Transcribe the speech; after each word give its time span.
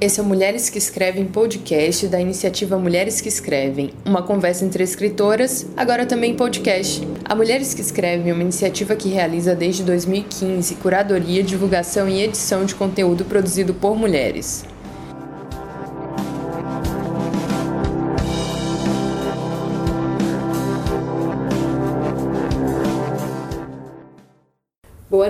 Esse 0.00 0.18
é 0.18 0.22
o 0.22 0.26
Mulheres 0.26 0.70
que 0.70 0.78
Escrevem 0.78 1.26
podcast 1.26 2.08
da 2.08 2.18
iniciativa 2.18 2.78
Mulheres 2.78 3.20
que 3.20 3.28
Escrevem, 3.28 3.90
uma 4.02 4.22
conversa 4.22 4.64
entre 4.64 4.82
escritoras, 4.82 5.66
agora 5.76 6.06
também 6.06 6.34
podcast. 6.34 7.06
A 7.22 7.34
Mulheres 7.34 7.74
que 7.74 7.82
Escrevem 7.82 8.30
é 8.30 8.32
uma 8.32 8.42
iniciativa 8.42 8.96
que 8.96 9.10
realiza 9.10 9.54
desde 9.54 9.82
2015 9.82 10.76
curadoria, 10.76 11.42
divulgação 11.42 12.08
e 12.08 12.22
edição 12.22 12.64
de 12.64 12.74
conteúdo 12.74 13.26
produzido 13.26 13.74
por 13.74 13.94
mulheres. 13.94 14.64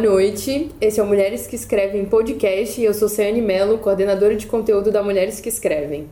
Boa 0.01 0.13
noite, 0.15 0.71
esse 0.81 0.99
é 0.99 1.03
o 1.03 1.07
Mulheres 1.07 1.47
que 1.47 1.55
Escrevem 1.55 2.07
podcast 2.07 2.81
e 2.81 2.85
eu 2.87 2.95
sou 2.95 3.07
Ciane 3.07 3.43
Mello, 3.43 3.77
coordenadora 3.77 4.35
de 4.35 4.47
conteúdo 4.47 4.91
da 4.91 5.03
Mulheres 5.03 5.41
que 5.41 5.51
Escrevem. 5.51 6.09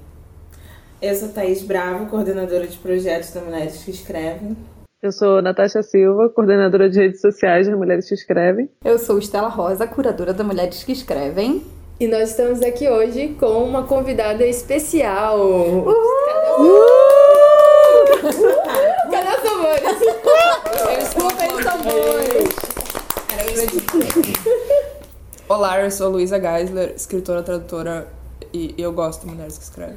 Eu 1.01 1.14
sou 1.14 1.30
Thaís 1.30 1.62
Bravo, 1.62 2.05
coordenadora 2.05 2.66
de 2.66 2.77
projetos 2.77 3.33
da 3.33 3.41
Mulheres 3.41 3.83
que 3.83 3.91
Escrevem. 3.91 4.55
Eu 5.02 5.11
sou 5.11 5.41
Natasha 5.41 5.83
Silva, 5.83 6.28
coordenadora 6.28 6.91
de 6.91 6.98
redes 6.98 7.23
sociais 7.23 7.66
das 7.66 7.78
Mulheres 7.78 8.06
que 8.06 8.12
Escrevem. 8.12 8.69
Eu 8.84 8.98
sou 8.98 9.19
Estela 9.19 9.48
Rosa, 9.48 9.87
curadora 9.87 10.34
da 10.34 10.45
Mulheres 10.45 10.84
que 10.84 10.92
Escrevem. 10.92 11.62
E 11.98 12.06
nós 12.06 12.28
estamos 12.28 12.61
aqui 12.61 12.91
hoje 12.91 13.36
com 13.41 13.64
uma 13.64 13.84
convidada 13.84 14.45
especial. 14.45 15.41
Uhul! 15.41 15.95
Cadê 19.11 19.28
os 19.30 19.42
tambores? 19.42 20.02
Eu 20.91 20.98
estou 20.98 21.30
com 21.30 21.62
tambores. 21.62 22.38
Olá, 25.48 25.80
eu 25.80 25.91
sou 25.91 26.10
Luísa 26.10 26.38
Geisler, 26.41 26.92
escritora, 26.94 27.42
tradutora 27.42 28.06
e 28.52 28.72
eu 28.78 28.92
gosto 28.92 29.22
de 29.22 29.33
mulheres 29.33 29.58
que 29.58 29.64
escrevem. 29.64 29.96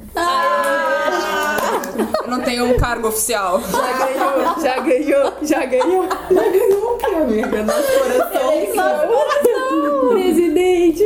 Eu 2.24 2.28
não 2.28 2.40
tenho 2.40 2.64
um 2.64 2.76
cargo 2.76 3.08
oficial. 3.08 3.60
Já 3.60 3.98
ganhou, 3.98 4.60
já 4.60 4.80
ganhou, 4.80 5.32
já 5.42 5.64
ganhou. 5.66 6.08
Já 6.30 6.48
ganhou 6.48 6.94
o 6.94 6.98
que, 6.98 7.06
amiga? 7.06 7.62
Nosso 7.62 7.88
coração. 7.98 8.52
Presidente! 10.10 11.04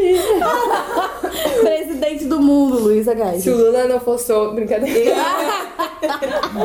Presidente 1.62 2.24
do 2.24 2.40
mundo, 2.40 2.78
Luísa 2.80 3.12
Se 3.12 3.16
Gás. 3.18 3.46
o 3.46 3.50
Lula 3.56 3.84
não 3.86 4.00
fosse 4.00 4.32
o- 4.32 4.52
brincadeira. 4.52 5.14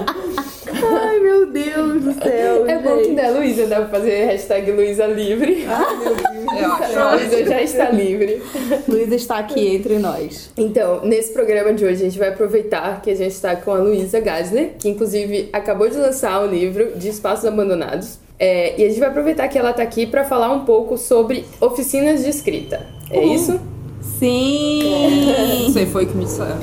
Ai, 0.84 1.20
meu 1.20 1.46
Deus 1.52 2.02
do 2.04 2.14
céu. 2.14 2.66
É 2.68 2.80
bom 2.80 2.98
que 3.00 3.14
da 3.14 3.30
Luísa 3.30 3.68
dá 3.68 3.78
pra 3.78 3.88
fazer 4.00 4.26
hashtag 4.26 4.72
Luísa 4.72 5.06
livre. 5.08 5.64
Eu 5.64 6.72
acho. 6.74 7.00
A 7.00 7.16
Luísa 7.16 7.46
já 7.46 7.62
está 7.62 7.90
livre. 7.90 8.42
Luísa 8.88 9.16
está 9.16 9.38
aqui 9.38 9.68
entre 9.76 9.98
nós. 10.00 10.52
Então, 10.58 11.02
nesse 11.04 11.34
programa 11.34 11.74
de 11.74 11.84
hoje, 11.86 11.96
a 12.02 12.06
gente 12.06 12.18
vai 12.20 12.30
aproveitar 12.30 13.02
que 13.02 13.10
a 13.12 13.16
gente 13.16 13.32
está 13.32 13.56
com 13.56 13.72
a 13.72 13.76
Luísa 13.78 14.20
Gasner, 14.20 14.72
que 14.80 14.90
inclusive 14.90 15.50
acabou 15.54 15.90
de 15.90 15.98
lançar 15.98 16.42
o 16.44 16.48
livro 16.48 16.94
de 16.96 17.10
Espaços 17.10 17.46
Abandonados. 17.46 18.20
É, 18.40 18.80
e 18.80 18.86
a 18.86 18.88
gente 18.90 19.00
vai 19.00 19.10
aproveitar 19.10 19.48
que 19.48 19.58
ela 19.58 19.72
tá 19.72 19.84
aqui 19.84 20.06
para 20.08 20.24
falar 20.24 20.52
um 20.52 20.66
pouco 20.66 20.98
sobre 20.98 21.46
oficinas 21.60 22.24
de 22.24 22.30
escrita. 22.30 22.82
É 23.12 23.24
isso? 23.24 23.60
Sim! 24.02 25.64
Não 25.64 25.74
sei, 25.74 25.86
foi 25.86 26.06
o 26.06 26.08
que 26.08 26.18
me 26.18 26.26
disseram. 26.26 26.58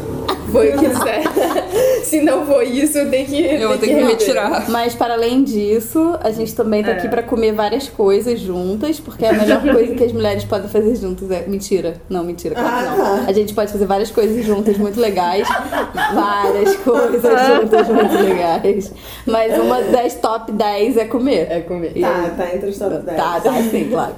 Foi 0.50 0.70
o 0.74 0.78
que 0.78 0.88
disseram. 0.88 1.32
Se 2.02 2.22
não 2.22 2.46
foi 2.46 2.64
isso, 2.66 3.04
tem 3.10 3.26
que. 3.26 3.38
Eu 3.38 3.68
vou 3.68 3.78
tem 3.78 3.90
ter 3.90 3.96
que 3.96 4.02
me 4.02 4.10
retirar. 4.12 4.70
Mas 4.70 4.94
para 4.94 5.14
além 5.14 5.44
disso, 5.44 6.16
a 6.22 6.30
gente 6.30 6.54
também 6.54 6.82
tá 6.82 6.92
aqui 6.92 7.08
pra 7.08 7.22
comer 7.22 7.52
várias 7.52 7.88
coisas 7.88 8.40
juntas, 8.40 8.98
porque 8.98 9.26
a 9.26 9.32
melhor 9.32 9.60
coisa 9.60 9.94
que 9.94 10.04
as 10.04 10.12
mulheres 10.12 10.44
podem 10.44 10.68
fazer 10.68 10.96
juntas 10.96 11.30
é. 11.30 11.44
Mentira. 11.46 12.00
Não, 12.08 12.24
mentira, 12.24 12.54
claro 12.54 12.90
que 12.90 12.98
não. 12.98 13.28
A 13.28 13.32
gente 13.32 13.52
pode 13.54 13.72
fazer 13.72 13.86
várias 13.86 14.10
coisas 14.10 14.44
juntas 14.44 14.78
muito 14.78 14.98
legais. 14.98 15.46
Várias 16.14 16.76
coisas 16.76 17.46
juntas 17.46 17.88
muito 17.88 18.14
legais. 18.14 18.92
Mas 19.26 19.58
uma 19.58 19.82
das 19.82 20.14
top 20.14 20.52
10 20.52 20.96
é 20.96 21.04
comer. 21.04 21.46
É 21.50 21.60
comer. 21.60 21.92
Tá, 22.00 22.34
tá 22.36 22.54
entre 22.54 22.70
os 22.70 22.78
top 22.78 22.96
10. 22.96 23.16
Tá, 23.16 23.40
tá, 23.40 23.52
sim, 23.70 23.88
claro. 23.90 24.14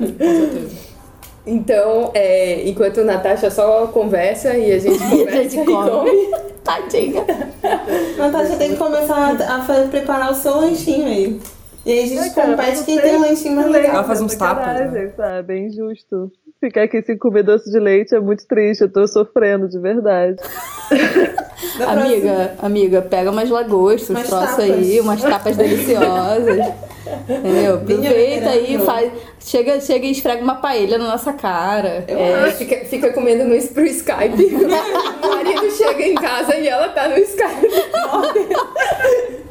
Então, 1.52 2.10
é, 2.14 2.68
enquanto 2.68 3.00
a 3.00 3.04
Natasha 3.04 3.50
só 3.50 3.86
conversa 3.88 4.56
e 4.56 4.72
a 4.72 4.78
gente 4.78 4.98
conversa 4.98 5.30
A 5.38 5.42
gente 5.42 5.58
e 5.58 5.64
come. 5.64 5.90
come. 5.90 6.30
Tadinha. 6.62 7.24
Natasha 8.16 8.56
tem 8.56 8.70
que 8.70 8.76
começar 8.76 9.32
a 9.40 9.62
fa- 9.64 9.88
preparar 9.90 10.30
o 10.30 10.34
seu 10.34 10.56
lanchinho 10.56 11.06
aí. 11.06 11.40
E 11.84 11.90
aí 11.92 12.04
a 12.04 12.06
gente 12.06 12.34
compete 12.34 12.84
quem 12.84 13.00
tem 13.00 13.16
o 13.16 13.20
lanchinho 13.20 13.56
mais 13.56 13.70
legal. 13.70 13.94
Ela 13.96 14.04
faz 14.04 14.20
uns 14.20 14.36
tapas, 14.36 14.76
sabe? 15.16 15.54
É 15.54 15.58
injusto. 15.58 16.30
Ficar 16.60 16.82
aqui 16.82 17.02
sem 17.02 17.16
comer 17.16 17.42
doce 17.42 17.70
de 17.70 17.80
leite 17.80 18.14
é 18.14 18.20
muito 18.20 18.46
triste. 18.46 18.82
Eu 18.82 18.92
tô 18.92 19.08
sofrendo, 19.08 19.66
de 19.66 19.78
verdade. 19.78 20.36
Amiga, 21.86 22.54
amiga, 22.58 23.02
pega 23.02 23.30
umas 23.30 23.48
lagostas, 23.48 24.10
Umas 24.10 24.28
tapas. 24.28 24.58
aí, 24.58 25.00
umas 25.00 25.22
tapas 25.22 25.56
deliciosas. 25.56 26.74
Entendeu? 27.28 27.76
Aproveita 27.76 28.50
aí, 28.50 28.78
faz, 28.78 29.12
chega, 29.40 29.80
chega 29.80 30.06
e 30.06 30.10
esfrega 30.10 30.42
uma 30.42 30.56
paella 30.56 30.98
na 30.98 31.08
nossa 31.08 31.32
cara. 31.32 32.04
É, 32.06 32.50
fica, 32.52 32.84
fica 32.84 33.12
comendo 33.12 33.44
no, 33.44 33.58
pro 33.68 33.84
Skype. 33.84 34.44
o 35.22 35.28
marido 35.28 35.70
chega 35.70 36.02
em 36.02 36.14
casa 36.14 36.56
e 36.56 36.68
ela 36.68 36.88
tá 36.88 37.08
no 37.08 37.16
Skype. 37.18 37.68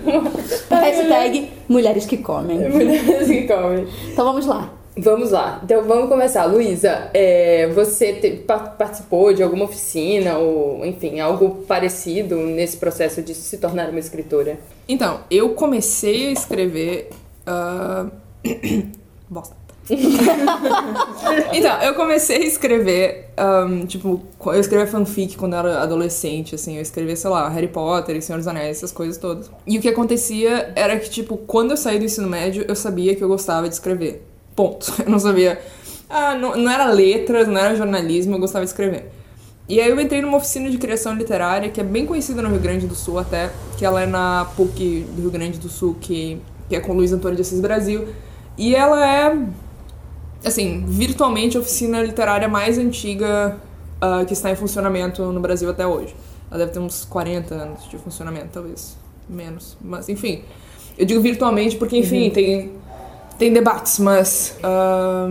Hashtag 0.69 1.51
mulheres 1.67 2.05
que 2.05 2.17
comem. 2.17 2.69
Mulheres 2.69 3.27
que 3.27 3.47
comem. 3.47 3.87
Então 4.11 4.25
vamos 4.25 4.45
lá. 4.45 4.78
Vamos 5.01 5.31
lá. 5.31 5.61
Então 5.63 5.83
vamos 5.83 6.09
começar. 6.09 6.45
Luísa, 6.45 7.09
é, 7.13 7.67
você 7.73 8.13
te- 8.13 8.31
pa- 8.31 8.59
participou 8.59 9.33
de 9.33 9.41
alguma 9.43 9.65
oficina 9.65 10.37
ou, 10.37 10.85
enfim, 10.85 11.19
algo 11.19 11.63
parecido 11.67 12.35
nesse 12.37 12.77
processo 12.77 13.21
de 13.21 13.33
se 13.33 13.57
tornar 13.57 13.89
uma 13.89 13.99
escritora? 13.99 14.59
Então, 14.87 15.19
eu 15.29 15.49
comecei 15.51 16.27
a 16.27 16.31
escrever. 16.31 17.09
ah, 17.45 18.07
Bosta. 19.29 19.55
então, 21.53 21.81
eu 21.81 21.95
comecei 21.95 22.37
a 22.37 22.45
escrever, 22.45 23.29
ahm, 23.37 23.85
tipo, 23.85 24.21
eu 24.45 24.59
escrevia 24.59 24.85
fanfic 24.87 25.35
quando 25.37 25.53
eu 25.53 25.59
era 25.59 25.81
adolescente, 25.81 26.53
assim, 26.55 26.75
eu 26.75 26.81
escrevia, 26.81 27.15
sei 27.15 27.29
lá, 27.29 27.47
Harry 27.49 27.67
Potter 27.67 28.15
e 28.15 28.21
Senhor 28.21 28.37
dos 28.37 28.47
Anéis, 28.47 28.77
essas 28.77 28.91
coisas 28.91 29.17
todas. 29.17 29.49
E 29.65 29.77
o 29.77 29.81
que 29.81 29.89
acontecia 29.89 30.71
era 30.75 30.97
que, 30.99 31.09
tipo, 31.09 31.37
quando 31.37 31.71
eu 31.71 31.77
saí 31.77 31.97
do 31.99 32.05
ensino 32.05 32.27
médio, 32.27 32.65
eu 32.67 32.75
sabia 32.75 33.15
que 33.15 33.23
eu 33.23 33.27
gostava 33.27 33.67
de 33.67 33.73
escrever. 33.73 34.23
Ponto. 34.59 34.93
Eu 34.99 35.09
não 35.09 35.19
sabia. 35.19 35.61
Ah, 36.09 36.35
não, 36.35 36.57
não 36.57 36.69
era 36.69 36.91
letras, 36.91 37.47
não 37.47 37.57
era 37.57 37.75
jornalismo, 37.75 38.35
eu 38.35 38.39
gostava 38.39 38.65
de 38.65 38.71
escrever. 38.71 39.09
E 39.69 39.79
aí 39.79 39.87
eu 39.87 39.99
entrei 40.01 40.23
numa 40.23 40.37
oficina 40.37 40.67
de 40.67 40.77
criação 40.79 41.13
literária 41.13 41.69
que 41.69 41.79
é 41.79 41.83
bem 41.83 42.03
conhecida 42.03 42.41
no 42.41 42.49
Rio 42.49 42.59
Grande 42.59 42.87
do 42.87 42.95
Sul 42.95 43.19
até, 43.19 43.51
que 43.77 43.85
ela 43.85 44.01
é 44.01 44.07
na 44.07 44.45
PUC 44.57 45.05
do 45.15 45.21
Rio 45.21 45.29
Grande 45.29 45.59
do 45.59 45.69
Sul, 45.69 45.95
que, 46.01 46.41
que 46.67 46.75
é 46.75 46.79
com 46.79 46.93
Luiz 46.93 47.13
Antônio 47.13 47.35
de 47.35 47.43
Assis 47.43 47.59
Brasil. 47.59 48.07
E 48.57 48.75
ela 48.75 49.05
é, 49.05 49.37
assim, 50.43 50.83
virtualmente 50.87 51.55
a 51.55 51.59
oficina 51.59 52.01
literária 52.01 52.49
mais 52.49 52.79
antiga 52.79 53.55
ah, 54.01 54.25
que 54.25 54.33
está 54.33 54.49
em 54.49 54.55
funcionamento 54.55 55.23
no 55.31 55.39
Brasil 55.39 55.69
até 55.69 55.85
hoje. 55.85 56.15
Ela 56.49 56.61
deve 56.61 56.71
ter 56.71 56.79
uns 56.79 57.05
40 57.05 57.53
anos 57.53 57.87
de 57.87 57.97
funcionamento, 57.99 58.49
talvez 58.51 58.97
menos. 59.29 59.77
Mas, 59.79 60.09
enfim, 60.09 60.41
eu 60.97 61.05
digo 61.05 61.21
virtualmente 61.21 61.77
porque, 61.77 61.95
enfim, 61.95 62.31
tem, 62.31 62.73
tem 63.39 63.53
debates, 63.53 63.97
mas, 63.97 64.55
ah, 64.61 65.29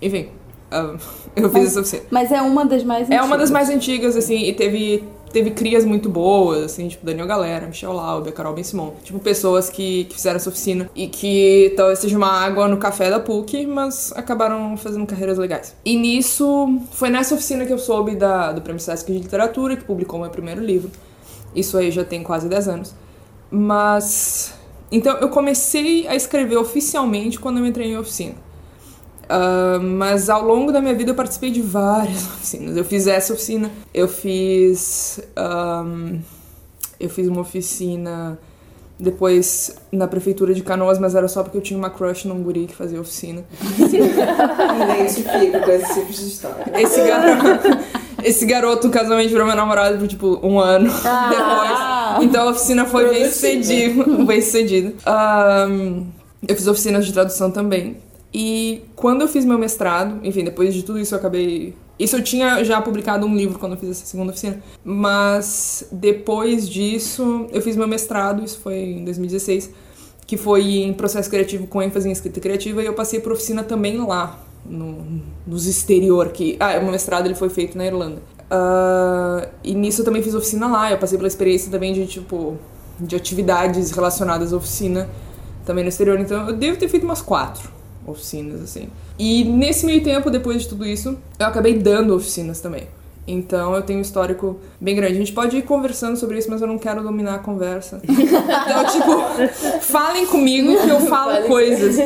enfim, 0.00 0.28
ah, 0.70 0.96
eu 1.36 1.50
fiz 1.50 1.66
essa 1.66 1.80
oficina. 1.80 2.02
Mas 2.10 2.32
é 2.32 2.40
uma 2.40 2.64
das 2.64 2.82
mais 2.82 3.08
É 3.10 3.20
uma 3.20 3.36
das 3.36 3.50
antigas. 3.50 3.50
mais 3.50 3.70
antigas, 3.70 4.16
assim, 4.16 4.44
e 4.44 4.54
teve, 4.54 5.04
teve 5.32 5.50
crias 5.50 5.84
muito 5.84 6.08
boas, 6.08 6.64
assim, 6.64 6.88
tipo 6.88 7.04
Daniel 7.04 7.26
Galera, 7.26 7.66
Michel 7.66 7.92
Laube, 7.92 8.32
Carol 8.32 8.54
Ben 8.54 8.64
Simon. 8.64 8.94
Tipo, 9.04 9.18
pessoas 9.18 9.68
que, 9.68 10.04
que 10.04 10.14
fizeram 10.14 10.36
essa 10.36 10.48
oficina 10.48 10.90
e 10.96 11.06
que 11.06 11.74
talvez 11.76 11.98
seja 11.98 12.16
uma 12.16 12.32
água 12.32 12.66
no 12.66 12.78
café 12.78 13.10
da 13.10 13.20
PUC, 13.20 13.66
mas 13.66 14.12
acabaram 14.16 14.74
fazendo 14.78 15.06
carreiras 15.06 15.36
legais. 15.36 15.76
E 15.84 15.94
nisso, 15.94 16.80
foi 16.90 17.10
nessa 17.10 17.34
oficina 17.34 17.66
que 17.66 17.72
eu 17.72 17.78
soube 17.78 18.16
da, 18.16 18.52
do 18.52 18.62
Prêmio 18.62 18.80
Sesc 18.80 19.12
de 19.12 19.18
Literatura, 19.18 19.76
que 19.76 19.84
publicou 19.84 20.18
meu 20.18 20.30
primeiro 20.30 20.62
livro. 20.62 20.90
Isso 21.54 21.76
aí 21.76 21.90
já 21.90 22.02
tem 22.02 22.22
quase 22.22 22.48
10 22.48 22.68
anos. 22.68 22.94
Mas. 23.50 24.54
Então, 24.92 25.16
eu 25.16 25.28
comecei 25.30 26.06
a 26.06 26.14
escrever 26.14 26.56
oficialmente 26.56 27.40
quando 27.40 27.58
eu 27.58 27.66
entrei 27.66 27.88
em 27.88 27.96
oficina. 27.96 28.34
Ah, 29.32 29.78
mas 29.80 30.28
ao 30.28 30.44
longo 30.44 30.70
da 30.70 30.80
minha 30.80 30.94
vida 30.94 31.10
eu 31.10 31.14
participei 31.14 31.50
de 31.50 31.62
várias 31.62 32.22
oficinas. 32.36 32.76
Eu 32.76 32.84
fiz 32.84 33.06
essa 33.06 33.32
oficina, 33.32 33.70
eu 33.94 34.06
fiz. 34.06 35.20
ahm, 35.34 36.18
eu 37.00 37.08
fiz 37.08 37.26
uma 37.26 37.40
oficina 37.40 38.38
depois 39.00 39.74
na 39.90 40.06
prefeitura 40.06 40.54
de 40.54 40.62
Canoas, 40.62 40.98
mas 40.98 41.14
era 41.14 41.26
só 41.26 41.42
porque 41.42 41.56
eu 41.56 41.62
tinha 41.62 41.76
uma 41.76 41.90
crush 41.90 42.26
num 42.26 42.42
guri 42.42 42.66
que 42.66 42.74
fazia 42.76 43.00
oficina. 43.00 43.42
Me 43.58 44.94
identifico 45.00 45.60
com 45.64 45.70
esses 45.70 45.94
tipos 45.94 46.16
de 46.18 46.26
história. 46.28 46.64
Esse 46.78 47.02
garoto, 47.02 47.68
esse 48.22 48.46
garoto 48.46 48.90
casualmente 48.90 49.30
virou 49.30 49.46
meu 49.46 49.56
namorado 49.56 49.98
por 49.98 50.06
tipo 50.06 50.38
um 50.46 50.60
ano 50.60 50.88
depois. 50.88 52.01
Então 52.20 52.48
a 52.48 52.50
oficina 52.50 52.84
foi 52.84 53.08
bem 53.08 53.28
sucedida. 53.28 54.04
Bem 54.24 54.40
sucedida. 54.42 54.94
Ahm, 55.06 56.06
eu 56.46 56.56
fiz 56.56 56.66
oficinas 56.66 57.06
de 57.06 57.12
tradução 57.12 57.50
também. 57.50 57.96
E 58.34 58.82
quando 58.96 59.22
eu 59.22 59.28
fiz 59.28 59.44
meu 59.44 59.58
mestrado, 59.58 60.18
enfim, 60.24 60.42
depois 60.44 60.74
de 60.74 60.82
tudo 60.82 60.98
isso 60.98 61.14
eu 61.14 61.18
acabei 61.18 61.74
Isso 61.98 62.16
eu 62.16 62.22
tinha 62.22 62.64
já 62.64 62.80
publicado 62.80 63.26
um 63.26 63.36
livro 63.36 63.58
quando 63.58 63.72
eu 63.72 63.78
fiz 63.78 63.90
essa 63.90 64.06
segunda 64.06 64.32
oficina. 64.32 64.58
Mas 64.84 65.86
depois 65.92 66.68
disso, 66.68 67.46
eu 67.52 67.60
fiz 67.60 67.76
meu 67.76 67.86
mestrado, 67.86 68.42
isso 68.42 68.58
foi 68.60 68.76
em 68.76 69.04
2016, 69.04 69.70
que 70.26 70.36
foi 70.36 70.78
em 70.78 70.92
processo 70.92 71.28
criativo 71.28 71.66
com 71.66 71.82
ênfase 71.82 72.08
em 72.08 72.12
escrita 72.12 72.40
criativa, 72.40 72.82
e 72.82 72.86
eu 72.86 72.94
passei 72.94 73.20
por 73.20 73.32
oficina 73.32 73.62
também 73.62 73.98
lá, 73.98 74.40
no, 74.64 75.20
nos 75.46 75.66
exterior. 75.66 76.30
Que, 76.30 76.56
ah, 76.58 76.78
o 76.78 76.82
meu 76.84 76.92
mestrado 76.92 77.26
ele 77.26 77.34
foi 77.34 77.50
feito 77.50 77.76
na 77.76 77.84
Irlanda. 77.84 78.22
Uh, 78.52 79.48
e 79.64 79.74
nisso 79.74 80.02
eu 80.02 80.04
também 80.04 80.22
fiz 80.22 80.34
oficina 80.34 80.66
lá, 80.66 80.90
eu 80.90 80.98
passei 80.98 81.16
pela 81.16 81.28
experiência 81.28 81.70
também 81.70 81.94
de, 81.94 82.06
tipo, 82.06 82.58
de 83.00 83.16
atividades 83.16 83.90
relacionadas 83.92 84.52
à 84.52 84.56
oficina 84.56 85.08
também 85.64 85.82
no 85.82 85.88
exterior. 85.88 86.20
Então 86.20 86.48
eu 86.48 86.54
devo 86.54 86.78
ter 86.78 86.88
feito 86.88 87.04
umas 87.04 87.22
quatro 87.22 87.70
oficinas, 88.06 88.60
assim. 88.60 88.88
E 89.18 89.44
nesse 89.44 89.86
meio 89.86 90.02
tempo, 90.02 90.30
depois 90.30 90.62
de 90.62 90.68
tudo 90.68 90.84
isso, 90.84 91.16
eu 91.38 91.46
acabei 91.46 91.78
dando 91.78 92.14
oficinas 92.14 92.60
também. 92.60 92.86
Então 93.26 93.74
eu 93.74 93.82
tenho 93.82 94.00
um 94.00 94.02
histórico 94.02 94.58
bem 94.80 94.96
grande. 94.96 95.14
A 95.14 95.18
gente 95.18 95.32
pode 95.32 95.56
ir 95.56 95.62
conversando 95.62 96.16
sobre 96.16 96.38
isso, 96.38 96.50
mas 96.50 96.60
eu 96.60 96.66
não 96.66 96.76
quero 96.76 97.02
dominar 97.02 97.36
a 97.36 97.38
conversa. 97.38 98.02
Então, 98.62 98.84
tipo, 98.86 99.80
falem 99.80 100.26
comigo 100.26 100.76
que 100.82 100.88
eu 100.88 101.00
falo 101.00 101.46
coisas. 101.46 101.96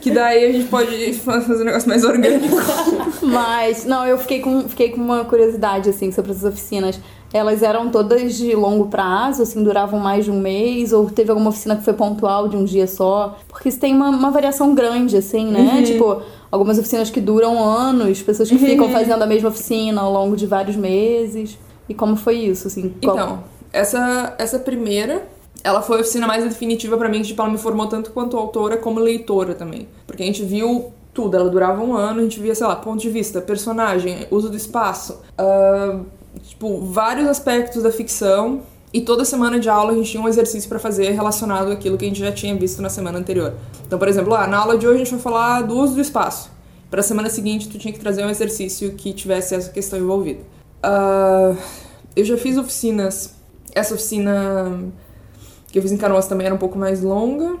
Que 0.00 0.10
daí 0.10 0.44
a 0.44 0.52
gente 0.52 0.68
pode 0.68 1.12
fazer 1.14 1.62
um 1.62 1.66
negócio 1.66 1.88
mais 1.88 2.04
orgânico. 2.04 2.56
Mas, 3.22 3.84
não, 3.84 4.06
eu 4.06 4.18
fiquei 4.18 4.40
com, 4.40 4.68
fiquei 4.68 4.90
com 4.90 5.00
uma 5.00 5.24
curiosidade, 5.24 5.90
assim, 5.90 6.10
sobre 6.10 6.32
as 6.32 6.42
oficinas. 6.44 6.98
Elas 7.32 7.62
eram 7.62 7.90
todas 7.90 8.34
de 8.34 8.54
longo 8.54 8.86
prazo, 8.86 9.42
assim, 9.42 9.62
duravam 9.62 9.98
mais 9.98 10.24
de 10.24 10.30
um 10.30 10.40
mês? 10.40 10.92
Ou 10.92 11.10
teve 11.10 11.30
alguma 11.30 11.50
oficina 11.50 11.76
que 11.76 11.82
foi 11.82 11.94
pontual 11.94 12.48
de 12.48 12.56
um 12.56 12.64
dia 12.64 12.86
só? 12.86 13.38
Porque 13.48 13.68
isso 13.68 13.78
tem 13.78 13.94
uma, 13.94 14.10
uma 14.10 14.30
variação 14.30 14.74
grande, 14.74 15.16
assim, 15.16 15.46
né? 15.46 15.76
Uhum. 15.76 15.82
Tipo, 15.82 16.22
algumas 16.50 16.78
oficinas 16.78 17.10
que 17.10 17.20
duram 17.20 17.62
anos, 17.62 18.20
pessoas 18.22 18.48
que 18.48 18.54
uhum. 18.54 18.60
ficam 18.60 18.90
fazendo 18.90 19.22
a 19.22 19.26
mesma 19.26 19.48
oficina 19.48 20.00
ao 20.02 20.12
longo 20.12 20.36
de 20.36 20.46
vários 20.46 20.76
meses. 20.76 21.58
E 21.88 21.94
como 21.94 22.16
foi 22.16 22.36
isso, 22.36 22.66
assim? 22.66 22.94
Qual... 23.02 23.16
Então, 23.16 23.44
essa, 23.72 24.34
essa 24.38 24.58
primeira 24.58 25.22
ela 25.64 25.82
foi 25.82 25.98
a 25.98 26.00
oficina 26.00 26.26
mais 26.26 26.44
definitiva 26.44 26.96
para 26.96 27.08
mim, 27.08 27.22
tipo, 27.22 27.40
ela 27.40 27.50
me 27.50 27.58
formou 27.58 27.86
tanto 27.86 28.10
quanto 28.10 28.36
autora 28.36 28.76
como 28.76 28.98
leitora 28.98 29.54
também. 29.54 29.88
Porque 30.06 30.22
a 30.22 30.26
gente 30.26 30.44
viu 30.44 30.92
tudo, 31.14 31.36
ela 31.36 31.48
durava 31.48 31.82
um 31.82 31.94
ano, 31.94 32.20
a 32.20 32.22
gente 32.22 32.40
via, 32.40 32.54
sei 32.54 32.66
lá, 32.66 32.76
ponto 32.76 33.00
de 33.00 33.10
vista, 33.10 33.40
personagem, 33.40 34.26
uso 34.30 34.48
do 34.48 34.56
espaço, 34.56 35.20
uh, 35.38 36.04
tipo, 36.42 36.80
vários 36.80 37.28
aspectos 37.28 37.82
da 37.82 37.92
ficção. 37.92 38.62
E 38.94 39.00
toda 39.00 39.24
semana 39.24 39.58
de 39.58 39.70
aula 39.70 39.92
a 39.92 39.94
gente 39.94 40.10
tinha 40.10 40.22
um 40.22 40.28
exercício 40.28 40.68
para 40.68 40.78
fazer 40.78 41.12
relacionado 41.12 41.72
àquilo 41.72 41.96
que 41.96 42.04
a 42.04 42.08
gente 42.08 42.20
já 42.20 42.30
tinha 42.30 42.54
visto 42.54 42.82
na 42.82 42.90
semana 42.90 43.18
anterior. 43.18 43.54
Então, 43.86 43.98
por 43.98 44.06
exemplo, 44.06 44.34
ah, 44.34 44.46
na 44.46 44.58
aula 44.58 44.76
de 44.76 44.86
hoje 44.86 44.96
a 44.96 44.98
gente 45.04 45.12
vai 45.12 45.20
falar 45.20 45.62
do 45.62 45.78
uso 45.78 45.94
do 45.94 46.00
espaço. 46.00 46.50
Para 46.90 47.00
a 47.00 47.02
semana 47.02 47.30
seguinte, 47.30 47.70
tu 47.70 47.78
tinha 47.78 47.90
que 47.90 47.98
trazer 47.98 48.22
um 48.22 48.28
exercício 48.28 48.92
que 48.92 49.14
tivesse 49.14 49.54
essa 49.54 49.70
questão 49.70 49.98
envolvida. 49.98 50.40
Uh, 50.84 51.56
eu 52.14 52.22
já 52.22 52.36
fiz 52.36 52.58
oficinas. 52.58 53.34
Essa 53.74 53.94
oficina 53.94 54.92
que 55.72 55.78
eu 55.78 55.82
fiz 55.82 55.90
em 55.90 55.96
Canoas 55.96 56.26
também 56.26 56.46
era 56.46 56.54
um 56.54 56.58
pouco 56.58 56.78
mais 56.78 57.02
longa. 57.02 57.56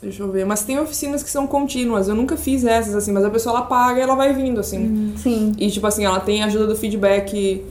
Deixa 0.00 0.22
eu 0.22 0.30
ver. 0.30 0.46
Mas 0.46 0.62
tem 0.62 0.78
oficinas 0.78 1.22
que 1.22 1.28
são 1.28 1.46
contínuas. 1.48 2.06
Eu 2.08 2.14
nunca 2.14 2.36
fiz 2.36 2.64
essas, 2.64 2.94
assim, 2.94 3.12
mas 3.12 3.24
a 3.24 3.30
pessoa 3.30 3.56
ela 3.56 3.66
paga 3.66 3.98
e 3.98 4.02
ela 4.02 4.14
vai 4.14 4.32
vindo, 4.32 4.60
assim. 4.60 4.78
Hum, 4.78 5.14
sim. 5.16 5.52
E, 5.58 5.68
tipo 5.68 5.84
assim, 5.86 6.04
ela 6.04 6.20
tem 6.20 6.44
ajuda 6.44 6.68
do 6.68 6.76
feedback, 6.76 7.64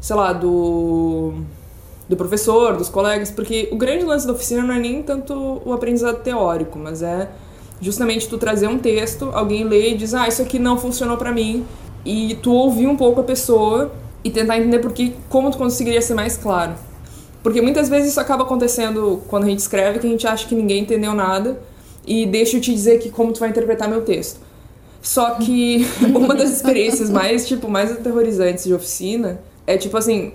sei 0.00 0.16
lá, 0.16 0.32
do. 0.32 1.34
do 2.08 2.16
professor, 2.16 2.76
dos 2.76 2.88
colegas, 2.88 3.32
porque 3.32 3.68
o 3.72 3.76
grande 3.76 4.04
lance 4.04 4.26
da 4.26 4.32
oficina 4.32 4.62
não 4.62 4.74
é 4.74 4.78
nem 4.78 5.02
tanto 5.02 5.60
o 5.64 5.72
aprendizado 5.72 6.22
teórico, 6.22 6.78
mas 6.78 7.02
é 7.02 7.28
justamente 7.80 8.28
tu 8.28 8.38
trazer 8.38 8.68
um 8.68 8.78
texto, 8.78 9.30
alguém 9.34 9.64
lê 9.64 9.90
e 9.90 9.96
diz, 9.96 10.14
ah, 10.14 10.28
isso 10.28 10.40
aqui 10.40 10.56
não 10.56 10.78
funcionou 10.78 11.16
para 11.16 11.32
mim, 11.32 11.64
e 12.04 12.38
tu 12.40 12.52
ouvir 12.52 12.86
um 12.86 12.96
pouco 12.96 13.20
a 13.20 13.24
pessoa 13.24 13.90
e 14.22 14.30
tentar 14.30 14.56
entender 14.58 14.78
por 14.78 14.92
que, 14.92 15.14
como 15.28 15.50
tu 15.50 15.58
conseguiria 15.58 16.00
ser 16.00 16.14
mais 16.14 16.36
claro. 16.36 16.74
Porque 17.42 17.60
muitas 17.60 17.88
vezes 17.88 18.10
isso 18.10 18.20
acaba 18.20 18.44
acontecendo 18.44 19.22
quando 19.28 19.44
a 19.44 19.48
gente 19.48 19.58
escreve 19.58 19.98
que 19.98 20.06
a 20.06 20.10
gente 20.10 20.26
acha 20.26 20.46
que 20.46 20.54
ninguém 20.54 20.82
entendeu 20.82 21.12
nada 21.12 21.60
e 22.06 22.26
deixa 22.26 22.56
eu 22.56 22.60
te 22.60 22.72
dizer 22.72 22.98
que 22.98 23.10
como 23.10 23.32
tu 23.32 23.40
vai 23.40 23.48
interpretar 23.48 23.88
meu 23.88 24.02
texto. 24.02 24.40
Só 25.00 25.32
que 25.32 25.86
uma 26.14 26.34
das 26.34 26.50
experiências 26.50 27.10
mais, 27.10 27.46
tipo, 27.46 27.68
mais 27.68 27.90
aterrorizantes 27.90 28.64
de 28.64 28.72
oficina 28.72 29.40
é 29.66 29.76
tipo 29.76 29.96
assim, 29.96 30.34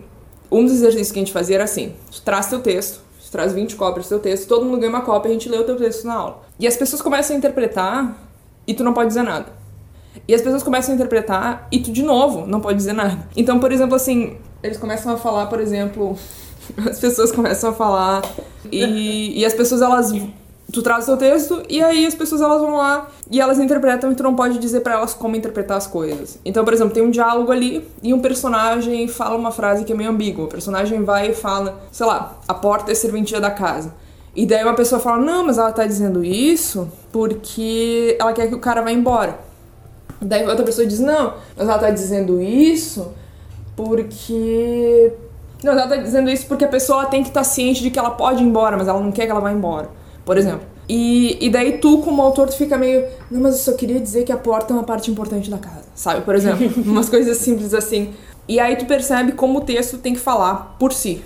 um 0.51 0.63
dos 0.63 0.74
exercícios 0.74 1.12
que 1.12 1.19
a 1.19 1.21
gente 1.21 1.33
fazia 1.33 1.56
era 1.56 1.63
assim, 1.63 1.94
tu 2.12 2.21
traz 2.21 2.48
teu 2.48 2.59
texto, 2.59 3.00
tu 3.24 3.31
traz 3.31 3.54
20 3.54 3.75
cópias 3.75 4.06
do 4.06 4.09
teu 4.09 4.19
texto, 4.19 4.48
todo 4.48 4.65
mundo 4.65 4.80
ganha 4.80 4.89
uma 4.89 5.01
cópia 5.01 5.30
a 5.30 5.33
gente 5.33 5.48
lê 5.48 5.57
o 5.57 5.63
teu 5.63 5.77
texto 5.77 6.06
na 6.06 6.15
aula. 6.15 6.42
E 6.59 6.68
as 6.68 6.75
pessoas 6.75 7.01
começam 7.01 7.36
a 7.36 7.39
interpretar 7.39 8.18
e 8.65 8.74
tu 8.74 8.83
não 8.83 8.94
pode 8.94 9.07
dizer 9.09 9.24
nada. 9.24 9.45
E 10.27 10.33
as 10.33 10.42
pessoas 10.42 10.63
começam 10.63 10.94
a 10.94 10.95
interpretar 10.95 11.68
e 11.71 11.80
tu, 11.80 11.92
de 11.92 12.04
novo, 12.04 12.45
não 12.45 12.59
pode 12.59 12.77
dizer 12.77 12.94
nada. 12.94 13.27
Então, 13.36 13.59
por 13.59 13.71
exemplo, 13.71 13.95
assim, 13.95 14.38
eles 14.63 14.77
começam 14.77 15.13
a 15.13 15.18
falar, 15.18 15.45
por 15.45 15.59
exemplo, 15.59 16.18
as 16.90 17.00
pessoas 17.00 17.31
começam 17.31 17.69
a 17.69 17.74
falar 17.74 18.22
e, 18.72 19.40
e 19.40 19.46
as 19.46 19.54
pessoas 19.54 19.81
elas 19.81 20.12
tu 20.72 20.81
traz 20.81 21.04
o 21.04 21.06
seu 21.06 21.18
texto 21.18 21.64
e 21.69 21.81
aí 21.81 22.06
as 22.06 22.14
pessoas 22.14 22.42
elas 22.42 22.62
vão 22.62 22.75
lá 22.75 23.08
e 23.31 23.40
elas 23.40 23.60
interpretam 23.60 24.12
e 24.12 24.16
tu 24.16 24.24
não 24.24 24.36
pode 24.36 24.60
dizer 24.60 24.81
para 24.81 24.94
elas 24.94 25.14
como 25.14 25.36
interpretar 25.36 25.78
as 25.78 25.88
coisas. 25.88 26.40
Então, 26.44 26.64
por 26.64 26.74
exemplo, 26.74 26.94
tem 26.94 27.04
um 27.04 27.10
diálogo 27.10 27.52
ali 27.52 27.88
e 28.04 28.14
um 28.14 28.19
personagem 28.19 29.08
fala 29.08 29.38
uma 29.38 29.52
frase 29.52 29.86
que 29.86 29.94
é 29.94 29.96
meio 29.96 30.10
ambígua. 30.10 30.46
O 30.46 30.48
personagem 30.48 31.04
vai 31.04 31.30
e 31.30 31.34
fala, 31.34 31.80
sei 31.92 32.06
lá, 32.06 32.38
a 32.48 32.54
porta 32.54 32.92
é 32.92 32.96
serventia 32.96 33.40
da 33.40 33.52
casa. 33.52 33.94
E 34.36 34.46
daí 34.46 34.64
uma 34.64 34.75
pessoa 34.75 35.02
fala: 35.02 35.18
"Não, 35.18 35.46
mas 35.46 35.58
ela 35.58 35.72
tá 35.72 35.86
dizendo 35.86 36.24
isso 36.24 36.88
porque 37.12 38.16
ela 38.19 38.34
quer 38.34 38.48
que 38.48 38.56
o 38.56 38.60
cara 38.60 38.81
vá 38.81 38.92
embora". 38.92 39.40
Daí 40.22 40.46
outra 40.46 40.64
pessoa 40.64 40.86
diz: 40.86 41.00
"Não, 41.00 41.34
mas 41.56 41.68
ela 41.68 41.80
tá 41.80 41.90
dizendo 41.90 42.40
isso 42.40 43.12
porque 43.75 45.12
não, 45.63 45.74
ela 45.74 45.88
tá 45.88 45.95
dizendo 45.95 46.30
isso 46.30 46.45
porque 46.48 46.65
a 46.65 46.68
pessoa 46.68 47.06
tem 47.06 47.21
que 47.24 47.30
estar 47.30 47.42
tá 47.42 47.44
ciente 47.44 47.81
de 47.81 47.89
que 47.89 47.98
ela 47.98 48.12
pode 48.12 48.44
ir 48.44 48.45
embora, 48.45 48.77
mas 48.77 48.88
ela 48.88 49.00
não 49.00 49.12
quer 49.12 49.25
que 49.25 49.31
ela 49.31 49.39
vá 49.39 49.51
embora, 49.51 49.89
por 50.25 50.38
exemplo. 50.38 50.62
E, 50.89 51.38
e 51.45 51.50
daí 51.50 51.80
tu, 51.80 52.00
como 52.00 52.21
autor, 52.21 52.48
tu 52.48 52.56
fica 52.56 52.77
meio. 52.77 53.06
Não, 53.30 53.42
mas 53.42 53.56
eu 53.56 53.59
só 53.59 53.74
queria 53.74 54.00
dizer 54.00 54.24
que 54.24 54.31
a 54.31 54.38
porta 54.38 54.74
é 54.74 54.75
uma 54.75 54.83
parte 54.83 55.12
importante 55.12 55.50
da 55.50 55.57
casa, 55.57 55.83
sabe? 55.94 56.21
Por 56.21 56.33
exemplo, 56.33 56.71
umas 56.86 57.09
coisas 57.09 57.38
simples 57.38 57.74
assim. 57.74 58.13
E 58.48 58.59
aí 58.59 58.77
tu 58.77 58.86
percebe 58.86 59.33
como 59.33 59.59
o 59.59 59.62
texto 59.62 59.98
tem 59.98 60.13
que 60.13 60.19
falar 60.19 60.77
por 60.80 60.94
si. 60.94 61.21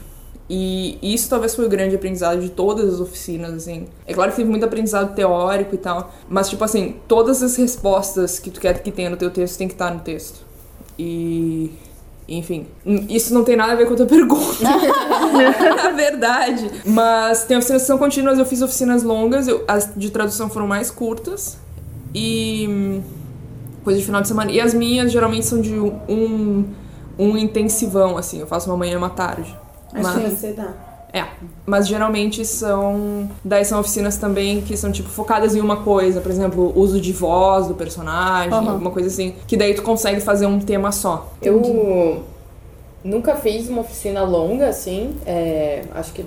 E 0.50 0.98
isso 1.02 1.30
talvez 1.30 1.56
foi 1.56 1.66
o 1.66 1.70
grande 1.70 1.96
aprendizado 1.96 2.42
de 2.42 2.50
todas 2.50 2.96
as 2.96 3.00
oficinas, 3.00 3.54
assim. 3.54 3.88
É 4.06 4.14
claro 4.14 4.32
que 4.32 4.38
teve 4.38 4.50
muito 4.50 4.66
aprendizado 4.66 5.16
teórico 5.16 5.76
e 5.76 5.78
tal, 5.78 6.12
mas, 6.28 6.50
tipo 6.50 6.62
assim, 6.62 6.96
todas 7.08 7.42
as 7.42 7.56
respostas 7.56 8.38
que 8.38 8.50
tu 8.50 8.60
quer 8.60 8.82
que 8.82 8.92
tenha 8.92 9.10
no 9.10 9.16
teu 9.16 9.30
texto 9.30 9.58
tem 9.58 9.68
que 9.68 9.76
estar 9.76 9.94
no 9.94 10.02
texto. 10.02 10.42
E 11.00 11.72
enfim, 12.38 12.66
isso 13.10 13.34
não 13.34 13.44
tem 13.44 13.56
nada 13.56 13.74
a 13.74 13.76
ver 13.76 13.86
com 13.86 13.94
a 13.94 13.98
tua 13.98 14.06
pergunta, 14.08 14.64
na 14.64 15.92
verdade. 15.96 16.70
Mas 16.86 17.44
tem 17.46 17.58
oficinas 17.58 17.82
que 17.82 17.88
são 17.88 17.98
contínuas, 17.98 18.40
eu 18.40 18.46
fiz 18.46 18.62
oficinas 18.62 19.04
longas, 19.04 19.48
eu, 19.48 19.64
as 19.68 19.92
de 19.96 20.10
tradução 20.10 20.50
foram 20.50 20.68
mais 20.68 20.90
curtas. 20.90 21.58
E. 22.14 23.02
coisa 23.84 24.00
de 24.00 24.06
final 24.06 24.22
de 24.22 24.28
semana. 24.28 24.52
E 24.52 24.60
as 24.60 24.74
minhas 24.74 25.12
geralmente 25.12 25.46
são 25.46 25.62
de 25.62 25.74
um, 25.80 26.66
um 27.18 27.38
intensivão, 27.38 28.18
assim. 28.18 28.40
Eu 28.40 28.48
faço 28.48 28.70
uma 28.70 28.78
manhã 28.78 28.94
e 28.94 28.98
uma 28.98 29.10
tarde. 29.10 29.56
Acho 29.94 30.04
mas... 30.04 30.24
que 30.24 30.30
você 30.30 30.54
dá. 30.54 30.91
É, 31.14 31.26
mas 31.66 31.88
geralmente 31.88 32.46
são. 32.46 33.30
Daí 33.44 33.66
são 33.66 33.80
oficinas 33.80 34.18
também 34.18 34.62
que 34.62 34.78
são, 34.78 34.92
tipo, 34.92 35.10
focadas 35.10 35.56
em 35.56 35.60
uma 35.60 35.78
coisa, 35.78 36.22
por 36.22 36.32
exemplo, 36.32 36.72
uso 36.76 37.02
de 37.02 37.12
voz 37.12 37.68
do 37.68 37.74
personagem, 37.74 38.54
uhum. 38.54 38.70
alguma 38.70 38.92
coisa 38.92 39.10
assim. 39.10 39.36
Que 39.46 39.58
daí 39.58 39.74
tu 39.74 39.82
consegue 39.82 40.22
fazer 40.22 40.46
um 40.46 40.60
tema 40.60 40.92
só. 40.92 41.34
Eu 41.42 42.24
nunca 43.04 43.36
fiz 43.36 43.68
uma 43.68 43.82
oficina 43.82 44.24
longa, 44.24 44.70
assim. 44.70 45.16
É, 45.26 45.84
acho 45.94 46.14
que. 46.14 46.26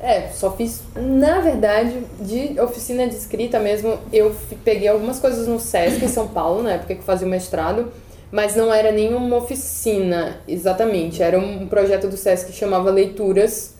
É, 0.00 0.28
só 0.28 0.50
fiz. 0.52 0.82
Na 0.96 1.40
verdade, 1.40 2.02
de 2.18 2.58
oficina 2.58 3.06
de 3.06 3.14
escrita 3.14 3.58
mesmo, 3.58 3.98
eu 4.10 4.34
peguei 4.64 4.88
algumas 4.88 5.20
coisas 5.20 5.46
no 5.46 5.60
Sesc 5.60 6.02
em 6.02 6.08
São 6.08 6.26
Paulo, 6.26 6.62
na 6.62 6.72
época 6.72 6.94
que 6.94 7.02
fazia 7.02 7.26
o 7.26 7.30
mestrado. 7.30 7.92
Mas 8.30 8.56
não 8.56 8.72
era 8.72 8.90
nenhuma 8.90 9.36
oficina, 9.36 10.38
exatamente. 10.48 11.22
Era 11.22 11.38
um 11.38 11.66
projeto 11.66 12.08
do 12.08 12.16
Sesc 12.16 12.50
que 12.50 12.56
chamava 12.56 12.90
Leituras 12.90 13.71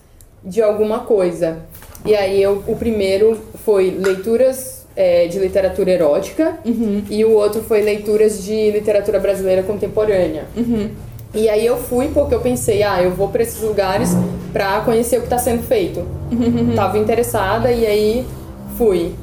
de 0.43 0.61
alguma 0.61 0.99
coisa. 0.99 1.59
E 2.05 2.15
aí 2.15 2.41
eu, 2.41 2.63
o 2.67 2.75
primeiro 2.75 3.39
foi 3.63 3.91
leituras 3.91 4.85
é, 4.95 5.27
de 5.27 5.39
literatura 5.39 5.91
erótica 5.91 6.57
uhum. 6.65 7.03
e 7.09 7.23
o 7.23 7.31
outro 7.31 7.61
foi 7.61 7.81
leituras 7.81 8.43
de 8.43 8.71
literatura 8.71 9.19
brasileira 9.19 9.63
contemporânea. 9.63 10.45
Uhum. 10.55 10.89
E 11.33 11.49
aí 11.49 11.65
eu 11.65 11.77
fui 11.77 12.09
porque 12.09 12.35
eu 12.35 12.41
pensei, 12.41 12.83
ah, 12.83 13.01
eu 13.01 13.11
vou 13.11 13.29
para 13.29 13.41
esses 13.41 13.61
lugares 13.61 14.11
para 14.51 14.81
conhecer 14.81 15.17
o 15.17 15.21
que 15.21 15.25
está 15.25 15.37
sendo 15.37 15.63
feito. 15.63 16.01
Uhum. 16.31 16.73
Tava 16.75 16.97
interessada 16.97 17.71
e 17.71 17.85
aí 17.85 18.25
fui. 18.77 19.13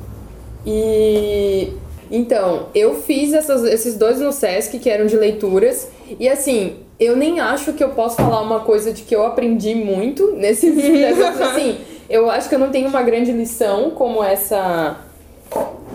E 0.66 1.72
então, 2.10 2.66
eu 2.74 2.96
fiz 2.96 3.32
essas, 3.32 3.62
esses 3.62 3.94
dois 3.94 4.20
no 4.20 4.32
SESC 4.32 4.78
que 4.80 4.90
eram 4.90 5.06
de 5.06 5.16
leituras 5.16 5.88
e 6.18 6.28
assim, 6.28 6.78
eu 7.00 7.16
nem 7.16 7.40
acho 7.40 7.72
que 7.72 7.82
eu 7.82 7.88
posso 7.88 8.16
falar 8.16 8.42
uma 8.42 8.60
coisa 8.60 8.92
de 8.92 9.02
que 9.02 9.16
eu 9.16 9.24
aprendi 9.24 9.74
muito 9.74 10.32
negócios. 10.36 11.40
Assim, 11.40 11.78
eu 12.10 12.30
acho 12.30 12.48
que 12.48 12.54
eu 12.54 12.58
não 12.58 12.70
tenho 12.70 12.88
uma 12.88 13.02
grande 13.02 13.32
lição 13.32 13.90
como 13.90 14.22
essa 14.22 14.98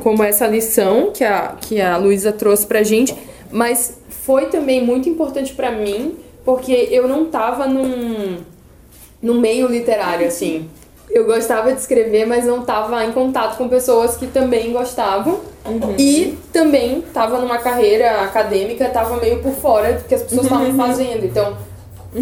como 0.02 0.24
essa 0.24 0.46
lição 0.46 1.12
que 1.14 1.24
a, 1.24 1.56
que 1.60 1.80
a 1.80 1.98
Luísa 1.98 2.32
trouxe 2.32 2.66
pra 2.68 2.84
gente, 2.84 3.16
Mas 3.52 3.98
foi 4.10 4.48
também 4.48 4.84
muito 4.84 5.08
importante 5.08 5.54
pra 5.54 5.72
mim, 5.72 6.16
porque 6.44 6.90
eu 6.92 7.08
não 7.08 7.26
tava 7.26 7.66
num, 7.66 8.38
num 9.22 9.40
meio 9.40 9.68
literário, 9.68 10.28
assim. 10.28 10.68
Eu 11.10 11.26
gostava 11.26 11.72
de 11.72 11.80
escrever, 11.80 12.26
mas 12.26 12.46
não 12.46 12.62
tava 12.62 13.04
em 13.06 13.12
contato 13.12 13.58
com 13.58 13.70
pessoas 13.70 14.18
que 14.18 14.28
também 14.28 14.72
gostavam. 14.74 15.40
E 15.98 16.38
também 16.52 17.02
tava 17.14 17.40
numa 17.40 17.58
carreira 17.58 18.22
acadêmica, 18.22 18.90
tava 18.90 19.18
meio 19.18 19.40
por 19.42 19.54
fora 19.54 19.94
do 19.94 20.04
que 20.04 20.14
as 20.16 20.22
pessoas 20.24 20.44
estavam 20.44 20.76
fazendo. 20.76 21.26
Então, 21.26 21.56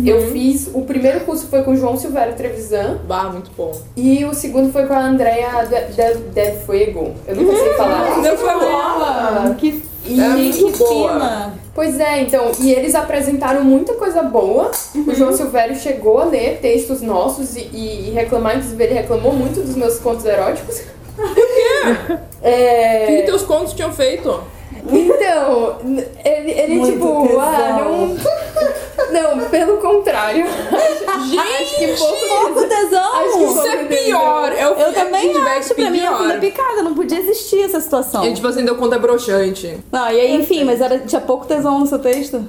eu 0.06 0.32
fiz. 0.32 0.70
O 0.74 0.82
primeiro 0.84 1.22
curso 1.22 1.48
foi 1.48 1.62
com 1.64 1.72
o 1.72 1.76
João 1.76 1.98
Silvério 1.98 2.36
Trevisan. 2.36 3.00
Bah, 3.08 3.30
muito 3.32 3.52
bom. 3.56 3.72
E 3.98 4.24
o 4.26 4.34
segundo 4.34 4.72
foi 4.72 4.86
com 4.86 4.94
a 4.94 5.00
Andrea 5.06 5.66
De, 5.66 5.94
De, 5.94 6.20
De 6.32 6.60
Fuego. 6.66 7.14
Eu 7.28 7.36
nunca 7.36 7.56
sei 7.58 7.74
falar. 7.74 8.18
Não 8.18 8.38
foi 8.38 8.54
bom. 8.54 8.76
Ah, 8.76 9.56
que 9.58 9.84
E, 10.06 10.20
É 10.20 10.28
muito 10.30 10.72
que 10.72 10.78
boa. 10.80 11.14
fina. 11.14 11.54
Pois 11.74 12.00
é, 12.00 12.22
então, 12.22 12.52
e 12.60 12.72
eles 12.72 12.94
apresentaram 12.94 13.64
muita 13.64 13.96
coisa 13.96 14.22
boa. 14.22 14.70
O 15.08 15.16
João 15.16 15.36
Silvério 15.36 15.76
chegou 15.76 16.20
a 16.20 16.26
ler 16.26 16.60
textos 16.62 17.02
nossos 17.02 17.56
e, 17.56 17.62
e, 17.74 18.10
e 18.10 18.12
reclamar, 18.12 18.58
inclusive 18.58 18.84
ele 18.84 18.94
reclamou 18.94 19.34
muito 19.34 19.60
dos 19.60 19.76
meus 19.76 19.98
contos 19.98 20.24
eróticos. 20.24 20.82
Por 21.16 21.34
quê? 21.34 22.18
É... 22.44 23.04
O 23.04 23.08
que, 23.08 23.16
que 23.18 23.24
teus 23.24 23.42
contos 23.42 23.74
tinham 23.74 23.92
feito? 23.92 24.44
Então, 24.92 25.78
ele, 26.26 26.52
ele 26.52 26.76
Muito 26.76 26.94
tipo, 26.94 27.28
tesão. 27.28 27.42
ah, 27.42 27.82
não. 27.84 28.18
Não, 29.12 29.40
pelo 29.50 29.78
contrário. 29.78 30.46
Acho 30.46 31.76
que 31.78 31.88
pouco 31.96 32.54
Pouco 32.54 32.68
tesão. 32.68 33.14
Acho 33.14 33.38
que 33.38 33.44
Isso 33.44 33.54
pouco 33.54 33.68
é 33.68 33.84
pior. 33.86 34.52
É 34.52 34.68
o 34.68 34.74
Eu 34.74 34.94
também 34.94 35.38
acho, 35.38 35.76
pra 35.76 35.90
mim 35.90 36.00
é 36.00 36.18
filha 36.18 36.40
picada, 36.40 36.82
não 36.82 36.96
podia 36.96 37.20
existir 37.20 37.62
essa 37.64 37.80
situação. 37.80 38.26
E 38.26 38.34
tipo 38.34 38.48
assim, 38.48 38.66
deu 38.66 38.76
conta 38.76 38.98
broxante. 38.98 39.78
Não, 39.92 40.10
e 40.12 40.20
aí, 40.20 40.36
enfim, 40.36 40.64
mas 40.64 40.82
era, 40.82 41.00
tinha 41.00 41.22
pouco 41.22 41.46
tesão 41.46 41.80
no 41.80 41.86
seu 41.86 42.00
texto? 42.00 42.44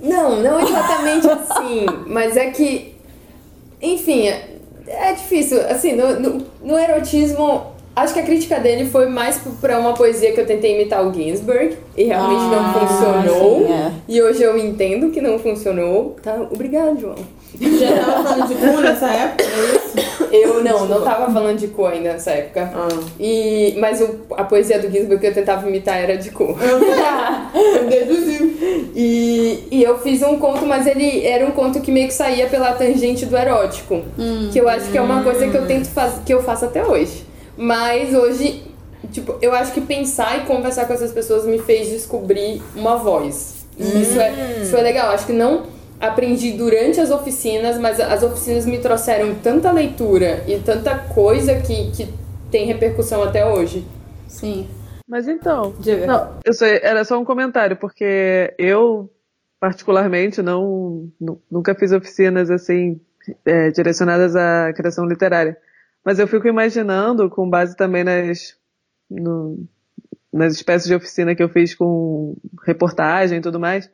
Não, 0.00 0.36
não 0.42 0.58
exatamente 0.60 1.28
assim, 1.30 1.86
mas 2.06 2.36
é 2.36 2.50
que, 2.50 2.96
enfim, 3.80 4.26
é, 4.28 4.56
é 4.88 5.12
difícil. 5.12 5.60
Assim, 5.68 5.92
no, 5.92 6.18
no, 6.18 6.46
no 6.62 6.78
erotismo, 6.78 7.66
acho 7.96 8.14
que 8.14 8.20
a 8.20 8.22
crítica 8.22 8.58
dele 8.60 8.86
foi 8.88 9.06
mais 9.06 9.36
p- 9.38 9.50
pra 9.60 9.78
uma 9.78 9.92
poesia 9.94 10.32
que 10.32 10.40
eu 10.40 10.46
tentei 10.46 10.74
imitar 10.74 11.06
o 11.06 11.12
Ginsberg 11.12 11.76
e 11.96 12.04
realmente 12.04 12.42
Ah, 12.54 12.72
não 12.72 12.88
funcionou. 12.88 13.66
sim, 13.66 13.72
é. 13.72 13.92
E 14.08 14.22
hoje 14.22 14.42
eu 14.42 14.56
entendo 14.58 15.10
que 15.10 15.20
não 15.20 15.38
funcionou. 15.38 16.16
Tá? 16.22 16.34
Obrigada, 16.50 16.94
João. 16.98 17.16
Já 17.60 17.96
tava 18.04 18.22
falando 18.22 18.48
de 18.48 18.54
cu 18.54 18.80
nessa 18.80 19.06
época, 19.08 19.44
é 19.44 19.76
isso? 19.76 20.10
Eu 20.32 20.62
não, 20.62 20.86
não 20.86 21.00
tava 21.02 21.32
falando 21.32 21.58
de 21.58 21.66
cu 21.66 21.84
ainda 21.84 22.12
nessa 22.12 22.30
época. 22.30 22.70
Ah. 22.72 22.88
E, 23.18 23.74
mas 23.78 24.00
o, 24.00 24.20
a 24.36 24.44
poesia 24.44 24.78
do 24.78 24.88
Ginsberg 24.88 25.18
que 25.18 25.26
eu 25.26 25.34
tentava 25.34 25.68
imitar 25.68 25.96
era 25.98 26.16
de 26.16 26.30
cu. 26.30 26.56
Eu 27.74 27.88
deduzi. 27.88 28.90
E, 28.94 29.64
e 29.70 29.82
eu 29.82 29.98
fiz 29.98 30.22
um 30.22 30.36
conto, 30.38 30.64
mas 30.66 30.86
ele 30.86 31.24
era 31.26 31.44
um 31.44 31.50
conto 31.50 31.80
que 31.80 31.90
meio 31.90 32.06
que 32.06 32.14
saía 32.14 32.46
pela 32.46 32.72
tangente 32.72 33.26
do 33.26 33.36
erótico. 33.36 34.00
que 34.52 34.58
eu 34.60 34.68
acho 34.68 34.90
que 34.90 34.98
é 34.98 35.00
uma 35.02 35.22
coisa 35.22 35.48
que 35.48 35.56
eu 35.56 35.66
tento 35.66 35.88
fazer, 35.88 36.20
que 36.24 36.32
eu 36.32 36.42
faço 36.42 36.64
até 36.66 36.84
hoje. 36.84 37.24
Mas 37.60 38.14
hoje, 38.14 38.64
tipo, 39.12 39.36
eu 39.42 39.52
acho 39.52 39.72
que 39.74 39.82
pensar 39.82 40.38
e 40.38 40.46
conversar 40.46 40.86
com 40.86 40.94
essas 40.94 41.12
pessoas 41.12 41.44
me 41.44 41.58
fez 41.58 41.90
descobrir 41.90 42.62
uma 42.74 42.96
voz. 42.96 43.66
E 43.76 43.82
Isso, 44.00 44.18
é, 44.18 44.62
isso 44.62 44.74
é 44.74 44.80
legal. 44.80 45.10
Acho 45.10 45.26
que 45.26 45.32
não 45.34 45.66
aprendi 46.00 46.52
durante 46.52 46.98
as 46.98 47.10
oficinas, 47.10 47.78
mas 47.78 48.00
as 48.00 48.22
oficinas 48.22 48.64
me 48.64 48.78
trouxeram 48.78 49.34
tanta 49.34 49.70
leitura 49.70 50.42
e 50.48 50.58
tanta 50.58 50.96
coisa 50.98 51.56
que, 51.56 51.90
que 51.90 52.08
tem 52.50 52.64
repercussão 52.64 53.22
até 53.22 53.44
hoje. 53.46 53.86
Sim. 54.26 54.66
Mas 55.06 55.28
então, 55.28 55.74
Diga. 55.78 56.06
não, 56.06 56.36
eu 56.42 56.54
só, 56.54 56.64
era 56.64 57.04
só 57.04 57.18
um 57.18 57.26
comentário, 57.26 57.76
porque 57.76 58.54
eu, 58.56 59.10
particularmente, 59.60 60.40
não, 60.40 61.10
nu- 61.20 61.42
nunca 61.50 61.74
fiz 61.74 61.92
oficinas 61.92 62.50
assim, 62.50 62.98
é, 63.44 63.70
direcionadas 63.70 64.34
à 64.34 64.72
criação 64.72 65.04
literária. 65.04 65.58
Mas 66.04 66.18
eu 66.18 66.26
fico 66.26 66.48
imaginando, 66.48 67.28
com 67.28 67.48
base 67.48 67.76
também 67.76 68.02
nas, 68.04 68.56
no- 69.10 69.64
nas 70.32 70.54
espécies 70.54 70.88
de 70.88 70.94
oficina 70.94 71.34
que 71.34 71.42
eu 71.42 71.48
fiz 71.48 71.74
com 71.74 72.36
reportagem 72.66 73.38
e 73.38 73.42
tudo 73.42 73.58
mais, 73.60 73.90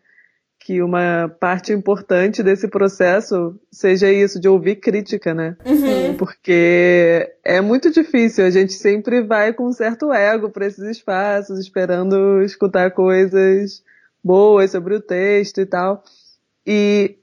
que 0.60 0.82
uma 0.82 1.28
parte 1.40 1.72
importante 1.72 2.42
desse 2.42 2.66
processo 2.68 3.58
seja 3.70 4.10
isso, 4.10 4.40
de 4.40 4.48
ouvir 4.48 4.76
crítica, 4.76 5.32
né? 5.34 5.56
Porque 6.18 7.32
é 7.44 7.60
muito 7.60 7.90
difícil, 7.90 8.44
a 8.44 8.50
gente 8.50 8.72
sempre 8.72 9.22
vai 9.22 9.52
com 9.52 9.66
um 9.68 9.72
certo 9.72 10.12
ego 10.12 10.50
para 10.50 10.66
esses 10.66 10.84
espaços, 10.84 11.58
esperando 11.58 12.42
escutar 12.42 12.90
coisas 12.92 13.82
boas 14.24 14.70
sobre 14.72 14.94
o 14.94 15.00
texto 15.00 15.60
e 15.60 15.66
tal. 15.66 16.02
E 16.66 17.16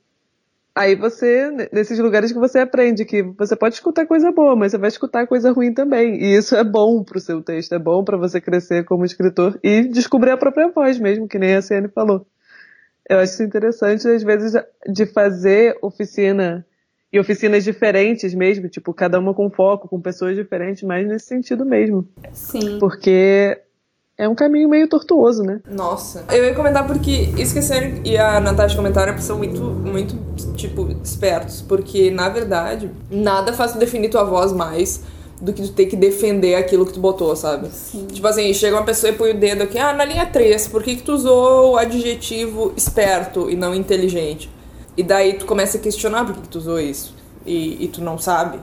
aí 0.75 0.95
você, 0.95 1.69
nesses 1.71 1.99
lugares 1.99 2.31
que 2.31 2.39
você 2.39 2.59
aprende 2.59 3.05
que 3.05 3.21
você 3.21 3.55
pode 3.55 3.75
escutar 3.75 4.05
coisa 4.05 4.31
boa, 4.31 4.55
mas 4.55 4.71
você 4.71 4.77
vai 4.77 4.89
escutar 4.89 5.27
coisa 5.27 5.51
ruim 5.51 5.73
também. 5.73 6.15
E 6.15 6.35
isso 6.35 6.55
é 6.55 6.63
bom 6.63 7.03
pro 7.03 7.19
seu 7.19 7.41
texto, 7.41 7.73
é 7.73 7.79
bom 7.79 8.03
para 8.03 8.17
você 8.17 8.41
crescer 8.41 8.83
como 8.83 9.05
escritor 9.05 9.59
e 9.63 9.83
descobrir 9.83 10.31
a 10.31 10.37
própria 10.37 10.69
voz 10.69 10.99
mesmo, 10.99 11.27
que 11.27 11.39
nem 11.39 11.55
a 11.55 11.61
Ciane 11.61 11.87
falou. 11.87 12.25
Eu 13.09 13.19
acho 13.19 13.33
isso 13.33 13.43
interessante, 13.43 14.07
às 14.07 14.23
vezes, 14.23 14.53
de 14.87 15.05
fazer 15.05 15.77
oficina 15.81 16.65
e 17.11 17.19
oficinas 17.19 17.63
diferentes 17.63 18.33
mesmo, 18.33 18.67
tipo, 18.67 18.91
cada 18.93 19.19
uma 19.19 19.35
com 19.35 19.49
foco, 19.49 19.87
com 19.87 20.01
pessoas 20.01 20.35
diferentes, 20.35 20.81
mas 20.81 21.05
nesse 21.05 21.27
sentido 21.27 21.63
mesmo. 21.63 22.07
Sim. 22.31 22.79
Porque 22.79 23.61
é 24.17 24.29
um 24.29 24.35
caminho 24.35 24.69
meio 24.69 24.87
tortuoso, 24.87 25.43
né? 25.43 25.59
Nossa. 25.69 26.23
Eu 26.31 26.45
ia 26.45 26.53
comentar 26.53 26.85
porque 26.85 27.29
isso 27.37 27.53
que 27.53 27.59
a 27.59 27.61
Ciane 27.61 28.01
e 28.05 28.17
a 28.17 28.39
Natasha 28.39 28.75
comentaram 28.75 29.17
são 29.19 29.37
muito, 29.37 29.61
muito, 29.61 30.15
tipo, 30.55 30.87
espertos. 31.03 31.61
Porque, 31.61 32.11
na 32.11 32.29
verdade, 32.29 32.91
nada 33.09 33.53
faz 33.53 33.71
tu 33.71 33.79
definir 33.79 34.09
tua 34.09 34.23
voz 34.23 34.53
mais 34.53 35.01
do 35.41 35.51
que 35.51 35.63
tu 35.63 35.73
ter 35.73 35.87
que 35.87 35.95
defender 35.95 36.55
aquilo 36.55 36.85
que 36.85 36.93
tu 36.93 36.99
botou, 36.99 37.35
sabe? 37.35 37.67
Tipo 38.13 38.27
assim, 38.27 38.53
chega 38.53 38.77
uma 38.77 38.85
pessoa 38.85 39.11
e 39.11 39.15
põe 39.15 39.31
o 39.31 39.37
dedo 39.37 39.63
aqui, 39.63 39.77
ah, 39.77 39.91
na 39.91 40.05
linha 40.05 40.25
3, 40.25 40.67
por 40.67 40.83
que 40.83 40.95
que 40.95 41.03
tu 41.03 41.13
usou 41.13 41.73
o 41.73 41.77
adjetivo 41.77 42.71
esperto 42.77 43.49
e 43.49 43.55
não 43.55 43.73
inteligente? 43.73 44.49
E 44.95 45.01
daí 45.01 45.33
tu 45.33 45.45
começa 45.45 45.77
a 45.77 45.81
questionar 45.81 46.23
por 46.23 46.35
que 46.35 46.41
que 46.41 46.47
tu 46.49 46.59
usou 46.59 46.79
isso. 46.79 47.15
E, 47.45 47.83
e 47.83 47.87
tu 47.87 48.01
não 48.01 48.17
sabe. 48.17 48.59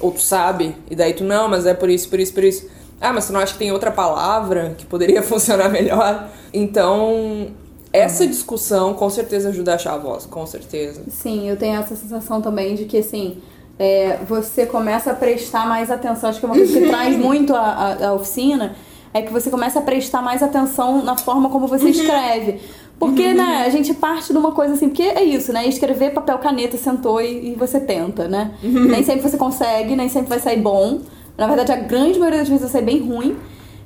Ou 0.00 0.12
tu 0.12 0.22
sabe, 0.22 0.74
e 0.90 0.94
daí 0.94 1.12
tu 1.12 1.24
não, 1.24 1.48
mas 1.48 1.66
é 1.66 1.74
por 1.74 1.90
isso, 1.90 2.08
por 2.08 2.20
isso, 2.20 2.32
por 2.32 2.44
isso. 2.44 2.68
Ah, 3.04 3.12
mas 3.12 3.26
tu 3.26 3.32
não 3.32 3.40
acha 3.40 3.52
que 3.52 3.58
tem 3.58 3.70
outra 3.70 3.90
palavra 3.90 4.74
que 4.78 4.86
poderia 4.86 5.20
funcionar 5.22 5.68
melhor? 5.68 6.28
Então, 6.52 7.48
essa 7.92 8.26
discussão 8.26 8.94
com 8.94 9.10
certeza 9.10 9.50
ajuda 9.50 9.72
a 9.72 9.74
achar 9.74 9.94
a 9.94 9.98
voz, 9.98 10.26
com 10.26 10.46
certeza. 10.46 11.02
Sim, 11.08 11.48
eu 11.48 11.56
tenho 11.56 11.78
essa 11.78 11.94
sensação 11.94 12.40
também 12.40 12.74
de 12.74 12.86
que, 12.86 12.98
assim, 12.98 13.38
é, 13.78 14.18
você 14.26 14.64
começa 14.66 15.10
a 15.10 15.14
prestar 15.14 15.68
mais 15.68 15.90
atenção. 15.90 16.30
Acho 16.30 16.40
que 16.40 16.46
é 16.46 16.48
uma 16.48 16.56
coisa 16.56 16.80
que 16.80 16.88
traz 16.88 17.16
muito 17.18 17.54
a, 17.54 17.60
a, 17.60 18.08
a 18.08 18.14
oficina 18.14 18.74
é 19.12 19.22
que 19.22 19.32
você 19.32 19.48
começa 19.48 19.78
a 19.78 19.82
prestar 19.82 20.20
mais 20.22 20.42
atenção 20.42 21.04
na 21.04 21.16
forma 21.16 21.48
como 21.48 21.68
você 21.68 21.88
escreve. 21.88 22.60
Porque, 22.98 23.32
né, 23.32 23.64
a 23.64 23.70
gente 23.70 23.94
parte 23.94 24.32
de 24.32 24.38
uma 24.38 24.50
coisa 24.50 24.74
assim, 24.74 24.88
porque 24.88 25.02
é 25.02 25.22
isso, 25.22 25.52
né? 25.52 25.66
Escrever 25.68 26.12
papel, 26.12 26.38
caneta, 26.38 26.76
sentou 26.76 27.20
e, 27.20 27.52
e 27.52 27.54
você 27.54 27.78
tenta, 27.78 28.26
né? 28.26 28.52
Nem 28.62 29.04
sempre 29.04 29.22
você 29.22 29.36
consegue, 29.36 29.94
nem 29.94 30.08
sempre 30.08 30.28
vai 30.28 30.40
sair 30.40 30.60
bom. 30.60 31.00
Na 31.36 31.46
verdade, 31.46 31.72
a 31.72 31.76
grande 31.76 32.18
maioria 32.18 32.40
das 32.40 32.48
vezes 32.48 32.62
vai 32.62 32.70
sair 32.70 32.84
bem 32.84 33.00
ruim. 33.00 33.36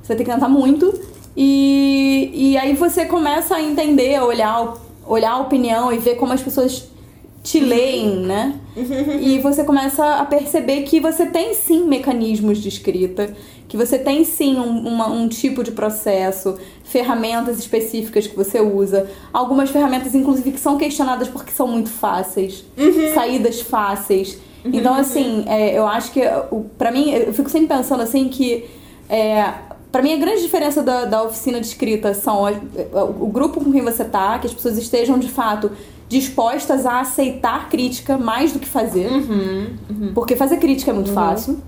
Você 0.03 0.09
vai 0.09 0.17
ter 0.17 0.25
que 0.25 0.31
tentar 0.31 0.49
muito. 0.49 0.93
E, 1.37 2.31
e 2.35 2.59
aí 2.59 2.75
você 2.75 3.05
começa 3.07 3.55
a 3.55 3.63
entender, 3.63 4.17
a 4.17 4.25
olhar, 4.25 4.75
olhar 5.07 5.33
a 5.33 5.39
opinião 5.39 5.93
e 5.93 5.99
ver 5.99 6.17
como 6.17 6.33
as 6.33 6.43
pessoas 6.43 6.89
te 7.43 7.61
leem, 7.61 8.17
né? 8.27 8.55
E 9.23 9.39
você 9.39 9.65
começa 9.65 10.17
a 10.17 10.25
perceber 10.25 10.83
que 10.83 11.01
você 11.01 11.25
tem 11.27 11.55
sim 11.55 11.85
mecanismos 11.87 12.59
de 12.59 12.69
escrita, 12.69 13.35
que 13.69 13.77
você 13.77 13.99
tem 13.99 14.25
sim 14.25 14.57
um, 14.59 14.87
uma- 14.87 15.09
um 15.09 15.29
tipo 15.29 15.63
de 15.63 15.71
processo, 15.71 16.57
ferramentas 16.85 17.59
específicas 17.59 18.27
que 18.27 18.37
você 18.37 18.61
usa. 18.61 19.09
Algumas 19.33 19.71
ferramentas, 19.71 20.15
inclusive, 20.15 20.53
que 20.53 20.61
são 20.61 20.77
questionadas 20.77 21.29
porque 21.29 21.53
são 21.53 21.69
muito 21.69 21.89
fáceis, 21.89 22.65
saídas 23.15 23.61
fáceis. 23.61 24.39
Então, 24.73 24.95
assim, 24.95 25.45
é, 25.47 25.79
eu 25.79 25.87
acho 25.87 26.11
que, 26.13 26.21
o- 26.51 26.65
pra 26.77 26.91
mim, 26.91 27.11
eu 27.11 27.33
fico 27.33 27.49
sempre 27.51 27.69
pensando 27.69 28.03
assim 28.03 28.29
que. 28.29 28.65
É, 29.09 29.53
Pra 29.91 30.03
mim, 30.03 30.13
a 30.13 30.19
grande 30.19 30.43
diferença 30.43 30.83
da, 30.83 31.07
da 31.07 31.23
oficina 31.23 31.59
de 31.59 31.67
escrita 31.67 32.13
são 32.13 32.45
a- 32.45 32.53
o 33.05 33.27
grupo 33.29 33.65
com 33.65 33.73
quem 33.73 33.81
você 33.83 34.05
tá, 34.05 34.39
que 34.39 34.47
as 34.47 34.53
pessoas 34.53 34.77
estejam 34.77 35.19
de 35.19 35.29
fato 35.31 35.71
dispostas 36.11 36.85
a 36.85 37.01
aceitar 37.01 37.71
crítica 37.71 38.19
mais 38.19 38.53
do 38.53 38.59
que 38.59 38.69
fazer. 38.69 39.09
Porque 40.15 40.37
fazer 40.37 40.59
crítica 40.59 40.91
é 40.91 40.95
muito 40.95 41.11
fácil. 41.13 41.59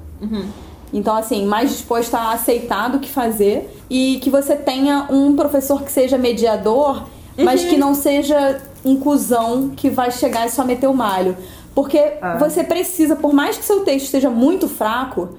Então, 0.92 1.16
assim, 1.16 1.46
mais 1.46 1.70
disposta 1.70 2.18
a 2.18 2.32
aceitar 2.32 2.90
do 2.90 2.98
que 2.98 3.08
fazer. 3.08 3.70
E 3.88 4.18
que 4.22 4.28
você 4.28 4.54
tenha 4.54 5.06
um 5.10 5.34
professor 5.34 5.82
que 5.82 5.90
seja 5.90 6.18
mediador, 6.18 7.04
mas 7.38 7.64
que 7.64 7.76
não 7.78 7.94
seja 7.94 8.60
um 8.84 8.96
cuzão 8.96 9.70
que 9.74 9.88
vai 9.88 10.10
chegar 10.10 10.46
e 10.46 10.50
só 10.50 10.62
meter 10.64 10.88
o 10.88 10.94
malho. 10.94 11.36
Porque 11.74 12.14
você 12.38 12.64
precisa, 12.64 13.16
por 13.16 13.32
mais 13.32 13.56
que 13.56 13.64
seu 13.64 13.80
texto 13.80 14.06
esteja 14.06 14.28
muito 14.28 14.68
fraco, 14.68 15.30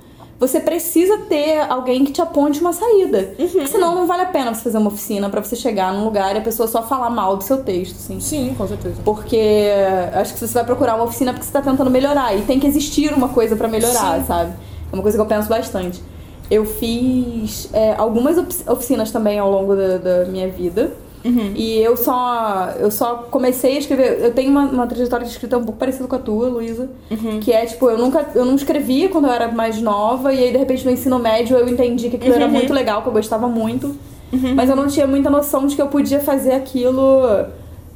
você 0.42 0.60
precisa 0.60 1.20
ter 1.30 1.60
alguém 1.70 2.04
que 2.04 2.12
te 2.12 2.20
aponte 2.20 2.60
uma 2.62 2.74
saída. 2.74 3.36
Uhum. 3.38 3.68
Senão 3.68 3.94
não 3.94 4.08
vale 4.08 4.24
a 4.24 4.26
pena 4.26 4.52
você 4.52 4.64
fazer 4.64 4.80
uma 4.80 4.88
oficina 4.88 5.30
para 5.30 5.44
você 5.44 5.56
chegar 5.56 5.94
num 5.94 6.04
lugar 6.04 6.36
e 6.36 6.40
a 6.40 6.42
pessoa 6.42 6.68
só 6.68 6.82
falar 6.82 7.12
mal 7.12 7.38
do 7.38 7.44
seu 7.44 7.64
texto, 7.64 7.96
assim. 7.96 8.20
Sim, 8.20 8.56
com 8.58 8.68
certeza. 8.68 8.96
Porque 9.06 9.70
acho 10.16 10.34
que 10.34 10.40
você 10.40 10.52
vai 10.52 10.64
procurar 10.64 10.96
uma 10.96 11.04
oficina 11.04 11.32
porque 11.32 11.46
você 11.46 11.52
tá 11.52 11.62
tentando 11.62 11.92
melhorar. 11.92 12.36
E 12.36 12.42
tem 12.42 12.60
que 12.60 12.66
existir 12.66 13.14
uma 13.14 13.30
coisa 13.30 13.56
para 13.56 13.68
melhorar, 13.68 14.20
Sim. 14.20 14.26
sabe? 14.26 14.54
É 14.92 14.96
uma 14.96 15.04
coisa 15.04 15.16
que 15.16 15.22
eu 15.22 15.28
penso 15.28 15.48
bastante. 15.48 16.02
Eu 16.50 16.66
fiz 16.66 17.70
é, 17.72 17.94
algumas 17.96 18.36
oficinas 18.68 19.12
também 19.12 19.38
ao 19.38 19.50
longo 19.50 19.76
da, 19.76 19.98
da 19.98 20.26
minha 20.26 20.50
vida. 20.50 20.92
Uhum. 21.24 21.54
E 21.56 21.78
eu 21.80 21.96
só, 21.96 22.74
eu 22.80 22.90
só 22.90 23.28
comecei 23.30 23.76
a 23.76 23.80
escrever. 23.80 24.20
Eu 24.22 24.34
tenho 24.34 24.50
uma, 24.52 24.64
uma 24.64 24.88
trajetória 24.88 25.26
de 25.26 25.32
escrita 25.32 25.58
um 25.58 25.64
pouco 25.64 25.78
parecida 25.78 26.08
com 26.08 26.16
a 26.16 26.20
tua, 26.20 26.50
Luísa. 26.50 26.90
Uhum. 27.10 27.40
Que 27.40 27.52
é 27.52 27.66
tipo, 27.66 27.90
eu 27.90 27.98
nunca 27.98 28.28
eu 28.34 28.46
não 28.46 28.56
escrevia 28.56 29.10
quando 29.10 29.26
eu 29.26 29.32
era 29.32 29.48
mais 29.52 29.82
nova, 29.82 30.34
e 30.34 30.44
aí 30.44 30.52
de 30.52 30.58
repente 30.58 30.86
no 30.86 30.92
ensino 30.92 31.20
médio 31.20 31.58
eu 31.58 31.68
entendi 31.70 32.10
que 32.10 32.16
aquilo 32.16 32.36
uhum. 32.36 32.42
era 32.42 32.48
muito 32.48 32.74
legal, 32.74 33.02
que 33.02 33.08
eu 33.08 33.14
gostava 33.14 33.48
muito. 33.48 33.96
Uhum. 34.32 34.56
Mas 34.56 34.70
eu 34.70 34.76
não 34.76 34.88
tinha 34.88 35.06
muita 35.06 35.30
noção 35.30 35.68
de 35.68 35.76
que 35.76 35.82
eu 35.82 35.88
podia 35.88 36.20
fazer 36.20 36.54
aquilo, 36.54 37.46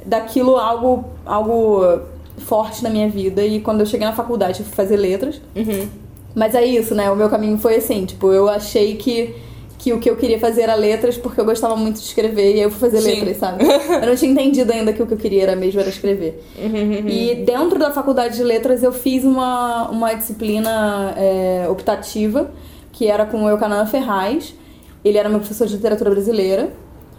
daquilo 0.04 0.56
algo, 0.56 1.04
algo 1.24 2.00
forte 2.38 2.82
na 2.82 2.90
minha 2.90 3.08
vida. 3.08 3.44
E 3.44 3.60
quando 3.60 3.80
eu 3.80 3.86
cheguei 3.86 4.06
na 4.06 4.12
faculdade, 4.12 4.60
eu 4.60 4.66
fui 4.66 4.74
fazer 4.74 4.96
letras. 4.96 5.40
Uhum. 5.54 5.88
Mas 6.34 6.54
é 6.54 6.64
isso, 6.64 6.94
né? 6.94 7.10
O 7.10 7.16
meu 7.16 7.30
caminho 7.30 7.56
foi 7.56 7.76
assim, 7.76 8.04
tipo, 8.04 8.30
eu 8.30 8.48
achei 8.48 8.96
que 8.96 9.34
que 9.86 9.92
o 9.92 10.00
que 10.00 10.10
eu 10.10 10.16
queria 10.16 10.36
fazer 10.40 10.62
era 10.62 10.74
letras 10.74 11.16
porque 11.16 11.40
eu 11.40 11.44
gostava 11.44 11.76
muito 11.76 12.00
de 12.00 12.06
escrever 12.06 12.50
e 12.50 12.54
aí 12.54 12.62
eu 12.62 12.70
fui 12.72 12.90
fazer 12.90 13.00
Sim. 13.02 13.20
letras, 13.20 13.36
sabe? 13.36 13.64
Eu 14.02 14.08
não 14.08 14.16
tinha 14.16 14.32
entendido 14.32 14.72
ainda 14.72 14.92
que 14.92 15.00
o 15.00 15.06
que 15.06 15.14
eu 15.14 15.16
queria 15.16 15.44
era 15.44 15.54
mesmo 15.54 15.78
era 15.78 15.88
escrever. 15.88 16.42
Uhum. 16.58 17.08
e 17.08 17.36
dentro 17.36 17.78
da 17.78 17.92
faculdade 17.92 18.36
de 18.36 18.42
letras 18.42 18.82
eu 18.82 18.92
fiz 18.92 19.22
uma, 19.22 19.88
uma 19.88 20.12
disciplina 20.12 21.14
é, 21.16 21.68
optativa 21.68 22.50
que 22.90 23.06
era 23.06 23.24
com 23.26 23.44
o 23.44 23.48
Eucanã 23.48 23.86
Ferraz. 23.86 24.54
Ele 25.04 25.18
era 25.18 25.28
meu 25.28 25.38
professor 25.38 25.68
de 25.68 25.74
literatura 25.74 26.10
brasileira. 26.10 26.72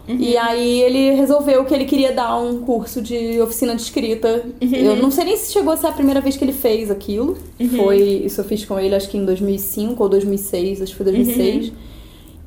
Uhum. 0.06 0.18
E 0.20 0.36
aí 0.36 0.82
ele 0.82 1.12
resolveu 1.12 1.64
que 1.64 1.74
ele 1.74 1.86
queria 1.86 2.12
dar 2.12 2.38
um 2.38 2.60
curso 2.60 3.02
de 3.02 3.40
oficina 3.40 3.76
de 3.78 3.82
escrita. 3.82 4.44
Uhum. 4.62 4.76
Eu 4.76 4.96
não 4.98 5.10
sei 5.10 5.24
nem 5.24 5.38
se 5.38 5.54
chegou 5.54 5.72
a 5.72 5.78
ser 5.78 5.88
a 5.88 5.92
primeira 5.94 6.20
vez 6.20 6.36
que 6.36 6.44
ele 6.44 6.52
fez 6.52 6.92
aquilo. 6.92 7.38
Uhum. 7.58 7.70
Foi, 7.70 7.98
isso 8.26 8.42
eu 8.42 8.46
fiz 8.46 8.66
com 8.66 8.78
ele 8.78 8.94
acho 8.94 9.10
que 9.10 9.18
em 9.18 9.24
2005 9.24 10.04
ou 10.04 10.10
2006, 10.10 10.82
acho 10.82 10.92
que 10.92 10.98
foi 10.98 11.06
2006. 11.06 11.72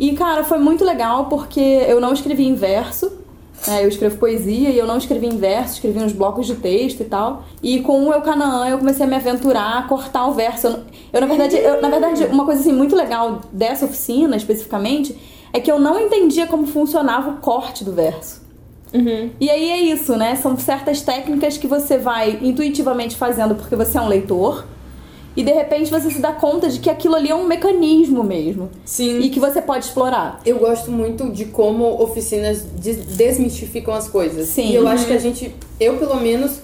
E, 0.00 0.12
cara, 0.14 0.42
foi 0.42 0.56
muito 0.56 0.82
legal 0.82 1.26
porque 1.26 1.60
eu 1.60 2.00
não 2.00 2.14
escrevi 2.14 2.46
em 2.48 2.54
verso. 2.54 3.12
É, 3.68 3.84
eu 3.84 3.88
escrevo 3.88 4.16
poesia 4.16 4.70
e 4.70 4.78
eu 4.78 4.86
não 4.86 4.96
escrevi 4.96 5.26
em 5.26 5.36
verso, 5.36 5.74
escrevi 5.74 5.98
uns 5.98 6.14
blocos 6.14 6.46
de 6.46 6.54
texto 6.54 7.02
e 7.02 7.04
tal. 7.04 7.44
E 7.62 7.80
com 7.80 8.08
o 8.08 8.10
Eu 8.14 8.22
Canaã 8.22 8.66
eu 8.66 8.78
comecei 8.78 9.04
a 9.04 9.06
me 9.06 9.14
aventurar, 9.14 9.76
a 9.76 9.82
cortar 9.82 10.26
o 10.26 10.32
verso. 10.32 10.68
Eu, 10.68 10.80
eu 11.12 11.20
na 11.20 11.26
verdade, 11.26 11.56
eu, 11.58 11.82
na 11.82 11.90
verdade, 11.90 12.24
uma 12.32 12.46
coisa 12.46 12.62
assim 12.62 12.72
muito 12.72 12.96
legal 12.96 13.42
dessa 13.52 13.84
oficina 13.84 14.34
especificamente 14.38 15.14
é 15.52 15.60
que 15.60 15.70
eu 15.70 15.78
não 15.78 16.00
entendia 16.00 16.46
como 16.46 16.66
funcionava 16.66 17.32
o 17.32 17.36
corte 17.36 17.84
do 17.84 17.92
verso. 17.92 18.40
Uhum. 18.94 19.28
E 19.38 19.50
aí 19.50 19.70
é 19.70 19.80
isso, 19.82 20.16
né? 20.16 20.34
São 20.36 20.56
certas 20.56 21.02
técnicas 21.02 21.58
que 21.58 21.66
você 21.66 21.98
vai 21.98 22.38
intuitivamente 22.40 23.16
fazendo 23.16 23.54
porque 23.54 23.76
você 23.76 23.98
é 23.98 24.00
um 24.00 24.08
leitor 24.08 24.64
e 25.36 25.44
de 25.44 25.52
repente 25.52 25.90
você 25.90 26.10
se 26.10 26.18
dá 26.18 26.32
conta 26.32 26.68
de 26.68 26.80
que 26.80 26.90
aquilo 26.90 27.14
ali 27.14 27.30
é 27.30 27.34
um 27.34 27.46
mecanismo 27.46 28.24
mesmo. 28.24 28.70
Sim. 28.84 29.20
E 29.20 29.30
que 29.30 29.38
você 29.38 29.62
pode 29.62 29.84
explorar. 29.84 30.40
Eu 30.44 30.58
gosto 30.58 30.90
muito 30.90 31.30
de 31.30 31.46
como 31.46 32.02
oficinas 32.02 32.62
desmistificam 32.62 33.94
as 33.94 34.08
coisas. 34.08 34.48
Sim. 34.48 34.70
E 34.70 34.74
eu 34.74 34.82
uhum. 34.82 34.88
acho 34.88 35.06
que 35.06 35.12
a 35.12 35.18
gente, 35.18 35.54
eu 35.78 35.96
pelo 35.98 36.16
menos, 36.16 36.60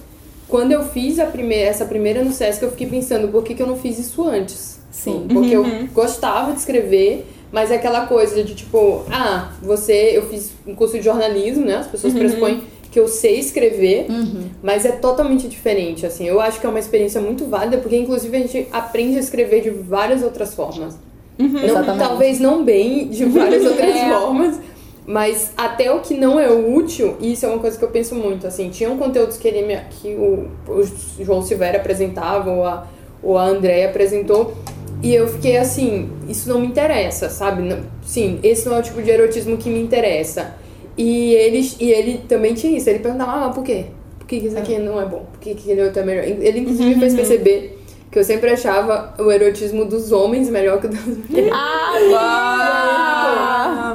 quando 0.47 0.71
eu 0.71 0.83
fiz 0.83 1.17
a 1.19 1.25
primeira, 1.25 1.69
essa 1.69 1.85
primeira 1.85 2.23
no 2.23 2.31
SESC, 2.31 2.61
eu 2.63 2.71
fiquei 2.71 2.87
pensando, 2.87 3.29
por 3.29 3.43
que, 3.43 3.55
que 3.55 3.61
eu 3.61 3.67
não 3.67 3.77
fiz 3.77 3.97
isso 3.97 4.23
antes? 4.27 4.79
Sim. 4.91 5.27
Porque 5.31 5.57
uhum. 5.57 5.81
eu 5.81 5.87
gostava 5.87 6.51
de 6.51 6.59
escrever, 6.59 7.25
mas 7.51 7.71
é 7.71 7.75
aquela 7.75 8.05
coisa 8.05 8.43
de 8.43 8.53
tipo, 8.53 9.03
ah, 9.09 9.53
você, 9.61 10.11
eu 10.17 10.27
fiz 10.27 10.51
um 10.65 10.75
curso 10.75 10.97
de 10.97 11.03
jornalismo, 11.03 11.65
né? 11.65 11.77
As 11.77 11.87
pessoas 11.87 12.13
uhum. 12.13 12.19
pressupõem 12.19 12.63
que 12.97 13.01
eu 13.01 13.07
sei 13.07 13.37
escrever, 13.37 14.07
uhum. 14.09 14.49
mas 14.63 14.83
é 14.83 14.91
totalmente 14.91 15.47
diferente, 15.47 16.03
assim. 16.03 16.27
Eu 16.27 16.41
acho 16.41 16.59
que 16.59 16.65
é 16.65 16.69
uma 16.69 16.79
experiência 16.79 17.21
muito 17.21 17.45
válida, 17.45 17.77
porque 17.77 17.95
inclusive 17.95 18.35
a 18.35 18.39
gente 18.39 18.67
aprende 18.71 19.17
a 19.17 19.19
escrever 19.19 19.61
de 19.61 19.69
várias 19.69 20.23
outras 20.23 20.55
formas. 20.55 20.97
Uhum. 21.37 21.47
Não, 21.47 21.95
talvez 21.95 22.39
não 22.39 22.65
bem, 22.65 23.07
de 23.07 23.23
várias 23.25 23.61
outras 23.69 23.95
é. 23.95 24.09
formas, 24.09 24.59
mas 25.05 25.51
até 25.55 25.91
o 25.91 25.99
que 25.99 26.15
não 26.15 26.39
é 26.39 26.49
útil, 26.49 27.15
e 27.21 27.33
isso 27.33 27.45
é 27.45 27.49
uma 27.49 27.59
coisa 27.59 27.77
que 27.77 27.85
eu 27.85 27.89
penso 27.89 28.15
muito, 28.15 28.47
assim, 28.47 28.71
tinham 28.71 28.97
conteúdos 28.97 29.37
que, 29.37 29.47
ele, 29.47 29.79
que 30.01 30.15
o, 30.15 30.47
o 30.67 31.23
João 31.23 31.43
Silveira 31.43 31.77
apresentava, 31.77 32.49
ou 32.49 32.65
a, 32.65 32.87
ou 33.21 33.37
a 33.37 33.45
Andréia 33.45 33.89
apresentou, 33.89 34.55
e 35.03 35.13
eu 35.13 35.27
fiquei 35.27 35.57
assim, 35.57 36.09
isso 36.27 36.49
não 36.49 36.61
me 36.61 36.65
interessa, 36.65 37.29
sabe? 37.29 37.61
Não, 37.61 37.77
sim, 38.03 38.39
esse 38.41 38.67
não 38.67 38.75
é 38.75 38.79
o 38.79 38.81
tipo 38.81 39.03
de 39.03 39.11
erotismo 39.11 39.55
que 39.55 39.69
me 39.69 39.79
interessa. 39.79 40.55
E, 40.97 41.33
eles, 41.35 41.77
e 41.79 41.91
ele 41.91 42.23
também 42.27 42.53
tinha 42.53 42.77
isso. 42.77 42.89
Ele 42.89 42.99
perguntava, 42.99 43.45
ah, 43.45 43.49
por 43.49 43.63
quê? 43.63 43.85
Por 44.17 44.27
que 44.27 44.35
isso 44.37 44.57
aqui 44.57 44.77
não 44.77 44.99
é 44.99 45.05
bom? 45.05 45.25
Por 45.31 45.39
que 45.39 45.51
aquele 45.51 45.83
outro 45.83 46.01
é 46.01 46.05
melhor? 46.05 46.23
Ele, 46.23 46.59
inclusive, 46.59 46.93
uhum. 46.93 46.99
fez 46.99 47.15
perceber 47.15 47.79
que 48.11 48.17
eu 48.19 48.23
sempre 48.23 48.49
achava 48.49 49.13
o 49.19 49.31
erotismo 49.31 49.85
dos 49.85 50.11
homens 50.11 50.49
melhor 50.49 50.81
que 50.81 50.87
o 50.87 50.89
das 50.89 51.05
mulheres. 51.05 51.51
Ah! 51.53 52.87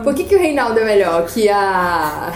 Por 0.04 0.14
que, 0.14 0.24
que 0.24 0.34
o 0.34 0.38
Reinaldo 0.38 0.78
é 0.78 0.84
melhor 0.84 1.26
que 1.26 1.48
a 1.48 2.32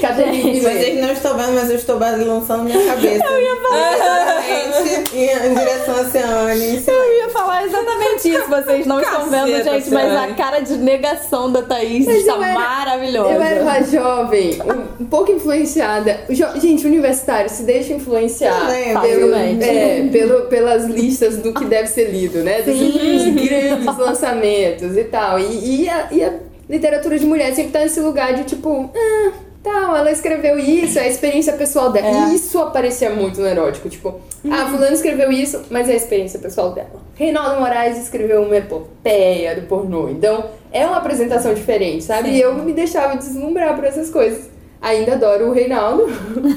Caterine? 0.00 0.60
Vocês 0.60 1.00
não 1.00 1.12
estão 1.12 1.36
vendo, 1.36 1.52
mas 1.52 1.70
eu 1.70 1.76
estou 1.76 1.98
balançando 1.98 2.64
minha 2.64 2.84
cabeça. 2.86 3.24
Eu 3.24 3.40
ia 3.40 3.56
falar 3.56 3.94
exatamente 3.94 5.16
em, 5.16 5.54
direção 5.54 5.94
a 5.96 6.04
Ciane. 6.04 6.84
Eu 6.86 7.18
ia 7.18 7.28
falar 7.28 7.66
exatamente 7.66 8.28
isso. 8.30 8.48
Vocês 8.48 8.86
não 8.86 9.00
Caceta, 9.00 9.22
estão 9.22 9.30
vendo, 9.30 9.64
gente, 9.64 9.90
mas 9.90 10.16
a 10.16 10.34
cara 10.34 10.60
de 10.60 10.74
negação 10.78 11.50
da 11.50 11.62
Thaís 11.62 12.06
mas 12.06 12.16
está 12.18 12.34
era, 12.34 12.54
maravilhosa. 12.58 13.34
Eu 13.34 13.42
era 13.42 13.62
uma 13.62 13.82
jovem, 13.82 14.58
um, 15.00 15.04
pouco 15.04 15.32
influenciada. 15.32 16.20
Gente, 16.28 16.86
universitário, 16.86 17.50
se 17.50 17.62
deixa 17.62 17.92
influenciar 17.92 18.68
pelo, 19.02 19.34
é, 19.34 20.08
pelo, 20.10 20.42
pelas 20.46 20.84
listas 20.84 21.38
do 21.38 21.52
que 21.52 21.64
deve 21.64 21.88
ser 21.88 22.10
lido, 22.10 22.38
né? 22.38 22.62
Dos, 22.62 22.78
dos 22.78 23.44
grandes 23.44 23.96
lançamentos 23.98 24.96
e 24.96 25.04
tal. 25.04 25.38
E, 25.38 25.82
e, 25.82 25.88
a, 25.88 26.08
e 26.10 26.24
a 26.24 26.32
literatura 26.68 27.18
de 27.18 27.26
mulher 27.26 27.54
sempre 27.54 27.72
tá 27.72 27.80
nesse 27.80 28.00
lugar 28.00 28.34
de 28.34 28.44
tipo, 28.44 28.90
ah, 28.94 29.32
tal, 29.62 29.96
ela 29.96 30.10
escreveu 30.10 30.58
isso, 30.58 30.98
é 30.98 31.02
a 31.02 31.08
experiência 31.08 31.52
pessoal 31.52 31.90
dela. 31.90 32.30
É. 32.30 32.34
Isso 32.34 32.58
aparecia 32.58 33.10
muito 33.10 33.40
no 33.40 33.46
erótico, 33.46 33.88
tipo, 33.88 34.20
uhum. 34.44 34.52
ah, 34.52 34.66
fulano 34.66 34.92
escreveu 34.92 35.30
isso, 35.30 35.62
mas 35.70 35.88
é 35.88 35.92
a 35.92 35.96
experiência 35.96 36.38
pessoal 36.38 36.72
dela. 36.72 37.02
Reinaldo 37.14 37.60
Moraes 37.60 37.98
escreveu 37.98 38.42
uma 38.42 38.56
epopeia 38.56 39.54
do 39.54 39.62
pornô. 39.62 40.08
Então, 40.08 40.50
é 40.72 40.86
uma 40.86 40.98
apresentação 40.98 41.54
diferente, 41.54 42.04
sabe? 42.04 42.28
Sim. 42.28 42.34
E 42.36 42.40
eu 42.40 42.54
me 42.54 42.72
deixava 42.72 43.16
deslumbrar 43.16 43.74
por 43.74 43.84
essas 43.84 44.10
coisas. 44.10 44.48
Ainda 44.80 45.14
adoro 45.14 45.48
o 45.48 45.52
Reinaldo, 45.52 46.06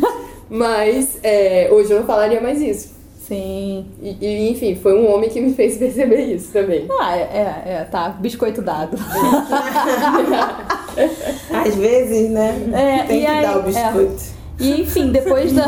mas 0.50 1.18
é, 1.24 1.70
hoje 1.72 1.92
eu 1.92 2.00
não 2.00 2.06
falaria 2.06 2.40
mais 2.40 2.62
isso. 2.62 3.01
Sim. 3.32 3.86
E, 4.02 4.18
e, 4.20 4.52
enfim, 4.52 4.76
foi 4.76 4.94
um 4.94 5.10
homem 5.10 5.30
que 5.30 5.40
me 5.40 5.54
fez 5.54 5.78
perceber 5.80 6.26
isso 6.36 6.52
também. 6.52 6.86
Ah, 7.00 7.16
é, 7.16 7.22
é, 7.22 7.64
é 7.66 7.88
tá. 7.90 8.10
Biscoito 8.10 8.62
dado. 8.62 8.98
Às 11.50 11.76
vezes, 11.76 12.30
né? 12.30 12.62
É, 12.74 13.04
Tem 13.04 13.22
que 13.22 13.26
aí, 13.26 13.42
dar 13.42 13.60
o 13.60 13.64
biscoito. 13.64 14.22
É. 14.38 14.42
E 14.60 14.82
enfim, 14.82 15.14
depois 15.14 15.54
da, 15.54 15.66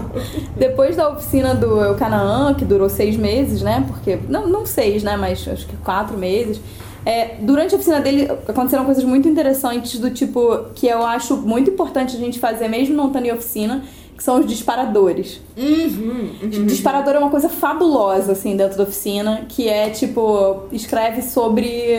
depois 0.56 0.96
da 0.96 1.10
oficina 1.10 1.54
do 1.54 1.94
Canaã, 1.96 2.54
que 2.54 2.64
durou 2.64 2.88
seis 2.88 3.18
meses, 3.18 3.60
né? 3.60 3.84
Porque. 3.86 4.18
Não, 4.26 4.48
não 4.48 4.64
seis, 4.64 5.02
né? 5.02 5.14
Mas 5.14 5.46
acho 5.46 5.66
que 5.66 5.76
quatro 5.76 6.16
meses. 6.16 6.58
É, 7.04 7.36
durante 7.38 7.74
a 7.74 7.76
oficina 7.76 8.00
dele 8.00 8.30
aconteceram 8.48 8.86
coisas 8.86 9.04
muito 9.04 9.28
interessantes 9.28 10.00
do 10.00 10.08
tipo 10.10 10.70
que 10.74 10.86
eu 10.86 11.04
acho 11.04 11.36
muito 11.36 11.68
importante 11.68 12.16
a 12.16 12.18
gente 12.18 12.38
fazer, 12.38 12.66
mesmo 12.66 12.96
não 12.96 13.08
estando 13.08 13.26
em 13.26 13.32
oficina, 13.32 13.84
que 14.16 14.22
são 14.22 14.40
os 14.40 14.46
disparadores. 14.46 15.40
Uhum, 15.56 16.30
uhum. 16.42 16.66
Disparador 16.66 17.14
é 17.14 17.18
uma 17.18 17.30
coisa 17.30 17.48
fabulosa, 17.48 18.32
assim, 18.32 18.56
dentro 18.56 18.76
da 18.76 18.84
oficina, 18.84 19.44
que 19.48 19.68
é, 19.68 19.90
tipo, 19.90 20.62
escreve 20.70 21.22
sobre, 21.22 21.98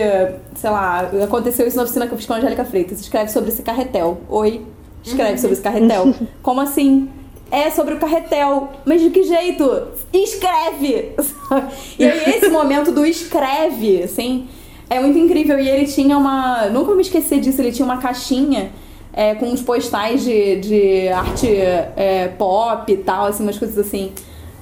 sei 0.56 0.70
lá, 0.70 1.10
aconteceu 1.24 1.68
isso 1.68 1.76
na 1.76 1.84
oficina 1.84 2.08
que 2.08 2.14
eu 2.14 2.18
fiz 2.18 2.26
com 2.26 2.34
a 2.34 2.38
Angélica 2.38 2.64
Freitas, 2.64 3.00
escreve 3.02 3.32
sobre 3.32 3.50
esse 3.50 3.62
carretel. 3.62 4.18
Oi, 4.30 4.62
escreve 5.04 5.32
uhum. 5.32 5.38
sobre 5.38 5.54
esse 5.54 5.62
carretel. 5.62 6.16
Como 6.42 6.62
assim? 6.62 7.10
É 7.52 7.70
sobre 7.70 7.94
o 7.94 8.00
carretel. 8.00 8.70
Mas 8.86 9.02
de 9.02 9.10
que 9.10 9.24
jeito? 9.24 9.88
Escreve! 10.14 11.16
e 12.00 12.06
aí, 12.06 12.36
esse 12.36 12.50
momento 12.50 12.92
do 12.92 13.06
escreve, 13.06 14.04
assim, 14.04 14.48
é 14.90 15.00
muito 15.00 15.18
incrível. 15.18 15.60
E 15.60 15.68
ele 15.68 15.86
tinha 15.86 16.18
uma. 16.18 16.68
Nunca 16.70 16.96
me 16.96 17.02
esqueci 17.02 17.40
disso, 17.40 17.62
ele 17.62 17.72
tinha 17.72 17.86
uma 17.86 17.98
caixinha 17.98 18.72
é, 19.16 19.34
com 19.34 19.46
uns 19.46 19.62
postais 19.62 20.26
de, 20.26 20.58
de 20.58 21.08
arte 21.08 21.48
é, 21.48 22.28
pop 22.38 22.92
e 22.92 22.98
tal, 22.98 23.28
assim, 23.28 23.44
umas 23.44 23.58
coisas 23.58 23.78
assim. 23.78 24.12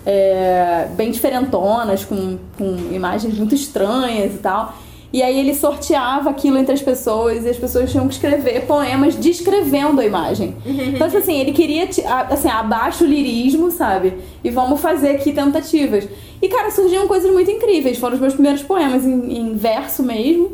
É, 0.05 0.89
bem 0.95 1.11
diferentonas, 1.11 2.05
com, 2.05 2.37
com 2.57 2.77
imagens 2.91 3.35
muito 3.35 3.55
estranhas 3.55 4.35
e 4.35 4.37
tal. 4.37 4.75
E 5.11 5.21
aí 5.23 5.39
ele 5.39 5.55
sorteava 5.55 6.29
aquilo 6.29 6.57
entre 6.57 6.73
as 6.73 6.81
pessoas 6.81 7.45
e 7.45 7.49
as 7.49 7.57
pessoas 7.57 7.91
tinham 7.91 8.07
que 8.07 8.15
escrever 8.15 8.65
poemas 8.65 9.15
descrevendo 9.15 10.01
a 10.01 10.05
imagem. 10.05 10.55
Então, 10.65 11.07
tipo 11.07 11.19
assim, 11.19 11.39
ele 11.39 11.51
queria, 11.51 11.87
assim, 12.29 12.49
abaixo 12.49 13.03
o 13.03 13.07
lirismo, 13.07 13.71
sabe? 13.71 14.13
E 14.43 14.49
vamos 14.51 14.81
fazer 14.81 15.11
aqui 15.11 15.31
tentativas. 15.31 16.07
E, 16.41 16.47
cara, 16.47 16.69
surgiam 16.69 17.07
coisas 17.07 17.31
muito 17.31 17.49
incríveis. 17.49 17.97
Foram 17.97 18.15
os 18.15 18.21
meus 18.21 18.33
primeiros 18.33 18.61
poemas 18.61 19.05
em, 19.05 19.37
em 19.37 19.55
verso 19.55 20.03
mesmo. 20.03 20.53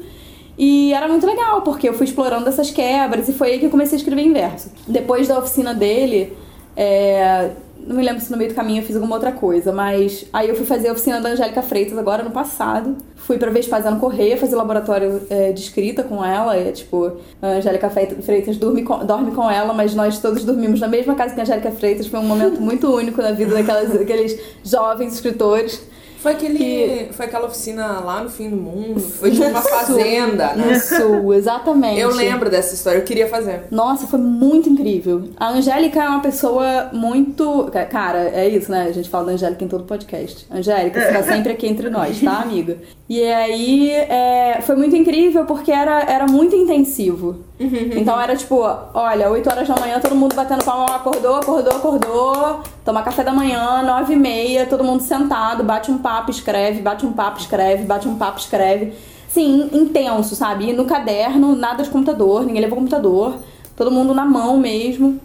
E 0.59 0.91
era 0.93 1.07
muito 1.07 1.25
legal, 1.25 1.61
porque 1.61 1.87
eu 1.87 1.93
fui 1.93 2.05
explorando 2.05 2.49
essas 2.49 2.69
quebras 2.69 3.29
e 3.29 3.33
foi 3.33 3.53
aí 3.53 3.59
que 3.59 3.67
eu 3.67 3.69
comecei 3.69 3.95
a 3.95 3.99
escrever 3.99 4.23
em 4.23 4.33
verso. 4.33 4.69
Depois 4.85 5.25
da 5.25 5.39
oficina 5.39 5.73
dele, 5.73 6.37
é, 6.75 7.51
não 7.87 7.95
me 7.95 8.03
lembro 8.03 8.21
se 8.21 8.29
no 8.29 8.37
meio 8.37 8.49
do 8.49 8.55
caminho 8.55 8.81
eu 8.81 8.85
fiz 8.85 8.97
alguma 8.97 9.15
outra 9.15 9.31
coisa, 9.31 9.71
mas 9.71 10.25
aí 10.33 10.49
eu 10.49 10.55
fui 10.55 10.65
fazer 10.65 10.89
a 10.89 10.91
oficina 10.91 11.21
da 11.21 11.29
Angélica 11.29 11.61
Freitas 11.61 11.97
agora 11.97 12.23
no 12.23 12.31
passado. 12.31 12.97
Fui 13.15 13.37
pra 13.37 13.49
Vespasiano 13.49 14.01
Correia 14.01 14.37
fazer 14.37 14.57
laboratório 14.57 15.21
é, 15.29 15.53
de 15.53 15.61
escrita 15.61 16.03
com 16.03 16.25
ela. 16.25 16.57
É, 16.57 16.73
tipo, 16.73 17.13
a 17.41 17.47
Angélica 17.47 17.89
Freitas 17.89 18.57
dorme 18.57 18.83
com, 18.83 19.05
dorme 19.05 19.31
com 19.31 19.49
ela, 19.49 19.73
mas 19.73 19.95
nós 19.95 20.19
todos 20.19 20.43
dormimos 20.43 20.81
na 20.81 20.89
mesma 20.89 21.15
casa 21.15 21.33
que 21.33 21.39
a 21.39 21.43
Angélica 21.43 21.71
Freitas. 21.71 22.07
Foi 22.07 22.19
um 22.19 22.25
momento 22.25 22.59
muito 22.59 22.93
único 22.93 23.21
na 23.21 23.31
vida 23.31 23.53
daquelas, 23.53 23.93
daqueles 23.93 24.37
jovens 24.61 25.13
escritores. 25.13 25.81
Foi, 26.21 26.33
aquele, 26.33 26.57
que... 26.57 27.13
foi 27.13 27.25
aquela 27.25 27.47
oficina 27.47 27.99
lá 27.99 28.21
no 28.21 28.29
fim 28.29 28.49
do 28.49 28.57
mundo. 28.57 28.99
Foi 28.99 29.31
tipo 29.31 29.45
uma 29.45 29.61
fazenda, 29.61 30.53
né? 30.53 30.73
Isso, 30.73 31.33
exatamente. 31.33 31.99
Eu 31.99 32.13
lembro 32.13 32.49
dessa 32.49 32.73
história, 32.73 32.99
eu 32.99 33.03
queria 33.03 33.27
fazer. 33.27 33.63
Nossa, 33.71 34.05
foi 34.05 34.19
muito 34.19 34.69
incrível. 34.69 35.29
A 35.37 35.49
Angélica 35.49 36.03
é 36.03 36.09
uma 36.09 36.21
pessoa 36.21 36.89
muito. 36.91 37.69
Cara, 37.89 38.29
é 38.33 38.47
isso, 38.49 38.69
né? 38.69 38.87
A 38.89 38.91
gente 38.91 39.09
fala 39.09 39.27
da 39.27 39.31
Angélica 39.33 39.63
em 39.63 39.67
todo 39.67 39.85
podcast. 39.85 40.45
Angélica, 40.51 40.99
você 40.99 41.11
tá 41.11 41.23
sempre 41.23 41.53
aqui 41.53 41.67
entre 41.67 41.89
nós, 41.89 42.19
tá, 42.19 42.41
amiga? 42.43 42.77
E 43.07 43.23
aí 43.23 43.91
é... 43.91 44.59
foi 44.61 44.75
muito 44.75 44.95
incrível 44.95 45.45
porque 45.45 45.71
era, 45.71 46.01
era 46.01 46.27
muito 46.27 46.55
intensivo. 46.55 47.49
Então 47.59 48.19
era 48.19 48.35
tipo, 48.37 48.55
olha, 48.93 49.29
8 49.29 49.49
horas 49.49 49.67
da 49.67 49.75
manhã, 49.75 49.99
todo 49.99 50.15
mundo 50.15 50.33
batendo 50.33 50.63
palma, 50.63 50.95
acordou, 50.95 51.35
acordou, 51.35 51.73
acordou, 51.73 52.61
toma 52.85 53.03
café 53.03 53.21
da 53.21 53.33
manhã, 53.33 53.81
9 53.83 54.13
e 54.13 54.15
meia, 54.15 54.65
todo 54.65 54.81
mundo 54.81 55.03
sentado, 55.03 55.61
bate 55.61 55.91
um 55.91 55.97
papo, 55.97 56.08
escreve, 56.29 56.81
bate 56.81 57.05
um 57.05 57.13
papo, 57.13 57.39
escreve, 57.39 57.83
bate 57.83 58.07
um 58.07 58.15
papo, 58.15 58.39
escreve. 58.39 58.93
Sim, 59.29 59.69
intenso, 59.73 60.35
sabe? 60.35 60.69
E 60.69 60.73
no 60.73 60.85
caderno, 60.85 61.55
nada 61.55 61.83
de 61.83 61.89
computador, 61.89 62.43
ninguém 62.43 62.61
levou 62.61 62.77
computador, 62.77 63.37
todo 63.75 63.91
mundo 63.91 64.13
na 64.13 64.25
mão 64.25 64.57
mesmo. 64.57 65.19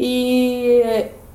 E, 0.00 0.80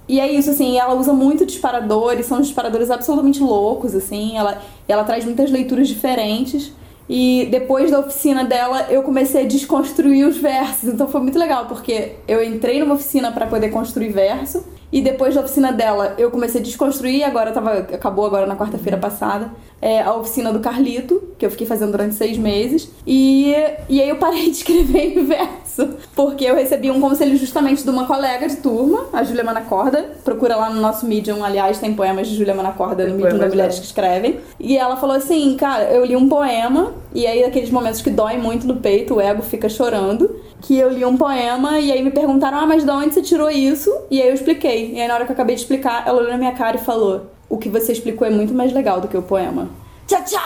e 0.07 0.19
é 0.19 0.31
isso, 0.31 0.49
assim, 0.49 0.77
ela 0.77 0.95
usa 0.95 1.13
muito 1.13 1.45
disparadores, 1.45 2.25
são 2.25 2.41
disparadores 2.41 2.89
absolutamente 2.89 3.41
loucos, 3.41 3.93
assim, 3.93 4.37
ela, 4.37 4.61
ela 4.87 5.03
traz 5.03 5.25
muitas 5.25 5.51
leituras 5.51 5.87
diferentes. 5.87 6.73
E 7.09 7.47
depois 7.49 7.91
da 7.91 7.99
oficina 7.99 8.43
dela, 8.43 8.87
eu 8.89 9.01
comecei 9.01 9.43
a 9.43 9.47
desconstruir 9.47 10.27
os 10.27 10.37
versos. 10.37 10.89
Então 10.89 11.07
foi 11.07 11.21
muito 11.21 11.39
legal, 11.39 11.65
porque 11.65 12.15
eu 12.27 12.43
entrei 12.43 12.79
numa 12.79 12.95
oficina 12.95 13.31
para 13.31 13.47
poder 13.47 13.69
construir 13.69 14.09
verso. 14.09 14.65
E 14.91 15.01
depois 15.01 15.35
da 15.35 15.41
oficina 15.41 15.71
dela, 15.71 16.15
eu 16.17 16.31
comecei 16.31 16.61
a 16.61 16.63
desconstruir, 16.63 17.23
agora 17.23 17.51
tava, 17.51 17.79
acabou 17.79 18.25
agora 18.25 18.45
na 18.45 18.55
quarta-feira 18.55 18.97
passada, 18.97 19.51
é, 19.81 20.01
a 20.01 20.13
oficina 20.15 20.51
do 20.51 20.59
Carlito, 20.59 21.21
que 21.37 21.45
eu 21.45 21.51
fiquei 21.51 21.67
fazendo 21.67 21.91
durante 21.91 22.15
seis 22.15 22.37
meses. 22.37 22.91
E, 23.05 23.53
e 23.87 24.01
aí 24.01 24.09
eu 24.09 24.17
parei 24.17 24.45
de 24.45 24.51
escrever 24.57 25.17
em 25.17 25.25
verso, 25.25 25.89
porque 26.15 26.45
eu 26.45 26.55
recebi 26.55 26.89
um 26.89 26.99
conselho 26.99 27.37
justamente 27.37 27.83
de 27.83 27.89
uma 27.89 28.05
colega 28.05 28.47
de 28.47 28.57
turma, 28.57 29.05
a 29.13 29.23
Júlia 29.23 29.43
Manacorda. 29.43 30.11
Procura 30.23 30.55
lá 30.55 30.69
no 30.69 30.81
nosso 30.81 31.05
Medium, 31.05 31.43
aliás, 31.43 31.79
tem 31.79 31.93
poemas 31.93 32.27
de 32.27 32.35
Júlia 32.35 32.55
Manacorda 32.55 33.07
no 33.07 33.15
Medium 33.15 33.37
da 33.37 33.47
Mulheres 33.47 33.79
que 33.79 33.85
Escrevem. 33.85 34.39
E 34.59 34.77
ela 34.77 34.97
falou 34.97 35.15
assim, 35.15 35.55
cara, 35.55 35.85
eu 35.85 36.05
li 36.05 36.15
um 36.15 36.27
poema, 36.27 36.93
e 37.13 37.25
aí 37.25 37.43
aqueles 37.43 37.69
momentos 37.69 38.01
que 38.01 38.09
doem 38.09 38.39
muito 38.39 38.67
no 38.67 38.77
peito, 38.77 39.15
o 39.15 39.21
ego 39.21 39.41
fica 39.41 39.69
chorando, 39.69 40.41
que 40.61 40.77
eu 40.77 40.89
li 40.89 41.05
um 41.05 41.15
poema, 41.15 41.79
e 41.79 41.91
aí 41.91 42.01
me 42.01 42.11
perguntaram, 42.11 42.59
ah, 42.59 42.65
mas 42.65 42.83
de 42.83 42.91
onde 42.91 43.13
você 43.13 43.21
tirou 43.21 43.49
isso? 43.49 43.93
E 44.09 44.21
aí 44.21 44.27
eu 44.27 44.33
expliquei. 44.33 44.93
E 44.93 45.01
aí, 45.01 45.07
na 45.07 45.13
hora 45.13 45.25
que 45.25 45.31
eu 45.31 45.33
acabei 45.33 45.55
de 45.55 45.61
explicar, 45.61 46.03
ela 46.07 46.17
olhou 46.19 46.31
na 46.31 46.37
minha 46.37 46.53
cara 46.53 46.77
e 46.77 46.79
falou: 46.79 47.36
O 47.49 47.57
que 47.57 47.69
você 47.69 47.91
explicou 47.91 48.27
é 48.27 48.29
muito 48.29 48.53
mais 48.53 48.73
legal 48.73 48.99
do 48.99 49.07
que 49.07 49.17
o 49.17 49.21
poema. 49.21 49.69
Tchá, 50.05 50.21
tchá! 50.21 50.41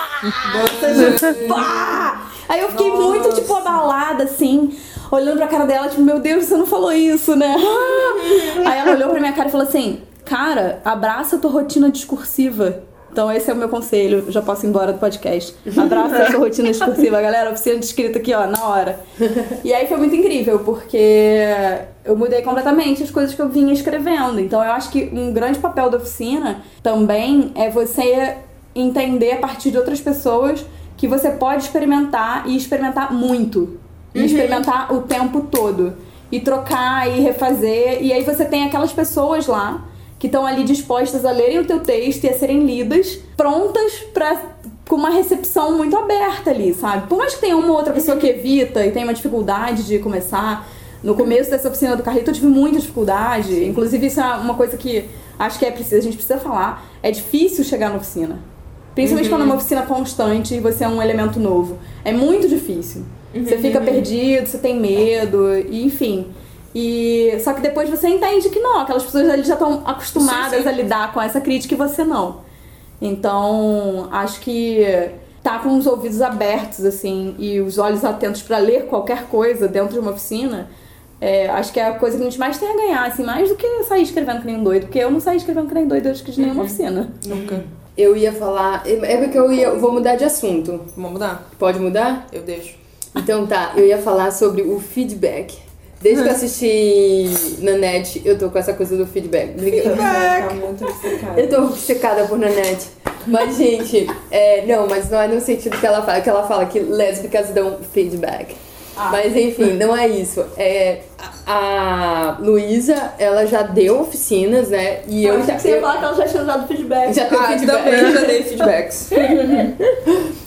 aí 2.49 2.61
eu 2.61 2.69
fiquei 2.69 2.89
Nossa. 2.89 3.01
muito, 3.01 3.35
tipo, 3.35 3.53
abalada, 3.53 4.23
assim, 4.23 4.75
olhando 5.11 5.37
pra 5.37 5.47
cara 5.47 5.65
dela, 5.65 5.87
tipo, 5.87 6.01
meu 6.01 6.19
Deus, 6.19 6.45
você 6.45 6.57
não 6.57 6.65
falou 6.65 6.91
isso, 6.91 7.35
né? 7.35 7.55
aí 8.65 8.79
ela 8.79 8.91
olhou 8.93 9.09
pra 9.09 9.19
minha 9.19 9.33
cara 9.33 9.49
e 9.49 9.51
falou 9.51 9.67
assim: 9.67 10.01
Cara, 10.25 10.81
abraça 10.85 11.35
a 11.35 11.39
tua 11.39 11.51
rotina 11.51 11.89
discursiva. 11.89 12.83
Então 13.11 13.29
esse 13.29 13.49
é 13.51 13.53
o 13.53 13.57
meu 13.57 13.67
conselho, 13.67 14.31
já 14.31 14.41
posso 14.41 14.65
ir 14.65 14.69
embora 14.69 14.93
do 14.93 14.99
podcast. 14.99 15.53
Abraça 15.77 16.23
a 16.23 16.31
sua 16.31 16.39
rotina 16.39 16.69
discursiva, 16.69 17.21
galera, 17.21 17.51
oficina 17.51 17.77
de 17.77 17.85
escrita 17.85 18.19
aqui, 18.19 18.33
ó, 18.33 18.47
na 18.47 18.63
hora. 18.63 19.01
E 19.63 19.73
aí 19.73 19.85
foi 19.87 19.97
muito 19.97 20.15
incrível, 20.15 20.59
porque 20.59 21.37
eu 22.05 22.15
mudei 22.15 22.41
completamente 22.41 23.03
as 23.03 23.11
coisas 23.11 23.35
que 23.35 23.41
eu 23.41 23.49
vinha 23.49 23.73
escrevendo. 23.73 24.39
Então 24.39 24.63
eu 24.63 24.71
acho 24.71 24.89
que 24.89 25.09
um 25.11 25.33
grande 25.33 25.59
papel 25.59 25.89
da 25.89 25.97
oficina 25.97 26.61
também 26.81 27.51
é 27.55 27.69
você 27.69 28.37
entender 28.73 29.33
a 29.33 29.37
partir 29.37 29.71
de 29.71 29.77
outras 29.77 29.99
pessoas 29.99 30.65
que 30.95 31.05
você 31.07 31.31
pode 31.31 31.63
experimentar 31.63 32.47
e 32.47 32.55
experimentar 32.55 33.13
muito. 33.13 33.77
E 34.15 34.19
uhum. 34.19 34.25
experimentar 34.25 34.93
o 34.93 35.01
tempo 35.01 35.41
todo. 35.51 35.93
E 36.31 36.39
trocar 36.39 37.09
e 37.09 37.19
refazer. 37.19 38.01
E 38.01 38.13
aí 38.13 38.23
você 38.23 38.45
tem 38.45 38.63
aquelas 38.63 38.93
pessoas 38.93 39.47
lá 39.47 39.90
que 40.21 40.27
estão 40.27 40.45
ali 40.45 40.63
dispostas 40.63 41.25
a 41.25 41.31
lerem 41.31 41.57
o 41.57 41.65
teu 41.65 41.79
texto 41.79 42.25
e 42.25 42.29
a 42.29 42.37
serem 42.37 42.63
lidas, 42.63 43.17
prontas 43.35 43.93
para 44.13 44.39
com 44.87 44.95
uma 44.95 45.09
recepção 45.09 45.75
muito 45.75 45.97
aberta 45.97 46.51
ali, 46.51 46.75
sabe? 46.75 47.07
Por 47.07 47.17
mais 47.17 47.33
que 47.33 47.41
tenha 47.41 47.57
uma 47.57 47.73
outra 47.73 47.91
pessoa 47.91 48.17
que 48.17 48.27
evita 48.27 48.85
e 48.85 48.91
tenha 48.91 49.03
uma 49.03 49.15
dificuldade 49.15 49.81
de 49.81 49.97
começar, 49.97 50.69
no 51.01 51.15
começo 51.15 51.49
dessa 51.49 51.69
oficina 51.69 51.95
do 51.95 52.03
Carlito 52.03 52.29
eu 52.29 52.35
tive 52.35 52.45
muita 52.45 52.77
dificuldade. 52.77 53.65
Inclusive, 53.65 54.05
isso 54.05 54.19
é 54.19 54.35
uma 54.35 54.53
coisa 54.53 54.77
que 54.77 55.05
acho 55.39 55.57
que 55.57 55.65
é 55.65 55.71
preciso, 55.71 55.95
a 55.95 56.01
gente 56.01 56.17
precisa 56.17 56.37
falar. 56.37 56.85
É 57.01 57.09
difícil 57.09 57.63
chegar 57.63 57.89
na 57.89 57.95
oficina. 57.95 58.37
Principalmente 58.93 59.25
uhum. 59.25 59.37
quando 59.37 59.41
é 59.41 59.45
uma 59.45 59.55
oficina 59.55 59.81
constante 59.83 60.53
e 60.53 60.59
você 60.59 60.83
é 60.83 60.87
um 60.87 61.01
elemento 61.01 61.39
novo. 61.39 61.79
É 62.05 62.13
muito 62.13 62.47
difícil. 62.47 63.05
Uhum. 63.33 63.43
Você 63.43 63.57
fica 63.57 63.81
perdido, 63.81 64.45
você 64.45 64.59
tem 64.59 64.79
medo, 64.79 65.57
e 65.57 65.83
enfim. 65.83 66.27
E 66.73 67.37
só 67.43 67.53
que 67.53 67.61
depois 67.61 67.89
você 67.89 68.07
entende 68.07 68.49
que 68.49 68.59
não, 68.59 68.79
aquelas 68.79 69.03
pessoas 69.03 69.29
ali 69.29 69.43
já 69.43 69.53
estão 69.53 69.83
acostumadas 69.85 70.57
sim, 70.57 70.63
sim. 70.63 70.69
a 70.69 70.71
lidar 70.71 71.13
com 71.13 71.21
essa 71.21 71.41
crítica 71.41 71.73
e 71.73 71.77
você 71.77 72.03
não. 72.03 72.41
Então, 73.01 74.07
acho 74.11 74.39
que 74.39 74.85
tá 75.43 75.59
com 75.59 75.77
os 75.77 75.87
ouvidos 75.87 76.21
abertos 76.21 76.85
assim 76.85 77.35
e 77.39 77.59
os 77.59 77.77
olhos 77.77 78.05
atentos 78.05 78.41
para 78.41 78.59
ler 78.59 78.85
qualquer 78.85 79.23
coisa 79.27 79.67
dentro 79.67 79.93
de 79.93 79.99
uma 79.99 80.11
oficina, 80.11 80.69
é, 81.19 81.49
acho 81.49 81.73
que 81.73 81.79
é 81.79 81.87
a 81.87 81.93
coisa 81.93 82.17
que 82.17 82.23
a 82.23 82.25
gente 82.25 82.39
mais 82.39 82.57
tem 82.57 82.69
a 82.69 82.75
ganhar, 82.75 83.05
assim, 83.05 83.23
mais 83.23 83.49
do 83.49 83.55
que 83.55 83.83
sair 83.83 84.03
escrevendo 84.03 84.41
que 84.41 84.47
nem 84.47 84.57
um 84.57 84.63
doido, 84.63 84.83
porque 84.83 84.99
eu 84.99 85.11
não 85.11 85.19
saí 85.19 85.37
escrevendo 85.37 85.67
que 85.67 85.73
nem 85.73 85.87
doido 85.87 86.09
acho 86.09 86.23
que 86.23 86.31
de 86.31 86.41
nenhuma 86.41 86.61
uhum. 86.61 86.65
oficina. 86.65 87.11
Nunca. 87.25 87.63
Eu 87.97 88.15
ia 88.15 88.31
falar, 88.31 88.83
é 88.85 89.17
porque 89.17 89.37
eu 89.37 89.51
ia, 89.51 89.71
vou 89.75 89.91
mudar 89.91 90.15
de 90.15 90.23
assunto. 90.23 90.81
Vamos 90.95 91.11
mudar? 91.13 91.47
Pode 91.59 91.77
mudar? 91.79 92.25
Eu 92.31 92.41
deixo. 92.41 92.75
Então 93.15 93.45
tá, 93.45 93.73
eu 93.75 93.85
ia 93.85 93.97
falar 93.97 94.31
sobre 94.31 94.61
o 94.61 94.79
feedback. 94.79 95.59
Desde 96.01 96.23
que 96.23 96.29
eu 96.29 96.33
assisti 96.33 97.59
Nanette, 97.59 98.21
eu 98.25 98.37
tô 98.37 98.49
com 98.49 98.57
essa 98.57 98.73
coisa 98.73 98.97
do 98.97 99.05
feedback. 99.05 99.57
Feedback! 99.59 100.47
Tá 100.47 100.53
muito 100.55 100.85
eu 101.37 101.49
tô 101.49 101.63
obcecada 101.65 102.25
por 102.25 102.37
Nanette. 102.37 102.87
Mas, 103.27 103.55
gente, 103.55 104.07
é, 104.31 104.65
não, 104.65 104.87
mas 104.87 105.09
não 105.09 105.19
é 105.19 105.27
no 105.27 105.39
sentido 105.39 105.77
que 105.77 105.85
ela 105.85 106.01
fala, 106.01 106.21
que 106.21 106.29
ela 106.29 106.47
fala 106.47 106.65
que 106.65 106.79
lésbicas 106.79 107.49
dão 107.49 107.77
feedback. 107.93 108.55
Ah. 108.97 109.09
Mas 109.11 109.35
enfim, 109.35 109.73
não 109.73 109.95
é 109.95 110.07
isso. 110.07 110.43
É, 110.57 111.01
a, 111.45 112.37
Luísa, 112.39 113.13
ela 113.17 113.45
já 113.45 113.61
deu 113.63 114.01
oficinas, 114.01 114.69
né? 114.69 115.01
E 115.07 115.25
eu, 115.25 115.35
eu 115.35 115.45
já. 115.45 115.57
Você 115.57 115.69
ia 115.69 115.81
falar 115.81 115.97
que 115.97 116.03
ela 116.05 116.15
já 116.15 116.27
tinha 116.27 116.43
dado 116.43 116.67
feedback. 116.67 117.13
Já 117.13 117.23
ah, 117.25 117.47
feedback. 117.47 117.83
também 117.83 118.13
já 118.13 118.21
dei 118.21 118.43
feedbacks. 118.43 119.09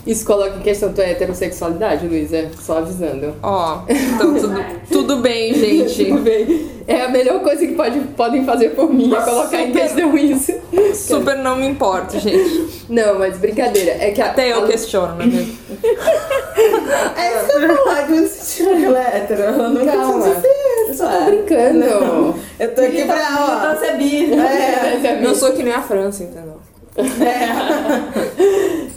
Isso 0.06 0.24
coloca 0.26 0.56
em 0.56 0.60
questão 0.60 0.92
tua 0.92 1.04
heterossexualidade, 1.04 2.06
Luísa? 2.06 2.50
Só 2.60 2.78
avisando. 2.78 3.34
Ó, 3.42 3.78
oh, 3.78 3.92
então 3.92 4.34
tudo, 4.34 4.64
tudo 4.90 5.16
bem, 5.18 5.54
gente. 5.54 6.04
tudo 6.06 6.20
bem. 6.20 6.74
É 6.86 7.02
a 7.02 7.08
melhor 7.08 7.40
coisa 7.40 7.66
que 7.66 7.74
pode, 7.74 7.98
podem 8.14 8.44
fazer 8.44 8.70
por 8.70 8.92
mim, 8.92 9.12
é 9.14 9.20
colocar 9.20 9.44
super, 9.44 9.60
em 9.60 9.72
questão 9.72 10.16
isso. 10.18 10.52
Super 10.94 11.38
não 11.38 11.56
me 11.56 11.66
importa, 11.66 12.18
gente. 12.20 12.84
Não, 12.90 13.18
mas 13.18 13.38
brincadeira. 13.38 13.92
É 13.92 14.10
que 14.10 14.20
a, 14.20 14.26
Até 14.26 14.52
eu 14.52 14.64
a... 14.64 14.66
questiono, 14.66 15.16
né? 15.16 15.46
é 17.16 17.36
isso 17.38 17.46
que 17.46 17.64
eu 17.64 17.76
falar 17.84 18.02
de 18.02 18.12
um 18.12 18.26
sentido 18.26 18.96
hétero. 18.96 19.42
Eu 19.42 19.70
nunca 19.70 19.92
Calma. 19.92 20.42
Eu 20.94 21.08
só 21.08 21.18
tô 21.18 21.24
brincando. 21.24 22.34
eu 22.58 22.74
tô 22.74 22.80
aqui 22.80 23.04
pra, 23.04 23.36
ó. 23.38 23.60
Pra 23.60 23.76
ser 23.76 23.96
bi. 23.96 24.32
É, 24.32 25.20
não 25.20 25.34
sou 25.34 25.52
que 25.52 25.62
nem 25.62 25.72
a 25.72 25.82
França, 25.82 26.22
entendeu? 26.22 26.60
É. 26.96 27.48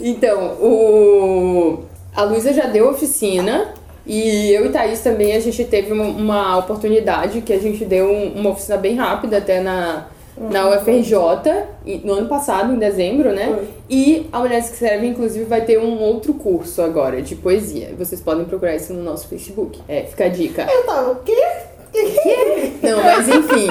então, 0.00 0.52
o... 0.60 1.82
a 2.14 2.22
Luísa 2.22 2.52
já 2.52 2.66
deu 2.66 2.88
oficina 2.88 3.74
e 4.06 4.50
eu 4.52 4.66
e 4.66 4.68
Thaís 4.70 5.00
também 5.00 5.34
a 5.34 5.40
gente 5.40 5.64
teve 5.64 5.92
uma, 5.92 6.04
uma 6.04 6.58
oportunidade 6.58 7.42
que 7.42 7.52
a 7.52 7.58
gente 7.58 7.84
deu 7.84 8.10
uma 8.10 8.50
oficina 8.50 8.78
bem 8.78 8.96
rápida 8.96 9.38
até 9.38 9.60
na, 9.60 10.06
na 10.38 10.70
UFRJ 10.70 12.00
no 12.04 12.14
ano 12.14 12.28
passado, 12.28 12.72
em 12.72 12.78
dezembro, 12.78 13.32
né? 13.34 13.58
E 13.90 14.26
a 14.32 14.38
Mulheres 14.38 14.68
que 14.68 14.74
Escrevem, 14.74 15.10
inclusive, 15.10 15.44
vai 15.44 15.62
ter 15.62 15.78
um 15.78 16.00
outro 16.00 16.32
curso 16.34 16.80
agora 16.80 17.20
de 17.20 17.34
poesia. 17.34 17.94
Vocês 17.98 18.20
podem 18.20 18.44
procurar 18.44 18.76
isso 18.76 18.94
no 18.94 19.02
nosso 19.02 19.28
Facebook. 19.28 19.80
É, 19.88 20.04
fica 20.04 20.24
a 20.24 20.28
dica. 20.28 20.66
Eu 20.70 20.86
tava, 20.86 21.10
o 21.10 21.16
quê? 21.16 21.36
Não, 22.82 23.02
mas 23.02 23.28
enfim. 23.28 23.68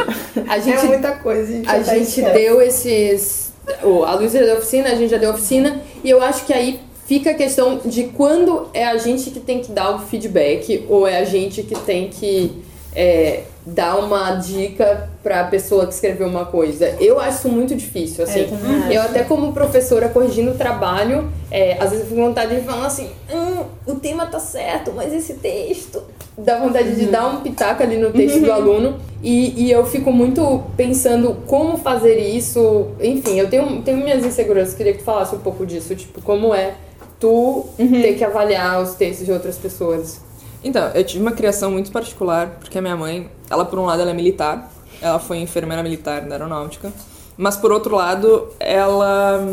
A 0.47 0.59
gente, 0.59 0.77
é 0.77 0.83
muita 0.83 1.11
coisa, 1.13 1.51
gente. 1.51 1.69
A 1.69 1.81
gente 1.81 2.21
deu 2.21 2.61
esses. 2.61 3.53
Oh, 3.83 4.03
a 4.03 4.15
Luísa 4.15 4.39
deu 4.39 4.57
oficina, 4.57 4.89
a 4.89 4.95
gente 4.95 5.09
já 5.09 5.17
deu 5.17 5.31
oficina. 5.31 5.81
E 6.03 6.09
eu 6.09 6.21
acho 6.21 6.45
que 6.45 6.53
aí 6.53 6.79
fica 7.05 7.31
a 7.31 7.33
questão 7.33 7.81
de 7.85 8.03
quando 8.03 8.67
é 8.73 8.85
a 8.85 8.97
gente 8.97 9.31
que 9.31 9.39
tem 9.39 9.59
que 9.59 9.71
dar 9.71 9.95
o 9.95 9.99
feedback 9.99 10.85
ou 10.89 11.07
é 11.07 11.17
a 11.19 11.25
gente 11.25 11.63
que 11.63 11.75
tem 11.79 12.09
que 12.09 12.63
é, 12.95 13.43
dar 13.67 13.97
uma 13.99 14.35
dica 14.35 15.09
para 15.21 15.41
a 15.41 15.43
pessoa 15.43 15.85
que 15.85 15.93
escreveu 15.93 16.27
uma 16.27 16.45
coisa. 16.45 16.95
Eu 17.01 17.19
acho 17.19 17.39
isso 17.39 17.49
muito 17.49 17.75
difícil, 17.75 18.23
assim. 18.23 18.39
É, 18.39 18.87
eu, 18.87 18.91
eu 18.93 19.01
até 19.01 19.23
como 19.23 19.51
professora 19.51 20.07
corrigindo 20.07 20.51
o 20.51 20.53
trabalho, 20.55 21.29
é, 21.51 21.73
às 21.73 21.89
vezes 21.89 21.99
eu 21.99 22.05
fico 22.05 22.21
vontade 22.21 22.55
de 22.55 22.61
falar 22.61 22.87
assim, 22.87 23.09
hum, 23.29 23.63
o 23.85 23.95
tema 23.95 24.25
tá 24.25 24.39
certo, 24.39 24.93
mas 24.95 25.13
esse 25.13 25.33
texto 25.33 26.01
dá 26.37 26.59
vontade 26.59 26.95
de 26.95 27.05
uhum. 27.05 27.11
dar 27.11 27.27
um 27.27 27.41
pitaco 27.41 27.83
ali 27.83 27.97
no 27.97 28.11
texto 28.11 28.37
uhum. 28.37 28.43
do 28.43 28.51
aluno 28.51 28.99
e, 29.21 29.65
e 29.65 29.71
eu 29.71 29.85
fico 29.85 30.13
muito 30.13 30.63
pensando 30.77 31.35
como 31.45 31.77
fazer 31.77 32.17
isso. 32.19 32.87
Enfim, 33.01 33.37
eu 33.37 33.49
tenho, 33.49 33.81
tenho 33.81 33.97
minhas 33.97 34.23
inseguranças, 34.23 34.75
queria 34.75 34.93
que 34.93 34.99
tu 34.99 35.05
falasse 35.05 35.35
um 35.35 35.39
pouco 35.39 35.65
disso, 35.65 35.93
tipo, 35.93 36.21
como 36.21 36.55
é 36.55 36.75
tu 37.19 37.65
uhum. 37.77 38.01
ter 38.01 38.13
que 38.13 38.23
avaliar 38.23 38.81
os 38.81 38.95
textos 38.95 39.25
de 39.25 39.31
outras 39.31 39.57
pessoas. 39.57 40.21
Então, 40.63 40.89
eu 40.93 41.03
tive 41.03 41.21
uma 41.21 41.31
criação 41.31 41.71
muito 41.71 41.91
particular, 41.91 42.57
porque 42.59 42.77
a 42.77 42.81
minha 42.81 42.95
mãe, 42.95 43.29
ela 43.49 43.65
por 43.65 43.79
um 43.79 43.85
lado 43.85 44.01
ela 44.01 44.11
é 44.11 44.13
militar, 44.13 44.71
ela 45.01 45.19
foi 45.19 45.37
enfermeira 45.37 45.83
militar 45.83 46.21
da 46.21 46.35
aeronáutica, 46.35 46.91
mas 47.37 47.55
por 47.55 47.71
outro 47.71 47.95
lado, 47.95 48.47
ela 48.59 49.45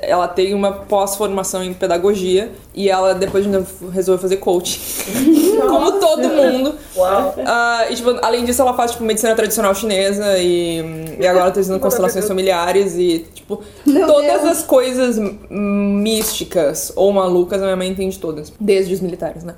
ela 0.00 0.26
tem 0.26 0.54
uma 0.54 0.72
pós-formação 0.72 1.62
em 1.62 1.74
pedagogia 1.74 2.50
e 2.74 2.88
ela 2.88 3.14
depois 3.14 3.44
de 3.44 3.50
resolveu 3.92 4.22
fazer 4.22 4.38
coaching. 4.38 4.80
Como 5.60 5.92
todo 6.00 6.26
mundo. 6.28 6.74
Uau. 6.96 7.34
Uh, 7.36 7.92
e, 7.92 7.96
tipo, 7.96 8.16
além 8.22 8.44
disso, 8.46 8.62
ela 8.62 8.72
faz 8.72 8.92
tipo, 8.92 9.04
medicina 9.04 9.34
tradicional 9.34 9.74
chinesa 9.74 10.38
e, 10.38 11.16
e 11.20 11.26
agora 11.26 11.50
tá 11.50 11.56
fazendo 11.56 11.78
constelações 11.78 12.26
familiares 12.26 12.96
e, 12.96 13.26
tipo, 13.34 13.62
Meu 13.84 14.06
todas 14.06 14.42
Deus. 14.42 14.44
as 14.44 14.62
coisas 14.62 15.18
místicas 15.50 16.92
ou 16.96 17.12
malucas 17.12 17.60
a 17.60 17.64
minha 17.64 17.76
mãe 17.76 17.88
entende 17.88 18.18
todas. 18.18 18.50
Desde 18.58 18.94
os 18.94 19.00
militares, 19.00 19.44
né? 19.44 19.54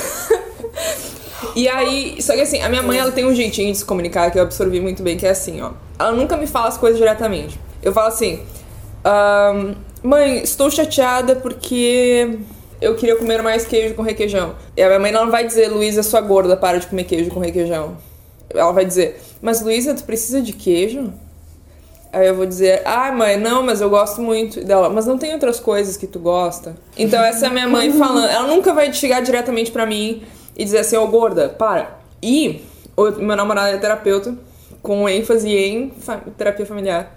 E 1.56 1.68
aí, 1.68 2.22
só 2.22 2.34
que 2.34 2.42
assim, 2.42 2.62
a 2.62 2.70
minha 2.70 2.82
mãe 2.82 2.98
ela 2.98 3.12
tem 3.12 3.26
um 3.26 3.36
jeitinho 3.36 3.72
de 3.72 3.78
se 3.78 3.86
comunicar 3.86 4.32
que 4.32 4.40
eu 4.40 4.44
absorvi 4.44 4.80
muito 4.80 5.04
bem, 5.04 5.16
que 5.16 5.28
é 5.28 5.30
assim, 5.30 5.62
ó. 5.62 5.72
Ela 6.00 6.12
nunca 6.14 6.36
me 6.36 6.48
fala 6.48 6.68
as 6.68 6.78
coisas 6.78 6.98
diretamente. 6.98 7.60
Eu 7.82 7.94
falo 7.94 8.08
assim, 8.08 8.42
um, 9.06 9.76
mãe, 10.02 10.42
estou 10.42 10.72
chateada 10.72 11.36
porque 11.36 12.40
eu 12.82 12.96
queria 12.96 13.16
comer 13.16 13.44
mais 13.44 13.66
queijo 13.66 13.94
com 13.94 14.02
requeijão. 14.02 14.56
E 14.76 14.82
a 14.82 14.88
minha 14.88 15.00
mãe 15.00 15.12
não 15.12 15.30
vai 15.30 15.46
dizer, 15.46 15.68
Luísa, 15.68 16.02
sua 16.02 16.22
gorda, 16.22 16.58
para 16.58 16.80
de 16.80 16.88
comer 16.88 17.04
queijo 17.04 17.30
com 17.30 17.40
requeijão. 17.40 17.98
Ela 18.50 18.72
vai 18.72 18.86
dizer, 18.86 19.22
mas 19.42 19.62
Luísa, 19.62 19.94
tu 19.94 20.04
precisa 20.04 20.42
de 20.42 20.54
queijo? 20.54 21.14
Aí 22.13 22.28
eu 22.28 22.36
vou 22.36 22.45
dizer, 22.45 22.84
ah, 22.86 23.12
mãe, 23.12 23.38
não, 23.38 23.63
mas 23.63 23.82
eu 23.82 23.89
gosto 23.89 24.21
muito 24.21 24.63
dela. 24.63 24.88
Mas 24.88 25.08
não 25.08 25.17
tem 25.17 25.34
outras 25.34 25.60
coisas 25.60 25.97
que 25.97 26.06
tu 26.06 26.19
gosta? 26.19 26.76
Então 26.95 27.19
essa 27.23 27.47
é 27.47 27.49
a 27.49 27.52
minha 27.52 27.67
mãe 27.67 27.91
falando. 27.91 28.30
Ela 28.30 28.47
nunca 28.47 28.71
vai 28.71 28.93
chegar 28.93 29.21
diretamente 29.21 29.71
para 29.71 29.84
mim 29.84 30.21
e 30.56 30.63
dizer 30.63 30.78
assim, 30.78 30.95
ô 30.95 31.06
oh, 31.06 31.08
gorda, 31.08 31.49
para. 31.49 31.97
E 32.21 32.62
o 32.95 33.10
meu 33.13 33.36
namorado 33.36 33.76
é 33.76 33.80
terapeuta 33.80 34.38
com 34.80 35.10
ênfase 35.10 35.49
em 35.49 35.91
fa 35.97 36.21
terapia 36.38 36.67
familiar 36.67 37.15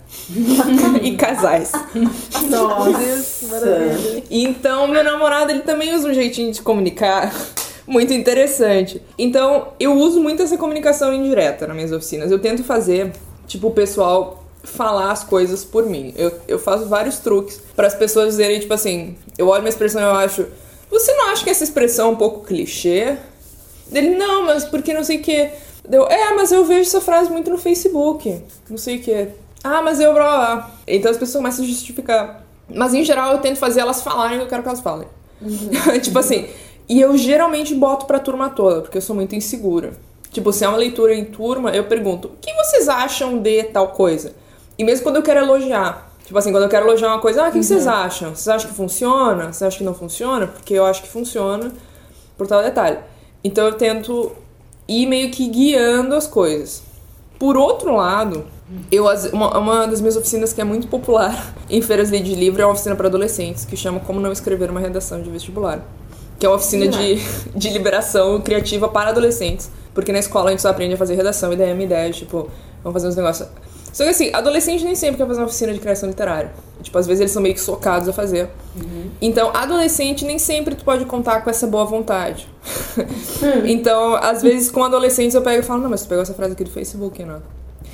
e 1.02 1.14
casais. 1.14 1.72
Nossa, 2.48 3.46
maravilha. 3.48 4.22
Então, 4.30 4.87
meu 4.87 5.04
namorado, 5.04 5.50
ele 5.50 5.61
também 5.61 5.94
usa 5.94 6.09
um 6.09 6.14
jeitinho 6.14 6.52
de 6.52 6.62
comunicar 6.62 7.35
muito 7.87 8.14
interessante. 8.14 9.02
Então, 9.18 9.68
eu 9.78 9.92
uso 9.92 10.22
muito 10.22 10.42
essa 10.42 10.56
comunicação 10.56 11.12
indireta 11.12 11.66
nas 11.66 11.76
minhas 11.76 11.92
oficinas. 11.92 12.30
Eu 12.30 12.38
tento 12.38 12.64
fazer, 12.64 13.12
tipo, 13.46 13.66
o 13.66 13.72
pessoal 13.72 14.45
falar 14.66 15.11
as 15.11 15.24
coisas 15.24 15.64
por 15.64 15.87
mim. 15.87 16.12
Eu, 16.16 16.33
eu 16.46 16.59
faço 16.59 16.87
vários 16.87 17.18
truques 17.18 17.61
para 17.74 17.87
as 17.87 17.94
pessoas 17.94 18.31
dizerem, 18.31 18.61
tipo 18.61 18.74
assim, 18.74 19.16
eu 19.38 19.48
olho 19.48 19.62
uma 19.62 19.68
expressão 19.68 20.00
e 20.00 20.05
eu 20.05 20.11
acho, 20.11 20.46
você 20.90 21.12
não 21.14 21.31
acha 21.31 21.44
que 21.44 21.50
essa 21.50 21.64
expressão 21.64 22.09
é 22.09 22.12
um 22.12 22.16
pouco 22.16 22.46
clichê? 22.46 23.16
Ele, 23.92 24.16
não, 24.16 24.44
mas 24.44 24.64
porque 24.64 24.92
não 24.92 25.05
sei 25.05 25.18
o 25.18 25.22
que. 25.22 25.50
Deu, 25.88 26.07
é, 26.07 26.35
mas 26.35 26.50
eu 26.50 26.64
vejo 26.64 26.88
essa 26.88 27.00
frase 27.00 27.31
muito 27.31 27.50
no 27.50 27.59
Facebook. 27.59 28.42
Não 28.68 28.76
sei 28.76 28.96
o 28.96 29.00
que. 29.00 29.29
Ah, 29.62 29.83
mas 29.83 30.00
eu 30.00 30.12
blá 30.12 30.37
blá. 30.37 30.70
Então 30.87 31.11
as 31.11 31.16
pessoas 31.16 31.42
começam 31.42 31.64
a 31.64 31.68
justificar. 31.68 32.44
Mas 32.72 32.94
em 32.94 33.05
geral 33.05 33.33
eu 33.33 33.38
tento 33.38 33.59
fazer 33.59 33.81
elas 33.81 34.02
falarem 34.02 34.37
o 34.37 34.40
que 34.40 34.44
eu 34.46 34.48
quero 34.48 34.62
que 34.62 34.68
elas 34.68 34.81
falem. 34.81 35.09
Uhum. 35.40 35.70
tipo 36.02 36.18
assim. 36.18 36.48
E 36.88 37.00
eu 37.00 37.16
geralmente 37.16 37.74
boto 37.74 38.07
pra 38.07 38.18
turma 38.20 38.48
toda, 38.48 38.83
porque 38.83 38.98
eu 38.98 39.02
sou 39.02 39.14
muito 39.14 39.35
insegura. 39.35 39.92
Tipo, 40.31 40.52
se 40.52 40.64
é 40.64 40.68
uma 40.68 40.76
leitura 40.76 41.14
em 41.14 41.24
turma, 41.24 41.70
eu 41.70 41.85
pergunto: 41.85 42.29
o 42.29 42.37
que 42.40 42.52
vocês 42.55 42.88
acham 42.88 43.38
de 43.38 43.64
tal 43.64 43.88
coisa? 43.88 44.35
E 44.79 44.85
mesmo 44.85 45.03
quando 45.03 45.17
eu 45.17 45.23
quero 45.23 45.41
elogiar. 45.41 46.11
Tipo 46.25 46.39
assim, 46.39 46.51
quando 46.51 46.65
eu 46.65 46.69
quero 46.69 46.87
elogiar 46.87 47.09
uma 47.09 47.21
coisa, 47.21 47.45
ah, 47.45 47.49
o 47.49 47.53
que, 47.53 47.59
uhum. 47.59 47.61
que 47.61 47.67
vocês 47.67 47.87
acham? 47.87 48.35
Vocês 48.35 48.49
acham 48.49 48.69
que 48.69 48.77
funciona? 48.77 49.45
Vocês 49.45 49.62
acham 49.62 49.79
que 49.79 49.85
não 49.85 49.95
funciona? 49.95 50.47
Porque 50.49 50.75
eu 50.75 50.85
acho 50.85 51.03
que 51.03 51.09
funciona 51.09 51.73
por 52.37 52.47
tal 52.47 52.62
detalhe. 52.62 52.99
Então 53.45 53.65
eu 53.65 53.75
tento 53.75 54.33
ir 54.89 55.07
meio 55.07 55.31
que 55.31 55.47
guiando 55.47 56.15
as 56.15 56.27
coisas. 56.27 56.83
Por 57.39 57.57
outro 57.57 57.95
lado, 57.95 58.45
eu 58.91 59.05
uma, 59.33 59.57
uma 59.59 59.87
das 59.87 60.01
minhas 60.01 60.17
oficinas 60.17 60.53
que 60.53 60.61
é 60.61 60.65
muito 60.65 60.89
popular 60.89 61.55
em 61.71 61.81
feiras 61.81 62.11
de 62.11 62.35
livro 62.35 62.61
é 62.61 62.67
uma 62.67 62.73
oficina 62.73 62.97
para 62.97 63.07
adolescentes 63.07 63.65
que 63.65 63.77
chama 63.77 64.01
Como 64.01 64.21
Não 64.21 64.33
Escrever 64.33 64.71
uma 64.71 64.81
Redação 64.81 65.23
de 65.23 65.31
Vestibular. 65.31 65.81
Que 66.39 66.45
é 66.45 66.49
uma 66.49 66.57
oficina 66.57 66.89
de, 66.89 67.17
de 67.55 67.71
liberação 67.71 68.41
criativa 68.41 68.89
para 68.89 69.11
adolescentes. 69.11 69.71
Porque 69.95 70.12
na 70.12 70.19
escola 70.19 70.49
a 70.49 70.51
gente 70.51 70.61
só 70.61 70.69
aprende 70.69 70.95
a 70.95 70.97
fazer 70.97 71.15
redação 71.15 71.53
e 71.53 71.57
daí 71.57 71.71
a 71.71 71.75
minha 71.75 71.87
ideia 71.87 72.09
é, 72.09 72.12
tipo, 72.12 72.51
vamos 72.83 72.93
fazer 72.93 73.09
uns 73.09 73.17
negócios 73.17 73.49
só 73.96 74.04
que 74.04 74.11
assim, 74.11 74.30
adolescente 74.35 74.85
nem 74.85 74.94
sempre 74.94 75.16
quer 75.16 75.26
fazer 75.26 75.40
uma 75.40 75.46
oficina 75.46 75.72
de 75.72 75.80
criação 75.80 76.06
literária. 76.06 76.52
Tipo, 76.82 76.98
às 76.98 77.06
vezes 77.06 77.22
eles 77.22 77.32
são 77.32 77.40
meio 77.40 77.54
que 77.54 77.61
socados 77.62 78.06
a 78.06 78.12
fazer. 78.12 78.50
Uhum. 78.76 79.11
Então, 79.22 79.50
adolescente 79.56 80.22
nem 80.22 80.38
sempre 80.38 80.74
tu 80.74 80.85
pode 80.85 81.06
contar 81.06 81.40
com 81.40 81.48
essa 81.48 81.66
boa 81.66 81.87
vontade. 81.87 82.46
Hum. 82.98 83.64
então, 83.64 84.14
às 84.16 84.42
vezes 84.42 84.70
com 84.70 84.85
adolescentes 84.85 85.35
eu 85.35 85.40
pego 85.40 85.61
e 85.61 85.62
falo, 85.62 85.80
não, 85.80 85.88
mas 85.88 86.02
tu 86.02 86.09
pegou 86.09 86.20
essa 86.20 86.35
frase 86.35 86.52
aqui 86.52 86.62
do 86.62 86.70
Facebook, 86.70 87.24
não. 87.24 87.40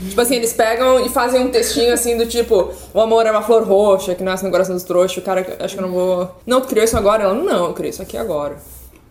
Tipo 0.08 0.20
assim, 0.20 0.34
eles 0.34 0.52
pegam 0.52 1.06
e 1.06 1.08
fazem 1.08 1.40
um 1.40 1.52
textinho 1.52 1.94
assim 1.94 2.16
do 2.16 2.26
tipo, 2.26 2.72
o 2.92 3.00
amor 3.00 3.24
é 3.24 3.30
uma 3.30 3.42
flor 3.42 3.62
roxa 3.62 4.16
que 4.16 4.24
nasce 4.24 4.44
no 4.44 4.50
coração 4.50 4.74
dos 4.74 4.82
trouxas, 4.82 5.18
o 5.18 5.22
cara, 5.22 5.56
acho 5.60 5.76
que 5.76 5.80
eu 5.80 5.86
não 5.86 5.94
vou. 5.94 6.28
Não, 6.44 6.60
tu 6.60 6.66
criou 6.66 6.84
isso 6.84 6.96
agora? 6.96 7.22
Ela, 7.22 7.34
não, 7.34 7.66
eu 7.66 7.74
criei 7.74 7.90
isso 7.90 8.02
aqui 8.02 8.16
agora. 8.16 8.56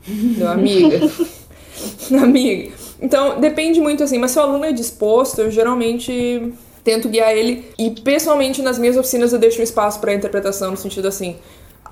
Meu 0.06 0.50
amiga. 0.50 1.10
amiga. 2.22 2.74
Então, 3.02 3.40
depende 3.40 3.80
muito 3.80 4.04
assim, 4.04 4.20
mas 4.20 4.32
se 4.32 4.40
o 4.40 4.42
aluno 4.42 4.66
é 4.66 4.74
disposto, 4.74 5.40
eu 5.40 5.50
geralmente 5.50 6.54
tento 6.84 7.10
guiar 7.10 7.32
ele. 7.32 7.72
E 7.78 7.92
pessoalmente 7.92 8.62
nas 8.62 8.78
minhas 8.78 8.98
oficinas 8.98 9.34
eu 9.34 9.40
deixo 9.40 9.60
um 9.60 9.64
espaço 9.64 10.00
para 10.00 10.14
interpretação 10.14 10.72
no 10.72 10.78
sentido 10.78 11.08
assim, 11.08 11.38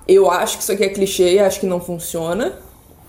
eu 0.08 0.30
acho 0.30 0.58
que 0.58 0.64
isso 0.64 0.72
aqui 0.72 0.84
é 0.84 0.90
clichê, 0.90 1.40
acho 1.40 1.60
que 1.60 1.66
não 1.66 1.80
funciona, 1.80 2.54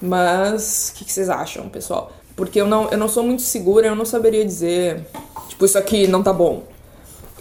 mas 0.00 0.90
o 0.90 0.98
que, 0.98 1.04
que, 1.04 1.12
vocês 1.12 1.28
acham, 1.28 1.68
pessoal? 1.68 2.12
Porque 2.36 2.60
eu 2.60 2.66
não, 2.66 2.90
eu 2.90 2.98
não 2.98 3.08
sou 3.08 3.22
muito 3.22 3.42
segura, 3.42 3.86
eu 3.86 3.94
não 3.94 4.04
saberia 4.04 4.44
dizer, 4.44 5.06
tipo, 5.48 5.64
isso 5.64 5.78
aqui 5.78 6.06
não 6.06 6.22
tá 6.22 6.32
bom. 6.32 6.64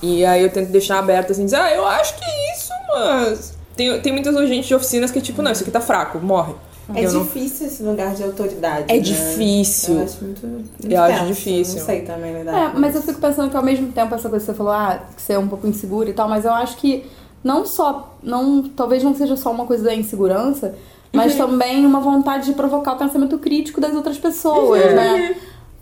E 0.01 0.25
aí 0.25 0.43
eu 0.43 0.49
tento 0.49 0.69
deixar 0.69 0.99
aberto 0.99 1.31
assim, 1.31 1.45
dizer, 1.45 1.57
ah, 1.57 1.73
eu 1.73 1.85
acho 1.85 2.15
que 2.15 2.23
é 2.23 2.55
isso, 2.55 2.71
mas. 2.87 3.57
Tem, 3.75 4.01
tem 4.01 4.11
muitas 4.11 4.35
gente 4.47 4.67
de 4.67 4.75
oficinas 4.75 5.11
que, 5.11 5.21
tipo, 5.21 5.41
não, 5.41 5.51
isso 5.51 5.63
aqui 5.63 5.71
tá 5.71 5.81
fraco, 5.81 6.19
morre. 6.19 6.53
É 6.95 7.05
eu 7.05 7.23
difícil 7.23 7.65
não... 7.65 7.73
esse 7.73 7.83
lugar 7.83 8.15
de 8.15 8.23
autoridade. 8.23 8.85
É 8.87 8.95
né? 8.95 8.99
difícil. 8.99 9.95
Eu 9.95 10.03
acho 10.03 10.23
muito. 10.23 10.47
muito 10.47 10.69
eu 10.89 11.01
acho 11.01 11.25
difícil. 11.25 11.79
Não 11.79 11.85
sei 11.85 12.01
também, 12.01 12.33
verdade. 12.33 12.75
É, 12.75 12.79
mas 12.79 12.95
eu 12.95 13.01
fico 13.01 13.19
pensando 13.19 13.49
que 13.49 13.57
ao 13.57 13.63
mesmo 13.63 13.91
tempo 13.91 14.13
essa 14.15 14.29
coisa 14.29 14.45
que 14.45 14.51
você 14.51 14.57
falou, 14.57 14.73
ah, 14.73 14.99
que 15.15 15.21
você 15.21 15.33
é 15.33 15.39
um 15.39 15.47
pouco 15.47 15.67
insegura 15.67 16.09
e 16.09 16.13
tal, 16.13 16.27
mas 16.27 16.45
eu 16.45 16.51
acho 16.51 16.77
que 16.77 17.05
não 17.43 17.65
só. 17.65 18.17
não 18.23 18.63
Talvez 18.69 19.03
não 19.03 19.15
seja 19.15 19.35
só 19.35 19.51
uma 19.51 19.65
coisa 19.65 19.83
da 19.83 19.93
insegurança, 19.93 20.75
mas 21.13 21.33
uhum. 21.33 21.37
também 21.37 21.85
uma 21.85 21.99
vontade 21.99 22.45
de 22.45 22.53
provocar 22.53 22.93
o 22.93 22.97
pensamento 22.97 23.37
crítico 23.37 23.79
das 23.79 23.93
outras 23.93 24.17
pessoas, 24.17 24.85
uhum. 24.85 24.95
né? 24.95 25.35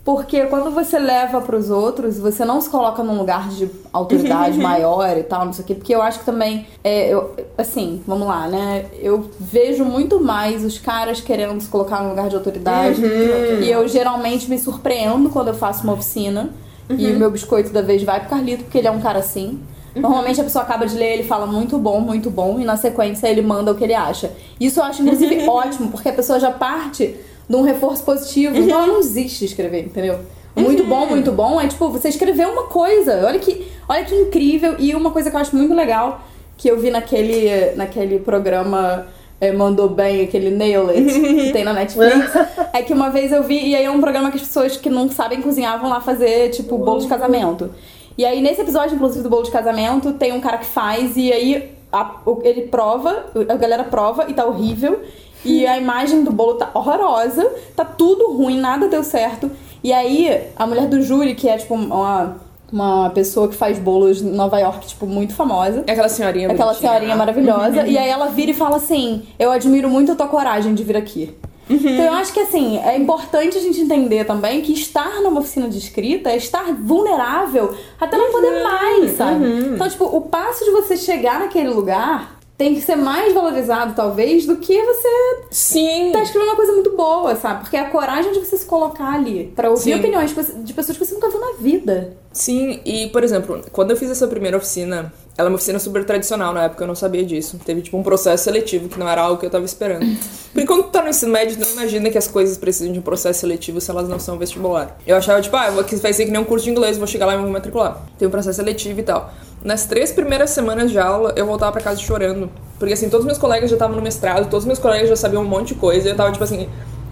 Porque 0.08 0.46
quando 0.46 0.70
você 0.70 0.98
leva 0.98 1.38
para 1.42 1.54
os 1.54 1.68
outros, 1.68 2.18
você 2.18 2.42
não 2.42 2.62
se 2.62 2.70
coloca 2.70 3.02
num 3.02 3.18
lugar 3.18 3.50
de 3.50 3.70
autoridade 3.92 4.56
maior 4.56 5.18
e 5.18 5.22
tal, 5.22 5.44
não 5.44 5.52
sei 5.52 5.62
o 5.62 5.66
quê. 5.66 5.74
Porque 5.74 5.94
eu 5.94 6.00
acho 6.00 6.20
que 6.20 6.24
também, 6.24 6.66
é, 6.82 7.12
eu, 7.12 7.36
assim, 7.58 8.02
vamos 8.06 8.26
lá, 8.26 8.48
né? 8.48 8.86
Eu 8.98 9.28
vejo 9.38 9.84
muito 9.84 10.18
mais 10.18 10.64
os 10.64 10.78
caras 10.78 11.20
querendo 11.20 11.60
se 11.60 11.68
colocar 11.68 12.02
num 12.02 12.08
lugar 12.08 12.30
de 12.30 12.36
autoridade. 12.36 13.04
Uhum. 13.04 13.60
E 13.60 13.70
eu 13.70 13.86
geralmente 13.86 14.48
me 14.48 14.58
surpreendo 14.58 15.28
quando 15.28 15.48
eu 15.48 15.54
faço 15.54 15.84
uma 15.84 15.92
oficina. 15.92 16.48
Uhum. 16.88 16.96
E 16.96 17.12
o 17.12 17.18
meu 17.18 17.30
biscoito 17.30 17.70
da 17.70 17.82
vez 17.82 18.02
vai 18.02 18.18
pro 18.18 18.30
Carlito, 18.30 18.64
porque 18.64 18.78
ele 18.78 18.88
é 18.88 18.90
um 18.90 19.00
cara 19.00 19.18
assim. 19.18 19.60
Uhum. 19.94 20.00
Normalmente 20.00 20.40
a 20.40 20.44
pessoa 20.44 20.64
acaba 20.64 20.86
de 20.86 20.96
ler, 20.96 21.18
ele 21.18 21.24
fala 21.24 21.46
muito 21.46 21.76
bom, 21.76 22.00
muito 22.00 22.30
bom, 22.30 22.58
e 22.58 22.64
na 22.64 22.78
sequência 22.78 23.28
ele 23.28 23.42
manda 23.42 23.72
o 23.72 23.74
que 23.74 23.84
ele 23.84 23.94
acha. 23.94 24.32
Isso 24.58 24.80
eu 24.80 24.84
acho, 24.84 25.02
inclusive, 25.02 25.44
ótimo, 25.46 25.90
porque 25.90 26.08
a 26.08 26.14
pessoa 26.14 26.40
já 26.40 26.50
parte 26.50 27.14
de 27.48 27.56
um 27.56 27.62
reforço 27.62 28.02
positivo. 28.04 28.56
Então 28.56 28.78
ela 28.78 28.86
não 28.86 28.98
existe 29.00 29.44
escrever, 29.44 29.84
entendeu? 29.86 30.18
Muito 30.54 30.84
bom, 30.84 31.06
muito 31.06 31.30
bom. 31.32 31.60
É 31.60 31.68
tipo, 31.68 31.88
você 31.88 32.08
escreveu 32.08 32.50
uma 32.50 32.64
coisa. 32.64 33.24
Olha 33.26 33.38
que, 33.38 33.66
olha 33.88 34.04
que 34.04 34.14
incrível. 34.14 34.74
E 34.78 34.94
uma 34.94 35.10
coisa 35.10 35.30
que 35.30 35.36
eu 35.36 35.40
acho 35.40 35.54
muito 35.56 35.72
legal, 35.74 36.20
que 36.56 36.68
eu 36.68 36.78
vi 36.80 36.90
naquele, 36.90 37.74
naquele 37.76 38.18
programa 38.18 39.06
é, 39.40 39.52
Mandou 39.52 39.88
Bem, 39.88 40.22
aquele 40.22 40.50
Nail 40.50 40.90
It, 40.90 41.04
que 41.20 41.52
tem 41.52 41.62
na 41.64 41.72
Netflix, 41.72 42.32
é 42.74 42.82
que 42.82 42.92
uma 42.92 43.08
vez 43.10 43.30
eu 43.30 43.44
vi, 43.44 43.68
e 43.68 43.76
aí 43.76 43.84
é 43.84 43.90
um 43.90 44.00
programa 44.00 44.30
que 44.32 44.36
as 44.36 44.42
pessoas 44.42 44.76
que 44.76 44.90
não 44.90 45.08
sabem 45.08 45.40
cozinhar 45.40 45.80
vão 45.80 45.88
lá 45.88 46.00
fazer, 46.00 46.50
tipo, 46.50 46.76
bolo 46.76 47.00
de 47.00 47.06
casamento. 47.06 47.70
E 48.16 48.24
aí, 48.24 48.40
nesse 48.42 48.62
episódio, 48.62 48.96
inclusive, 48.96 49.22
do 49.22 49.30
bolo 49.30 49.44
de 49.44 49.52
casamento, 49.52 50.12
tem 50.14 50.32
um 50.32 50.40
cara 50.40 50.58
que 50.58 50.66
faz, 50.66 51.16
e 51.16 51.32
aí 51.32 51.70
a- 51.92 52.16
ele 52.42 52.62
prova, 52.62 53.26
a 53.48 53.54
galera 53.54 53.84
prova 53.84 54.26
e 54.28 54.34
tá 54.34 54.44
horrível. 54.44 55.00
E 55.44 55.66
a 55.66 55.76
imagem 55.78 56.24
do 56.24 56.32
bolo 56.32 56.54
tá 56.54 56.70
horrorosa, 56.74 57.48
tá 57.76 57.84
tudo 57.84 58.32
ruim, 58.32 58.58
nada 58.58 58.88
deu 58.88 59.04
certo. 59.04 59.50
E 59.82 59.92
aí, 59.92 60.48
a 60.56 60.66
mulher 60.66 60.86
do 60.88 61.00
júri, 61.02 61.34
que 61.34 61.48
é 61.48 61.56
tipo 61.56 61.74
uma, 61.74 62.36
uma 62.72 63.10
pessoa 63.10 63.48
que 63.48 63.54
faz 63.54 63.78
bolos 63.78 64.20
em 64.20 64.30
Nova 64.30 64.58
York, 64.58 64.86
tipo, 64.88 65.06
muito 65.06 65.32
famosa. 65.34 65.84
É 65.86 65.92
aquela 65.92 66.08
senhorinha 66.08 66.48
Aquela 66.50 66.72
bonitinha. 66.72 66.90
senhorinha 66.90 67.16
maravilhosa. 67.16 67.86
e 67.86 67.96
aí 67.96 68.08
ela 68.08 68.26
vira 68.26 68.50
e 68.50 68.54
fala 68.54 68.76
assim: 68.76 69.22
Eu 69.38 69.50
admiro 69.52 69.88
muito 69.88 70.10
a 70.12 70.14
tua 70.16 70.26
coragem 70.26 70.74
de 70.74 70.82
vir 70.82 70.96
aqui. 70.96 71.34
Então 71.70 72.04
eu 72.06 72.12
acho 72.14 72.32
que 72.32 72.40
assim, 72.40 72.78
é 72.78 72.96
importante 72.96 73.58
a 73.58 73.60
gente 73.60 73.78
entender 73.78 74.24
também 74.24 74.62
que 74.62 74.72
estar 74.72 75.20
numa 75.20 75.40
oficina 75.40 75.68
de 75.68 75.76
escrita 75.76 76.30
é 76.30 76.36
estar 76.38 76.64
vulnerável 76.72 77.74
até 78.00 78.16
não 78.16 78.32
poder 78.32 78.62
mais, 78.64 79.12
sabe? 79.12 79.44
Então, 79.74 79.86
tipo, 79.86 80.04
o 80.06 80.22
passo 80.22 80.64
de 80.64 80.70
você 80.70 80.96
chegar 80.96 81.38
naquele 81.40 81.68
lugar 81.68 82.37
tem 82.58 82.74
que 82.74 82.80
ser 82.80 82.96
mais 82.96 83.32
valorizado, 83.32 83.94
talvez, 83.94 84.44
do 84.44 84.56
que 84.56 84.82
você 84.82 85.08
Sim. 85.48 86.10
tá 86.12 86.20
escrevendo 86.20 86.48
uma 86.48 86.56
coisa 86.56 86.72
muito 86.72 86.90
boa, 86.96 87.36
sabe? 87.36 87.60
Porque 87.60 87.76
é 87.76 87.80
a 87.80 87.88
coragem 87.88 88.32
de 88.32 88.40
você 88.40 88.56
se 88.56 88.66
colocar 88.66 89.14
ali 89.14 89.52
pra 89.54 89.70
ouvir 89.70 89.92
Sim. 89.92 89.94
opiniões 89.94 90.34
de 90.64 90.74
pessoas 90.74 90.98
que 90.98 91.04
você 91.06 91.14
nunca 91.14 91.30
viu 91.30 91.38
na 91.38 91.52
vida. 91.60 92.16
Sim, 92.32 92.80
e 92.84 93.08
por 93.10 93.22
exemplo, 93.22 93.62
quando 93.70 93.92
eu 93.92 93.96
fiz 93.96 94.10
essa 94.10 94.26
primeira 94.26 94.56
oficina, 94.56 95.12
ela 95.36 95.48
é 95.48 95.50
uma 95.50 95.54
oficina 95.54 95.78
super 95.78 96.04
tradicional, 96.04 96.52
na 96.52 96.64
época 96.64 96.82
eu 96.82 96.88
não 96.88 96.96
sabia 96.96 97.24
disso. 97.24 97.60
Teve 97.64 97.80
tipo 97.80 97.96
um 97.96 98.02
processo 98.02 98.42
seletivo 98.42 98.88
que 98.88 98.98
não 98.98 99.08
era 99.08 99.22
algo 99.22 99.38
que 99.38 99.46
eu 99.46 99.50
tava 99.50 99.64
esperando. 99.64 100.04
Porque 100.52 100.66
quando 100.66 100.82
tu 100.82 100.90
tá 100.90 101.00
no 101.00 101.10
ensino 101.10 101.30
médio, 101.30 101.56
tu 101.56 101.60
não 101.60 101.72
imagina 101.74 102.10
que 102.10 102.18
as 102.18 102.26
coisas 102.26 102.58
precisam 102.58 102.92
de 102.92 102.98
um 102.98 103.02
processo 103.02 103.38
seletivo 103.38 103.80
se 103.80 103.88
elas 103.88 104.08
não 104.08 104.18
são 104.18 104.36
vestibular. 104.36 104.98
Eu 105.06 105.14
achava, 105.16 105.40
tipo, 105.40 105.56
ah, 105.56 105.70
vai 105.70 106.12
ser 106.12 106.24
que 106.24 106.32
nem 106.32 106.40
um 106.40 106.44
curso 106.44 106.64
de 106.64 106.72
inglês, 106.72 106.98
vou 106.98 107.06
chegar 107.06 107.26
lá 107.26 107.34
e 107.34 107.36
vou 107.36 107.46
me 107.46 107.52
matricular. 107.52 108.04
Tem 108.18 108.26
um 108.26 108.30
processo 108.32 108.56
seletivo 108.56 108.98
e 108.98 109.04
tal. 109.04 109.32
Nas 109.62 109.86
três 109.86 110.12
primeiras 110.12 110.50
semanas 110.50 110.90
de 110.90 110.98
aula, 110.98 111.32
eu 111.36 111.46
voltava 111.46 111.72
pra 111.72 111.80
casa 111.80 112.00
chorando. 112.00 112.50
Porque 112.78 112.94
assim, 112.94 113.08
todos 113.08 113.26
meus 113.26 113.38
colegas 113.38 113.68
já 113.70 113.76
estavam 113.76 113.96
no 113.96 114.02
mestrado, 114.02 114.48
todos 114.48 114.64
meus 114.64 114.78
colegas 114.78 115.08
já 115.08 115.16
sabiam 115.16 115.42
um 115.42 115.48
monte 115.48 115.68
de 115.68 115.74
coisa, 115.74 116.08
e 116.08 116.12
eu 116.12 116.16
tava 116.16 116.30
tipo 116.30 116.44
assim, 116.44 116.68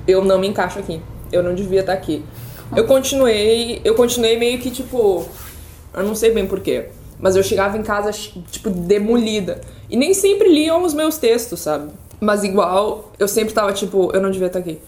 eu 0.07 0.25
não 0.25 0.39
me 0.39 0.47
encaixo 0.47 0.79
aqui. 0.79 1.01
Eu 1.33 1.43
não 1.43 1.55
devia 1.55 1.81
estar 1.81 1.93
aqui. 1.93 2.25
Eu 2.75 2.85
continuei, 2.85 3.81
eu 3.85 3.95
continuei 3.95 4.39
meio 4.39 4.59
que 4.59 4.71
tipo, 4.71 5.27
eu 5.93 6.03
não 6.05 6.15
sei 6.15 6.31
bem 6.31 6.47
porquê. 6.47 6.87
Mas 7.19 7.35
eu 7.35 7.43
chegava 7.43 7.79
em 7.79 7.83
casa, 7.83 8.11
tipo, 8.13 8.69
demolida. 8.71 9.61
E 9.89 9.97
nem 9.97 10.13
sempre 10.13 10.49
liam 10.49 10.83
os 10.83 10.93
meus 10.93 11.17
textos, 11.17 11.61
sabe? 11.61 11.91
Mas 12.21 12.45
igual, 12.45 13.11
eu 13.19 13.27
sempre 13.27 13.55
tava 13.55 13.73
tipo, 13.73 14.11
eu 14.13 14.21
não 14.21 14.31
devia 14.31 14.49
estar 14.49 14.59
aqui. 14.59 14.79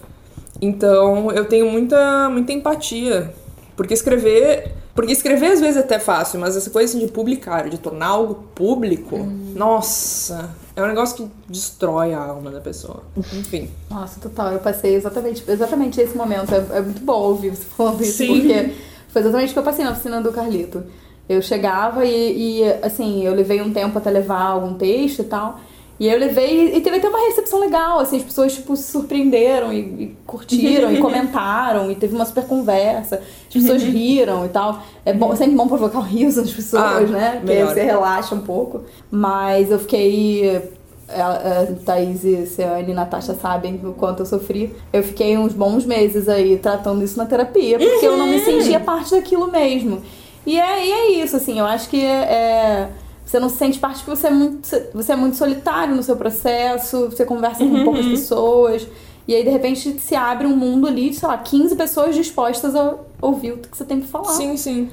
Então, 0.61 1.31
eu 1.33 1.45
tenho 1.47 1.71
muita, 1.71 2.29
muita 2.29 2.53
empatia. 2.53 3.33
Porque 3.77 3.95
escrever. 3.95 4.75
Porque 4.99 5.13
escrever 5.13 5.53
às 5.53 5.61
vezes 5.61 5.77
é 5.77 5.79
até 5.79 6.01
fácil, 6.01 6.41
mas 6.41 6.57
essa 6.57 6.71
coisa 6.71 6.91
assim, 6.91 7.07
de 7.07 7.13
publicar, 7.13 7.69
de 7.71 7.79
tornar 7.79 8.09
algo 8.09 8.35
público, 8.53 9.17
nossa, 9.55 10.51
é 10.75 10.83
um 10.83 10.89
negócio 10.89 11.17
que 11.19 11.31
destrói 11.49 12.13
a 12.13 12.19
alma 12.19 12.51
da 12.51 12.61
pessoa. 12.61 13.05
Enfim. 13.17 13.71
Nossa, 13.89 14.19
total. 14.19 14.55
Eu 14.55 14.59
passei 14.59 14.97
exatamente, 14.97 15.45
exatamente 15.47 16.01
esse 16.01 16.17
momento. 16.17 16.53
É, 16.53 16.79
é 16.79 16.81
muito 16.81 17.01
bom 17.05 17.13
ouvir 17.13 17.51
você 17.51 17.63
falando 17.63 18.03
isso, 18.03 18.17
Sim. 18.17 18.41
porque 18.41 18.73
foi 19.11 19.23
exatamente 19.23 19.51
o 19.51 19.53
que 19.53 19.59
eu 19.61 19.63
passei 19.63 19.85
na 19.85 19.93
oficina 19.93 20.21
do 20.21 20.33
Carlito. 20.33 20.83
Eu 21.29 21.41
chegava 21.43 22.05
e, 22.05 22.63
e, 22.63 22.65
assim, 22.83 23.25
eu 23.25 23.35
levei 23.35 23.63
um 23.63 23.73
tempo 23.73 23.97
até 23.99 24.11
levar 24.11 24.47
algum 24.47 24.75
texto 24.75 25.21
e 25.21 25.27
tal. 25.27 25.61
E 26.01 26.09
aí 26.09 26.15
eu 26.15 26.21
levei 26.21 26.77
e 26.77 26.81
teve 26.81 26.99
até 26.99 27.09
uma 27.09 27.19
recepção 27.27 27.59
legal, 27.59 27.99
assim, 27.99 28.19
as 28.19 28.23
pessoas, 28.23 28.55
tipo, 28.55 28.77
se 28.77 28.85
surpreenderam 28.85 29.73
e, 29.73 29.79
e 29.79 30.17
curtiram 30.27 30.93
e 30.93 30.99
comentaram 31.03 31.91
e 31.91 31.97
teve 31.97 32.15
uma 32.15 32.25
super 32.25 32.45
conversa. 32.47 33.17
As 33.49 33.53
pessoas 33.53 33.83
riram 33.83 34.47
e 34.47 34.49
tal. 34.49 34.81
É 35.05 35.13
bom, 35.13 35.35
sempre 35.35 35.57
bom 35.57 35.67
provocar 35.67 35.99
o 35.99 36.03
riso 36.03 36.41
das 36.41 36.53
pessoas, 36.53 36.83
Ah, 36.83 37.01
né? 37.01 37.41
Porque 37.41 37.65
você 37.65 37.83
relaxa 37.83 38.35
um 38.35 38.43
pouco. 38.43 38.83
Mas 39.11 39.73
eu 39.73 39.79
fiquei 39.81 40.71
a, 41.09 41.63
a 41.63 41.67
Thaís 41.85 42.25
e 42.25 42.47
Ciane 42.47 42.93
e 42.93 42.95
Natasha 42.95 43.35
sabem 43.35 43.81
o 43.83 43.93
quanto 43.93 44.21
eu 44.21 44.27
sofri. 44.27 44.75
Eu 44.93 45.03
fiquei 45.03 45.37
uns 45.37 45.53
bons 45.53 45.85
meses 45.85 46.29
aí 46.29 46.59
tratando 46.59 47.03
isso 47.03 47.19
na 47.19 47.27
terapia, 47.27 47.79
porque 47.79 48.07
eu 48.07 48.17
não 48.17 48.27
me 48.27 48.39
sentia 48.41 48.79
parte 48.79 49.11
daquilo 49.11 49.51
mesmo. 49.51 50.03
E 50.47 50.59
é, 50.59 50.87
e 50.87 50.93
é 50.93 51.11
isso, 51.23 51.37
assim, 51.37 51.59
eu 51.59 51.67
acho 51.67 51.89
que 51.91 52.03
é, 52.03 52.89
você 53.29 53.39
não 53.39 53.51
se 53.51 53.57
sente 53.57 53.79
parte 53.79 54.03
porque 54.03 54.17
você 54.17 54.29
é, 54.29 54.31
muito, 54.31 54.69
você 54.95 55.13
é 55.13 55.17
muito 55.17 55.37
solitário 55.37 55.95
no 55.95 56.03
seu 56.03 56.17
processo, 56.17 57.11
você 57.11 57.27
conversa 57.27 57.63
com 57.63 57.85
poucas 57.85 58.07
pessoas. 58.07 58.87
E 59.27 59.35
aí, 59.35 59.45
de 59.45 59.51
repente, 59.51 60.01
se 60.01 60.15
abre 60.15 60.47
um 60.47 60.57
mundo 60.57 60.87
ali 60.87 61.11
de, 61.11 61.17
sei 61.17 61.29
lá, 61.29 61.37
15 61.37 61.77
pessoas 61.77 62.15
dispostas 62.15 62.75
a 62.75 62.95
ouvir 63.21 63.53
o 63.53 63.59
que 63.59 63.77
você 63.77 63.85
tem 63.85 64.01
pra 64.01 64.09
falar. 64.09 64.33
Sim, 64.33 64.57
sim. 64.57 64.89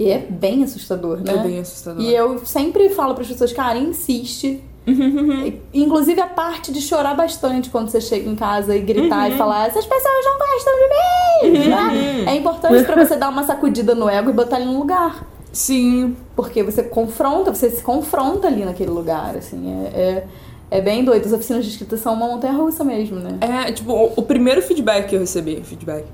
E 0.00 0.10
é 0.10 0.18
bem 0.18 0.64
assustador, 0.64 1.18
né? 1.18 1.32
É 1.32 1.38
bem 1.38 1.60
assustador. 1.60 2.02
E 2.02 2.12
eu 2.12 2.44
sempre 2.44 2.90
falo 2.90 3.14
para 3.14 3.22
as 3.22 3.28
pessoas, 3.28 3.52
cara, 3.52 3.78
insiste. 3.78 4.60
Inclusive 5.72 6.20
a 6.20 6.26
parte 6.26 6.72
de 6.72 6.80
chorar 6.80 7.14
bastante 7.14 7.70
quando 7.70 7.88
você 7.88 8.00
chega 8.00 8.28
em 8.28 8.34
casa 8.34 8.76
e 8.76 8.80
gritar 8.80 9.30
e 9.30 9.36
falar 9.36 9.68
essas 9.68 9.86
pessoas 9.86 10.24
não 10.24 10.38
gostam 10.38 10.72
de 11.42 11.58
mim, 11.58 11.68
né? 11.68 12.24
É 12.32 12.34
importante 12.34 12.84
pra 12.84 13.04
você 13.04 13.14
dar 13.14 13.28
uma 13.28 13.44
sacudida 13.44 13.94
no 13.94 14.08
ego 14.08 14.30
e 14.30 14.32
botar 14.32 14.60
ele 14.60 14.66
no 14.66 14.78
lugar. 14.78 15.24
Sim. 15.56 16.14
Porque 16.36 16.62
você 16.62 16.82
confronta, 16.82 17.52
você 17.52 17.70
se 17.70 17.82
confronta 17.82 18.46
ali 18.46 18.62
naquele 18.62 18.90
lugar, 18.90 19.34
assim. 19.34 19.72
É, 19.86 20.00
é, 20.00 20.26
é 20.70 20.80
bem 20.82 21.02
doido. 21.02 21.24
As 21.24 21.32
oficinas 21.32 21.64
de 21.64 21.70
escrita 21.70 21.96
são 21.96 22.12
uma 22.12 22.26
montanha 22.26 22.52
russa 22.52 22.84
mesmo, 22.84 23.18
né? 23.18 23.38
É, 23.40 23.72
tipo, 23.72 23.90
o, 23.90 24.12
o 24.16 24.22
primeiro 24.22 24.60
feedback 24.60 25.08
que 25.08 25.16
eu 25.16 25.20
recebi. 25.20 25.62
Feedback. 25.64 26.04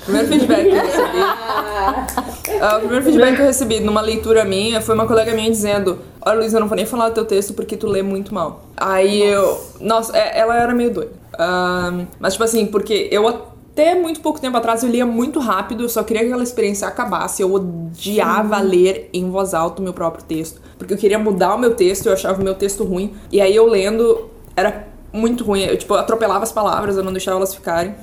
O 0.00 0.04
primeiro 0.04 0.28
feedback 0.28 0.62
que 0.62 0.74
eu 0.74 0.82
recebi. 0.82 2.26
Ah, 2.58 2.76
o 2.76 2.80
primeiro 2.80 3.04
feedback 3.04 3.36
que 3.36 3.42
eu 3.42 3.46
recebi 3.46 3.80
numa 3.80 4.00
leitura 4.00 4.42
minha 4.42 4.80
foi 4.80 4.94
uma 4.94 5.06
colega 5.06 5.34
minha 5.34 5.50
dizendo: 5.50 5.98
Olha, 6.24 6.38
Luiz, 6.38 6.54
eu 6.54 6.60
não 6.60 6.68
vou 6.68 6.76
nem 6.76 6.86
falar 6.86 7.10
do 7.10 7.14
teu 7.14 7.26
texto 7.26 7.52
porque 7.52 7.76
tu 7.76 7.86
lê 7.86 8.02
muito 8.02 8.32
mal. 8.32 8.64
Aí 8.76 9.22
eu. 9.22 9.60
Nossa, 9.78 10.16
é, 10.16 10.38
ela 10.38 10.56
era 10.56 10.72
meio 10.72 10.90
doida. 10.90 11.12
Ah, 11.38 11.92
mas, 12.18 12.32
tipo 12.32 12.44
assim, 12.44 12.64
porque 12.64 13.08
eu 13.12 13.28
até 13.76 13.94
muito 13.94 14.20
pouco 14.20 14.40
tempo 14.40 14.56
atrás 14.56 14.82
eu 14.82 14.88
lia 14.88 15.04
muito 15.04 15.38
rápido, 15.38 15.82
eu 15.82 15.88
só 15.90 16.02
queria 16.02 16.22
que 16.22 16.28
aquela 16.28 16.42
experiência 16.42 16.88
acabasse. 16.88 17.42
Eu 17.42 17.52
odiava 17.52 18.58
ler 18.58 19.10
em 19.12 19.30
voz 19.30 19.52
alta 19.52 19.82
o 19.82 19.84
meu 19.84 19.92
próprio 19.92 20.24
texto. 20.24 20.62
Porque 20.78 20.94
eu 20.94 20.96
queria 20.96 21.18
mudar 21.18 21.54
o 21.54 21.58
meu 21.58 21.74
texto, 21.74 22.06
eu 22.06 22.14
achava 22.14 22.40
o 22.40 22.44
meu 22.44 22.54
texto 22.54 22.84
ruim. 22.84 23.14
E 23.30 23.38
aí 23.38 23.54
eu 23.54 23.66
lendo 23.66 24.30
era 24.56 24.88
muito 25.12 25.44
ruim. 25.44 25.62
Eu, 25.62 25.76
tipo, 25.76 25.92
atropelava 25.92 26.42
as 26.42 26.52
palavras, 26.52 26.96
eu 26.96 27.04
não 27.04 27.12
deixava 27.12 27.36
elas 27.36 27.54
ficarem. 27.54 27.94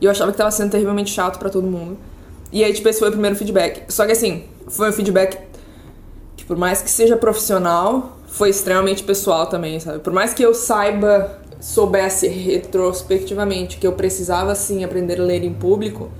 E 0.00 0.06
eu 0.06 0.10
achava 0.10 0.32
que 0.32 0.38
tava 0.38 0.50
sendo 0.50 0.70
terrivelmente 0.70 1.10
chato 1.10 1.38
pra 1.38 1.50
todo 1.50 1.66
mundo. 1.66 1.98
E 2.50 2.64
aí, 2.64 2.72
tipo, 2.72 2.88
esse 2.88 3.00
foi 3.00 3.08
o 3.08 3.12
primeiro 3.12 3.36
feedback. 3.36 3.82
Só 3.92 4.06
que 4.06 4.12
assim, 4.12 4.44
foi 4.66 4.88
um 4.88 4.92
feedback 4.94 5.38
que 6.38 6.44
por 6.46 6.56
mais 6.56 6.80
que 6.80 6.90
seja 6.90 7.18
profissional, 7.18 8.16
foi 8.28 8.48
extremamente 8.48 9.02
pessoal 9.02 9.46
também, 9.46 9.78
sabe? 9.78 9.98
Por 9.98 10.12
mais 10.12 10.32
que 10.32 10.42
eu 10.42 10.54
saiba, 10.54 11.38
soubesse 11.60 12.26
retrospectivamente 12.26 13.76
que 13.76 13.86
eu 13.86 13.92
precisava 13.92 14.54
sim 14.54 14.82
aprender 14.82 15.20
a 15.20 15.24
ler 15.24 15.44
em 15.44 15.52
público, 15.52 16.10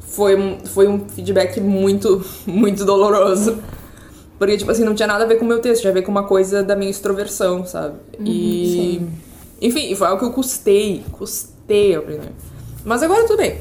foi 0.00 0.36
um, 0.36 0.58
foi 0.66 0.88
um 0.88 1.08
feedback 1.08 1.60
muito, 1.60 2.24
muito 2.44 2.84
doloroso. 2.84 3.58
Porque, 4.38 4.56
tipo 4.56 4.70
assim, 4.70 4.84
não 4.84 4.94
tinha 4.94 5.06
nada 5.06 5.24
a 5.24 5.26
ver 5.26 5.36
com 5.36 5.44
o 5.44 5.48
meu 5.48 5.60
texto, 5.60 5.82
tinha 5.82 5.90
a 5.90 5.94
ver 5.94 6.02
com 6.02 6.10
uma 6.10 6.24
coisa 6.24 6.62
da 6.62 6.74
minha 6.74 6.90
extroversão, 6.90 7.64
sabe? 7.66 7.96
e. 8.18 9.00
Enfim, 9.60 9.94
foi 9.94 10.06
algo 10.06 10.18
que 10.18 10.24
eu 10.24 10.32
custei, 10.32 11.04
custei 11.12 11.94
aprender. 11.94 12.32
Mas 12.82 13.02
agora 13.02 13.26
tudo 13.26 13.36
bem. 13.36 13.58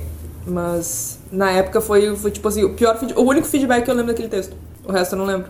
Mas 0.47 1.19
na 1.29 1.51
época 1.51 1.81
foi, 1.81 2.15
foi 2.15 2.31
tipo 2.31 2.47
assim, 2.47 2.63
o 2.63 2.73
pior 2.73 2.97
o 3.17 3.21
único 3.23 3.45
feedback 3.45 3.83
que 3.83 3.91
eu 3.91 3.95
lembro 3.95 4.13
daquele 4.13 4.29
texto. 4.29 4.55
O 4.85 4.91
resto 4.91 5.13
eu 5.13 5.19
não 5.19 5.25
lembro. 5.25 5.49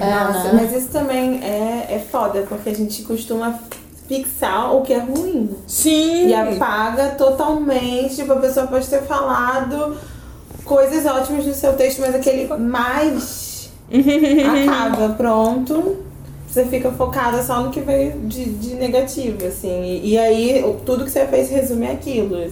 É, 0.00 0.10
Nossa, 0.10 0.52
né? 0.52 0.52
mas 0.52 0.72
isso 0.72 0.88
também 0.90 1.42
é, 1.42 1.86
é 1.90 1.98
foda, 1.98 2.44
porque 2.48 2.68
a 2.68 2.74
gente 2.74 3.02
costuma 3.04 3.58
fixar 4.06 4.74
o 4.74 4.82
que 4.82 4.92
é 4.92 4.98
ruim. 4.98 5.50
Sim! 5.66 6.28
E 6.28 6.34
apaga 6.34 7.10
totalmente. 7.10 8.16
Tipo, 8.16 8.32
a 8.32 8.36
pessoa 8.36 8.66
pode 8.66 8.86
ter 8.86 9.02
falado 9.02 9.96
coisas 10.64 11.04
ótimas 11.06 11.46
no 11.46 11.54
seu 11.54 11.74
texto, 11.74 12.00
mas 12.00 12.14
aquele 12.14 12.46
mais 12.56 13.70
acaba, 13.90 15.14
pronto. 15.14 15.98
Você 16.48 16.64
fica 16.66 16.92
focada 16.92 17.42
só 17.42 17.62
no 17.62 17.70
que 17.70 17.80
veio 17.80 18.12
de, 18.20 18.44
de 18.44 18.74
negativo, 18.76 19.44
assim. 19.44 19.82
E, 19.82 20.12
e 20.12 20.18
aí, 20.18 20.76
tudo 20.86 21.04
que 21.04 21.10
você 21.10 21.26
fez 21.26 21.50
resume 21.50 21.88
aquilo. 21.88 22.48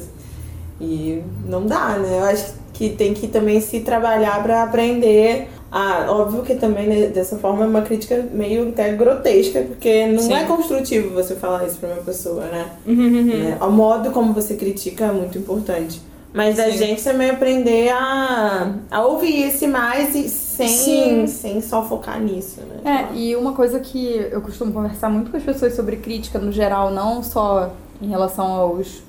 E 0.80 1.22
não 1.46 1.66
dá, 1.66 1.90
né? 1.98 2.18
Eu 2.18 2.24
acho 2.24 2.54
que 2.72 2.90
tem 2.90 3.14
que 3.14 3.28
também 3.28 3.60
se 3.60 3.80
trabalhar 3.80 4.42
pra 4.42 4.64
aprender 4.64 5.48
Ah, 5.72 6.04
óbvio 6.10 6.42
que 6.42 6.54
também 6.54 6.86
né, 6.86 7.06
dessa 7.06 7.38
forma 7.38 7.64
é 7.64 7.66
uma 7.66 7.80
crítica 7.80 8.28
meio 8.30 8.68
até 8.68 8.92
grotesca, 8.92 9.62
porque 9.62 10.06
não 10.06 10.22
Sim. 10.22 10.34
é 10.34 10.44
construtivo 10.44 11.14
você 11.14 11.34
falar 11.34 11.66
isso 11.66 11.78
pra 11.78 11.88
uma 11.88 12.02
pessoa, 12.02 12.44
né? 12.44 12.66
Uhum. 12.86 13.24
Né? 13.24 13.58
O 13.58 13.70
modo 13.70 14.10
como 14.10 14.34
você 14.34 14.54
critica 14.54 15.06
é 15.06 15.12
muito 15.12 15.38
importante. 15.38 15.98
Mas 16.34 16.58
a 16.58 16.64
Sim. 16.64 16.78
gente 16.78 17.04
também 17.04 17.30
aprender 17.30 17.90
a, 17.90 18.74
a 18.90 19.04
ouvir 19.04 19.48
esse 19.48 19.66
mais 19.66 20.14
e 20.14 20.28
sem, 20.28 20.68
Sim. 20.68 21.26
sem 21.26 21.60
só 21.60 21.82
focar 21.84 22.20
nisso, 22.20 22.60
né? 22.60 23.08
É, 23.10 23.16
e 23.16 23.36
uma 23.36 23.52
coisa 23.52 23.80
que 23.80 24.28
eu 24.30 24.40
costumo 24.40 24.72
conversar 24.72 25.10
muito 25.10 25.30
com 25.30 25.36
as 25.36 25.42
pessoas 25.42 25.74
sobre 25.74 25.96
crítica 25.96 26.38
no 26.38 26.52
geral, 26.52 26.90
não 26.90 27.22
só 27.22 27.72
em 28.00 28.08
relação 28.08 28.46
aos, 28.46 29.02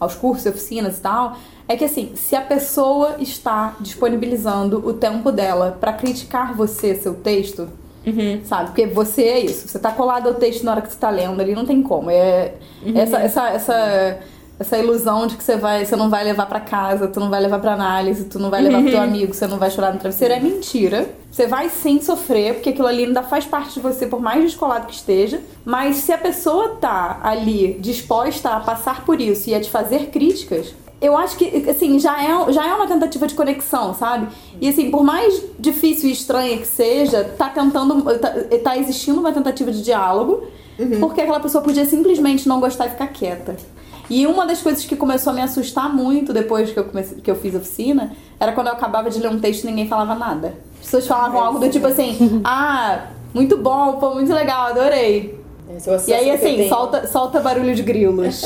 aos 0.00 0.14
cursos, 0.14 0.46
oficinas 0.46 0.98
e 0.98 1.00
tal, 1.02 1.36
é 1.68 1.76
que 1.76 1.84
assim, 1.84 2.12
se 2.16 2.34
a 2.34 2.40
pessoa 2.40 3.16
está 3.20 3.76
disponibilizando 3.80 4.78
o 4.84 4.94
tempo 4.94 5.30
dela 5.30 5.76
pra 5.78 5.92
criticar 5.92 6.56
você, 6.56 6.94
seu 6.96 7.14
texto, 7.14 7.68
sabe? 8.44 8.68
Porque 8.70 8.86
você 8.86 9.22
é 9.24 9.40
isso, 9.40 9.68
você 9.68 9.78
tá 9.78 9.92
colado 9.92 10.26
ao 10.28 10.34
texto 10.34 10.64
na 10.64 10.72
hora 10.72 10.80
que 10.82 10.90
você 10.90 10.98
tá 10.98 11.10
lendo 11.10 11.40
ali, 11.40 11.54
não 11.54 11.66
tem 11.66 11.82
como. 11.82 12.10
É 12.10 12.54
essa, 12.94 13.18
essa, 13.18 13.48
essa, 13.50 14.18
essa 14.60 14.76
ilusão 14.76 15.26
de 15.26 15.38
que 15.38 15.42
você 15.42 15.56
vai, 15.56 15.86
você 15.86 15.96
não 15.96 16.10
vai 16.10 16.22
levar 16.22 16.44
pra 16.44 16.60
casa, 16.60 17.08
tu 17.08 17.18
não 17.18 17.30
vai 17.30 17.40
levar 17.40 17.58
pra 17.60 17.72
análise, 17.72 18.26
tu 18.26 18.38
não 18.38 18.50
vai 18.50 18.60
levar 18.60 18.82
pro 18.82 18.90
teu 18.90 19.00
amigo, 19.00 19.32
você 19.32 19.46
não 19.46 19.56
vai 19.56 19.70
chorar 19.70 19.90
no 19.90 19.98
travesseiro, 19.98 20.34
é 20.34 20.38
mentira. 20.38 21.08
Você 21.30 21.46
vai 21.46 21.70
sim 21.70 21.98
sofrer, 22.02 22.54
porque 22.54 22.68
aquilo 22.68 22.86
ali 22.86 23.06
ainda 23.06 23.22
faz 23.22 23.46
parte 23.46 23.72
de 23.72 23.80
você, 23.80 24.06
por 24.06 24.20
mais 24.20 24.44
descolado 24.44 24.86
que 24.86 24.92
esteja. 24.92 25.40
Mas 25.64 25.96
se 25.96 26.12
a 26.12 26.18
pessoa 26.18 26.76
tá 26.78 27.20
ali 27.22 27.78
disposta 27.80 28.50
a 28.50 28.60
passar 28.60 29.06
por 29.06 29.18
isso 29.18 29.48
e 29.48 29.54
a 29.54 29.60
te 29.62 29.70
fazer 29.70 30.10
críticas, 30.10 30.74
eu 31.00 31.16
acho 31.16 31.38
que, 31.38 31.70
assim, 31.70 31.98
já 31.98 32.22
é, 32.22 32.52
já 32.52 32.68
é 32.68 32.74
uma 32.74 32.86
tentativa 32.86 33.26
de 33.26 33.34
conexão, 33.34 33.94
sabe? 33.94 34.28
E, 34.60 34.68
assim, 34.68 34.90
por 34.90 35.02
mais 35.02 35.42
difícil 35.58 36.10
e 36.10 36.12
estranha 36.12 36.58
que 36.58 36.66
seja, 36.66 37.24
tá 37.24 37.48
tentando, 37.48 38.02
tá, 38.18 38.34
tá 38.62 38.76
existindo 38.76 39.20
uma 39.20 39.32
tentativa 39.32 39.72
de 39.72 39.82
diálogo, 39.82 40.44
porque 40.98 41.22
aquela 41.22 41.40
pessoa 41.40 41.64
podia 41.64 41.86
simplesmente 41.86 42.46
não 42.46 42.60
gostar 42.60 42.88
e 42.88 42.90
ficar 42.90 43.06
quieta. 43.06 43.56
E 44.10 44.26
uma 44.26 44.44
das 44.44 44.60
coisas 44.60 44.84
que 44.84 44.96
começou 44.96 45.32
a 45.32 45.36
me 45.36 45.40
assustar 45.40 45.88
muito 45.88 46.32
depois 46.32 46.72
que 46.72 46.78
eu, 46.78 46.84
comecei, 46.84 47.18
que 47.20 47.30
eu 47.30 47.36
fiz 47.36 47.54
oficina 47.54 48.12
era 48.40 48.50
quando 48.50 48.66
eu 48.66 48.72
acabava 48.72 49.08
de 49.08 49.20
ler 49.20 49.28
um 49.30 49.38
texto 49.38 49.62
e 49.62 49.66
ninguém 49.68 49.86
falava 49.86 50.16
nada. 50.16 50.54
As 50.80 50.86
pessoas 50.86 51.06
falavam 51.06 51.40
algo 51.40 51.60
do 51.60 51.70
tipo 51.70 51.86
assim, 51.86 52.40
ah, 52.44 53.06
muito 53.32 53.56
bom, 53.56 53.94
pô, 53.94 54.14
muito 54.14 54.34
legal, 54.34 54.66
adorei. 54.66 55.38
É 55.68 56.10
E 56.10 56.12
aí, 56.12 56.30
assim, 56.32 56.68
solta, 56.68 57.06
solta 57.06 57.38
barulho 57.38 57.72
de 57.72 57.82
grilos. 57.84 58.42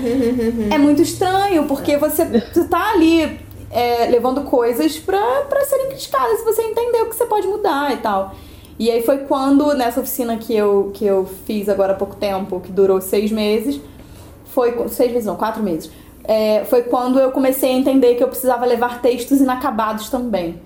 é 0.72 0.78
muito 0.78 1.02
estranho, 1.02 1.66
porque 1.66 1.98
você 1.98 2.24
tu 2.54 2.66
tá 2.66 2.92
ali 2.92 3.38
é, 3.70 4.06
levando 4.06 4.44
coisas 4.44 4.98
pra, 4.98 5.42
pra 5.42 5.62
serem 5.66 5.88
criticadas 5.88 6.40
e 6.40 6.44
você 6.44 6.62
entendeu 6.62 7.06
que 7.06 7.14
você 7.14 7.26
pode 7.26 7.46
mudar 7.46 7.92
e 7.92 7.98
tal. 7.98 8.34
E 8.78 8.90
aí 8.90 9.02
foi 9.02 9.18
quando, 9.18 9.74
nessa 9.74 10.00
oficina 10.00 10.36
que 10.38 10.54
eu, 10.54 10.90
que 10.94 11.04
eu 11.04 11.28
fiz 11.44 11.68
agora 11.68 11.92
há 11.92 11.96
pouco 11.96 12.16
tempo, 12.16 12.60
que 12.60 12.72
durou 12.72 13.00
seis 13.00 13.30
meses, 13.30 13.78
foi. 14.54 14.88
Seis 14.88 15.10
meses 15.10 15.26
não, 15.26 15.36
quatro 15.36 15.62
meses. 15.62 15.90
É, 16.26 16.64
foi 16.70 16.82
quando 16.82 17.18
eu 17.18 17.30
comecei 17.32 17.70
a 17.70 17.72
entender 17.74 18.14
que 18.14 18.22
eu 18.22 18.28
precisava 18.28 18.64
levar 18.64 19.02
textos 19.02 19.40
inacabados 19.40 20.08
também. 20.08 20.60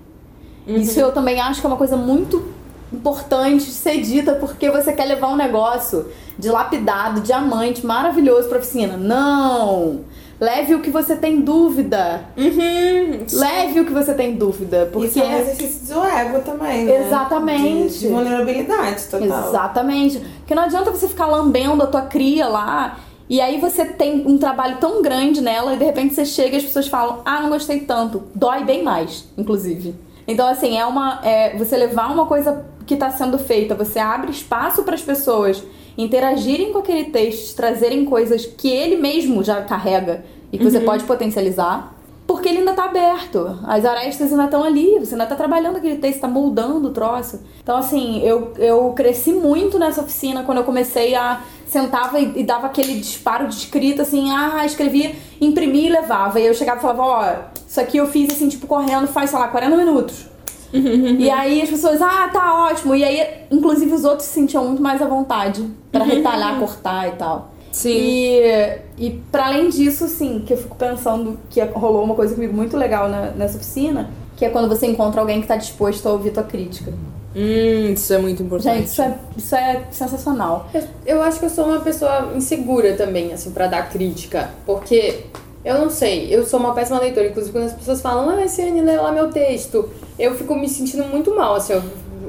Isso 0.65 0.99
eu 0.99 1.11
também 1.11 1.39
acho 1.39 1.59
que 1.59 1.65
é 1.65 1.69
uma 1.69 1.77
coisa 1.77 1.97
muito 1.97 2.45
importante 2.93 3.65
de 3.65 3.71
ser 3.71 4.01
dita 4.01 4.33
porque 4.33 4.69
você 4.69 4.93
quer 4.93 5.05
levar 5.05 5.27
um 5.27 5.35
negócio 5.35 6.07
dilapidado, 6.37 7.21
diamante, 7.21 7.85
maravilhoso 7.85 8.47
pra 8.47 8.59
oficina. 8.59 8.95
Não! 8.95 10.01
Leve 10.39 10.73
o 10.73 10.79
que 10.79 10.89
você 10.89 11.17
tem 11.17 11.41
dúvida. 11.41 12.21
Uhum. 12.37 13.25
Leve 13.33 13.81
o 13.81 13.85
que 13.85 13.91
você 13.91 14.13
tem 14.13 14.35
dúvida. 14.35 14.87
Porque 14.91 15.07
Isso 15.07 15.19
é 15.19 15.25
um 15.25 15.37
exercício 15.37 15.93
do 15.93 16.03
ego 16.05 16.39
também, 16.39 16.85
né? 16.85 17.05
Exatamente. 17.05 17.93
De, 17.95 17.99
de 17.99 18.07
vulnerabilidade 18.07 19.03
total. 19.03 19.49
Exatamente. 19.49 20.19
Porque 20.19 20.55
não 20.55 20.63
adianta 20.63 20.91
você 20.91 21.09
ficar 21.09 21.25
lambendo 21.25 21.83
a 21.83 21.87
tua 21.87 22.03
cria 22.03 22.47
lá. 22.47 22.99
E 23.29 23.39
aí 23.39 23.59
você 23.59 23.85
tem 23.85 24.25
um 24.27 24.37
trabalho 24.39 24.77
tão 24.79 25.03
grande 25.03 25.39
nela 25.39 25.75
e 25.75 25.77
de 25.77 25.85
repente 25.85 26.15
você 26.15 26.25
chega 26.25 26.55
e 26.55 26.57
as 26.57 26.63
pessoas 26.63 26.87
falam, 26.87 27.21
ah, 27.23 27.39
não 27.41 27.49
gostei 27.49 27.81
tanto. 27.81 28.23
Dói 28.33 28.63
bem 28.63 28.83
mais, 28.83 29.27
inclusive. 29.37 29.93
Então, 30.27 30.47
assim, 30.47 30.77
é 30.77 30.85
uma. 30.85 31.19
É, 31.23 31.57
você 31.57 31.75
levar 31.77 32.11
uma 32.11 32.25
coisa 32.25 32.65
que 32.85 32.95
está 32.95 33.11
sendo 33.11 33.37
feita, 33.37 33.75
você 33.75 33.99
abre 33.99 34.31
espaço 34.31 34.83
para 34.83 34.95
as 34.95 35.01
pessoas 35.01 35.63
interagirem 35.97 36.71
com 36.71 36.79
aquele 36.79 37.05
texto, 37.05 37.55
trazerem 37.55 38.05
coisas 38.05 38.45
que 38.45 38.69
ele 38.69 38.95
mesmo 38.95 39.43
já 39.43 39.61
carrega 39.61 40.23
e 40.51 40.57
que 40.57 40.63
você 40.63 40.79
pode 40.79 41.03
potencializar. 41.03 41.95
Porque 42.25 42.47
ele 42.47 42.59
ainda 42.59 42.73
tá 42.73 42.85
aberto. 42.85 43.59
As 43.63 43.83
arestas 43.83 44.31
ainda 44.31 44.45
estão 44.45 44.63
ali. 44.63 44.99
Você 44.99 45.15
ainda 45.15 45.25
tá 45.25 45.35
trabalhando 45.35 45.77
aquele 45.77 45.97
texto, 45.97 46.21
tá 46.21 46.27
moldando 46.27 46.89
o 46.89 46.91
troço. 46.91 47.41
Então, 47.63 47.75
assim, 47.75 48.21
eu, 48.21 48.53
eu 48.57 48.93
cresci 48.95 49.33
muito 49.33 49.79
nessa 49.79 50.01
oficina 50.01 50.43
quando 50.43 50.59
eu 50.59 50.63
comecei 50.63 51.15
a. 51.15 51.41
Sentava 51.69 52.19
e, 52.19 52.39
e 52.39 52.43
dava 52.43 52.65
aquele 52.67 52.95
disparo 52.99 53.47
de 53.47 53.53
escrita, 53.55 54.01
assim, 54.01 54.31
ah, 54.31 54.65
escrevia, 54.65 55.15
imprimia 55.39 55.87
e 55.87 55.91
levava. 55.91 56.39
E 56.39 56.45
eu 56.47 56.53
chegava 56.53 56.79
e 56.79 56.81
falava, 56.81 57.03
ó, 57.03 57.33
isso 57.67 57.79
aqui 57.79 57.97
eu 57.97 58.07
fiz 58.07 58.31
assim, 58.31 58.49
tipo, 58.49 58.65
correndo 58.65 59.07
faz, 59.07 59.29
sei 59.29 59.37
lá, 59.39 59.47
40 59.47 59.77
minutos. 59.77 60.25
e 60.73 61.29
aí 61.29 61.61
as 61.61 61.69
pessoas, 61.69 62.01
ah, 62.01 62.27
tá 62.33 62.65
ótimo. 62.67 62.95
E 62.95 63.03
aí, 63.03 63.45
inclusive, 63.51 63.93
os 63.93 64.03
outros 64.03 64.27
se 64.27 64.33
sentiam 64.33 64.65
muito 64.65 64.81
mais 64.81 65.01
à 65.01 65.05
vontade 65.07 65.63
pra 65.91 66.03
retalhar, 66.05 66.59
cortar 66.59 67.07
e 67.07 67.11
tal. 67.11 67.51
Sim. 67.71 67.91
E, 67.91 68.77
e 68.97 69.09
para 69.31 69.45
além 69.45 69.69
disso, 69.69 70.05
assim, 70.05 70.43
que 70.45 70.53
eu 70.53 70.57
fico 70.57 70.75
pensando 70.75 71.39
que 71.51 71.61
rolou 71.61 72.03
uma 72.03 72.15
coisa 72.15 72.33
comigo 72.33 72.53
muito 72.53 72.75
legal 72.75 73.07
na- 73.07 73.29
nessa 73.31 73.57
oficina, 73.57 74.09
que 74.35 74.43
é 74.43 74.49
quando 74.49 74.67
você 74.67 74.87
encontra 74.87 75.21
alguém 75.21 75.39
que 75.39 75.47
tá 75.47 75.55
disposto 75.55 76.07
a 76.07 76.13
ouvir 76.13 76.31
tua 76.31 76.43
crítica. 76.43 76.91
Hum, 77.35 77.93
isso 77.93 78.13
é 78.13 78.17
muito 78.17 78.41
importante. 78.41 78.77
Gente, 78.77 78.87
isso 78.87 79.01
é, 79.01 79.17
isso 79.37 79.55
é 79.55 79.83
sensacional. 79.91 80.67
Eu, 80.73 80.83
eu 81.05 81.21
acho 81.23 81.39
que 81.39 81.45
eu 81.45 81.49
sou 81.49 81.65
uma 81.65 81.79
pessoa 81.79 82.31
insegura 82.35 82.93
também, 82.95 83.33
assim, 83.33 83.51
pra 83.51 83.67
dar 83.67 83.89
crítica. 83.89 84.49
Porque, 84.65 85.25
eu 85.63 85.77
não 85.77 85.89
sei, 85.89 86.33
eu 86.33 86.45
sou 86.45 86.59
uma 86.59 86.73
péssima 86.73 86.99
leitora. 86.99 87.27
Inclusive, 87.27 87.51
quando 87.51 87.65
as 87.65 87.73
pessoas 87.73 88.01
falam, 88.01 88.29
ah, 88.29 88.47
Ciane, 88.47 88.81
lê 88.81 88.97
lá 88.97 89.11
meu 89.11 89.29
texto, 89.29 89.89
eu 90.17 90.35
fico 90.35 90.55
me 90.55 90.67
sentindo 90.67 91.03
muito 91.05 91.35
mal, 91.35 91.55
assim, 91.55 91.73
eu 91.73 91.83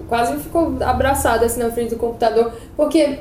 quase 0.08 0.36
fico 0.38 0.76
abraçada, 0.84 1.46
assim, 1.46 1.60
na 1.60 1.70
frente 1.70 1.90
do 1.90 1.96
computador. 1.96 2.52
Porque 2.76 3.20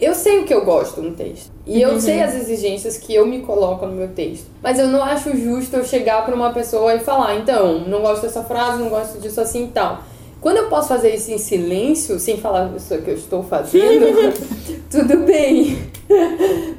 eu 0.00 0.14
sei 0.14 0.38
o 0.38 0.44
que 0.44 0.54
eu 0.54 0.64
gosto 0.64 1.02
no 1.02 1.12
texto. 1.12 1.50
E 1.66 1.82
eu 1.82 2.00
sei 2.00 2.22
as 2.22 2.34
exigências 2.34 2.96
que 2.96 3.14
eu 3.14 3.26
me 3.26 3.40
coloco 3.40 3.84
no 3.84 3.92
meu 3.92 4.08
texto. 4.08 4.46
Mas 4.62 4.78
eu 4.78 4.88
não 4.88 5.02
acho 5.02 5.36
justo 5.36 5.76
eu 5.76 5.84
chegar 5.84 6.24
pra 6.24 6.34
uma 6.34 6.52
pessoa 6.52 6.94
e 6.94 7.00
falar, 7.00 7.36
então, 7.36 7.80
não 7.80 8.00
gosto 8.00 8.22
dessa 8.22 8.42
frase, 8.44 8.78
não 8.78 8.88
gosto 8.88 9.20
disso 9.20 9.40
assim 9.40 9.64
e 9.64 9.68
tal. 9.68 10.02
Quando 10.40 10.58
eu 10.58 10.66
posso 10.68 10.88
fazer 10.88 11.14
isso 11.14 11.30
em 11.30 11.38
silêncio, 11.38 12.18
sem 12.18 12.36
falar 12.36 12.72
isso 12.76 12.96
que 12.98 13.10
eu 13.10 13.14
estou 13.14 13.42
fazendo, 13.42 14.32
tudo 14.90 15.18
bem. 15.24 15.78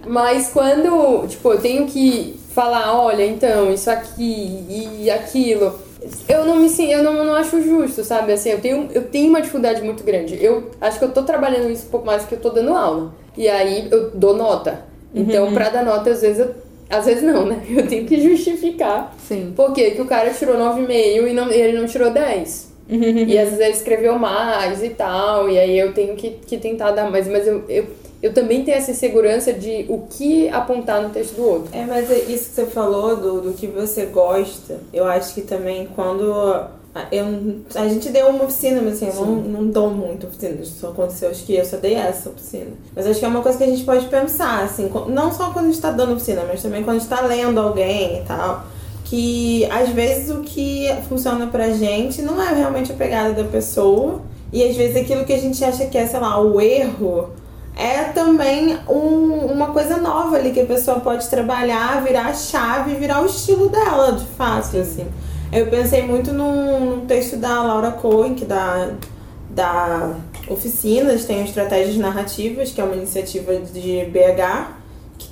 Mas 0.08 0.50
quando, 0.50 1.28
tipo, 1.28 1.52
eu 1.52 1.60
tenho 1.60 1.86
que 1.86 2.40
falar, 2.54 2.98
olha, 2.98 3.26
então, 3.26 3.72
isso 3.72 3.90
aqui 3.90 4.66
e 5.00 5.10
aquilo, 5.10 5.78
eu 6.28 6.46
não 6.46 6.58
me 6.58 6.70
eu 6.90 7.04
não, 7.04 7.26
não 7.26 7.36
acho 7.36 7.62
justo, 7.62 8.04
sabe? 8.04 8.32
Assim, 8.32 8.50
eu 8.50 8.62
tenho, 8.62 8.90
eu 8.94 9.04
tenho 9.04 9.30
uma 9.30 9.42
dificuldade 9.42 9.82
muito 9.82 10.04
grande. 10.04 10.38
Eu 10.42 10.72
acho 10.80 10.98
que 10.98 11.06
eu 11.06 11.12
tô 11.12 11.24
trabalhando 11.24 11.70
isso 11.70 11.88
um 11.88 11.90
pouco 11.90 12.06
mais 12.06 12.24
do 12.24 12.30
que 12.30 12.36
eu 12.36 12.40
tô 12.40 12.50
dando 12.50 12.74
aula. 12.74 13.14
E 13.38 13.48
aí 13.48 13.88
eu 13.92 14.12
dou 14.12 14.36
nota. 14.36 14.86
Então, 15.14 15.54
pra 15.54 15.70
dar 15.70 15.84
nota, 15.84 16.12
às 16.12 16.22
vezes 16.22 16.40
eu. 16.40 16.56
Às 16.90 17.06
vezes 17.06 17.22
não, 17.22 17.46
né? 17.46 17.64
Eu 17.70 17.86
tenho 17.86 18.04
que 18.08 18.20
justificar. 18.20 19.16
Sim. 19.28 19.54
Por 19.56 19.74
quê? 19.74 19.92
Que 19.92 20.02
o 20.02 20.06
cara 20.06 20.32
tirou 20.32 20.58
9,5 20.58 21.28
e 21.30 21.34
não, 21.34 21.52
e 21.52 21.54
ele 21.54 21.78
não 21.80 21.86
tirou 21.86 22.10
10. 22.10 22.69
E 23.28 23.38
às 23.38 23.50
vezes 23.50 23.60
ele 23.60 23.74
escreveu 23.74 24.18
mais 24.18 24.84
e 24.84 24.90
tal, 24.90 25.50
e 25.50 25.58
aí 25.60 25.78
eu 25.78 25.94
tenho 25.94 26.16
que, 26.16 26.32
que 26.32 26.58
tentar 26.58 26.92
dar 26.92 27.10
mais. 27.10 27.28
Mas 27.28 27.46
eu, 27.48 27.64
eu, 27.70 27.86
eu 28.22 28.34
também 28.34 28.64
tenho 28.64 28.78
essa 28.78 28.92
insegurança 28.92 29.54
de 29.54 29.86
o 29.88 30.00
que 30.10 30.50
apontar 30.50 31.02
no 31.02 31.10
texto 31.10 31.36
do 31.36 31.46
outro. 31.46 31.70
É, 31.74 31.86
mas 31.86 32.10
é 32.10 32.18
isso 32.20 32.50
que 32.50 32.56
você 32.56 32.66
falou 32.66 33.16
do, 33.16 33.42
do 33.42 33.54
que 33.54 33.68
você 33.68 34.06
gosta, 34.08 34.80
eu 34.94 35.06
acho 35.06 35.34
que 35.36 35.42
também 35.42 35.88
quando. 35.96 36.34
a- 36.34 36.72
Eu, 37.12 37.26
a 37.76 37.88
gente 37.88 38.10
deu 38.10 38.28
uma 38.30 38.46
oficina, 38.46 38.82
mas 38.82 38.96
assim, 38.96 39.08
eu 39.08 39.26
não, 39.26 39.36
não 39.36 39.68
dou 39.68 39.92
muito 39.92 40.26
oficina. 40.26 40.60
Isso 40.60 40.86
aconteceu, 40.88 41.30
acho 41.30 41.46
que 41.46 41.56
eu 41.56 41.64
só 41.64 41.78
dei 41.78 41.94
essa 41.94 42.30
oficina. 42.30 42.72
Mas 42.96 43.06
acho 43.06 43.20
que 43.20 43.26
é 43.26 43.28
uma 43.30 43.42
coisa 43.44 43.58
que 43.60 43.64
a 43.64 43.68
gente 43.68 43.84
pode 43.84 44.08
pensar, 44.08 44.64
assim, 44.64 44.92
não 45.10 45.32
só 45.32 45.52
quando 45.52 45.66
a 45.66 45.68
gente 45.70 45.80
tá 45.82 45.92
dando 45.92 46.14
oficina, 46.14 46.44
mas 46.48 46.62
também 46.64 46.84
quando 46.84 46.98
a 46.98 47.00
gente 47.00 47.10
tá 47.10 47.22
lendo 47.22 47.60
alguém 47.60 48.22
e 48.22 48.26
tal. 48.26 48.66
Que 49.10 49.66
às 49.72 49.90
vezes 49.90 50.30
o 50.30 50.42
que 50.42 50.88
funciona 51.08 51.48
pra 51.48 51.72
gente 51.72 52.22
não 52.22 52.42
é 52.42 52.54
realmente 52.54 52.92
a 52.92 52.96
pegada 52.96 53.34
da 53.34 53.44
pessoa. 53.44 54.22
E 54.54 54.64
às 54.64 54.76
vezes 54.76 54.96
aquilo 54.98 55.26
que 55.26 55.34
a 55.34 55.38
gente 55.40 55.64
acha 55.64 55.86
que 55.88 55.98
é, 55.98 56.06
sei 56.06 56.20
lá, 56.20 56.40
o 56.40 56.60
erro 56.62 57.30
é 57.76 58.04
também 58.06 58.78
um- 58.88 59.46
uma 59.52 59.68
coisa 59.68 59.98
nova 59.98 60.36
ali 60.36 60.52
que 60.52 60.60
a 60.60 60.66
pessoa 60.66 61.00
pode 61.00 61.28
trabalhar, 61.30 62.04
virar 62.04 62.28
a 62.28 62.34
chave, 62.34 62.96
virar 62.96 63.22
o 63.22 63.26
estilo 63.26 63.70
dela, 63.70 64.12
de 64.12 64.26
fato, 64.26 64.78
assim. 64.78 65.08
Eu 65.52 65.68
pensei 65.68 66.06
muito 66.06 66.32
num, 66.32 66.80
num 66.98 67.06
texto 67.08 67.36
da 67.38 67.64
Laura 67.64 67.92
Cohen, 67.92 68.36
que 68.36 68.46
dá, 68.46 68.90
da 69.50 70.12
Oficinas, 70.48 71.26
tem 71.26 71.44
Estratégias 71.44 71.98
Narrativas, 71.98 72.72
que 72.72 72.80
é 72.80 72.84
uma 72.84 72.96
iniciativa 72.96 73.56
de 73.56 74.06
BH, 74.12 74.68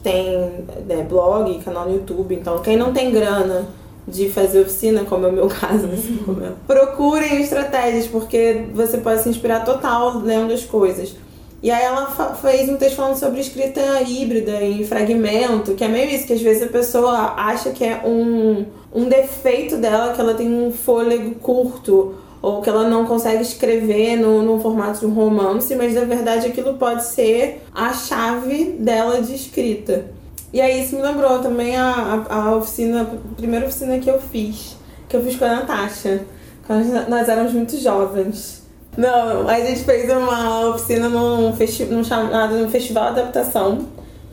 tem 0.08 0.66
né, 0.88 1.06
blog, 1.08 1.60
canal 1.60 1.86
no 1.86 1.96
YouTube. 1.96 2.34
Então, 2.34 2.60
quem 2.60 2.78
não 2.78 2.94
tem 2.94 3.12
grana 3.12 3.68
de 4.08 4.30
fazer 4.30 4.62
oficina, 4.62 5.04
como 5.04 5.26
é 5.26 5.30
o 5.30 5.34
meu 5.34 5.48
caso 5.52 5.86
nesse 5.86 6.12
momento, 6.12 6.56
procurem 6.66 7.42
estratégias, 7.42 8.08
porque 8.08 8.66
você 8.74 8.98
pode 9.00 9.22
se 9.22 9.30
inspirar 9.30 9.66
total 9.66 10.20
lendo 10.20 10.54
as 10.54 10.64
coisas. 10.64 11.14
E 11.62 11.72
aí 11.72 11.84
ela 11.84 12.06
fez 12.36 12.70
um 12.70 12.78
texto 12.78 12.96
falando 12.96 13.18
sobre 13.18 13.42
escrita 13.42 13.82
híbrida 14.02 14.62
e 14.62 14.86
fragmento, 14.86 15.74
que 15.74 15.84
é 15.84 15.88
meio 15.88 16.10
isso, 16.10 16.28
que 16.28 16.34
às 16.34 16.42
vezes 16.42 16.64
a 16.64 16.68
pessoa 16.68 17.34
acha 17.36 17.72
que 17.72 17.84
é 17.84 18.04
um, 18.06 18.66
um 18.94 19.10
defeito 19.10 19.76
dela, 19.78 20.14
que 20.14 20.22
ela 20.22 20.36
tem 20.36 20.48
um 20.48 20.72
fôlego 20.72 21.34
curto, 21.36 22.14
ou 22.42 22.62
que 22.62 22.70
ela 22.70 22.88
não 22.88 23.06
consegue 23.06 23.42
escrever 23.42 24.16
no, 24.18 24.42
no 24.42 24.60
formato 24.60 25.00
de 25.00 25.06
um 25.06 25.14
romance, 25.14 25.76
mas 25.76 25.94
na 25.94 26.06
verdade 26.06 26.48
aquilo 26.48 26.76
pode 26.76 27.06
ser 27.06 27.64
a 27.74 27.94
chave 27.94 28.76
dela 28.80 29.22
de 29.22 29.36
escrita. 29.36 30.06
E 30.54 30.62
aí 30.62 30.84
isso 30.84 30.96
me 30.96 31.02
lembrou 31.02 31.40
também 31.40 31.76
a, 31.76 32.26
a, 32.30 32.36
a 32.36 32.56
oficina, 32.56 33.02
a 33.02 33.36
primeira 33.36 33.66
oficina 33.66 34.00
que 34.00 34.10
eu 34.10 34.20
fiz, 34.20 34.78
que 35.10 35.16
eu 35.16 35.24
fiz 35.24 35.36
com 35.36 35.46
a 35.46 35.58
Natasha, 35.58 36.26
quando 36.66 37.10
nós 37.10 37.28
éramos 37.28 37.54
muito 37.54 37.78
jovens. 37.78 38.66
Não, 38.98 39.48
a 39.48 39.60
gente 39.60 39.84
fez 39.84 40.10
uma 40.10 40.70
oficina 40.70 41.08
num, 41.08 41.54
festi 41.54 41.86
num 41.86 42.04
chamado 42.04 42.56
num 42.58 42.70
Festival 42.70 43.14
de 43.14 43.20
Adaptação, 43.20 43.86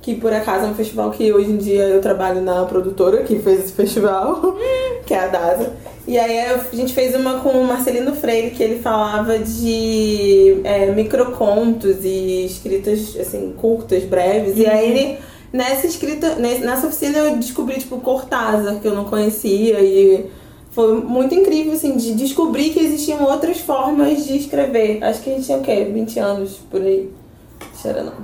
que 0.05 0.15
por 0.15 0.31
acaso 0.31 0.67
é 0.67 0.69
um 0.69 0.75
festival 0.75 1.11
que 1.11 1.33
hoje 1.33 1.51
em 1.51 1.57
dia 1.57 1.85
eu 1.85 1.99
trabalho 2.03 2.43
na 2.43 2.63
produtora 2.67 3.23
que 3.23 3.39
fez 3.39 3.61
esse 3.61 3.73
festival, 3.73 4.55
que 5.07 5.15
é 5.15 5.19
a 5.19 5.29
DASA. 5.29 5.73
E 6.07 6.19
aí 6.19 6.41
a 6.41 6.59
gente 6.75 6.93
fez 6.93 7.15
uma 7.15 7.41
com 7.41 7.49
o 7.49 7.65
Marcelino 7.65 8.15
Freire, 8.15 8.51
que 8.51 8.63
ele 8.63 8.81
falava 8.81 9.39
de 9.39 10.61
é, 10.63 10.93
microcontos 10.93 12.05
e 12.05 12.45
escritas 12.45 13.17
assim, 13.19 13.55
curtas, 13.57 14.05
breves. 14.05 14.57
Uhum. 14.57 14.61
E 14.61 14.67
aí 14.67 14.91
ele, 14.91 15.19
nessa 15.51 15.87
escrita, 15.87 16.35
nessa 16.35 16.87
oficina 16.87 17.17
eu 17.17 17.37
descobri, 17.39 17.79
tipo, 17.79 17.99
Cortázar, 18.01 18.81
que 18.81 18.87
eu 18.87 18.95
não 18.95 19.05
conhecia. 19.05 19.81
E 19.81 20.27
foi 20.73 21.01
muito 21.01 21.35
incrível, 21.35 21.73
assim, 21.73 21.97
de 21.97 22.13
descobrir 22.13 22.75
que 22.75 22.81
existiam 22.81 23.25
outras 23.25 23.59
formas 23.61 24.27
de 24.27 24.37
escrever. 24.37 25.03
Acho 25.03 25.23
que 25.23 25.31
a 25.31 25.33
gente 25.33 25.47
tinha 25.47 25.57
o 25.57 25.63
quê? 25.63 25.89
20 25.91 26.19
anos 26.19 26.61
por 26.71 26.83
aí. 26.83 27.11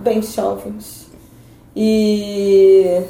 Bem 0.03 0.21
jovens. 0.21 1.10
E 1.75 3.03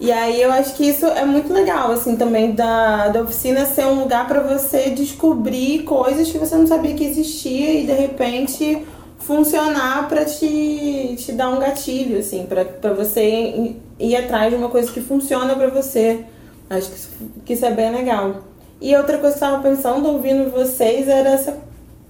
e 0.00 0.12
aí 0.12 0.40
eu 0.40 0.52
acho 0.52 0.74
que 0.74 0.88
isso 0.88 1.06
é 1.06 1.24
muito 1.24 1.52
legal, 1.52 1.90
assim, 1.90 2.14
também 2.14 2.52
da, 2.52 3.08
da 3.08 3.22
oficina 3.22 3.66
ser 3.66 3.84
um 3.84 4.00
lugar 4.00 4.28
para 4.28 4.40
você 4.40 4.90
descobrir 4.90 5.82
coisas 5.82 6.30
que 6.30 6.38
você 6.38 6.54
não 6.54 6.68
sabia 6.68 6.94
que 6.94 7.04
existia 7.04 7.80
e 7.80 7.84
de 7.84 7.92
repente 7.92 8.86
funcionar 9.18 10.08
para 10.08 10.24
te, 10.24 11.16
te 11.18 11.32
dar 11.32 11.50
um 11.50 11.58
gatilho, 11.58 12.20
assim, 12.20 12.46
para 12.46 12.92
você 12.94 13.76
ir, 13.98 14.16
atrás 14.16 14.50
de 14.50 14.56
uma 14.56 14.68
coisa 14.68 14.90
que 14.92 15.00
funciona 15.00 15.56
para 15.56 15.68
você. 15.68 16.24
Acho 16.70 16.90
que 16.90 16.96
isso, 16.96 17.08
que 17.44 17.52
isso 17.54 17.66
é 17.66 17.72
bem 17.72 17.92
legal. 17.92 18.44
E 18.80 18.94
outra 18.96 19.18
coisa 19.18 19.36
que 19.36 19.42
eu 19.42 19.48
estava 19.48 19.62
pensando, 19.62 20.08
ouvindo 20.08 20.52
vocês, 20.52 21.08
era 21.08 21.30
essa, 21.30 21.58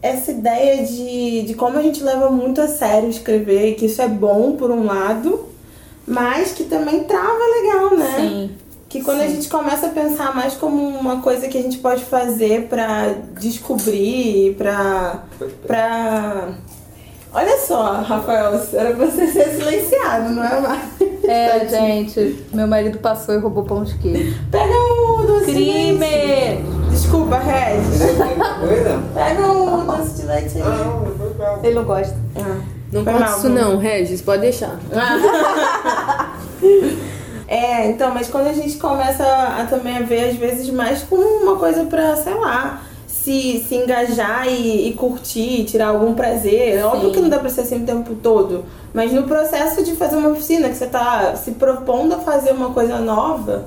essa 0.03 0.30
ideia 0.30 0.84
de, 0.84 1.42
de 1.42 1.55
como 1.55 1.78
a 1.78 1.82
gente 1.82 2.05
leva 2.05 2.28
muito 2.28 2.61
a 2.61 2.68
sério 2.68 3.09
escrever, 3.09 3.76
que 3.76 3.86
isso 3.86 4.03
é 4.03 4.09
bom 4.09 4.53
por 4.53 4.70
um 4.70 4.84
lado, 4.84 5.49
mas 6.09 6.53
que 6.53 6.65
também 6.65 7.05
trava 7.05 7.39
legal, 7.63 7.97
né? 7.97 8.15
Sim. 8.17 8.51
Que 8.89 9.03
quando 9.03 9.19
Sim. 9.19 9.25
a 9.25 9.29
gente 9.29 9.49
começa 9.49 9.87
a 9.87 9.91
pensar 9.91 10.35
mais 10.35 10.55
como 10.55 10.83
uma 10.83 11.21
coisa 11.21 11.47
que 11.47 11.59
a 11.59 11.63
gente 11.63 11.77
pode 11.79 12.05
fazer 12.05 12.69
para 12.69 13.15
descobrir, 13.39 14.55
para 14.57 15.25
para 15.67 16.49
Olha 17.33 17.59
só, 17.59 18.01
Rafael, 18.01 18.59
era 18.73 18.95
pra 18.95 19.05
você 19.05 19.27
ser 19.27 19.51
silenciado, 19.51 20.31
não 20.31 20.43
é 20.43 20.61
mais? 20.61 20.83
É, 21.25 21.69
gente, 21.69 22.43
meu 22.55 22.67
marido 22.67 22.99
passou 22.99 23.35
e 23.35 23.39
roubou 23.39 23.65
pão 23.65 23.85
de 23.85 23.97
queijo. 23.99 24.35
Pega 24.51 24.73
um 24.73 25.27
doce 25.27 25.45
Crime! 25.45 25.99
de 25.99 25.99
leite. 25.99 26.63
Desculpa, 26.91 27.39
Regis. 27.39 28.01
Pega 29.15 29.53
um 29.53 29.85
doce 29.85 30.23
de 30.23 30.27
leite 30.27 30.57
aí. 30.57 30.63
Ah, 30.63 31.59
Ele 31.63 31.75
não 31.75 31.85
gosta. 31.85 32.17
Ah. 32.37 32.78
Não 32.93 33.05
Foi 33.05 33.12
pode 33.12 33.30
isso 33.30 33.49
não, 33.49 33.78
Regis, 33.78 34.22
pode 34.22 34.43
deixar. 34.43 34.78
é, 37.47 37.91
então, 37.91 38.12
mas 38.12 38.28
quando 38.28 38.47
a 38.47 38.53
gente 38.53 38.78
começa 38.78 39.24
a, 39.24 39.62
a 39.62 39.66
também 39.66 39.99
a 39.99 40.03
ver, 40.03 40.30
às 40.30 40.36
vezes, 40.36 40.70
mais 40.70 41.03
como 41.03 41.22
uma 41.22 41.57
coisa 41.57 41.84
pra, 41.84 42.16
sei 42.16 42.34
lá, 42.34 42.82
se, 43.07 43.62
se 43.68 43.74
engajar 43.74 44.49
e, 44.49 44.89
e 44.89 44.93
curtir, 44.95 45.64
tirar 45.64 45.89
algum 45.89 46.14
prazer. 46.14 46.78
Sim. 46.78 46.82
Óbvio 46.84 47.11
que 47.12 47.20
não 47.20 47.28
dá 47.28 47.39
pra 47.39 47.51
ser 47.51 47.61
assim 47.62 47.82
o 47.82 47.86
tempo 47.86 48.14
todo. 48.14 48.64
Mas 48.95 49.12
no 49.12 49.24
processo 49.24 49.84
de 49.84 49.95
fazer 49.95 50.16
uma 50.16 50.30
oficina, 50.30 50.70
que 50.70 50.76
você 50.76 50.86
tá 50.86 51.36
se 51.36 51.53
propondo 51.53 52.14
a 52.14 52.18
fazer 52.18 52.53
uma 52.53 52.70
coisa 52.70 52.99
nova, 52.99 53.66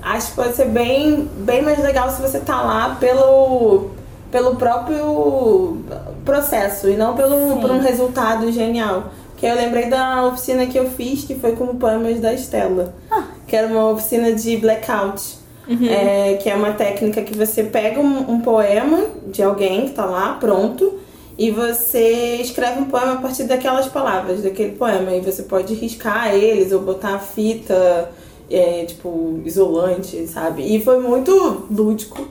acho 0.00 0.30
que 0.30 0.36
pode 0.36 0.54
ser 0.54 0.66
bem, 0.66 1.28
bem 1.36 1.60
mais 1.60 1.78
legal 1.78 2.10
se 2.10 2.22
você 2.22 2.40
tá 2.40 2.62
lá 2.62 2.96
pelo 2.98 3.90
pelo 4.30 4.56
próprio 4.56 5.76
processo 6.24 6.88
e 6.88 6.96
não 6.96 7.14
pelo, 7.14 7.60
por 7.60 7.70
um 7.70 7.80
resultado 7.80 8.50
genial. 8.52 9.12
Que 9.36 9.46
eu 9.46 9.54
lembrei 9.54 9.86
da 9.86 10.24
oficina 10.26 10.66
que 10.66 10.78
eu 10.78 10.88
fiz, 10.90 11.24
que 11.24 11.34
foi 11.34 11.56
com 11.56 11.66
poemas 11.76 12.20
da 12.20 12.32
Estela. 12.32 12.94
Ah. 13.10 13.24
Que 13.46 13.56
era 13.56 13.66
uma 13.66 13.90
oficina 13.90 14.32
de 14.32 14.56
blackout. 14.56 15.42
Uhum. 15.68 15.88
É, 15.88 16.34
que 16.34 16.50
é 16.50 16.56
uma 16.56 16.72
técnica 16.72 17.22
que 17.22 17.36
você 17.36 17.62
pega 17.62 18.00
um, 18.00 18.32
um, 18.32 18.40
poema 18.40 19.06
de 19.28 19.44
alguém 19.44 19.86
que 19.86 19.92
tá 19.92 20.04
lá, 20.04 20.34
pronto, 20.34 20.98
e 21.38 21.52
você 21.52 22.38
escreve 22.40 22.80
um 22.80 22.86
poema 22.86 23.12
a 23.12 23.16
partir 23.16 23.44
daquelas 23.44 23.86
palavras, 23.86 24.42
daquele 24.42 24.72
poema. 24.72 25.12
E 25.12 25.20
você 25.20 25.44
pode 25.44 25.72
riscar 25.74 26.34
eles 26.34 26.72
ou 26.72 26.80
botar 26.80 27.18
fita, 27.20 28.10
é, 28.50 28.84
tipo, 28.84 29.40
isolante, 29.44 30.26
sabe? 30.26 30.62
E 30.62 30.82
foi 30.82 31.00
muito 31.00 31.66
lúdico. 31.70 32.28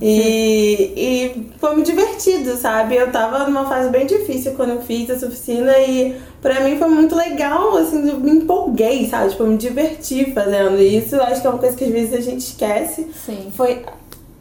E, 0.00 0.92
e 0.96 1.50
foi 1.58 1.74
muito 1.74 1.86
divertido, 1.86 2.56
sabe? 2.56 2.96
Eu 2.96 3.10
tava 3.10 3.46
numa 3.46 3.66
fase 3.66 3.88
bem 3.90 4.06
difícil 4.06 4.52
quando 4.52 4.70
eu 4.70 4.82
fiz 4.82 5.08
essa 5.08 5.26
oficina 5.26 5.76
e 5.78 6.16
pra 6.40 6.60
mim 6.60 6.76
foi 6.78 6.88
muito 6.88 7.16
legal, 7.16 7.76
assim, 7.76 8.08
eu 8.08 8.18
me 8.18 8.30
empolguei, 8.32 9.08
sabe? 9.08 9.30
Tipo, 9.30 9.44
eu 9.44 9.48
me 9.48 9.56
diverti 9.56 10.32
fazendo 10.32 10.80
isso. 10.80 11.16
Acho 11.16 11.40
que 11.40 11.46
é 11.46 11.50
uma 11.50 11.58
coisa 11.58 11.76
que 11.76 11.84
às 11.84 11.90
vezes 11.90 12.14
a 12.14 12.20
gente 12.20 12.40
esquece. 12.40 13.10
Sim. 13.24 13.52
Foi 13.56 13.84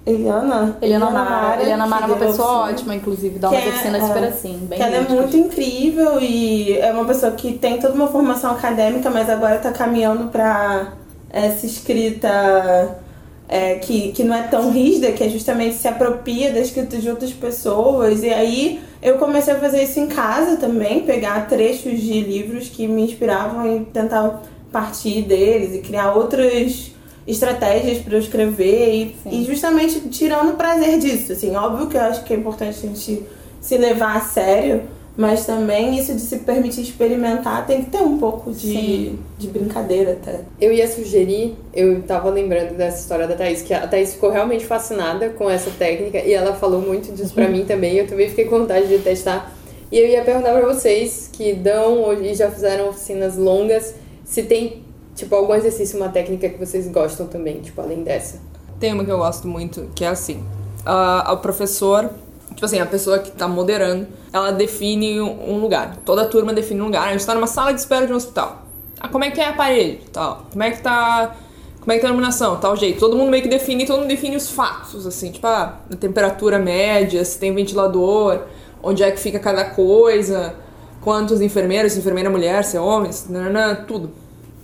Eliana? 0.06 0.78
Eliana 0.82 1.10
Mara. 1.10 1.62
Eliana 1.62 1.88
Mara 1.88 2.04
é 2.04 2.08
uma 2.08 2.18
pessoa 2.18 2.70
ótima, 2.70 2.96
inclusive, 2.96 3.40
dá 3.40 3.50
uma 3.50 3.58
é, 3.58 3.68
oficina 3.68 4.06
super 4.06 4.24
é, 4.24 4.28
assim, 4.28 4.60
bem 4.70 4.78
que 4.78 4.84
Ela 4.86 4.98
é 4.98 5.02
muito 5.02 5.36
incrível 5.36 6.20
e 6.22 6.78
é 6.78 6.92
uma 6.92 7.06
pessoa 7.06 7.32
que 7.32 7.54
tem 7.54 7.80
toda 7.80 7.96
uma 7.96 8.08
formação 8.08 8.52
acadêmica, 8.52 9.10
mas 9.10 9.30
agora 9.30 9.58
tá 9.58 9.72
caminhando 9.72 10.30
pra 10.30 10.94
essa 11.32 11.66
escrita 11.66 13.00
é, 13.48 13.76
que, 13.76 14.12
que 14.12 14.24
não 14.24 14.36
é 14.36 14.44
tão 14.44 14.72
rígida, 14.72 15.12
que 15.12 15.24
é 15.24 15.30
justamente 15.30 15.76
se 15.76 15.88
apropria 15.88 16.52
da 16.52 16.60
escrita 16.60 16.98
de 16.98 17.10
outras 17.10 17.32
pessoas. 17.32 18.24
E 18.24 18.30
aí 18.30 18.82
eu 19.02 19.18
comecei 19.18 19.54
a 19.54 19.60
fazer 19.60 19.84
isso 19.84 20.00
em 20.00 20.08
casa 20.08 20.58
também, 20.58 21.02
pegar 21.02 21.48
trechos 21.48 22.00
de 22.02 22.22
livros 22.22 22.70
que 22.70 22.88
me 22.88 23.04
inspiravam 23.04 23.78
e 23.78 23.86
tentar 23.86 24.42
partir 24.72 25.22
deles 25.22 25.76
e 25.76 25.80
criar 25.80 26.14
outras 26.14 26.92
estratégias 27.28 28.00
para 28.00 28.16
eu 28.16 28.20
escrever 28.20 28.94
e, 28.94 29.16
e, 29.32 29.46
justamente 29.46 30.00
tirando 30.10 30.50
o 30.50 30.56
prazer 30.56 31.00
disso. 31.00 31.32
Assim, 31.32 31.56
óbvio 31.56 31.88
que 31.88 31.98
eu 31.98 32.02
acho 32.02 32.24
que 32.24 32.34
é 32.34 32.38
importante 32.38 32.78
a 32.78 32.88
gente 32.88 33.24
se 33.62 33.78
levar 33.78 34.18
a 34.18 34.22
sério, 34.22 34.84
mas 35.18 35.46
também 35.46 35.98
isso 35.98 36.14
de 36.14 36.20
se 36.20 36.40
permitir 36.40 36.82
experimentar 36.82 37.66
tem 37.66 37.84
que 37.84 37.90
ter 37.90 38.02
um 38.02 38.18
pouco 38.18 38.52
de, 38.52 39.14
de 39.38 39.48
brincadeira 39.48 40.12
até. 40.12 40.42
Eu 40.60 40.74
ia 40.74 40.88
sugerir, 40.88 41.56
eu 41.74 42.02
tava 42.02 42.30
lembrando 42.30 42.76
dessa 42.76 43.00
história 43.00 43.26
da 43.26 43.36
Thaís, 43.36 43.62
que 43.62 43.74
a 43.74 43.88
Thaís 43.88 44.14
ficou 44.14 44.30
realmente 44.30 44.66
fascinada 44.66 45.30
com 45.30 45.50
essa 45.50 45.72
técnica 45.72 46.20
e 46.20 46.34
ela 46.34 46.54
falou 46.54 46.82
muito 46.82 47.14
disso 47.14 47.34
pra 47.34 47.48
mim 47.48 47.64
também. 47.64 47.96
Eu 47.96 48.08
também 48.08 48.28
fiquei 48.28 48.46
com 48.46 48.60
vontade 48.60 48.88
de 48.88 49.00
testar. 49.00 49.54
E 49.90 49.98
eu 49.98 50.06
ia 50.06 50.22
perguntar 50.24 50.52
pra 50.52 50.68
vocês 50.68 51.30
que 51.32 51.54
dão 51.54 52.12
e 52.22 52.34
já 52.34 52.52
fizeram 52.52 52.90
oficinas 52.90 53.38
longas, 53.38 53.96
se 54.26 54.44
tem, 54.44 54.84
tipo, 55.16 55.34
algum 55.34 55.54
exercício, 55.54 55.98
uma 55.98 56.10
técnica 56.10 56.50
que 56.50 56.58
vocês 56.58 56.88
gostam 56.90 57.28
também, 57.28 57.62
tipo, 57.62 57.80
além 57.80 58.04
dessa. 58.04 58.40
Tem 58.80 58.92
uma 58.92 59.06
que 59.06 59.12
eu 59.12 59.18
gosto 59.18 59.48
muito, 59.48 59.90
que 59.96 60.04
é 60.04 60.10
assim. 60.10 60.44
Uh, 60.86 61.32
o 61.32 61.38
professor 61.38 62.10
Tipo 62.56 62.66
assim, 62.66 62.80
a 62.80 62.86
pessoa 62.86 63.20
que 63.20 63.32
tá 63.32 63.48
moderando, 63.48 64.08
ela 64.32 64.52
define 64.52 65.20
um 65.20 65.60
lugar. 65.60 65.98
Toda 66.06 66.26
turma 66.26 66.54
define 66.54 66.82
um 66.82 66.86
lugar. 66.86 67.10
A 67.10 67.12
gente 67.12 67.26
tá 67.26 67.36
numa 67.36 67.48
sala 67.48 67.74
de 67.74 67.82
espera 67.82 68.08
de 68.08 68.14
um 68.14 68.16
hospital. 68.16 68.64
Ah, 69.00 69.10
como 69.10 69.26
é 69.26 69.32
que 69.32 69.42
é 69.42 69.50
a 69.50 69.54
parede? 69.54 70.00
Tal. 70.12 70.46
Como 70.52 70.64
é 70.64 70.72
que 70.72 70.82
tá. 70.82 71.36
Como 71.82 71.92
é 71.92 71.96
que 71.96 72.02
tá 72.02 72.08
a 72.08 72.10
iluminação? 72.10 72.56
Tal 72.58 72.76
jeito. 72.78 72.98
Todo 72.98 73.18
mundo 73.18 73.30
meio 73.30 73.44
que 73.44 73.50
define, 73.50 73.86
todo 73.86 74.00
mundo 74.00 74.08
define 74.08 74.38
os 74.38 74.50
fatos, 74.50 75.06
assim, 75.06 75.32
tipo, 75.32 75.46
ah, 75.46 75.80
a 75.92 75.96
temperatura 75.96 76.58
média, 76.58 77.24
se 77.24 77.38
tem 77.38 77.54
ventilador, 77.54 78.40
onde 78.82 79.04
é 79.04 79.12
que 79.12 79.20
fica 79.20 79.38
cada 79.38 79.66
coisa, 79.66 80.56
quantos 81.02 81.42
enfermeiros, 81.42 81.92
se 81.92 82.00
enfermeira 82.00 82.28
é 82.28 82.32
mulher, 82.32 82.64
se 82.64 82.76
é 82.76 82.80
homem, 82.80 83.12
se, 83.12 83.32
nanana, 83.32 83.76
tudo. 83.76 84.10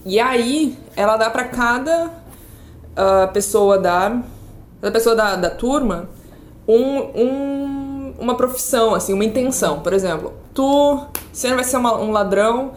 E 0.04 0.20
aí, 0.20 0.76
ela 0.96 1.16
dá 1.16 1.30
para 1.30 1.44
cada 1.44 2.06
uh, 2.06 3.32
pessoa 3.34 3.78
da. 3.78 4.20
Cada 4.80 4.92
pessoa 4.92 5.16
da, 5.16 5.36
da 5.36 5.50
turma 5.52 6.10
um, 6.68 7.00
um, 7.16 7.81
uma 8.22 8.36
profissão, 8.36 8.94
assim, 8.94 9.14
uma 9.14 9.26
intenção. 9.26 9.82
Por 9.82 9.92
exemplo, 9.92 10.34
tu, 10.54 11.06
você 11.34 11.54
vai 11.54 11.64
ser 11.64 11.78
uma, 11.78 12.00
um 12.00 12.12
ladrão, 12.12 12.72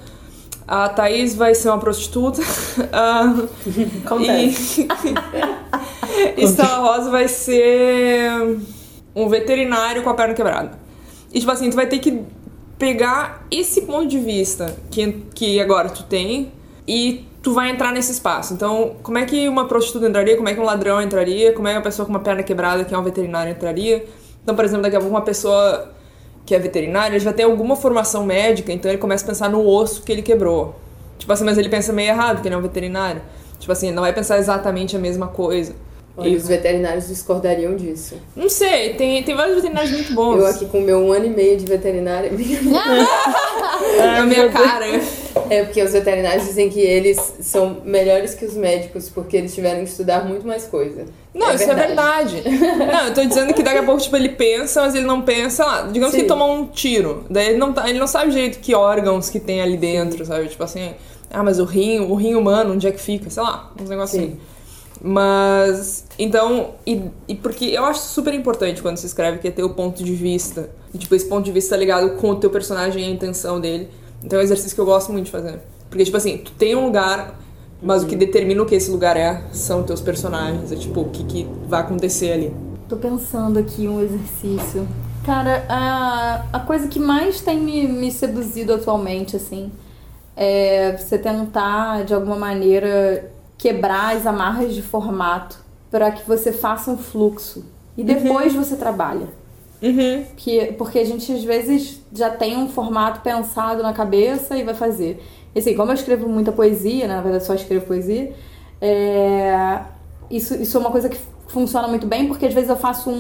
a 0.67 0.89
Thaís 0.89 1.35
vai 1.35 1.55
ser 1.55 1.69
uma 1.69 1.79
prostituta. 1.79 2.41
uh, 2.41 3.49
Acontece. 4.05 4.89
E, 6.37 6.43
Estrela 6.43 6.79
Rosa 6.79 7.11
vai 7.11 7.29
ser 7.29 8.59
um 9.15 9.29
veterinário 9.29 10.03
com 10.03 10.11
a 10.11 10.15
perna 10.15 10.35
quebrada. 10.35 10.79
E 11.33 11.39
tipo 11.39 11.53
assim, 11.53 11.69
tu 11.71 11.77
vai 11.77 11.87
ter 11.87 11.99
que 11.99 12.23
pegar 12.79 13.47
esse 13.51 13.83
ponto 13.83 14.07
de 14.07 14.19
vista 14.19 14.75
que, 14.91 15.13
que 15.35 15.61
agora 15.61 15.89
tu 15.89 16.03
tem 16.05 16.53
e 16.87 17.27
tu 17.43 17.53
vai 17.53 17.71
entrar 17.71 17.93
nesse 17.93 18.13
espaço. 18.13 18.55
Então, 18.55 18.97
como 19.03 19.19
é 19.19 19.25
que 19.27 19.49
uma 19.49 19.67
prostituta 19.67 20.09
entraria? 20.09 20.37
Como 20.37 20.49
é 20.49 20.55
que 20.55 20.61
um 20.61 20.65
ladrão 20.65 21.01
entraria? 21.01 21.53
Como 21.53 21.69
é 21.69 21.73
que 21.73 21.77
uma 21.79 21.83
pessoa 21.83 22.07
com 22.07 22.13
uma 22.13 22.21
perna 22.21 22.43
quebrada, 22.43 22.85
que 22.85 22.95
é 22.95 22.99
um 22.99 23.03
veterinário, 23.03 23.53
entraria? 23.53 24.07
Então, 24.45 24.55
por 24.55 24.65
exemplo, 24.65 24.83
daqui 24.83 24.95
a 24.95 25.01
pouco 25.01 25.13
uma 25.13 25.23
pessoa 25.25 25.91
que 26.47 26.55
é 26.55 26.59
veterinária, 26.59 27.17
ele 27.17 27.25
já 27.25 27.33
tem 27.33 27.45
alguma 27.45 27.75
formação 27.75 28.25
médica, 28.25 28.71
então 28.71 28.89
ele 28.91 28.99
começa 28.99 29.25
a 29.25 29.29
pensar 29.29 29.49
no 29.51 29.67
osso 29.67 30.03
que 30.03 30.13
ele 30.13 30.23
quebrou. 30.23 30.77
Tipo 31.19 31.33
assim, 31.33 31.45
mas 31.45 31.57
ele 31.59 31.69
pensa 31.71 31.93
meio 31.93 32.11
errado, 32.11 32.37
porque 32.37 32.49
ele 32.49 32.55
é 32.55 32.59
um 32.59 32.63
veterinário. 32.63 33.23
Tipo 33.59 33.73
assim, 33.73 33.91
não 33.91 34.03
vai 34.03 34.13
pensar 34.13 34.39
exatamente 34.39 34.95
a 34.95 34.99
mesma 34.99 35.27
coisa. 35.29 35.75
Olha, 36.17 36.29
E- 36.29 36.37
os 36.37 36.47
veterinários 36.47 37.09
discordariam 37.09 37.75
disso. 37.75 38.17
Não 38.37 38.49
sei, 38.49 38.95
tem, 38.95 39.23
tem 39.23 39.35
vários 39.35 39.57
veterinários 39.57 39.91
muito 39.93 40.15
bons. 40.15 40.37
Eu 40.39 40.47
aqui 40.47 40.67
com 40.67 40.81
meu 40.81 40.99
um 40.99 41.13
ano 41.13 41.25
e 41.27 41.31
meio 41.31 41.57
de 41.57 41.65
veterinária. 41.65 42.31
É 43.99 44.19
a 44.19 44.25
minha 44.27 44.49
cara. 44.51 44.87
É 45.51 45.65
porque 45.65 45.83
os 45.83 45.93
veterinários 45.93 46.47
dizem 46.47 46.71
que 46.71 46.81
eles 46.81 47.35
são 47.41 47.81
melhores 47.85 48.35
que 48.35 48.45
os 48.45 48.55
médicos 48.55 49.11
porque 49.11 49.37
eles 49.37 49.55
tiveram 49.55 49.81
que 49.81 49.91
estudar 49.91 50.25
muito 50.25 50.47
mais 50.47 50.65
coisa. 50.67 51.07
Não, 51.35 51.53
isso 51.53 51.71
é 51.71 51.75
verdade. 51.75 52.43
Não, 52.47 53.09
eu 53.09 53.15
tô 53.15 53.25
dizendo 53.25 53.53
que 53.53 53.63
daqui 53.63 53.79
a 53.79 53.83
pouco, 53.83 54.01
tipo, 54.01 54.17
ele 54.17 54.29
pensa, 54.29 54.83
mas 54.83 54.95
ele 54.95 55.07
não 55.07 55.23
pensa 55.23 55.65
lá. 55.65 55.83
Digamos 55.83 56.13
que 56.13 56.21
Sim. 56.21 56.23
ele 56.23 56.29
tomou 56.29 56.55
um 56.55 56.67
tiro. 56.67 57.25
Daí 57.29 57.49
ele 57.49 57.59
não, 57.59 57.73
tá, 57.73 57.89
ele 57.89 57.99
não 57.99 58.07
sabe 58.07 58.31
direito 58.31 58.61
que 58.61 58.75
órgãos 58.75 59.29
que 59.29 59.41
tem 59.41 59.61
ali 59.61 59.77
dentro, 59.77 60.25
sabe? 60.25 60.47
Tipo 60.47 60.63
assim, 60.63 60.95
ah, 61.31 61.43
mas 61.43 61.59
o 61.59 61.65
rim, 61.65 61.99
o 61.99 62.15
rim 62.15 62.35
humano, 62.35 62.73
onde 62.73 62.87
é 62.87 62.93
que 62.93 63.01
fica? 63.01 63.29
Sei 63.29 63.43
lá, 63.43 63.73
uns 63.81 63.89
negócios 63.89 64.21
Sim. 64.21 64.29
assim. 64.29 64.41
Mas, 65.03 66.07
então, 66.19 66.75
e, 66.87 67.03
e 67.29 67.35
porque 67.35 67.67
eu 67.67 67.85
acho 67.85 68.01
super 68.01 68.33
importante 68.33 68.81
quando 68.81 68.97
se 68.97 69.07
escreve 69.07 69.39
que 69.39 69.49
é 69.49 69.51
ter 69.51 69.65
o 69.65 69.71
ponto 69.71 70.03
de 70.03 70.15
vista. 70.15 70.71
E, 70.95 70.99
tipo, 70.99 71.15
esse 71.15 71.27
ponto 71.27 71.45
de 71.45 71.53
vista 71.53 71.75
tá 71.75 71.77
ligado 71.79 72.11
com 72.17 72.31
o 72.31 72.37
teu 72.37 72.49
personagem 72.49 73.03
e 73.03 73.07
a 73.07 73.11
intenção 73.11 73.61
dele. 73.61 73.89
Então 74.25 74.39
é 74.39 74.43
um 74.43 74.45
exercício 74.45 74.75
que 74.75 74.81
eu 74.81 74.87
gosto 74.87 75.13
muito 75.13 75.27
de 75.27 75.31
fazer. 75.31 75.61
Porque, 75.91 76.05
tipo 76.05 76.17
assim, 76.17 76.39
tu 76.39 76.51
tem 76.53 76.75
um 76.75 76.87
lugar, 76.87 77.39
mas 77.81 78.03
o 78.03 78.07
que 78.07 78.17
determina 78.17 78.63
o 78.63 78.67
que 78.67 78.75
esse 78.75 78.91
lugar 78.91 79.17
é 79.17 79.43
são 79.53 79.83
teus 79.83 80.01
personagens. 80.01 80.73
É 80.73 80.77
tipo, 80.77 81.03
o 81.03 81.11
que, 81.11 81.23
que 81.25 81.47
vai 81.69 81.81
acontecer 81.81 82.33
ali. 82.33 82.57
Tô 82.89 82.97
pensando 82.97 83.59
aqui 83.59 83.87
um 83.87 84.01
exercício. 84.01 84.89
Cara, 85.25 85.65
a, 85.69 86.45
a 86.53 86.61
coisa 86.61 86.89
que 86.89 86.99
mais 86.99 87.41
tem 87.41 87.61
me, 87.61 87.87
me 87.87 88.11
seduzido 88.11 88.75
atualmente, 88.75 89.37
assim, 89.37 89.71
é 90.37 90.97
você 90.97 91.19
tentar, 91.19 92.05
de 92.05 92.15
alguma 92.15 92.37
maneira, 92.37 93.31
quebrar 93.57 94.17
as 94.17 94.27
amarras 94.27 94.75
de 94.75 94.83
formato 94.83 95.59
para 95.91 96.11
que 96.11 96.27
você 96.27 96.53
faça 96.53 96.91
um 96.91 96.99
fluxo. 96.99 97.65
E 97.97 98.03
depois 98.03 98.53
você 98.53 98.75
trabalha. 98.75 99.29
Uhum. 99.85 100.25
Que, 100.35 100.73
porque 100.79 100.99
a 100.99 101.05
gente, 101.05 101.31
às 101.31 101.45
vezes, 101.45 102.01
já 102.11 102.31
tem 102.31 102.57
um 102.57 102.69
formato 102.69 103.21
pensado 103.21 103.83
na 103.83 103.93
cabeça 103.93 104.57
e 104.57 104.63
vai 104.63 104.73
fazer. 104.75 105.23
E, 105.55 105.59
assim, 105.59 105.75
como 105.75 105.91
eu 105.91 105.95
escrevo 105.95 106.27
muita 106.27 106.51
poesia, 106.51 107.07
né? 107.07 107.17
na 107.17 107.21
verdade 107.21 107.45
só 107.45 107.55
escrevo 107.55 107.85
poesia, 107.85 108.33
é, 108.81 109.81
isso, 110.31 110.55
isso 110.55 110.77
é 110.77 110.81
uma 110.81 110.91
coisa 110.91 111.11
que 111.11 111.19
funciona 111.49 111.87
muito 111.87 112.07
bem, 112.07 112.27
porque 112.27 112.47
às 112.47 112.55
vezes 112.55 112.71
eu 112.71 112.77
faço 112.77 113.11
um, 113.11 113.15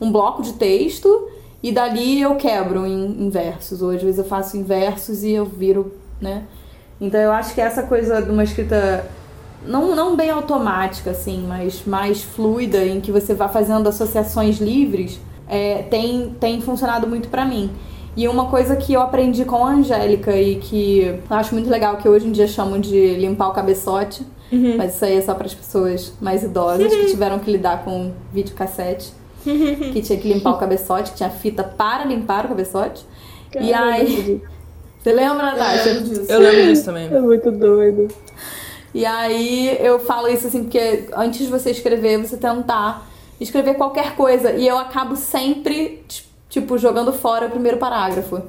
um, 0.00 0.06
um 0.06 0.12
bloco 0.12 0.42
de 0.42 0.54
texto 0.54 1.28
e 1.62 1.70
dali 1.70 2.20
eu 2.20 2.34
quebro 2.34 2.84
em, 2.84 3.26
em 3.26 3.30
versos, 3.30 3.80
ou 3.80 3.90
às 3.90 4.02
vezes 4.02 4.18
eu 4.18 4.24
faço 4.24 4.56
em 4.56 4.64
versos 4.64 5.22
e 5.22 5.30
eu 5.32 5.44
viro, 5.44 5.94
né? 6.20 6.44
Então 7.00 7.20
eu 7.20 7.32
acho 7.32 7.54
que 7.54 7.60
essa 7.60 7.84
coisa 7.84 8.20
de 8.20 8.30
uma 8.30 8.44
escrita 8.44 9.06
não, 9.64 9.94
não 9.94 10.16
bem 10.16 10.30
automática, 10.30 11.12
assim, 11.12 11.44
mas 11.46 11.84
mais 11.86 12.22
fluida, 12.22 12.84
em 12.84 13.00
que 13.00 13.12
você 13.12 13.34
vai 13.34 13.48
fazendo 13.48 13.88
associações 13.88 14.58
livres, 14.58 15.20
é, 15.50 15.82
tem, 15.82 16.34
tem 16.38 16.60
funcionado 16.60 17.06
muito 17.06 17.28
pra 17.28 17.44
mim. 17.44 17.70
E 18.16 18.26
uma 18.28 18.46
coisa 18.46 18.76
que 18.76 18.92
eu 18.92 19.00
aprendi 19.00 19.44
com 19.44 19.64
a 19.64 19.72
Angélica 19.72 20.34
e 20.36 20.56
que 20.56 21.00
eu 21.30 21.36
acho 21.36 21.54
muito 21.54 21.68
legal, 21.68 21.96
que 21.96 22.08
hoje 22.08 22.26
em 22.26 22.32
dia 22.32 22.46
chamam 22.46 22.80
de 22.80 23.14
limpar 23.14 23.48
o 23.48 23.52
cabeçote, 23.52 24.26
mas 24.76 24.94
isso 24.94 25.04
aí 25.04 25.16
é 25.16 25.20
só 25.22 25.34
para 25.34 25.46
as 25.46 25.54
pessoas 25.54 26.12
mais 26.20 26.42
idosas 26.42 26.92
que 26.92 27.06
tiveram 27.06 27.38
que 27.38 27.50
lidar 27.50 27.84
com 27.84 28.12
videocassete, 28.32 29.12
que 29.44 30.02
tinha 30.02 30.18
que 30.18 30.28
limpar 30.32 30.52
o 30.52 30.58
cabeçote, 30.58 31.12
que 31.12 31.18
tinha 31.18 31.30
fita 31.30 31.62
para 31.62 32.04
limpar 32.04 32.46
o 32.46 32.48
cabeçote. 32.48 33.04
e 33.60 33.72
aí. 33.72 34.42
Você 35.00 35.14
lembra, 35.14 35.54
Natasha? 35.54 35.88
Eu 36.28 36.40
lembro 36.40 36.66
disso 36.66 36.84
também. 36.84 37.08
É 37.10 37.20
muito 37.20 37.50
doido. 37.50 38.08
E 38.92 39.06
aí 39.06 39.78
eu 39.80 39.98
falo 39.98 40.28
isso 40.28 40.46
assim, 40.46 40.64
porque 40.64 41.06
antes 41.16 41.46
de 41.46 41.46
você 41.46 41.70
escrever, 41.70 42.18
você 42.18 42.36
tentar 42.36 43.09
escrever 43.40 43.74
qualquer 43.74 44.14
coisa. 44.14 44.52
E 44.52 44.66
eu 44.66 44.76
acabo 44.78 45.16
sempre, 45.16 46.02
ti- 46.06 46.28
tipo, 46.48 46.76
jogando 46.78 47.12
fora 47.12 47.46
o 47.46 47.50
primeiro 47.50 47.78
parágrafo. 47.78 48.42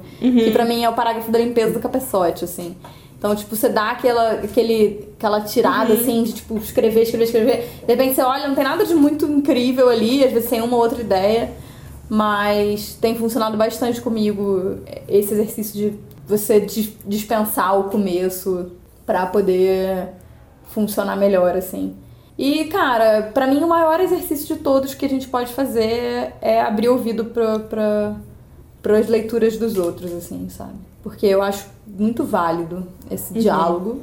Que 0.44 0.50
pra 0.50 0.64
mim 0.64 0.84
é 0.84 0.88
o 0.88 0.92
parágrafo 0.92 1.30
da 1.30 1.38
limpeza 1.38 1.72
do 1.72 1.80
cabeçote, 1.80 2.44
assim. 2.44 2.76
Então, 3.18 3.34
tipo, 3.36 3.54
você 3.54 3.68
dá 3.68 3.90
aquela, 3.92 4.32
aquele, 4.32 5.08
aquela 5.16 5.40
tirada, 5.42 5.94
assim, 5.94 6.24
de, 6.24 6.32
tipo, 6.32 6.56
escrever, 6.58 7.02
escrever, 7.02 7.24
escrever. 7.24 7.68
De 7.86 7.86
repente 7.86 8.14
você 8.16 8.22
olha, 8.22 8.48
não 8.48 8.54
tem 8.56 8.64
nada 8.64 8.84
de 8.84 8.94
muito 8.94 9.26
incrível 9.26 9.88
ali, 9.88 10.24
às 10.24 10.32
vezes 10.32 10.50
tem 10.50 10.60
uma 10.60 10.76
ou 10.76 10.82
outra 10.82 11.00
ideia. 11.00 11.52
Mas 12.10 12.94
tem 13.00 13.14
funcionado 13.14 13.56
bastante 13.56 14.00
comigo 14.00 14.80
esse 15.08 15.32
exercício 15.32 15.72
de 15.74 15.98
você 16.26 16.60
dis- 16.60 16.92
dispensar 17.06 17.78
o 17.78 17.84
começo 17.84 18.72
pra 19.06 19.24
poder 19.26 20.08
funcionar 20.64 21.16
melhor, 21.16 21.56
assim. 21.56 21.94
E, 22.38 22.64
cara, 22.64 23.30
pra 23.34 23.46
mim 23.46 23.62
o 23.62 23.68
maior 23.68 24.00
exercício 24.00 24.56
de 24.56 24.62
todos 24.62 24.94
que 24.94 25.04
a 25.04 25.08
gente 25.08 25.28
pode 25.28 25.52
fazer 25.52 26.32
é 26.40 26.60
abrir 26.62 26.88
ouvido 26.88 27.26
pra, 27.26 27.58
pra, 27.58 28.14
pras 28.82 29.06
leituras 29.08 29.56
dos 29.58 29.76
outros, 29.76 30.12
assim, 30.12 30.48
sabe? 30.48 30.74
Porque 31.02 31.26
eu 31.26 31.42
acho 31.42 31.66
muito 31.86 32.24
válido 32.24 32.86
esse 33.10 33.34
diálogo. 33.34 34.00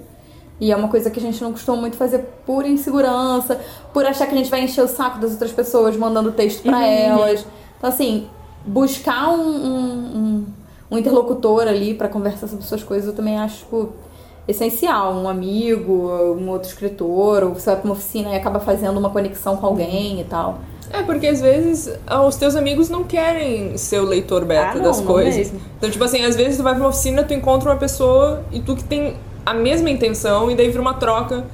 E 0.62 0.72
é 0.72 0.76
uma 0.76 0.90
coisa 0.90 1.10
que 1.10 1.18
a 1.20 1.22
gente 1.22 1.42
não 1.42 1.54
costuma 1.54 1.78
muito 1.78 1.96
fazer 1.96 2.20
por 2.46 2.66
insegurança, 2.66 3.60
por 3.94 4.06
achar 4.06 4.28
que 4.28 4.36
a 4.36 4.38
gente 4.38 4.50
vai 4.52 4.62
encher 4.64 4.84
o 4.84 4.88
saco 4.88 5.18
das 5.20 5.32
outras 5.32 5.52
pessoas 5.54 5.96
mandando 5.96 6.32
texto 6.34 6.62
pra 6.64 6.86
elas. 6.86 7.46
Então, 7.78 7.90
assim, 7.90 8.28
buscar 8.66 9.30
um, 9.30 9.42
um, 9.42 10.18
um- 10.18 10.46
um 10.92 10.98
interlocutor 10.98 11.62
ali 11.68 11.94
pra 11.94 12.10
conversar 12.10 12.48
sobre 12.48 12.66
suas 12.66 12.84
coisas 12.84 13.08
eu 13.08 13.16
também 13.16 13.38
acho, 13.40 13.60
tipo, 13.60 13.90
essencial. 14.50 15.14
Um 15.14 15.30
amigo, 15.30 15.94
um 16.38 16.50
outro 16.50 16.70
escritor, 16.70 17.44
ou 17.44 17.54
você 17.54 17.68
vai 17.68 17.76
pra 17.78 17.86
uma 17.86 17.94
oficina 17.94 18.30
e 18.30 18.36
acaba 18.36 18.60
fazendo 18.60 18.98
uma 18.98 19.10
conexão 19.10 19.58
com 19.58 19.66
alguém 19.66 20.20
e 20.20 20.24
tal. 20.24 20.60
É, 20.92 21.04
porque 21.04 21.28
às 21.28 21.40
vezes 21.40 21.92
ah, 22.08 22.24
os 22.26 22.36
teus 22.36 22.56
amigos 22.56 22.90
não 22.90 23.04
querem 23.04 23.78
ser 23.78 24.00
o 24.00 24.06
leitor 24.06 24.44
beta 24.44 24.72
Ah, 24.72 24.76
não, 24.76 24.82
das 24.84 25.00
coisas. 25.00 25.54
Então, 25.78 25.90
tipo 25.90 26.04
assim, 26.04 26.26
às 26.26 26.36
vezes 26.36 26.58
tu 26.58 26.64
vai 26.64 26.74
pra 26.74 26.82
uma 26.84 26.90
oficina, 26.90 27.24
tu 27.24 27.34
encontra 27.34 27.70
uma 27.70 27.78
pessoa 27.78 28.44
e 28.52 28.60
tu 28.60 28.76
que 28.76 28.84
tem 28.84 29.16
a 29.46 29.54
mesma 29.54 29.90
intenção 29.90 30.50
e 30.50 30.56
daí 30.56 30.68
vira 30.68 30.82
uma 30.82 30.96
troca. 30.96 31.46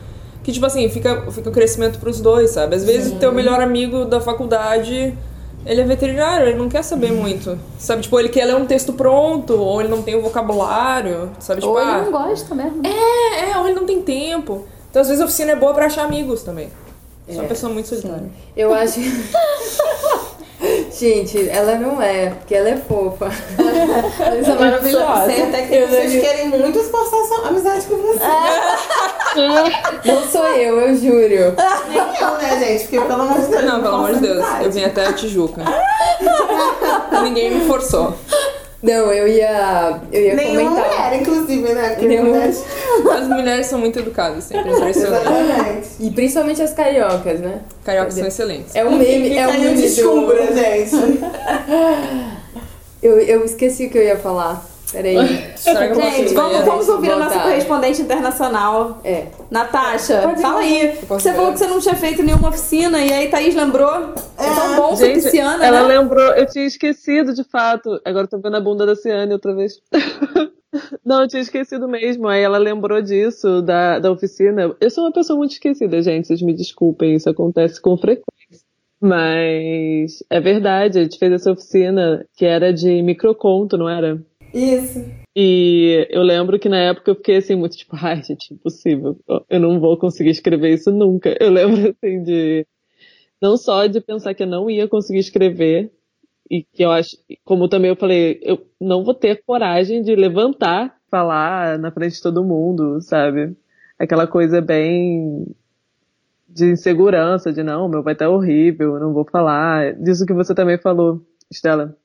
Que, 0.41 0.51
tipo 0.51 0.65
assim, 0.65 0.87
fica, 0.89 1.23
fica 1.31 1.49
o 1.49 1.51
crescimento 1.51 1.99
pros 1.99 2.21
dois, 2.21 2.51
sabe? 2.51 2.75
Às 2.75 2.85
vezes 2.85 3.13
o 3.13 3.15
teu 3.15 3.33
melhor 3.33 3.59
amigo 3.59 4.05
da 4.05 4.21
faculdade, 4.21 5.17
ele 5.66 5.82
é 5.82 5.84
veterinário, 5.84 6.47
ele 6.47 6.57
não 6.57 6.70
quer 6.70 6.84
saber 6.84 7.11
muito. 7.11 7.57
Sabe? 7.80 8.01
Tipo, 8.03 8.20
ele 8.20 8.30
quer 8.30 8.45
ler 8.45 8.55
um 8.55 8.66
texto 8.66 8.93
pronto, 8.93 9.53
ou 9.59 9.80
ele 9.82 9.89
não 9.89 10.01
tem 10.01 10.16
o 10.16 10.22
vocabulário, 10.22 11.32
sabe? 11.39 11.61
Tipo, 11.61 11.74
ou 11.74 11.78
ah, 11.80 11.97
ele 11.97 12.05
não 12.05 12.11
gosta 12.11 12.53
mesmo. 12.55 12.82
é, 12.86 13.51
é, 13.51 13.57
ou 13.57 13.66
ele 13.68 13.76
não 13.76 13.86
tem 13.86 14.01
tempo. 14.01 14.66
Então, 14.89 15.01
às 15.01 15.07
vezes, 15.07 15.22
a 15.22 15.26
oficina 15.26 15.51
é 15.51 15.55
boa 15.55 15.74
pra 15.74 15.88
achar 15.88 16.05
amigos 16.05 16.43
também. 16.43 16.70
Sou 17.28 17.36
uma 17.38 17.43
É, 17.45 17.47
pessoa 17.47 17.74
muito 17.74 17.88
solitária. 17.89 18.30
Eu 18.55 18.74
acho. 18.74 18.99
Gente, 20.97 21.49
ela 21.49 21.76
não 21.76 22.01
é, 22.01 22.30
porque 22.30 22.55
ela 22.55 22.70
é 22.70 22.78
fofa. 22.78 23.28
Isso 24.39 24.51
é 24.51 24.55
maravilhosa. 24.57 25.26
Sei 25.26 25.41
até 25.43 25.61
que 25.68 25.76
Eu 25.76 25.88
vocês 25.88 26.13
não- 26.13 26.22
querem 26.22 26.47
muito 26.47 26.80
esforçar 26.80 27.20
sua 27.26 27.47
amizade 27.49 27.86
com 27.88 27.97
você. 27.97 28.20
Não 30.05 30.23
sou 30.27 30.45
eu, 30.47 30.79
eu 30.79 30.95
juro. 30.95 31.55
Nem 31.89 32.21
eu, 32.21 32.38
né, 32.38 32.59
gente? 32.65 32.81
Porque 32.83 32.99
pelo 33.01 33.21
amor 33.21 33.39
de 33.41 33.47
Deus. 33.47 33.63
Não, 33.65 33.81
pelo 33.81 33.95
amor 33.95 34.13
de 34.13 34.19
Deus, 34.21 34.45
eu 34.63 34.71
vim 34.71 34.83
até 34.83 35.05
a 35.07 35.13
Tijuca. 35.13 35.61
Ninguém 37.23 37.55
me 37.55 37.65
forçou. 37.65 38.13
Não, 38.83 39.11
eu 39.11 39.27
ia. 39.27 39.99
Eu 40.11 40.21
ia 40.21 40.36
Nenhuma 40.36 40.69
comentar. 40.69 40.89
mulher, 41.09 41.21
inclusive, 41.21 41.73
né? 41.73 41.89
Porque 41.89 42.07
Nenhuma. 42.07 42.29
mulheres- 42.29 42.63
As 43.17 43.27
mulheres 43.27 43.65
são 43.65 43.79
muito 43.79 43.97
educadas, 43.97 44.43
sempre 44.43 44.69
impressionante. 44.71 45.25
Exatamente. 45.27 45.88
E 45.99 46.11
principalmente 46.11 46.61
as 46.61 46.71
cariocas, 46.73 47.39
né? 47.39 47.61
Cariocas 47.83 48.13
são 48.13 48.27
excelentes. 48.27 48.75
É 48.75 48.86
um 48.86 48.95
meme, 48.95 49.36
é 49.38 49.47
um 49.47 49.51
meme 49.53 49.73
do... 49.75 49.81
descubra, 49.81 50.47
gente. 50.53 50.91
Eu, 53.03 53.19
eu 53.19 53.45
esqueci 53.45 53.86
o 53.86 53.89
que 53.91 53.99
eu 53.99 54.03
ia 54.03 54.17
falar. 54.17 54.65
Peraí. 54.95 55.15
Gente, 55.57 56.33
vamos, 56.33 56.65
vamos 56.65 56.89
ouvir 56.89 57.11
a 57.11 57.17
nossa 57.17 57.35
tarde. 57.35 57.49
correspondente 57.49 58.01
internacional. 58.01 59.01
É. 59.03 59.27
Natasha, 59.51 60.21
Pode 60.21 60.41
fala 60.41 60.59
aí. 60.59 60.97
Você 61.07 61.33
falou 61.33 61.51
que 61.51 61.59
você 61.59 61.67
não 61.67 61.79
tinha 61.79 61.95
feito 61.95 62.23
nenhuma 62.23 62.49
oficina 62.49 63.03
e 63.03 63.11
aí 63.11 63.29
Thaís 63.29 63.55
lembrou. 63.55 64.13
É 64.37 64.55
tão 64.55 64.75
bom 64.75 64.95
ser 64.95 65.07
Gente, 65.07 65.23
pisciana, 65.23 65.65
ela 65.65 65.87
né? 65.87 65.99
lembrou, 65.99 66.33
eu 66.33 66.45
tinha 66.45 66.65
esquecido 66.65 67.33
de 67.33 67.43
fato. 67.43 67.99
Agora 68.05 68.25
eu 68.25 68.29
tô 68.29 68.39
vendo 68.39 68.55
a 68.55 68.61
bunda 68.61 68.85
da 68.85 68.95
Ciane 68.95 69.33
outra 69.33 69.53
vez. 69.53 69.73
Não, 71.05 71.21
eu 71.21 71.27
tinha 71.27 71.41
esquecido 71.41 71.87
mesmo. 71.87 72.27
Aí 72.27 72.41
ela 72.41 72.57
lembrou 72.57 73.01
disso, 73.01 73.61
da, 73.61 73.99
da 73.99 74.11
oficina. 74.11 74.75
Eu 74.79 74.89
sou 74.89 75.05
uma 75.05 75.11
pessoa 75.11 75.37
muito 75.37 75.51
esquecida, 75.51 76.01
gente. 76.01 76.27
Vocês 76.27 76.41
me 76.41 76.53
desculpem, 76.53 77.15
isso 77.15 77.29
acontece 77.29 77.81
com 77.81 77.97
frequência. 77.97 78.65
Mas 78.99 80.23
é 80.29 80.39
verdade, 80.39 80.99
a 80.99 81.03
gente 81.03 81.19
fez 81.19 81.31
essa 81.31 81.51
oficina 81.51 82.25
que 82.35 82.45
era 82.45 82.73
de 82.73 83.01
microconto, 83.03 83.77
não 83.77 83.89
era? 83.89 84.19
Isso. 84.56 85.03
E 85.36 86.08
eu 86.10 86.24
lembro 86.24 86.58
que 86.58 86.70
na 86.70 86.78
época 86.78 87.12
eu 87.12 87.16
fiquei 87.16 87.36
assim, 87.36 87.56
muito 87.56 87.76
tipo, 87.76 87.93
ai, 88.01 88.24
gente, 88.24 88.53
impossível. 88.53 89.20
Eu 89.49 89.60
não 89.60 89.82
vou 89.82 89.97
conseguir 89.97 90.30
escrever 90.30 90.74
isso 90.74 90.91
nunca. 90.91 91.36
Eu 91.39 91.51
lembro 91.51 91.89
assim 91.91 92.24
de. 92.24 92.66
Não 93.41 93.58
só 93.58 93.86
de 93.86 93.99
pensar 93.99 94.34
que 94.34 94.43
eu 94.43 94.47
não 94.47 94.70
ia 94.70 94.88
conseguir 94.88 95.20
escrever, 95.20 95.91
e 96.49 96.64
que 96.64 96.84
eu 96.84 96.91
acho, 96.91 97.18
como 97.43 97.68
também 97.68 97.89
eu 97.89 97.95
falei, 97.97 98.39
eu 98.43 98.66
não 98.80 99.03
vou 99.03 99.14
ter 99.14 99.43
coragem 99.45 100.01
de 100.01 100.16
levantar, 100.16 100.95
falar 101.10 101.78
na 101.78 101.91
frente 101.91 102.16
de 102.16 102.22
todo 102.22 102.43
mundo, 102.43 103.01
sabe? 103.01 103.56
Aquela 103.99 104.26
coisa 104.26 104.62
bem 104.62 105.45
de 106.47 106.72
insegurança, 106.72 107.51
de 107.51 107.62
não, 107.62 107.89
meu 107.89 108.01
vai 108.01 108.14
estar 108.14 108.30
horrível, 108.30 108.93
eu 108.93 108.99
não 109.01 109.14
vou 109.14 109.26
falar. 109.26 109.93
Disso 109.95 110.26
que 110.26 110.34
você 110.34 110.56
também 110.56 110.78
falou, 110.78 111.22
Estela 111.51 111.97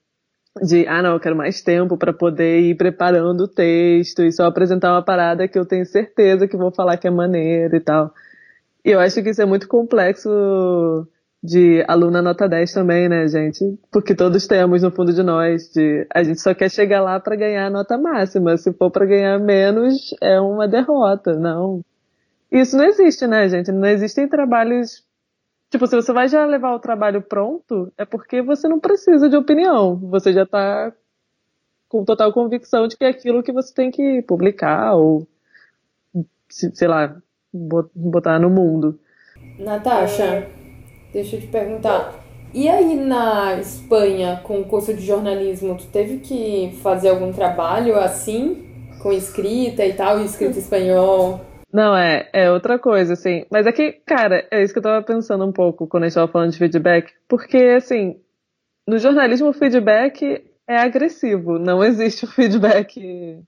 de 0.63 0.87
ah 0.89 1.03
não, 1.03 1.13
eu 1.13 1.21
quero 1.21 1.37
mais 1.37 1.61
tempo 1.63 1.97
para 1.97 2.13
poder 2.13 2.61
ir 2.61 2.77
preparando 2.77 3.43
o 3.43 3.49
texto 3.49 4.23
e 4.23 4.33
só 4.33 4.47
apresentar 4.47 4.93
uma 4.93 5.05
parada 5.05 5.47
que 5.47 5.59
eu 5.59 5.65
tenho 5.65 5.87
certeza 5.87 6.49
que 6.49 6.57
vou 6.57 6.73
falar 6.73 6.97
que 6.97 7.07
é 7.07 7.11
maneiro 7.11 7.77
e 7.77 7.81
tal. 7.81 8.13
E 8.85 8.91
eu 8.91 9.01
acho 9.01 9.23
que 9.23 9.31
isso 9.31 9.43
é 9.43 9.47
muito 9.47 9.69
complexo 9.69 10.29
de 11.43 11.85
aluna 11.89 12.21
nota 12.21 12.49
10 12.49 12.73
também, 12.73 13.09
né, 13.09 13.27
gente? 13.29 13.79
Porque 13.91 14.15
todos 14.15 14.47
temos 14.47 14.83
no 14.83 14.91
fundo 14.91 15.13
de 15.13 15.23
nós 15.23 15.71
de 15.73 16.07
a 16.13 16.23
gente 16.23 16.41
só 16.41 16.55
quer 16.55 16.71
chegar 16.71 17.01
lá 17.01 17.19
para 17.21 17.37
ganhar 17.37 17.67
a 17.67 17.71
nota 17.71 17.97
máxima, 17.97 18.57
se 18.57 18.73
for 18.73 18.91
para 18.91 19.07
ganhar 19.07 19.39
menos 19.39 20.15
é 20.21 20.41
uma 20.41 20.67
derrota, 20.69 21.35
não. 21.35 21.83
Isso 22.51 22.77
não 22.77 22.85
existe, 22.85 23.27
né, 23.27 23.49
gente? 23.49 23.71
Não 23.71 23.87
existem 23.89 24.29
trabalhos 24.29 25.05
Tipo, 25.71 25.87
se 25.87 25.95
você 25.95 26.13
vai 26.13 26.29
já 26.29 26.45
levar 26.45 26.75
o 26.75 26.81
trabalho 26.81 27.23
pronto, 27.23 27.93
é 27.97 28.05
porque 28.05 28.43
você 28.43 28.67
não 28.69 28.81
precisa 28.81 29.29
de 29.29 29.37
opinião. 29.37 29.97
Você 29.97 30.33
já 30.33 30.45
tá 30.45 30.93
com 31.89 32.05
total 32.05 32.33
convicção 32.33 32.89
de 32.89 32.97
que 32.97 33.05
é 33.05 33.09
aquilo 33.09 33.43
que 33.43 33.53
você 33.53 33.73
tem 33.73 33.91
que 33.91 34.23
publicar 34.23 34.95
ou, 34.95 35.27
se- 36.49 36.75
sei 36.75 36.89
lá, 36.89 37.17
bot- 37.53 37.91
botar 37.95 38.39
no 38.41 38.51
mundo. 38.51 38.99
Natasha, 39.59 40.49
deixa 41.13 41.37
eu 41.37 41.41
te 41.41 41.47
perguntar. 41.47 42.15
E 42.53 42.69
aí 42.69 42.97
na 42.97 43.55
Espanha, 43.61 44.41
com 44.43 44.61
o 44.61 44.65
curso 44.65 44.93
de 44.93 45.05
jornalismo, 45.07 45.77
tu 45.77 45.87
teve 45.87 46.19
que 46.19 46.77
fazer 46.83 47.11
algum 47.11 47.33
trabalho 47.33 47.97
assim? 47.97 48.67
Com 49.01 49.13
escrita 49.13 49.85
e 49.87 49.93
tal, 49.95 50.21
e 50.21 50.25
escrita 50.25 50.59
espanhol? 50.59 51.41
Não, 51.73 51.97
é, 51.97 52.29
é 52.33 52.51
outra 52.51 52.79
coisa, 52.79 53.13
assim. 53.13 53.45
Mas 53.51 53.67
é 53.67 53.73
que, 53.73 53.93
cara, 54.05 54.47
é 54.51 54.63
isso 54.63 54.73
que 54.73 54.79
eu 54.79 54.83
tava 54.83 55.05
pensando 55.05 55.45
um 55.45 55.53
pouco 55.53 55.87
quando 55.87 56.05
a 56.05 56.09
gente 56.09 56.15
tava 56.15 56.31
falando 56.31 56.51
de 56.51 56.59
feedback. 56.59 57.13
Porque, 57.29 57.57
assim, 57.77 58.21
no 58.87 58.99
jornalismo 58.99 59.49
o 59.49 59.53
feedback 59.53 60.45
é 60.69 60.77
agressivo. 60.77 61.59
Não 61.59 61.83
existe 61.83 62.25
o 62.25 62.29
feedback 62.31 63.41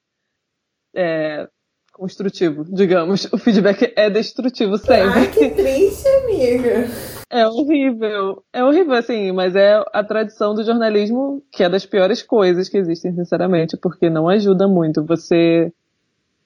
é, 0.95 1.49
construtivo, 1.93 2.65
digamos. 2.65 3.25
O 3.33 3.39
feedback 3.39 3.93
é 3.97 4.09
destrutivo 4.09 4.79
sempre. 4.79 5.21
Ai, 5.21 5.31
que 5.31 5.51
triste, 5.51 6.07
amiga. 6.09 6.89
É 7.31 7.47
horrível. 7.47 8.43
É 8.53 8.63
horrível, 8.63 8.95
assim, 8.95 9.33
mas 9.33 9.57
é 9.57 9.83
a 9.93 10.05
tradição 10.05 10.55
do 10.55 10.65
jornalismo 10.65 11.43
que 11.51 11.65
é 11.65 11.69
das 11.69 11.87
piores 11.87 12.23
coisas 12.23 12.69
que 12.69 12.79
existem, 12.79 13.13
sinceramente, 13.15 13.77
porque 13.77 14.11
não 14.11 14.29
ajuda 14.29 14.69
muito. 14.69 15.05
Você 15.05 15.73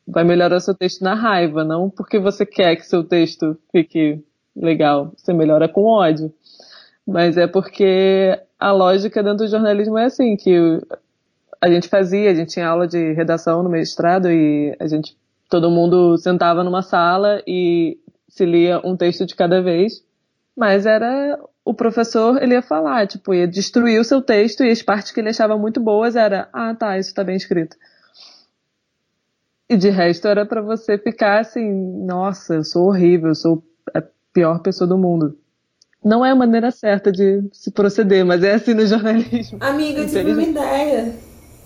vai 0.07 0.25
melhorar 0.25 0.61
seu 0.61 0.75
texto 0.75 1.03
na 1.03 1.15
raiva, 1.15 1.65
não 1.65 1.91
porque 1.91 2.19
você 2.19 2.47
quer 2.47 2.77
que 2.77 2.87
seu 2.87 3.03
texto 3.03 3.59
fique 3.73 4.23
legal. 4.55 5.13
Você 5.17 5.33
melhora 5.33 5.69
com 5.69 5.85
ódio. 5.85 6.33
Mas 7.07 7.37
é 7.37 7.47
porque 7.47 8.39
a 8.59 8.73
lógica 8.73 9.23
dentro 9.23 9.45
do 9.45 9.51
jornalismo 9.51 9.99
é 9.99 10.05
assim, 10.05 10.37
que 10.37 10.81
a 11.61 11.69
gente 11.69 11.89
fazia, 11.89 12.31
a 12.31 12.35
gente 12.35 12.53
tinha 12.53 12.69
aula 12.69 12.87
de 12.87 13.13
redação 13.13 13.63
no 13.63 13.69
mestrado 13.69 14.31
e 14.31 14.77
a 14.79 14.87
gente, 14.87 15.17
todo 15.49 15.71
mundo 15.71 16.17
sentava 16.19 16.65
numa 16.65 16.83
sala 16.83 17.43
e 17.47 17.99
se 18.29 18.45
lia 18.45 18.81
um 18.85 18.97
texto 18.97 19.25
de 19.25 19.35
cada 19.35 19.63
vez, 19.63 20.05
mas 20.57 20.87
era 20.87 21.39
o 21.65 21.75
professor, 21.75 22.43
ele 22.43 22.55
ia 22.55 22.63
falar, 22.63 23.07
tipo, 23.07 23.35
ia 23.35 23.47
destruir 23.47 24.01
o 24.01 24.05
seu 24.05 24.23
texto 24.23 24.63
e 24.63 24.71
as 24.71 24.83
partes 24.83 25.11
que 25.11 25.21
ele 25.21 25.31
achava 25.31 25.57
muito 25.57 25.81
boas 25.81 26.15
era, 26.17 26.49
ah, 26.53 26.75
tá, 26.75 26.99
isso 26.99 27.15
tá 27.15 27.25
bem 27.25 27.37
escrito. 27.37 27.77
E 29.69 29.77
de 29.77 29.91
resto 29.91 30.29
era 30.29 30.47
para 30.47 30.63
você 30.63 30.97
ficar 30.97 31.41
assim, 31.41 32.05
nossa, 32.05 32.55
eu 32.55 32.65
sou 32.65 32.87
horrível, 32.87 33.31
eu 33.31 33.35
sou 33.35 33.63
a 33.93 34.03
pior 34.33 34.61
pessoa 34.61 34.87
do 34.87 34.97
mundo. 34.97 35.37
Não 36.05 36.25
é 36.25 36.31
a 36.31 36.37
maneira 36.37 36.71
certa 36.71 37.11
de 37.11 37.43
se 37.53 37.73
proceder, 37.73 38.25
mas 38.25 38.45
é 38.45 38.55
assim 38.55 38.75
no 38.75 38.87
jornalismo. 38.87 39.59
Amiga, 39.61 40.03
eu 40.03 40.09
tive 40.09 40.33
uma 40.33 40.43
ideia. 40.43 41.13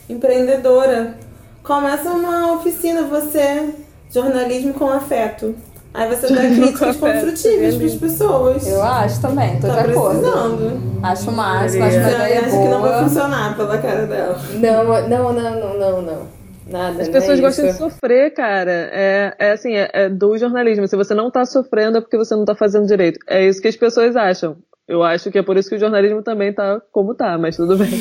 Empreendedora. 0.08 1.14
Começa 1.62 2.10
uma 2.10 2.54
oficina, 2.54 3.02
você, 3.02 3.74
jornalismo 4.10 4.72
com 4.72 4.90
afeto. 4.90 5.54
Aí 5.92 6.08
você 6.08 6.32
dá 6.32 6.40
críticas 6.40 6.96
construtivas 6.96 7.74
beleza. 7.74 7.98
pras 7.98 8.12
pessoas. 8.12 8.66
Eu 8.66 8.82
acho 8.82 9.20
também, 9.20 9.60
tô 9.60 9.66
tá 9.66 9.82
de 9.82 9.90
acordo. 9.90 10.20
precisando. 10.20 10.80
Acho 11.02 11.32
máximo, 11.32 11.84
acho 11.84 11.98
uma 11.98 12.10
ideia 12.10 12.40
acha 12.40 12.50
que 12.50 12.68
não 12.68 12.80
vai 12.80 12.92
boa. 12.92 13.02
funcionar 13.02 13.56
pela 13.56 13.78
cara 13.78 14.06
dela. 14.06 14.40
Não, 14.54 14.84
não, 14.84 15.32
não, 15.32 15.60
não, 15.60 15.78
não, 15.78 16.02
não. 16.02 16.39
Nada, 16.70 17.02
As 17.02 17.08
não 17.08 17.12
pessoas 17.12 17.38
é 17.38 17.42
gostam 17.42 17.66
de 17.66 17.72
sofrer, 17.72 18.32
cara. 18.32 18.70
É, 18.92 19.34
é 19.38 19.50
assim, 19.52 19.74
é, 19.74 19.90
é 19.92 20.08
do 20.08 20.38
jornalismo. 20.38 20.86
Se 20.86 20.96
você 20.96 21.14
não 21.14 21.30
tá 21.30 21.44
sofrendo 21.44 21.98
é 21.98 22.00
porque 22.00 22.16
você 22.16 22.34
não 22.36 22.44
tá 22.44 22.54
fazendo 22.54 22.86
direito. 22.86 23.18
É 23.26 23.44
isso 23.44 23.60
que 23.60 23.68
as 23.68 23.76
pessoas 23.76 24.14
acham. 24.14 24.56
Eu 24.86 25.02
acho 25.04 25.30
que 25.30 25.38
é 25.38 25.42
por 25.42 25.56
isso 25.56 25.68
que 25.68 25.76
o 25.76 25.78
jornalismo 25.78 26.22
também 26.22 26.52
tá 26.52 26.80
como 26.90 27.14
tá, 27.14 27.38
mas 27.38 27.56
tudo 27.56 27.76
bem. 27.76 27.90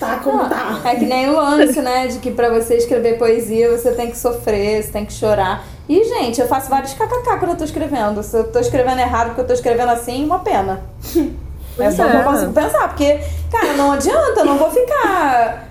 Tá 0.00 0.18
como 0.24 0.48
tá. 0.48 0.80
É 0.86 0.94
que 0.94 1.04
nem 1.04 1.28
o 1.28 1.36
lance, 1.36 1.78
né? 1.82 2.06
De 2.06 2.20
que 2.20 2.30
pra 2.30 2.48
você 2.48 2.76
escrever 2.76 3.18
poesia 3.18 3.70
você 3.70 3.92
tem 3.92 4.10
que 4.10 4.16
sofrer, 4.16 4.82
você 4.82 4.90
tem 4.90 5.04
que 5.04 5.12
chorar. 5.12 5.62
E, 5.86 6.02
gente, 6.04 6.40
eu 6.40 6.46
faço 6.46 6.70
vários 6.70 6.94
kkk 6.94 7.38
quando 7.38 7.50
eu 7.50 7.56
tô 7.56 7.64
escrevendo. 7.64 8.22
Se 8.22 8.34
eu 8.34 8.50
tô 8.50 8.58
escrevendo 8.60 8.98
errado 8.98 9.26
porque 9.28 9.42
eu 9.42 9.46
tô 9.46 9.52
escrevendo 9.52 9.90
assim, 9.90 10.24
uma 10.24 10.38
pena. 10.38 10.80
É 11.78 11.90
só 11.90 12.04
que 12.06 12.14
eu 12.14 12.20
é. 12.20 12.24
consigo 12.24 12.52
pensar, 12.52 12.88
porque, 12.88 13.20
cara, 13.50 13.72
não 13.74 13.92
adianta, 13.92 14.40
eu 14.40 14.44
não 14.44 14.58
vou 14.58 14.70
ficar. 14.70 15.70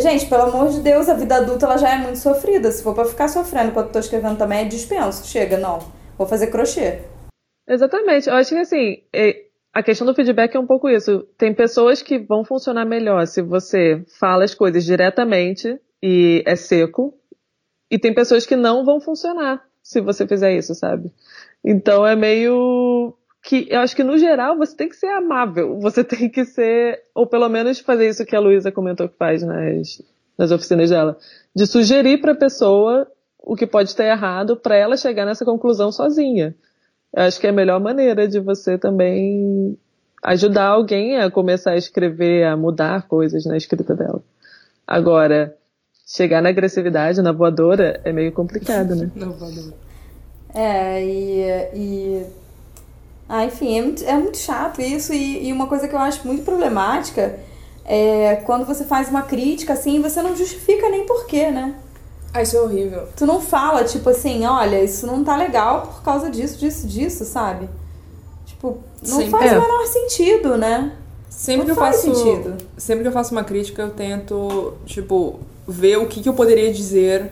Gente, 0.00 0.26
pelo 0.26 0.42
amor 0.42 0.68
de 0.70 0.80
Deus, 0.80 1.08
a 1.08 1.14
vida 1.14 1.36
adulta 1.36 1.66
ela 1.66 1.76
já 1.76 1.94
é 1.94 1.98
muito 1.98 2.18
sofrida. 2.18 2.70
Se 2.70 2.82
for 2.82 2.94
pra 2.94 3.04
ficar 3.04 3.28
sofrendo 3.28 3.70
enquanto 3.70 3.92
tô 3.92 3.98
escrevendo 3.98 4.36
também, 4.36 4.60
é 4.60 4.64
dispenso. 4.64 5.26
Chega, 5.26 5.56
não. 5.56 5.78
Vou 6.18 6.26
fazer 6.26 6.48
crochê. 6.48 7.00
Exatamente. 7.68 8.28
Eu 8.28 8.34
acho 8.34 8.50
que 8.50 8.60
assim, 8.60 9.02
é- 9.12 9.44
a 9.72 9.82
questão 9.82 10.06
do 10.06 10.14
feedback 10.14 10.54
é 10.54 10.60
um 10.60 10.66
pouco 10.66 10.88
isso. 10.88 11.26
Tem 11.38 11.54
pessoas 11.54 12.02
que 12.02 12.18
vão 12.18 12.44
funcionar 12.44 12.84
melhor 12.84 13.26
se 13.26 13.42
você 13.42 14.04
fala 14.18 14.44
as 14.44 14.54
coisas 14.54 14.84
diretamente 14.84 15.80
e 16.02 16.42
é 16.46 16.56
seco. 16.56 17.14
E 17.90 17.98
tem 17.98 18.14
pessoas 18.14 18.46
que 18.46 18.56
não 18.56 18.84
vão 18.84 19.00
funcionar 19.00 19.64
se 19.82 20.00
você 20.00 20.26
fizer 20.26 20.56
isso, 20.56 20.74
sabe? 20.74 21.12
Então 21.64 22.06
é 22.06 22.16
meio 22.16 23.16
que 23.44 23.68
eu 23.70 23.80
acho 23.80 23.94
que 23.94 24.02
no 24.02 24.16
geral 24.16 24.56
você 24.56 24.74
tem 24.74 24.88
que 24.88 24.96
ser 24.96 25.08
amável, 25.08 25.78
você 25.78 26.02
tem 26.02 26.30
que 26.30 26.44
ser, 26.46 27.02
ou 27.14 27.26
pelo 27.26 27.48
menos 27.48 27.78
fazer 27.78 28.08
isso 28.08 28.24
que 28.24 28.34
a 28.34 28.40
Luísa 28.40 28.72
comentou 28.72 29.08
que 29.08 29.16
faz 29.16 29.42
nas, 29.42 30.02
nas 30.36 30.50
oficinas 30.50 30.88
dela, 30.90 31.16
de 31.54 31.66
sugerir 31.66 32.20
para 32.20 32.32
a 32.32 32.36
pessoa 32.36 33.06
o 33.38 33.54
que 33.54 33.66
pode 33.66 33.90
estar 33.90 34.06
errado 34.06 34.56
para 34.56 34.74
ela 34.74 34.96
chegar 34.96 35.26
nessa 35.26 35.44
conclusão 35.44 35.92
sozinha. 35.92 36.56
Eu 37.14 37.24
acho 37.24 37.38
que 37.38 37.46
é 37.46 37.50
a 37.50 37.52
melhor 37.52 37.78
maneira 37.78 38.26
de 38.26 38.40
você 38.40 38.78
também 38.78 39.78
ajudar 40.22 40.68
alguém 40.68 41.18
a 41.18 41.30
começar 41.30 41.72
a 41.72 41.76
escrever, 41.76 42.46
a 42.46 42.56
mudar 42.56 43.06
coisas 43.06 43.44
na 43.44 43.58
escrita 43.58 43.94
dela. 43.94 44.22
Agora, 44.86 45.54
chegar 46.06 46.40
na 46.40 46.48
agressividade, 46.48 47.20
na 47.20 47.30
voadora, 47.30 48.00
é 48.04 48.10
meio 48.10 48.32
complicado, 48.32 48.96
né? 48.96 49.10
Não, 49.14 49.32
valeu. 49.32 49.74
É, 50.54 51.04
e. 51.04 51.42
e... 51.74 52.43
Ah, 53.28 53.44
enfim, 53.44 53.78
é 53.78 53.82
muito, 53.82 54.04
é 54.04 54.14
muito 54.14 54.36
chato 54.38 54.80
isso. 54.82 55.12
E, 55.12 55.48
e 55.48 55.52
uma 55.52 55.66
coisa 55.66 55.88
que 55.88 55.94
eu 55.94 55.98
acho 55.98 56.26
muito 56.26 56.44
problemática 56.44 57.38
é 57.84 58.36
quando 58.44 58.64
você 58.66 58.84
faz 58.84 59.08
uma 59.08 59.22
crítica 59.22 59.72
assim, 59.74 60.00
você 60.00 60.20
não 60.22 60.36
justifica 60.36 60.88
nem 60.88 61.06
porquê, 61.06 61.50
né? 61.50 61.74
Ah, 62.32 62.42
isso 62.42 62.56
é 62.56 62.60
horrível. 62.60 63.08
Tu 63.16 63.24
não 63.26 63.40
fala, 63.40 63.84
tipo 63.84 64.10
assim, 64.10 64.44
olha, 64.44 64.82
isso 64.82 65.06
não 65.06 65.22
tá 65.22 65.36
legal 65.36 65.82
por 65.82 66.02
causa 66.02 66.28
disso, 66.30 66.58
disso, 66.58 66.86
disso, 66.86 67.24
sabe? 67.24 67.68
Tipo, 68.44 68.78
não 69.06 69.18
Sim. 69.20 69.30
faz 69.30 69.52
É. 69.52 69.58
o 69.58 69.60
menor 69.62 69.86
sentido, 69.86 70.56
né? 70.58 70.92
Sempre 71.30 71.58
Não 71.58 71.64
que 71.66 71.70
eu 71.72 71.76
faz 71.76 71.96
faço. 72.02 72.14
sentido. 72.14 72.56
Sempre 72.76 73.02
que 73.02 73.08
eu 73.08 73.12
faço 73.12 73.32
uma 73.32 73.44
crítica, 73.44 73.82
eu 73.82 73.90
tento, 73.90 74.74
tipo, 74.86 75.38
ver 75.66 75.96
o 75.98 76.06
que, 76.06 76.20
que 76.22 76.28
eu 76.28 76.34
poderia 76.34 76.72
dizer, 76.72 77.30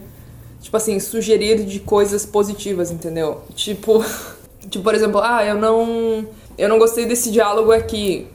tipo 0.60 0.76
assim, 0.76 0.98
sugerir 1.00 1.64
de 1.64 1.80
coisas 1.80 2.24
positivas, 2.26 2.90
entendeu? 2.90 3.42
Tipo, 3.54 4.04
tipo, 4.68 4.84
por 4.84 4.94
exemplo, 4.94 5.20
ah, 5.22 5.44
eu 5.44 5.54
não. 5.54 6.26
Eu 6.58 6.68
não 6.68 6.78
gostei 6.78 7.06
desse 7.06 7.30
diálogo 7.30 7.72
aqui. 7.72 8.26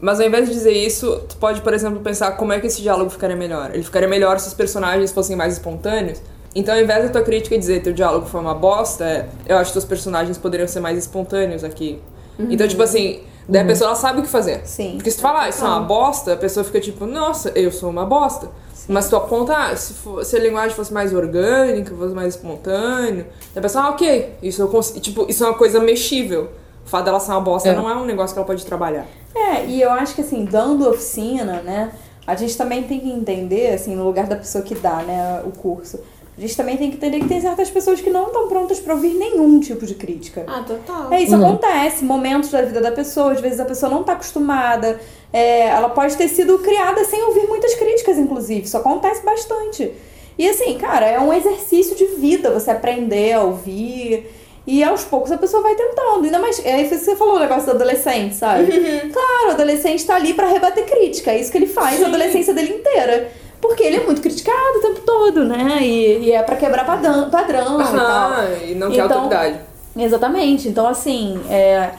Mas 0.00 0.20
ao 0.20 0.26
invés 0.26 0.48
de 0.48 0.54
dizer 0.54 0.72
isso, 0.72 1.22
tu 1.28 1.36
pode, 1.36 1.60
por 1.60 1.72
exemplo, 1.72 2.00
pensar 2.00 2.32
como 2.32 2.52
é 2.52 2.58
que 2.60 2.66
esse 2.66 2.82
diálogo 2.82 3.08
ficaria 3.08 3.36
melhor. 3.36 3.70
Ele 3.72 3.84
ficaria 3.84 4.08
melhor 4.08 4.38
se 4.40 4.48
os 4.48 4.54
personagens 4.54 5.12
fossem 5.12 5.36
mais 5.36 5.52
espontâneos. 5.54 6.20
Então, 6.54 6.74
ao 6.74 6.80
invés 6.80 7.04
da 7.04 7.10
tua 7.10 7.22
crítica 7.22 7.56
dizer 7.56 7.82
teu 7.82 7.92
diálogo 7.92 8.26
foi 8.26 8.40
uma 8.40 8.54
bosta, 8.54 9.28
eu 9.46 9.56
acho 9.56 9.70
que 9.70 9.74
teus 9.74 9.84
personagens 9.84 10.36
poderiam 10.36 10.66
ser 10.68 10.80
mais 10.80 10.98
espontâneos 10.98 11.64
aqui. 11.64 12.00
Então, 12.38 12.66
tipo 12.66 12.82
assim, 12.82 13.20
daí 13.48 13.62
a 13.62 13.64
pessoa 13.66 13.88
ela 13.88 13.96
sabe 13.96 14.20
o 14.20 14.22
que 14.22 14.28
fazer. 14.28 14.60
Sim. 14.66 14.92
Porque 14.96 15.10
se 15.10 15.16
tu 15.18 15.22
falar, 15.22 15.42
ah, 15.42 15.48
isso 15.48 15.64
é 15.64 15.68
uma 15.68 15.80
bosta, 15.80 16.32
a 16.34 16.36
pessoa 16.36 16.64
fica 16.64 16.80
tipo, 16.80 17.06
nossa, 17.06 17.50
eu 17.54 17.70
sou 17.72 17.90
uma 17.90 18.04
bosta. 18.06 18.48
Mas 18.88 19.04
se 19.04 19.10
tu 19.10 19.16
aponta, 19.16 19.56
ah, 19.56 19.76
se, 19.76 19.92
for- 19.94 20.24
se 20.24 20.34
a 20.36 20.40
linguagem 20.40 20.74
fosse 20.74 20.92
mais 20.92 21.14
orgânica, 21.14 21.94
fosse 21.94 22.12
mais 22.14 22.34
espontâneo, 22.34 23.26
a 23.54 23.60
pessoa, 23.60 23.84
ah, 23.84 23.90
ok, 23.90 24.34
isso 24.42 24.60
eu 24.60 24.68
consigo. 24.68 24.98
Tipo, 25.00 25.26
isso 25.28 25.44
é 25.44 25.48
uma 25.48 25.56
coisa 25.56 25.78
mexível. 25.80 26.50
O 26.84 26.88
fato 26.88 27.04
dela 27.04 27.20
ser 27.20 27.30
uma 27.30 27.40
bosta 27.40 27.68
É. 27.68 27.74
não 27.76 27.88
é 27.88 27.94
um 27.94 28.04
negócio 28.04 28.34
que 28.34 28.38
ela 28.40 28.46
pode 28.46 28.66
trabalhar. 28.66 29.06
É, 29.34 29.64
e 29.66 29.80
eu 29.80 29.90
acho 29.92 30.14
que 30.16 30.20
assim, 30.20 30.44
dando 30.44 30.88
oficina, 30.88 31.62
né, 31.62 31.92
a 32.26 32.34
gente 32.34 32.56
também 32.56 32.82
tem 32.82 32.98
que 33.00 33.08
entender, 33.08 33.72
assim, 33.72 33.94
no 33.94 34.04
lugar 34.04 34.26
da 34.26 34.34
pessoa 34.36 34.62
que 34.64 34.74
dá, 34.74 34.96
né, 34.96 35.42
o 35.46 35.50
curso, 35.52 36.00
a 36.36 36.40
gente 36.40 36.56
também 36.56 36.76
tem 36.76 36.90
que 36.90 36.96
entender 36.96 37.20
que 37.20 37.28
tem 37.28 37.40
certas 37.40 37.68
pessoas 37.70 38.00
que 38.00 38.08
não 38.10 38.26
estão 38.28 38.48
prontas 38.48 38.80
pra 38.80 38.94
ouvir 38.94 39.14
nenhum 39.14 39.60
tipo 39.60 39.84
de 39.86 39.94
crítica. 39.94 40.44
Ah, 40.46 40.62
total. 40.66 41.12
É, 41.12 41.20
isso 41.22 41.36
Uhum. 41.36 41.46
acontece, 41.46 42.04
momentos 42.04 42.50
da 42.50 42.62
vida 42.62 42.80
da 42.80 42.90
pessoa, 42.92 43.32
às 43.32 43.40
vezes 43.40 43.60
a 43.60 43.64
pessoa 43.64 43.90
não 43.90 44.02
tá 44.02 44.12
acostumada, 44.12 44.98
é, 45.32 45.66
ela 45.68 45.90
pode 45.90 46.16
ter 46.16 46.28
sido 46.28 46.58
criada 46.60 47.04
sem 47.04 47.22
ouvir 47.24 47.46
muitas 47.46 47.74
críticas, 47.74 48.16
inclusive, 48.18 48.62
isso 48.62 48.76
acontece 48.76 49.22
bastante. 49.24 49.92
E 50.38 50.48
assim, 50.48 50.78
cara, 50.78 51.06
é 51.06 51.20
um 51.20 51.32
exercício 51.32 51.94
de 51.94 52.06
vida 52.16 52.50
você 52.50 52.70
aprender 52.70 53.34
a 53.34 53.42
ouvir. 53.42 54.30
E 54.66 54.82
aos 54.82 55.02
poucos 55.04 55.30
a 55.32 55.36
pessoa 55.36 55.62
vai 55.62 55.74
tentando. 55.74 56.24
Ainda 56.24 56.38
mais. 56.38 56.64
É 56.64 56.80
isso 56.80 56.90
que 56.90 57.04
você 57.04 57.16
falou, 57.16 57.36
o 57.36 57.38
negócio 57.40 57.64
do 57.66 57.72
adolescente, 57.72 58.36
sabe? 58.36 58.64
Claro, 59.12 59.48
o 59.48 59.50
adolescente 59.50 60.06
tá 60.06 60.14
ali 60.14 60.32
pra 60.34 60.46
rebater 60.46 60.86
crítica. 60.86 61.32
É 61.32 61.38
isso 61.40 61.50
que 61.50 61.58
ele 61.58 61.66
faz 61.66 62.02
a 62.02 62.06
adolescência 62.06 62.54
dele 62.54 62.74
inteira. 62.76 63.28
Porque 63.62 63.84
ele 63.84 63.98
é 63.98 64.04
muito 64.04 64.20
criticado 64.20 64.78
o 64.78 64.80
tempo 64.80 65.00
todo, 65.06 65.44
né? 65.44 65.78
E, 65.82 66.24
e 66.24 66.32
é 66.32 66.42
pra 66.42 66.56
quebrar 66.56 66.84
padrão, 66.84 67.30
padrão 67.30 67.80
e 67.80 67.84
tal. 67.84 68.32
Ah, 68.32 68.48
e 68.66 68.74
não 68.74 68.90
quer 68.90 69.04
Então, 69.04 69.22
autoridade. 69.22 69.60
Exatamente. 69.96 70.68
Então, 70.68 70.88
assim, 70.88 71.40
é, 71.48 71.92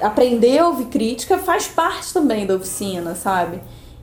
aprender 0.00 0.58
a 0.58 0.68
ouvir 0.68 0.86
crítica 0.86 1.36
faz 1.36 1.68
parte 1.68 2.10
também 2.12 2.46
da 2.46 2.54
oficina, 2.54 3.14
sabe? 3.14 3.60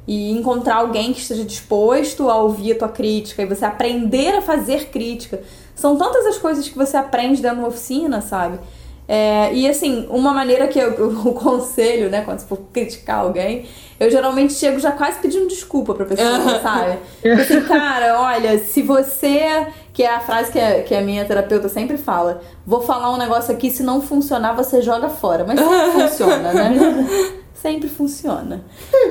E 0.07 0.29
encontrar 0.31 0.75
alguém 0.75 1.11
que 1.11 1.21
esteja 1.21 1.43
disposto 1.43 2.29
a 2.29 2.37
ouvir 2.37 2.73
a 2.73 2.77
tua 2.77 2.89
crítica 2.89 3.41
e 3.41 3.47
você 3.47 3.65
aprender 3.65 4.35
a 4.35 4.41
fazer 4.43 4.89
crítica. 4.89 5.41
São 5.73 5.97
tantas 5.97 6.23
as 6.27 6.37
coisas 6.37 6.69
que 6.69 6.77
você 6.77 6.95
aprende 6.95 7.41
dentro 7.41 7.57
de 7.57 7.63
uma 7.63 7.69
oficina, 7.69 8.21
sabe? 8.21 8.59
É, 9.07 9.51
e 9.53 9.67
assim, 9.67 10.05
uma 10.09 10.31
maneira 10.31 10.67
que 10.67 10.77
eu, 10.77 10.91
o 11.25 11.33
conselho, 11.33 12.11
né, 12.11 12.21
quando 12.21 12.39
você 12.39 12.45
for 12.45 12.59
criticar 12.71 13.21
alguém, 13.21 13.65
eu 13.99 14.09
geralmente 14.11 14.53
chego 14.53 14.79
já 14.79 14.91
quase 14.91 15.19
pedindo 15.19 15.47
desculpa 15.47 15.93
pra 15.93 16.05
pessoa, 16.05 16.59
sabe? 16.61 16.97
Tipo 17.21 17.41
Assim, 17.41 17.61
cara, 17.61 18.19
olha, 18.19 18.57
se 18.59 18.81
você. 18.81 19.67
Que 19.93 20.03
é 20.03 20.13
a 20.13 20.19
frase 20.19 20.51
que 20.51 20.59
a, 20.59 20.83
que 20.83 20.93
a 20.93 21.01
minha 21.01 21.23
terapeuta 21.23 21.69
sempre 21.69 21.97
fala: 21.97 22.41
vou 22.67 22.81
falar 22.81 23.11
um 23.13 23.17
negócio 23.17 23.53
aqui, 23.53 23.69
se 23.71 23.81
não 23.83 24.01
funcionar, 24.01 24.53
você 24.53 24.81
joga 24.81 25.07
fora. 25.09 25.45
Mas 25.47 25.59
sempre 25.59 25.91
funciona, 26.09 26.53
né? 26.53 27.35
Sempre 27.55 27.89
funciona. 27.89 28.61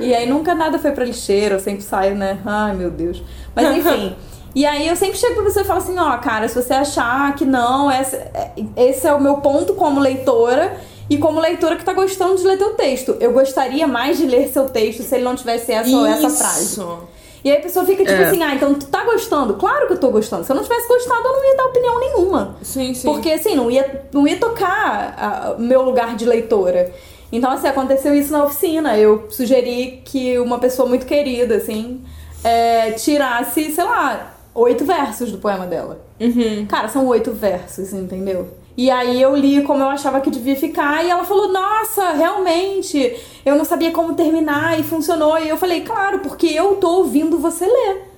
E 0.01 0.15
aí 0.15 0.29
nunca 0.29 0.55
nada 0.55 0.79
foi 0.79 0.93
pra 0.93 1.05
lixeira, 1.05 1.57
eu 1.57 1.59
sempre 1.61 1.83
saio, 1.83 2.15
né? 2.15 2.39
Ai, 2.47 2.73
meu 2.77 2.89
Deus. 2.89 3.21
Mas 3.53 3.77
enfim. 3.77 4.15
E 4.55 4.65
aí 4.65 4.87
eu 4.87 4.95
sempre 4.95 5.19
chego 5.19 5.35
pra 5.35 5.43
você 5.43 5.63
e 5.63 5.65
falo 5.65 5.79
assim, 5.81 5.99
ó, 5.99 6.17
cara, 6.19 6.47
se 6.47 6.55
você 6.55 6.73
achar 6.73 7.35
que 7.35 7.45
não, 7.45 7.91
essa, 7.91 8.15
é- 8.17 8.53
esse 8.77 9.05
é 9.09 9.13
o 9.13 9.21
meu 9.21 9.39
ponto 9.39 9.75
como 9.75 9.99
leitora 9.99 10.77
e 11.09 11.19
como 11.19 11.41
leitora 11.41 11.77
que 11.77 11.85
tá 11.85 11.93
gostando 11.93 12.37
de 12.37 12.45
ler 12.47 12.57
teu 12.59 12.75
texto. 12.75 13.17
Eu 13.21 13.33
gostaria 13.33 13.87
mais 13.87 14.17
de 14.19 14.27
ler 14.27 14.49
seu 14.49 14.69
texto 14.69 15.03
se 15.03 15.15
ele 15.15 15.25
não 15.25 15.35
tivesse 15.35 15.73
essa 15.73 15.91
ou 15.97 16.07
essa 16.07 16.31
frase. 16.31 16.65
Isso. 16.65 16.99
E 17.45 17.51
aí 17.51 17.59
a 17.59 17.61
pessoa 17.61 17.85
fica 17.85 18.03
tipo 18.03 18.11
É. 18.17 18.25
assim, 18.25 18.43
ah, 18.43 18.55
então 18.55 18.73
tu 18.75 18.87
tá 18.87 19.05
gostando? 19.05 19.55
Claro 19.55 19.87
que 19.87 19.93
eu 19.93 19.99
tô 20.01 20.11
gostando. 20.11 20.45
Se 20.45 20.51
eu 20.51 20.57
não 20.57 20.63
tivesse 20.63 20.89
gostado, 20.89 21.21
eu 21.27 21.33
não 21.33 21.45
ia 21.51 21.57
dar 21.57 21.65
opinião 21.67 22.01
nenhuma. 22.01 22.57
Sim, 22.63 22.95
sim. 22.95 23.07
Porque 23.07 23.31
assim, 23.31 23.55
não 23.55 23.71
ia, 23.71 24.07
não 24.13 24.27
ia 24.27 24.39
tocar 24.39 25.55
o 25.59 25.61
meu 25.61 25.83
lugar 25.83 26.17
de 26.17 26.25
leitora. 26.25 26.91
Então, 27.31 27.51
assim, 27.51 27.67
aconteceu 27.67 28.15
isso 28.15 28.33
na 28.33 28.45
oficina. 28.45 28.97
Eu 28.97 29.27
sugeri 29.29 30.01
que 30.05 30.39
uma 30.39 30.59
pessoa 30.59 30.89
muito 30.89 31.05
querida, 31.05 31.57
assim, 31.57 32.01
é, 32.43 32.93
tirasse, 32.93 33.73
sei 33.73 33.85
lá, 33.85 34.35
oito 34.55 34.85
versos 34.85 35.31
do 35.33 35.39
poema 35.39 35.67
dela. 35.67 36.01
Uhum. 36.21 36.65
Cara, 36.67 36.89
são 36.89 37.07
oito 37.09 37.33
versos, 37.33 37.93
entendeu? 37.93 38.49
E 38.77 38.91
aí 38.91 39.23
eu 39.23 39.37
li 39.37 39.63
como 39.63 39.83
eu 39.83 39.89
achava 39.89 40.21
que 40.21 40.31
devia 40.31 40.57
ficar 40.57 41.05
e 41.05 41.11
ela 41.11 41.25
falou: 41.25 41.53
Nossa, 41.53 42.11
realmente, 42.13 43.17
eu 43.45 43.55
não 43.57 43.65
sabia 43.65 43.93
como 43.93 44.15
terminar 44.15 44.79
e 44.79 44.83
funcionou. 44.83 45.39
E 45.39 45.49
eu 45.49 45.57
falei: 45.57 45.83
Claro, 45.83 46.21
porque 46.21 46.47
eu 46.47 46.77
tô 46.77 46.99
ouvindo 46.99 47.39
você 47.39 47.67
ler. 47.67 48.15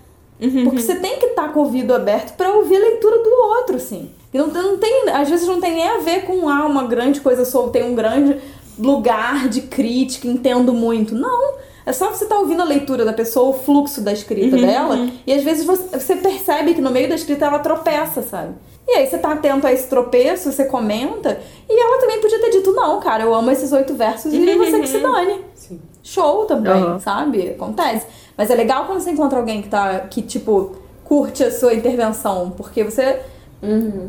Porque 0.64 0.80
você 0.80 0.96
tem 0.96 1.18
que 1.18 1.26
estar 1.26 1.52
com 1.52 1.60
o 1.60 1.64
ouvido 1.64 1.94
aberto 1.94 2.36
pra 2.36 2.52
ouvir 2.52 2.76
a 2.76 2.80
leitura 2.80 3.22
do 3.22 3.30
outro, 3.58 3.76
assim. 3.76 4.10
E 4.32 4.38
não, 4.38 4.48
não 4.48 4.76
tem, 4.76 5.08
às 5.10 5.28
vezes 5.28 5.46
não 5.46 5.60
tem 5.60 5.74
nem 5.74 5.88
a 5.88 5.98
ver 5.98 6.24
com 6.24 6.48
ah, 6.48 6.66
uma 6.66 6.84
grande 6.84 7.20
coisa, 7.20 7.44
sou, 7.44 7.70
tem 7.70 7.82
um 7.82 7.94
grande 7.94 8.38
lugar 8.78 9.48
de 9.48 9.62
crítica, 9.62 10.28
entendo 10.28 10.74
muito. 10.74 11.14
Não. 11.14 11.54
É 11.86 11.92
só 11.92 12.10
você 12.10 12.24
estar 12.24 12.38
ouvindo 12.38 12.60
a 12.60 12.64
leitura 12.64 13.04
da 13.04 13.12
pessoa, 13.12 13.50
o 13.50 13.52
fluxo 13.52 14.00
da 14.00 14.12
escrita 14.12 14.56
dela, 14.56 15.08
e 15.24 15.32
às 15.32 15.44
vezes 15.44 15.64
você, 15.64 15.98
você 15.98 16.16
percebe 16.16 16.74
que 16.74 16.80
no 16.80 16.90
meio 16.90 17.08
da 17.08 17.14
escrita 17.14 17.46
ela 17.46 17.60
tropeça, 17.60 18.22
sabe? 18.22 18.54
E 18.88 18.90
aí 18.90 19.06
você 19.06 19.18
tá 19.18 19.32
atento 19.32 19.66
a 19.66 19.72
esse 19.72 19.88
tropeço, 19.88 20.50
você 20.50 20.64
comenta, 20.64 21.40
e 21.68 21.80
ela 21.80 22.00
também 22.00 22.20
podia 22.20 22.40
ter 22.40 22.50
dito, 22.50 22.72
não, 22.72 23.00
cara, 23.00 23.22
eu 23.22 23.32
amo 23.32 23.50
esses 23.52 23.72
oito 23.72 23.94
versos 23.94 24.32
e 24.32 24.56
você 24.56 24.80
que 24.80 24.88
se 24.88 24.98
dane. 24.98 25.40
Show 26.02 26.44
também, 26.44 26.72
Aham. 26.72 26.98
sabe? 27.00 27.50
Acontece. 27.50 28.06
Mas 28.36 28.50
é 28.50 28.54
legal 28.54 28.84
quando 28.84 29.00
você 29.00 29.10
encontra 29.10 29.38
alguém 29.38 29.60
que 29.60 29.68
tá. 29.68 30.00
que, 30.00 30.22
tipo, 30.22 30.76
curte 31.02 31.42
a 31.42 31.50
sua 31.50 31.74
intervenção. 31.74 32.50
Porque 32.56 32.84
você. 32.84 33.20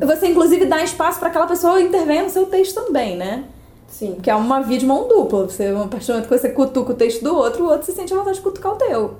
Você, 0.01 0.27
inclusive, 0.27 0.65
dá 0.65 0.83
espaço 0.83 1.17
pra 1.17 1.29
aquela 1.29 1.47
pessoa 1.47 1.81
intervenha 1.81 2.23
no 2.23 2.29
seu 2.29 2.45
texto 2.45 2.83
também, 2.83 3.15
né? 3.17 3.45
Sim. 3.87 4.17
Que 4.21 4.29
é 4.29 4.35
uma 4.35 4.61
via 4.61 4.77
de 4.77 4.85
mão 4.85 5.07
dupla. 5.07 5.45
Você, 5.45 5.65
a 5.67 5.87
partir 5.87 6.07
do 6.07 6.13
momento 6.13 6.29
que 6.29 6.37
você 6.37 6.49
cutuca 6.49 6.91
o 6.91 6.95
texto 6.95 7.23
do 7.23 7.35
outro, 7.35 7.63
o 7.65 7.69
outro 7.69 7.85
se 7.85 7.93
sente 7.93 8.13
a 8.13 8.17
vontade 8.17 8.37
de 8.37 8.43
cutucar 8.43 8.73
o 8.73 8.75
teu. 8.75 9.15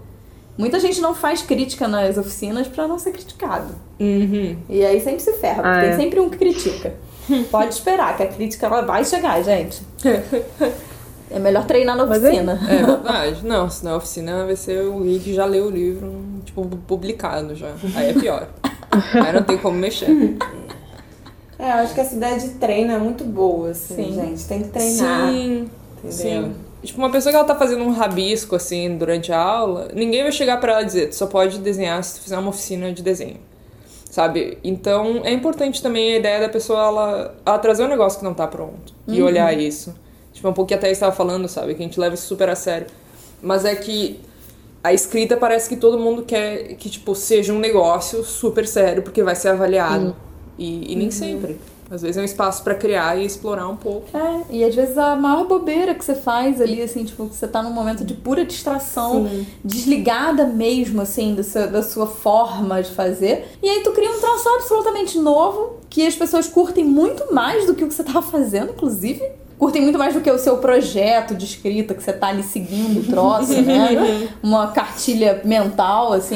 Muita 0.58 0.80
gente 0.80 1.00
não 1.02 1.14
faz 1.14 1.42
crítica 1.42 1.88
nas 1.88 2.18
oficinas 2.18 2.68
pra 2.68 2.88
não 2.88 2.98
ser 2.98 3.12
criticado. 3.12 3.76
Uhum. 4.00 4.58
E 4.70 4.84
aí 4.84 5.00
sempre 5.00 5.20
se 5.22 5.34
ferra, 5.34 5.62
porque 5.64 5.78
Ah, 5.78 5.82
tem 5.82 5.90
é. 5.92 5.96
sempre 5.98 6.20
um 6.20 6.30
que 6.30 6.38
critica. 6.38 6.94
Pode 7.52 7.74
esperar, 7.74 8.16
que 8.18 8.24
a 8.24 8.28
crítica 8.28 8.66
ela 8.66 8.82
vai 8.82 9.04
chegar, 9.06 9.42
gente. 9.44 9.82
É 11.30 11.40
melhor 11.40 11.66
treinar 11.66 11.96
na 11.98 12.04
é- 12.04 12.18
oficina. 12.18 12.60
É 12.70 12.84
verdade. 12.86 13.46
Não, 13.46 13.70
se 13.70 13.84
na 13.84 13.98
oficina 13.98 14.46
vai 14.46 14.56
ser 14.56 14.86
o 14.86 15.02
que 15.20 15.34
já 15.34 15.46
leu 15.46 15.66
o 15.66 15.70
livro, 15.70 16.12
tipo, 16.46 16.66
publicado 16.88 17.54
já. 17.54 17.74
Aí 17.96 18.10
é 18.10 18.14
pior. 18.14 18.48
Aí 19.14 19.34
não 19.34 19.44
tem 19.44 19.58
como 19.58 19.78
mexer. 19.78 20.08
É, 21.60 21.70
eu 21.72 21.76
acho 21.76 21.94
que 21.94 22.00
essa 22.00 22.16
ideia 22.16 22.38
de 22.38 22.50
treino 22.50 22.92
é 22.94 22.98
muito 22.98 23.24
boa, 23.24 23.72
assim, 23.72 23.96
Sim. 23.96 24.14
gente. 24.14 24.46
Tem 24.46 24.62
que 24.64 24.70
treinar. 24.70 25.32
Sim, 25.32 25.70
entendeu? 26.04 26.12
sim. 26.12 26.56
Tipo, 26.84 27.00
uma 27.00 27.12
pessoa 27.12 27.32
que 27.32 27.38
ela 27.38 27.48
tá 27.48 27.56
fazendo 27.56 27.84
um 27.84 27.92
rabisco, 27.92 28.56
assim, 28.56 28.98
durante 28.98 29.32
a 29.32 29.42
aula, 29.42 29.90
ninguém 29.94 30.22
vai 30.22 30.32
chegar 30.32 30.58
pra 30.58 30.74
ela 30.74 30.82
e 30.84 30.86
dizer, 30.86 31.10
tu 31.10 31.16
só 31.16 31.26
pode 31.26 31.58
desenhar 31.60 32.04
se 32.04 32.16
tu 32.16 32.24
fizer 32.24 32.38
uma 32.38 32.50
oficina 32.50 32.94
de 32.94 33.02
desenho. 33.02 33.38
Sabe? 34.10 34.58
Então, 34.64 35.22
é 35.24 35.32
importante 35.32 35.82
também 35.82 36.14
a 36.14 36.18
ideia 36.18 36.40
da 36.40 36.50
pessoa, 36.50 36.80
ela, 36.80 37.36
ela 37.46 37.60
trazer 37.60 37.84
um 37.84 37.88
negócio 37.88 38.20
que 38.20 38.26
não 38.26 38.34
tá 38.34 38.48
pronto. 38.48 38.94
E 39.08 39.22
olhar 39.22 39.52
isso. 39.58 39.94
Tipo, 40.32 40.50
um 40.50 40.54
pouco 40.54 40.70
que 40.70 40.74
até 40.74 40.92
estava 40.92 41.12
falando, 41.12 41.48
sabe? 41.48 41.74
Que 41.74 41.82
a 41.82 41.86
gente 41.86 42.00
leva 42.00 42.16
isso 42.16 42.28
super 42.28 42.48
a 42.48 42.56
sério. 42.56 42.88
Mas 43.42 43.66
é 43.66 43.76
que 43.76 44.20
a 44.84 44.94
escrita 44.94 45.36
parece 45.36 45.68
que 45.68 45.76
todo 45.76 46.00
mundo 46.00 46.24
quer 46.24 46.76
que, 46.76 46.90
tipo, 46.90 47.14
seja 47.16 47.52
um 47.52 47.60
negócio 47.60 48.24
super 48.24 48.68
sério, 48.68 49.04
porque 49.04 49.24
vai 49.24 49.36
ser 49.36 49.50
avaliado. 49.50 50.16
E, 50.58 50.92
e 50.94 50.96
nem 50.96 51.12
sempre. 51.12 51.60
Às 51.90 52.02
vezes 52.02 52.18
é 52.18 52.22
um 52.22 52.26
espaço 52.26 52.64
pra 52.64 52.76
criar 52.76 53.18
e 53.18 53.26
explorar 53.26 53.66
um 53.70 53.78
pouco. 53.78 54.08
É, 54.18 54.42
e 54.50 54.62
às 54.64 54.76
vezes 54.76 54.98
a 54.98 55.16
maior 55.16 55.46
bobeira 55.48 55.96
que 55.96 56.04
você 56.04 56.16
faz 56.16 56.60
ali, 56.60 56.82
assim, 56.82 57.06
tipo, 57.06 57.28
que 57.30 57.36
você 57.36 57.48
tá 57.48 57.64
num 57.64 57.72
momento 57.72 58.04
de 58.04 58.14
pura 58.14 58.44
distração, 58.44 59.26
desligada 59.64 60.46
mesmo, 60.46 61.02
assim, 61.02 61.34
do 61.34 61.44
seu- 61.44 61.70
da 61.72 61.82
sua 61.82 62.08
forma 62.08 62.82
de 62.84 62.92
fazer. 62.92 63.48
E 63.64 63.70
aí 63.70 63.84
tu 63.84 63.92
cria 63.94 64.10
um 64.12 64.20
troço 64.20 64.50
absolutamente 64.50 65.18
novo, 65.18 65.78
que 65.90 66.06
as 66.06 66.16
pessoas 66.16 66.48
curtem 66.48 66.84
muito 66.84 67.34
mais 67.34 67.66
do 67.66 67.74
que 67.74 67.86
o 67.86 67.88
que 67.88 67.94
você 67.94 68.04
tava 68.04 68.22
fazendo, 68.22 68.72
inclusive. 68.72 69.24
Curtem 69.58 69.82
muito 69.82 69.98
mais 69.98 70.14
do 70.14 70.22
que 70.22 70.30
o 70.30 70.38
seu 70.38 70.58
projeto 70.58 71.34
de 71.34 71.46
escrita, 71.46 71.96
que 71.96 72.04
você 72.04 72.14
tá 72.14 72.28
ali 72.28 72.44
seguindo 72.44 73.00
o 73.00 73.04
troço, 73.04 73.60
né? 73.62 74.28
Uma 74.44 74.68
cartilha 74.68 75.42
mental, 75.44 76.14
assim. 76.14 76.36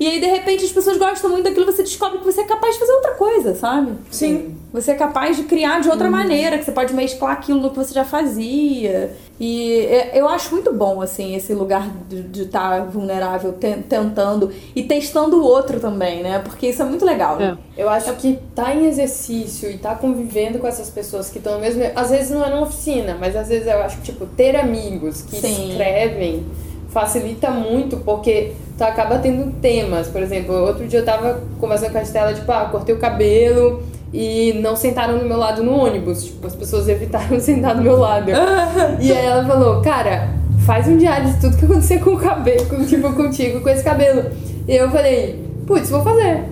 E 0.00 0.06
aí, 0.06 0.20
de 0.20 0.26
repente, 0.26 0.64
as 0.64 0.72
pessoas 0.72 0.96
gostam 0.96 1.30
muito 1.30 1.44
daquilo, 1.44 1.66
você 1.66 1.84
descobre 1.84 2.18
que 2.18 2.24
você 2.24 2.40
é 2.40 2.44
capaz 2.44 2.74
de 2.74 2.80
fazer 2.80 2.92
outra 2.92 3.12
coisa. 3.12 3.54
sabe? 3.54 3.92
Sim. 4.10 4.56
Você 4.72 4.90
é 4.90 4.94
capaz 4.94 5.36
de 5.36 5.44
criar 5.44 5.80
de 5.80 5.88
outra 5.88 6.10
maneira, 6.10 6.58
que 6.58 6.64
você 6.64 6.72
pode 6.72 6.92
mesclar 6.94 7.32
aquilo 7.32 7.60
no 7.60 7.70
que 7.70 7.76
você 7.76 7.94
já 7.94 8.04
fazia. 8.04 9.16
E 9.40 9.86
é- 9.86 10.10
eu 10.14 10.28
acho 10.28 10.52
muito 10.52 10.72
bom, 10.72 11.00
assim, 11.00 11.36
esse 11.36 11.54
lugar 11.54 11.88
de 12.08 12.42
estar 12.42 12.84
vulnerável, 12.86 13.52
ten- 13.52 13.82
tentando 13.82 14.50
e 14.74 14.82
testando 14.82 15.36
o 15.40 15.44
outro 15.44 15.78
também, 15.78 16.22
né? 16.24 16.40
Porque 16.40 16.66
isso 16.68 16.82
é 16.82 16.84
muito 16.84 17.04
legal. 17.04 17.40
É. 17.40 17.56
Eu 17.76 17.88
acho 17.88 18.12
que 18.14 18.38
tá 18.54 18.74
em 18.74 18.86
exercício 18.86 19.70
e 19.70 19.78
tá 19.78 19.94
convivendo 19.94 20.58
com 20.58 20.66
essas 20.66 20.90
pessoas 20.90 21.30
que 21.30 21.38
estão 21.38 21.54
no 21.54 21.60
mesmo. 21.60 21.82
Às 21.94 22.10
vezes 22.10 22.30
não 22.30 22.44
é 22.44 22.50
numa 22.50 22.62
oficina, 22.62 23.16
mas 23.18 23.36
às 23.36 23.48
vezes 23.48 23.66
eu 23.68 23.80
acho 23.80 23.98
que, 23.98 24.02
tipo, 24.04 24.26
ter 24.26 24.56
amigos 24.56 25.22
que 25.22 25.36
Sim. 25.40 25.70
escrevem 25.70 26.44
facilita 26.90 27.50
muito, 27.50 27.98
porque 27.98 28.54
tu 28.76 28.82
acaba 28.82 29.18
tendo 29.18 29.52
temas. 29.60 30.08
Por 30.08 30.22
exemplo, 30.22 30.54
outro 30.54 30.86
dia 30.88 31.00
eu 31.00 31.04
tava 31.04 31.40
conversando 31.60 31.92
com 31.92 31.98
a 31.98 32.02
Estela, 32.02 32.34
tipo, 32.34 32.50
ah, 32.50 32.64
cortei 32.72 32.94
o 32.94 32.98
cabelo 32.98 33.82
e 34.12 34.52
não 34.62 34.74
sentaram 34.76 35.18
no 35.18 35.24
meu 35.24 35.36
lado 35.36 35.62
no 35.62 35.72
ônibus. 35.76 36.24
Tipo, 36.24 36.46
as 36.46 36.54
pessoas 36.54 36.88
evitaram 36.88 37.38
sentar 37.40 37.74
do 37.74 37.82
meu 37.82 37.98
lado. 37.98 38.30
e 39.00 39.12
aí 39.12 39.26
ela 39.26 39.44
falou, 39.44 39.80
cara, 39.82 40.28
faz 40.64 40.86
um 40.88 40.96
diário 40.96 41.28
de 41.28 41.40
tudo 41.40 41.56
que 41.56 41.64
aconteceu 41.64 42.00
com 42.00 42.10
o 42.10 42.18
cabelo, 42.18 42.66
com, 42.66 42.84
tipo, 42.84 43.12
contigo, 43.12 43.60
com 43.60 43.68
esse 43.68 43.82
cabelo. 43.84 44.30
E 44.66 44.74
eu 44.76 44.90
falei, 44.90 45.44
putz, 45.66 45.90
vou 45.90 46.02
fazer. 46.02 46.44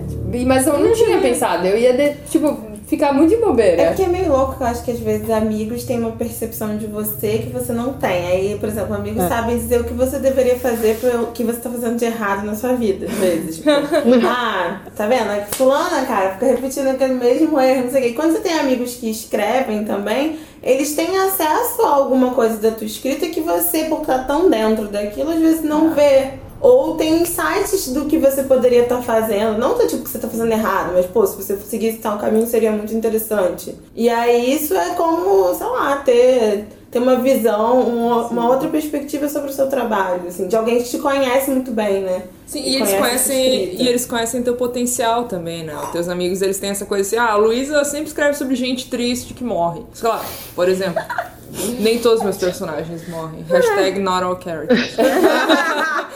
Mas 0.45 0.67
eu 0.67 0.77
não 0.77 0.91
tinha 0.93 1.19
pensado, 1.19 1.65
eu 1.65 1.77
ia, 1.77 1.93
de- 1.93 2.13
tipo, 2.29 2.57
ficar 2.87 3.13
muito 3.13 3.29
de 3.35 3.37
bobeira. 3.37 3.81
É 3.81 3.87
porque 3.87 4.03
é 4.03 4.07
meio 4.07 4.29
louco 4.31 4.55
que 4.55 4.63
eu 4.63 4.67
acho 4.67 4.83
que 4.83 4.91
às 4.91 4.99
vezes 4.99 5.29
amigos 5.29 5.83
têm 5.83 5.99
uma 5.99 6.13
percepção 6.13 6.77
de 6.77 6.87
você 6.87 7.39
que 7.39 7.49
você 7.49 7.73
não 7.73 7.93
tem. 7.93 8.27
Aí, 8.27 8.57
por 8.59 8.69
exemplo, 8.69 8.95
amigos 8.95 9.23
É. 9.23 9.27
sabem 9.27 9.57
dizer 9.57 9.81
o 9.81 9.83
que 9.83 9.93
você 9.93 10.17
deveria 10.19 10.55
fazer 10.57 10.97
pelo 10.99 11.27
que 11.27 11.43
você 11.43 11.59
tá 11.59 11.69
fazendo 11.69 11.97
de 11.97 12.05
errado 12.05 12.45
na 12.45 12.55
sua 12.55 12.73
vida, 12.73 13.05
às 13.05 13.13
vezes. 13.13 13.57
Tipo, 13.57 13.69
ah, 14.25 14.81
tá 14.95 15.05
vendo? 15.05 15.29
É 15.31 15.45
Fulana, 15.51 16.05
cara, 16.05 16.31
fica 16.33 16.45
repetindo 16.47 16.87
aquele 16.87 17.13
mesmo 17.13 17.59
erro, 17.59 17.83
não 17.83 17.91
sei 17.91 17.99
o 17.99 18.03
quê. 18.03 18.09
E 18.09 18.13
quando 18.13 18.31
você 18.31 18.39
tem 18.39 18.53
amigos 18.53 18.95
que 18.95 19.09
escrevem 19.11 19.83
também, 19.83 20.39
eles 20.63 20.95
têm 20.95 21.17
acesso 21.17 21.81
a 21.83 21.89
alguma 21.89 22.31
coisa 22.33 22.57
da 22.57 22.71
tua 22.71 22.87
escrita 22.87 23.27
que 23.27 23.41
você, 23.41 23.83
por 23.83 24.01
estar 24.01 24.25
tão 24.25 24.49
dentro 24.49 24.87
daquilo, 24.87 25.31
às 25.31 25.39
vezes 25.39 25.63
não 25.63 25.93
vê. 25.93 26.31
Ou 26.59 26.95
tem 26.95 27.21
insights 27.21 27.89
do 27.89 28.05
que 28.05 28.17
você 28.17 28.43
poderia 28.43 28.83
estar 28.83 29.01
fazendo. 29.01 29.57
Não 29.57 29.77
do 29.77 29.87
tipo 29.87 30.03
que 30.03 30.09
você 30.09 30.19
tá 30.19 30.27
fazendo 30.27 30.51
errado, 30.51 30.91
mas, 30.93 31.05
pô, 31.05 31.25
se 31.25 31.35
você 31.35 31.55
seguisse 31.57 31.99
tal 31.99 32.17
caminho 32.17 32.47
seria 32.47 32.71
muito 32.71 32.93
interessante. 32.93 33.75
E 33.95 34.09
aí 34.09 34.53
isso 34.53 34.73
é 34.73 34.95
como, 34.95 35.53
sei 35.53 35.67
lá, 35.67 35.97
ter, 35.97 36.67
ter 36.89 36.99
uma 36.99 37.17
visão, 37.17 37.81
uma, 37.81 38.27
uma 38.27 38.49
outra 38.49 38.69
perspectiva 38.69 39.29
sobre 39.29 39.49
o 39.49 39.53
seu 39.53 39.67
trabalho, 39.67 40.27
assim, 40.27 40.47
de 40.47 40.55
alguém 40.55 40.77
que 40.77 40.89
te 40.89 40.97
conhece 40.97 41.51
muito 41.51 41.71
bem, 41.71 42.01
né? 42.01 42.23
Sim, 42.47 42.63
e 42.63 42.77
eles 42.77 42.89
Conhece 42.89 42.99
conhecem 42.99 43.75
e 43.75 43.87
eles 43.87 44.05
conhecem 44.05 44.41
teu 44.41 44.55
potencial 44.55 45.25
também, 45.25 45.63
né? 45.63 45.75
Os 45.75 45.89
teus 45.91 46.07
amigos, 46.07 46.41
eles 46.41 46.57
têm 46.57 46.69
essa 46.69 46.85
coisa 46.85 47.05
assim, 47.05 47.17
ah, 47.17 47.33
a 47.33 47.35
Luísa 47.35 47.83
sempre 47.83 48.07
escreve 48.07 48.35
sobre 48.35 48.55
gente 48.55 48.89
triste 48.89 49.33
que 49.33 49.43
morre. 49.43 49.81
Sei 49.93 50.07
lá, 50.07 50.23
por 50.55 50.69
exemplo, 50.69 51.03
nem 51.79 51.99
todos 51.99 52.23
meus 52.23 52.37
personagens 52.37 53.07
morrem. 53.09 53.43
Hashtag 53.49 53.99
not 53.99 54.23
all 54.23 54.39
characters. 54.41 54.95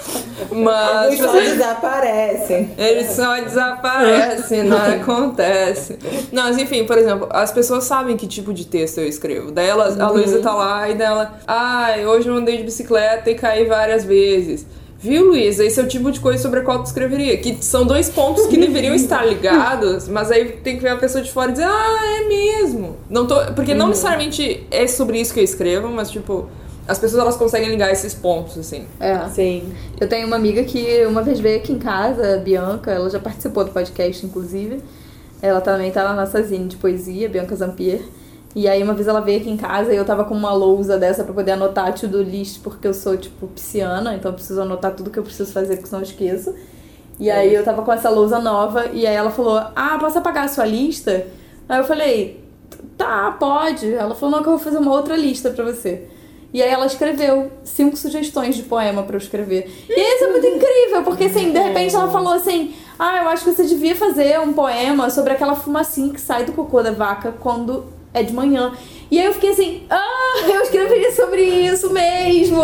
Mas, 0.51 1.15
tipo 1.15 1.27
só 1.27 1.39
desaparecem. 1.39 2.71
eles 2.77 3.11
só 3.11 3.39
desaparecem, 3.41 4.63
nada 4.63 4.95
acontece. 4.95 5.97
Não, 6.31 6.43
mas 6.43 6.57
enfim, 6.57 6.83
por 6.85 6.97
exemplo, 6.97 7.27
as 7.31 7.51
pessoas 7.51 7.83
sabem 7.83 8.17
que 8.17 8.27
tipo 8.27 8.53
de 8.53 8.65
texto 8.65 8.97
eu 8.97 9.07
escrevo. 9.07 9.51
Daí 9.51 9.67
elas, 9.67 9.99
a 9.99 10.09
Luísa 10.09 10.39
tá 10.39 10.53
lá 10.53 10.89
e 10.89 10.95
dela, 10.95 11.39
ai, 11.47 12.05
hoje 12.05 12.27
eu 12.27 12.35
andei 12.35 12.57
de 12.57 12.63
bicicleta 12.63 13.29
e 13.29 13.35
caí 13.35 13.65
várias 13.65 14.03
vezes. 14.03 14.65
Viu, 15.01 15.25
Luísa? 15.25 15.65
Esse 15.65 15.79
é 15.79 15.83
o 15.83 15.87
tipo 15.87 16.11
de 16.11 16.19
coisa 16.19 16.41
sobre 16.41 16.59
a 16.59 16.63
qual 16.63 16.83
tu 16.83 16.85
escreveria. 16.85 17.35
Que 17.37 17.57
são 17.63 17.85
dois 17.85 18.07
pontos 18.09 18.45
que 18.45 18.55
deveriam 18.55 18.93
estar 18.93 19.25
ligados, 19.25 20.07
mas 20.07 20.29
aí 20.29 20.45
tem 20.63 20.75
que 20.77 20.83
ver 20.83 20.89
a 20.89 20.97
pessoa 20.97 21.23
de 21.23 21.31
fora 21.31 21.49
e 21.49 21.53
dizer, 21.53 21.65
ah, 21.67 22.19
é 22.19 22.27
mesmo. 22.27 22.97
Não 23.09 23.25
tô. 23.25 23.35
Porque 23.53 23.73
não 23.73 23.87
necessariamente 23.87 24.65
é 24.69 24.85
sobre 24.85 25.19
isso 25.19 25.33
que 25.33 25.39
eu 25.39 25.43
escrevo, 25.43 25.89
mas 25.89 26.11
tipo, 26.11 26.47
as 26.87 26.99
pessoas 26.99 27.21
elas 27.21 27.35
conseguem 27.35 27.69
ligar 27.69 27.91
esses 27.91 28.13
pontos, 28.13 28.57
assim. 28.59 28.85
É. 28.99 29.27
Sim. 29.29 29.73
Eu 29.99 30.07
tenho 30.07 30.27
uma 30.27 30.35
amiga 30.35 30.63
que 30.63 31.03
uma 31.07 31.23
vez 31.23 31.39
veio 31.39 31.57
aqui 31.57 31.73
em 31.73 31.79
casa, 31.79 32.35
a 32.35 32.37
Bianca, 32.37 32.91
ela 32.91 33.09
já 33.09 33.19
participou 33.19 33.63
do 33.63 33.71
podcast, 33.71 34.23
inclusive. 34.23 34.81
Ela 35.41 35.61
também 35.61 35.89
tá 35.91 36.03
na 36.03 36.13
nossa 36.13 36.43
zine 36.43 36.67
de 36.67 36.77
poesia, 36.77 37.27
Bianca 37.27 37.55
Zampier. 37.55 38.01
E 38.53 38.67
aí 38.67 38.83
uma 38.83 38.93
vez 38.93 39.07
ela 39.07 39.21
veio 39.21 39.39
aqui 39.39 39.49
em 39.49 39.55
casa 39.55 39.93
e 39.93 39.97
eu 39.97 40.03
tava 40.03 40.25
com 40.25 40.35
uma 40.35 40.53
lousa 40.53 40.97
dessa 40.97 41.23
pra 41.23 41.33
poder 41.33 41.51
anotar 41.51 41.93
to-do 41.93 42.21
list, 42.21 42.61
porque 42.61 42.87
eu 42.87 42.93
sou, 42.93 43.15
tipo, 43.15 43.47
pisciana, 43.47 44.13
então 44.15 44.31
eu 44.31 44.35
preciso 44.35 44.61
anotar 44.61 44.93
tudo 44.93 45.09
que 45.09 45.17
eu 45.17 45.23
preciso 45.23 45.51
fazer, 45.53 45.75
porque 45.75 45.87
senão 45.87 46.01
eu 46.01 46.05
esqueço. 46.05 46.53
E 47.17 47.29
aí 47.29 47.53
eu 47.53 47.63
tava 47.63 47.81
com 47.81 47.93
essa 47.93 48.09
lousa 48.09 48.39
nova, 48.39 48.87
e 48.87 49.07
aí 49.07 49.15
ela 49.15 49.31
falou, 49.31 49.57
ah, 49.57 49.97
posso 49.99 50.17
apagar 50.17 50.45
a 50.45 50.47
sua 50.47 50.65
lista? 50.65 51.27
Aí 51.69 51.79
eu 51.79 51.83
falei, 51.85 52.43
tá, 52.97 53.31
pode. 53.39 53.93
Ela 53.93 54.15
falou, 54.15 54.35
não, 54.35 54.43
que 54.43 54.49
eu 54.49 54.57
vou 54.57 54.63
fazer 54.63 54.79
uma 54.79 54.91
outra 54.91 55.15
lista 55.15 55.49
pra 55.51 55.63
você. 55.63 56.07
E 56.53 56.61
aí 56.61 56.69
ela 56.69 56.85
escreveu 56.85 57.49
cinco 57.63 57.95
sugestões 57.95 58.55
de 58.55 58.63
poema 58.63 59.03
pra 59.03 59.15
eu 59.15 59.19
escrever. 59.19 59.71
E 59.89 60.15
isso 60.15 60.25
é 60.25 60.31
muito 60.31 60.47
incrível, 60.47 61.03
porque 61.03 61.25
assim, 61.25 61.53
de 61.53 61.59
repente 61.59 61.95
ela 61.95 62.09
falou 62.09 62.33
assim: 62.33 62.75
Ah, 62.99 63.23
eu 63.23 63.29
acho 63.29 63.45
que 63.45 63.53
você 63.53 63.63
devia 63.63 63.95
fazer 63.95 64.37
um 64.41 64.51
poema 64.51 65.09
sobre 65.09 65.31
aquela 65.31 65.55
fumacinha 65.55 66.13
que 66.13 66.19
sai 66.19 66.43
do 66.43 66.51
cocô 66.51 66.83
da 66.83 66.91
vaca 66.91 67.33
quando 67.39 67.85
é 68.13 68.23
de 68.23 68.33
manhã. 68.33 68.73
E 69.09 69.19
aí 69.19 69.25
eu 69.25 69.33
fiquei 69.33 69.49
assim, 69.49 69.83
ah, 69.89 70.43
eu 70.47 70.61
escreveria 70.61 71.11
sobre 71.11 71.41
isso 71.43 71.91
mesmo! 71.91 72.61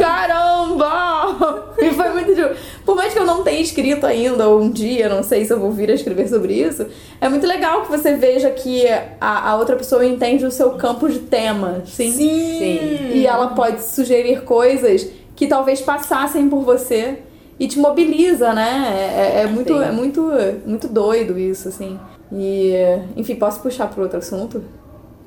Caramba! 0.00 1.72
E 1.78 1.90
foi 1.90 2.08
muito 2.10 2.34
tipo, 2.34 2.50
Por 2.84 2.94
mais 2.96 3.12
que 3.12 3.18
eu 3.18 3.24
não 3.26 3.42
tenha 3.42 3.60
escrito 3.60 4.06
ainda, 4.06 4.48
ou 4.48 4.60
um 4.60 4.70
dia, 4.70 5.08
não 5.08 5.22
sei 5.22 5.44
se 5.44 5.52
eu 5.52 5.58
vou 5.58 5.72
vir 5.72 5.90
a 5.90 5.94
escrever 5.94 6.28
sobre 6.28 6.54
isso, 6.54 6.86
é 7.20 7.28
muito 7.28 7.46
legal 7.46 7.82
que 7.82 7.90
você 7.90 8.14
veja 8.14 8.50
que 8.50 8.86
a, 9.20 9.50
a 9.50 9.56
outra 9.56 9.76
pessoa 9.76 10.04
entende 10.06 10.44
o 10.44 10.50
seu 10.50 10.70
campo 10.72 11.08
de 11.08 11.20
tema, 11.20 11.82
sim? 11.86 12.12
Sim. 12.12 13.10
E 13.14 13.26
ela 13.26 13.48
pode 13.48 13.82
sugerir 13.84 14.42
coisas 14.42 15.08
que 15.34 15.46
talvez 15.46 15.80
passassem 15.80 16.48
por 16.48 16.60
você 16.62 17.18
e 17.58 17.66
te 17.68 17.78
mobiliza, 17.78 18.52
né? 18.52 18.92
É, 19.16 19.40
é- 19.40 19.42
é 19.42 19.46
muito, 19.46 19.72
Sim. 19.76 19.82
é 19.84 19.90
muito, 19.92 20.30
muito 20.66 20.88
doido 20.88 21.38
isso, 21.38 21.68
assim. 21.68 21.98
E, 22.32 22.74
enfim, 23.16 23.34
posso 23.36 23.60
puxar 23.60 23.88
para 23.88 24.02
outro 24.02 24.18
assunto? 24.18 24.62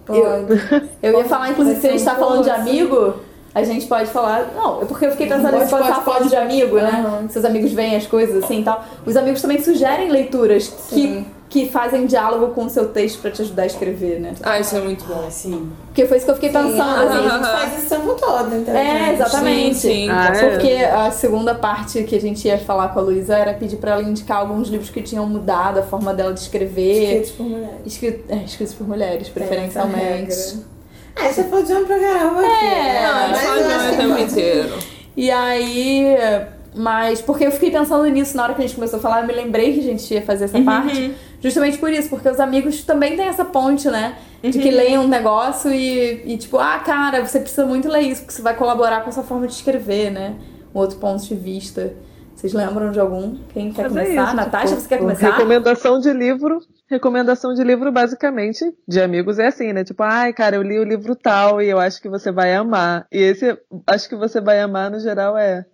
Pode. 0.06 0.20
Eu 1.02 1.18
ia 1.18 1.26
falar, 1.26 1.52
inclusive, 1.52 1.80
se 1.80 1.88
a 1.88 1.92
gente 1.92 2.04
tá 2.04 2.14
um 2.14 2.18
falando 2.18 2.44
de 2.44 2.50
amigo, 2.50 3.16
a 3.54 3.64
gente 3.64 3.88
pode 3.88 4.10
falar. 4.10 4.52
Não, 4.56 4.82
é 4.82 4.86
porque 4.86 5.06
eu 5.06 5.12
fiquei 5.12 5.28
pensando 5.28 5.52
Pode, 5.52 5.58
nisso 5.58 5.70
quando 5.70 5.84
pode, 5.84 5.94
tava 5.94 6.04
falando 6.04 6.20
pode. 6.20 6.30
de 6.30 6.36
amigo, 6.36 6.76
né? 6.76 7.06
Aham. 7.06 7.30
Seus 7.30 7.46
amigos 7.46 7.72
veem 7.72 7.96
as 7.96 8.06
coisas 8.06 8.44
assim 8.44 8.62
e 8.62 8.64
tal. 8.64 8.84
Os 9.06 9.16
amigos 9.16 9.42
também 9.42 9.60
sugerem 9.62 10.12
leituras 10.12 10.68
que, 10.68 10.96
Sim. 10.96 11.24
que 11.24 11.35
fazem 11.70 12.06
diálogo 12.06 12.54
com 12.54 12.66
o 12.66 12.70
seu 12.70 12.90
texto 12.90 13.22
pra 13.22 13.32
te 13.32 13.42
ajudar 13.42 13.64
a 13.64 13.66
escrever, 13.68 14.20
né? 14.20 14.34
Ah, 14.44 14.60
isso 14.60 14.76
é 14.76 14.82
muito 14.82 15.06
bom. 15.06 15.28
Sim. 15.30 15.72
Porque 15.86 16.06
foi 16.06 16.18
isso 16.18 16.26
que 16.26 16.32
eu 16.32 16.36
fiquei 16.36 16.50
Sim, 16.50 16.56
pensando, 16.56 16.82
ah, 16.82 17.04
assim. 17.04 17.18
a 17.18 17.30
gente 17.30 17.46
faz 17.46 17.78
isso 17.78 17.86
o 17.86 17.98
tempo 17.98 18.14
todo, 18.16 18.56
então. 18.56 18.76
É, 18.76 19.14
exatamente. 19.14 19.76
Sim, 19.76 19.90
sim. 19.90 20.10
Ah, 20.10 20.34
é? 20.36 20.50
Porque 20.50 20.74
a 20.74 21.12
segunda 21.12 21.56
parte 21.56 22.04
que 22.04 22.16
a 22.16 22.20
gente 22.22 22.46
ia 22.48 22.58
falar 22.58 22.90
com 22.90 23.00
a 23.00 23.02
Luísa 23.04 23.36
era 23.38 23.54
pedir 23.54 23.78
pra 23.78 23.92
ela 23.94 24.04
indicar 24.04 24.40
alguns 24.40 24.68
livros 24.68 24.90
que 24.90 25.02
tinham 25.02 25.26
mudado 25.28 25.80
a 25.80 25.84
forma 25.84 26.14
dela 26.14 26.34
de 26.34 26.42
escrever. 26.42 27.22
Escritos 27.22 27.32
por 27.32 27.46
mulheres. 27.46 27.78
Escrito, 27.86 28.24
é, 28.30 28.36
escritos 28.44 28.74
por 28.76 28.88
mulheres, 28.88 29.30
preferencialmente. 29.30 30.60
Ah, 31.16 31.32
você 31.32 31.44
pode 31.44 31.72
ir 31.72 31.86
pra 31.86 31.98
caramba 32.00 32.40
aqui. 32.42 32.66
É, 32.66 32.94
né? 32.94 33.08
Não, 33.08 33.16
a 33.16 33.22
gente 33.22 33.32
Mas 33.32 33.42
fala 33.42 33.60
eu 33.62 33.68
de 33.68 33.74
acho 33.74 33.84
mim 33.84 33.88
o 33.88 33.92
que 33.92 33.98
tempo 33.98 34.10
pode. 34.10 34.24
inteiro. 34.32 34.74
E 35.16 35.32
aí. 35.32 36.18
Mas 36.78 37.22
porque 37.22 37.46
eu 37.48 37.52
fiquei 37.52 37.72
pensando 37.72 38.06
nisso 38.08 38.36
na 38.36 38.44
hora 38.44 38.54
que 38.54 38.62
a 38.62 38.66
gente 38.68 38.76
começou 38.76 39.00
a 39.00 39.02
falar, 39.02 39.22
eu 39.22 39.28
me 39.28 39.34
lembrei 39.34 39.72
que 39.74 39.80
a 39.80 39.84
gente 39.84 40.14
ia 40.14 40.22
fazer 40.22 40.44
essa 40.44 40.60
parte. 40.62 41.16
Justamente 41.46 41.78
por 41.78 41.92
isso, 41.92 42.10
porque 42.10 42.28
os 42.28 42.40
amigos 42.40 42.84
também 42.84 43.16
têm 43.16 43.28
essa 43.28 43.46
ponte, 43.46 43.88
né? 43.88 44.16
De 44.42 44.58
que 44.58 44.72
leem 44.72 44.98
um 44.98 45.08
negócio 45.08 45.72
e, 45.72 46.34
e 46.34 46.38
tipo, 46.40 46.58
ah, 46.58 46.80
cara, 46.80 47.24
você 47.24 47.40
precisa 47.40 47.68
muito 47.68 47.88
ler 47.88 48.02
isso, 48.02 48.22
porque 48.22 48.34
isso 48.34 48.42
vai 48.42 48.56
colaborar 48.56 49.02
com 49.02 49.10
a 49.10 49.12
sua 49.12 49.24
forma 49.24 49.46
de 49.46 49.54
escrever, 49.54 50.10
né? 50.10 50.36
Um 50.74 50.80
outro 50.80 50.98
ponto 50.98 51.24
de 51.24 51.36
vista. 51.36 51.94
Vocês 52.36 52.52
lembram 52.52 52.92
de 52.92 53.00
algum? 53.00 53.38
Quem 53.54 53.72
quer 53.72 53.84
Mas 53.84 53.96
é 53.96 54.04
começar? 54.06 54.26
isso, 54.26 54.36
Natasha, 54.36 54.68
tipo, 54.70 54.82
você 54.82 54.88
quer 54.90 54.98
começar? 54.98 55.32
Recomendação 55.32 56.00
de 56.00 56.12
livro. 56.14 56.60
Recomendação 56.90 57.54
de 57.54 57.64
livro, 57.64 57.92
basicamente, 57.92 58.66
de 58.88 59.02
amigos 59.02 59.38
é 59.38 59.48
assim, 59.48 59.72
né? 59.72 59.84
Tipo, 59.84 60.02
ai, 60.02 60.34
cara, 60.34 60.56
eu 60.56 60.64
li 60.64 60.80
o 60.80 60.84
livro 60.84 61.16
tal 61.16 61.62
e 61.62 61.70
eu 61.70 61.80
acho 61.80 62.02
que 62.02 62.10
você 62.10 62.32
vai 62.32 62.56
amar. 62.56 63.06
E 63.12 63.20
esse, 63.20 63.56
acho 63.88 64.10
que 64.10 64.16
você 64.16 64.42
vai 64.42 64.60
amar, 64.60 64.90
no 64.90 65.00
geral, 65.00 65.38
é. 65.38 65.66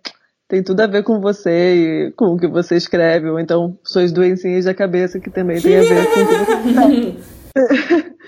Tem 0.52 0.62
tudo 0.62 0.82
a 0.82 0.86
ver 0.86 1.02
com 1.02 1.18
você 1.18 2.10
e 2.10 2.12
com 2.12 2.26
o 2.26 2.36
que 2.36 2.46
você 2.46 2.76
escreve, 2.76 3.26
ou 3.30 3.40
então 3.40 3.78
suas 3.82 4.12
doencinhas 4.12 4.66
da 4.66 4.74
cabeça, 4.74 5.18
que 5.18 5.30
também 5.30 5.58
tem 5.58 5.78
a 5.78 5.80
ver 5.80 6.04
com 6.04 6.20
o 6.20 6.26
que 6.26 7.16
você. 7.54 8.12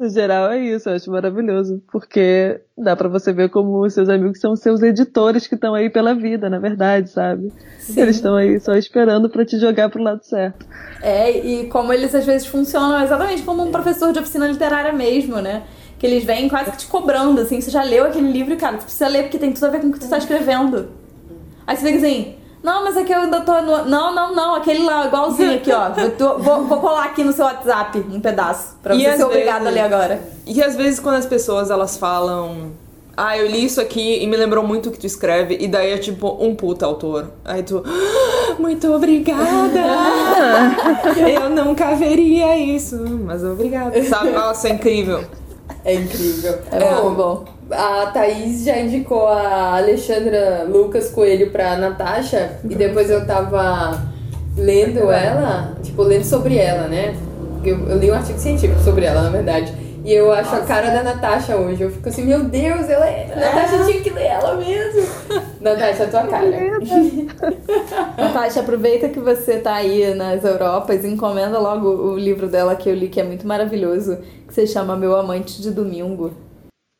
No 0.00 0.08
geral 0.08 0.50
é 0.50 0.58
isso, 0.58 0.88
eu 0.88 0.96
acho 0.96 1.08
maravilhoso, 1.12 1.80
porque 1.92 2.60
dá 2.76 2.96
pra 2.96 3.08
você 3.08 3.32
ver 3.32 3.48
como 3.50 3.86
os 3.86 3.94
seus 3.94 4.08
amigos 4.08 4.40
são 4.40 4.56
seus 4.56 4.82
editores 4.82 5.46
que 5.46 5.54
estão 5.54 5.76
aí 5.76 5.88
pela 5.88 6.12
vida, 6.12 6.50
na 6.50 6.58
verdade, 6.58 7.08
sabe? 7.08 7.52
Eles 7.96 8.16
estão 8.16 8.34
aí 8.34 8.58
só 8.58 8.72
esperando 8.72 9.30
pra 9.30 9.46
te 9.46 9.60
jogar 9.60 9.88
pro 9.88 10.02
lado 10.02 10.24
certo. 10.24 10.66
É, 11.00 11.30
e 11.30 11.68
como 11.68 11.92
eles 11.92 12.12
às 12.12 12.26
vezes 12.26 12.48
funcionam 12.48 13.00
exatamente 13.00 13.42
como 13.44 13.62
um 13.62 13.70
professor 13.70 14.12
de 14.12 14.18
oficina 14.18 14.48
literária 14.48 14.92
mesmo, 14.92 15.36
né? 15.36 15.62
Que 15.96 16.08
eles 16.08 16.24
vêm 16.24 16.48
quase 16.48 16.72
que 16.72 16.78
te 16.78 16.86
cobrando, 16.88 17.40
assim, 17.40 17.60
você 17.60 17.70
já 17.70 17.84
leu 17.84 18.04
aquele 18.04 18.32
livro 18.32 18.56
cara, 18.56 18.78
tu 18.78 18.82
precisa 18.82 19.06
ler 19.06 19.22
porque 19.22 19.38
tem 19.38 19.52
tudo 19.52 19.66
a 19.66 19.70
ver 19.70 19.80
com 19.80 19.86
o 19.86 19.92
que 19.92 20.00
tu 20.00 20.10
tá 20.10 20.18
escrevendo. 20.18 21.01
Aí 21.66 21.76
você 21.76 21.86
fica 21.86 21.98
assim, 21.98 22.34
Não, 22.62 22.84
mas 22.84 22.96
aqui 22.96 23.12
eu 23.12 23.20
ainda 23.22 23.40
tô 23.40 23.60
no. 23.60 23.84
Não, 23.86 24.14
não, 24.14 24.34
não, 24.34 24.54
aquele 24.54 24.84
lá, 24.84 25.06
igualzinho 25.06 25.54
aqui, 25.56 25.72
ó. 25.72 25.88
Eu 26.00 26.10
tô- 26.16 26.38
vou, 26.38 26.64
vou 26.64 26.78
colar 26.78 27.06
aqui 27.06 27.24
no 27.24 27.32
seu 27.32 27.44
WhatsApp 27.44 27.98
um 28.10 28.20
pedaço. 28.20 28.76
Pra 28.82 28.94
E 28.94 29.02
você 29.04 29.16
ser 29.16 29.24
obrigada 29.24 29.56
a 29.58 29.70
vezes- 29.70 29.74
ler 29.74 29.80
agora. 29.80 30.20
E 30.46 30.62
às 30.62 30.76
vezes 30.76 31.00
quando 31.00 31.16
as 31.16 31.26
pessoas 31.26 31.70
elas 31.70 31.96
falam. 31.96 32.70
Ah, 33.16 33.36
eu 33.36 33.46
li 33.46 33.64
isso 33.64 33.78
aqui 33.80 34.22
e 34.22 34.26
me 34.26 34.36
lembrou 34.38 34.64
muito 34.64 34.88
o 34.88 34.92
que 34.92 34.98
tu 34.98 35.06
escreve, 35.06 35.58
e 35.60 35.68
daí 35.68 35.90
é 35.92 35.98
tipo 35.98 36.38
um 36.40 36.54
puta 36.54 36.86
autor. 36.86 37.30
Aí 37.44 37.62
tu. 37.62 37.82
"Ah, 37.84 38.54
Muito 38.58 38.90
obrigada! 38.92 39.80
eu 41.34 41.50
nunca 41.50 41.94
veria 41.94 42.56
isso, 42.56 42.96
mas 43.24 43.42
obrigada. 43.44 44.02
Sabe? 44.04 44.30
Nossa, 44.30 44.68
é 44.68 44.72
incrível. 44.72 45.24
É 45.84 45.94
incrível. 45.94 46.58
É 46.70 46.94
muito 47.02 47.10
bom. 47.16 47.44
A 47.72 48.06
Thaís 48.06 48.64
já 48.64 48.78
indicou 48.78 49.26
a 49.26 49.76
Alexandra 49.76 50.64
Lucas 50.68 51.10
Coelho 51.10 51.50
pra 51.50 51.76
Natasha 51.76 52.58
e 52.68 52.74
depois 52.74 53.10
eu 53.10 53.26
tava 53.26 54.02
lendo 54.56 55.10
ela, 55.10 55.74
tipo, 55.82 56.02
lendo 56.02 56.24
sobre 56.24 56.56
ela, 56.58 56.88
né? 56.88 57.16
Eu, 57.64 57.88
eu 57.88 57.98
li 57.98 58.10
um 58.10 58.14
artigo 58.14 58.38
científico 58.38 58.80
sobre 58.80 59.04
ela, 59.04 59.22
na 59.22 59.30
verdade. 59.30 59.72
E 60.04 60.12
eu 60.12 60.32
acho 60.32 60.54
a 60.56 60.60
cara 60.62 60.90
da 60.90 61.02
Natasha 61.02 61.56
hoje. 61.56 61.82
Eu 61.82 61.90
fico 61.90 62.08
assim, 62.08 62.24
meu 62.24 62.42
Deus, 62.42 62.88
ela 62.88 63.06
é. 63.06 63.32
Natasha 63.36 63.84
tinha 63.84 64.02
que 64.02 64.10
ler 64.10 64.26
ela 64.26 64.56
mesmo. 64.56 65.06
Natasha, 65.60 66.04
a 66.04 66.08
tua 66.08 66.26
cara. 66.26 66.50
Natasha, 68.18 68.60
aproveita 68.60 69.08
que 69.08 69.20
você 69.20 69.58
tá 69.58 69.74
aí 69.74 70.12
nas 70.14 70.44
Europas, 70.44 71.04
encomenda 71.04 71.58
logo 71.58 71.88
o 71.88 72.18
livro 72.18 72.48
dela 72.48 72.74
que 72.74 72.88
eu 72.88 72.94
li, 72.94 73.08
que 73.08 73.20
é 73.20 73.24
muito 73.24 73.46
maravilhoso, 73.46 74.18
que 74.46 74.52
se 74.52 74.66
chama 74.66 74.96
Meu 74.96 75.16
Amante 75.16 75.62
de 75.62 75.70
Domingo. 75.70 76.32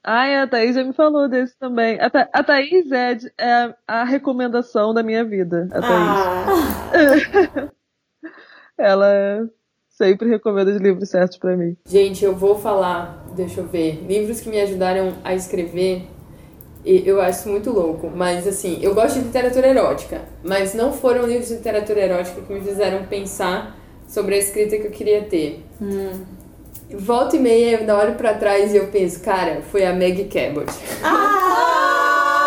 Ai, 0.05 0.37
a 0.37 0.47
Thaís 0.49 0.75
já 0.75 0.83
me 0.83 0.93
falou 0.93 1.29
desse 1.29 1.57
também. 1.59 2.01
A, 2.01 2.11
Tha 2.11 2.29
a 2.33 2.43
Thaís 2.43 2.91
é, 2.91 3.15
de- 3.15 3.33
é 3.39 3.73
a 3.87 4.03
recomendação 4.05 4.93
da 4.93 5.03
minha 5.03 5.25
vida. 5.25 5.69
A 5.71 5.81
Thaís. 5.81 6.19
Ah, 7.63 7.73
Ela 8.79 9.49
sempre 9.91 10.29
recomenda 10.29 10.71
os 10.73 10.79
livros 10.81 11.09
certos 11.09 11.39
pra 11.39 11.57
mim. 11.57 11.77
Gente, 11.87 12.25
eu 12.25 12.35
vou 12.35 12.59
falar, 12.59 13.25
deixa 13.37 13.61
eu 13.61 13.67
ver, 13.67 14.05
livros 14.07 14.41
que 14.41 14.49
me 14.49 14.61
ajudaram 14.61 15.15
a 15.23 15.35
escrever. 15.35 16.03
e 16.85 17.07
Eu 17.07 17.21
acho 17.21 17.49
muito 17.49 17.71
louco, 17.71 18.11
mas 18.13 18.47
assim, 18.47 18.79
eu 18.83 18.95
gosto 18.95 19.19
de 19.21 19.27
literatura 19.27 19.69
erótica, 19.69 20.23
mas 20.43 20.75
não 20.75 20.93
foram 20.93 21.27
livros 21.27 21.49
de 21.49 21.55
literatura 21.55 22.01
erótica 22.01 22.41
que 22.41 22.53
me 22.53 22.61
fizeram 22.61 23.05
pensar 23.07 23.77
sobre 24.09 24.35
a 24.35 24.39
escrita 24.39 24.77
que 24.79 24.87
eu 24.87 24.91
queria 24.91 25.23
ter. 25.25 25.65
Volta 26.95 27.37
e 27.37 27.39
meia 27.39 27.85
eu 27.87 27.95
olho 27.97 28.15
pra 28.15 28.35
trás 28.35 28.73
e 28.75 28.77
eu 28.77 28.89
penso, 28.89 29.21
cara, 29.21 29.63
foi 29.71 29.85
a 29.85 29.93
Meg 29.93 30.25
Cabot. 30.25 30.71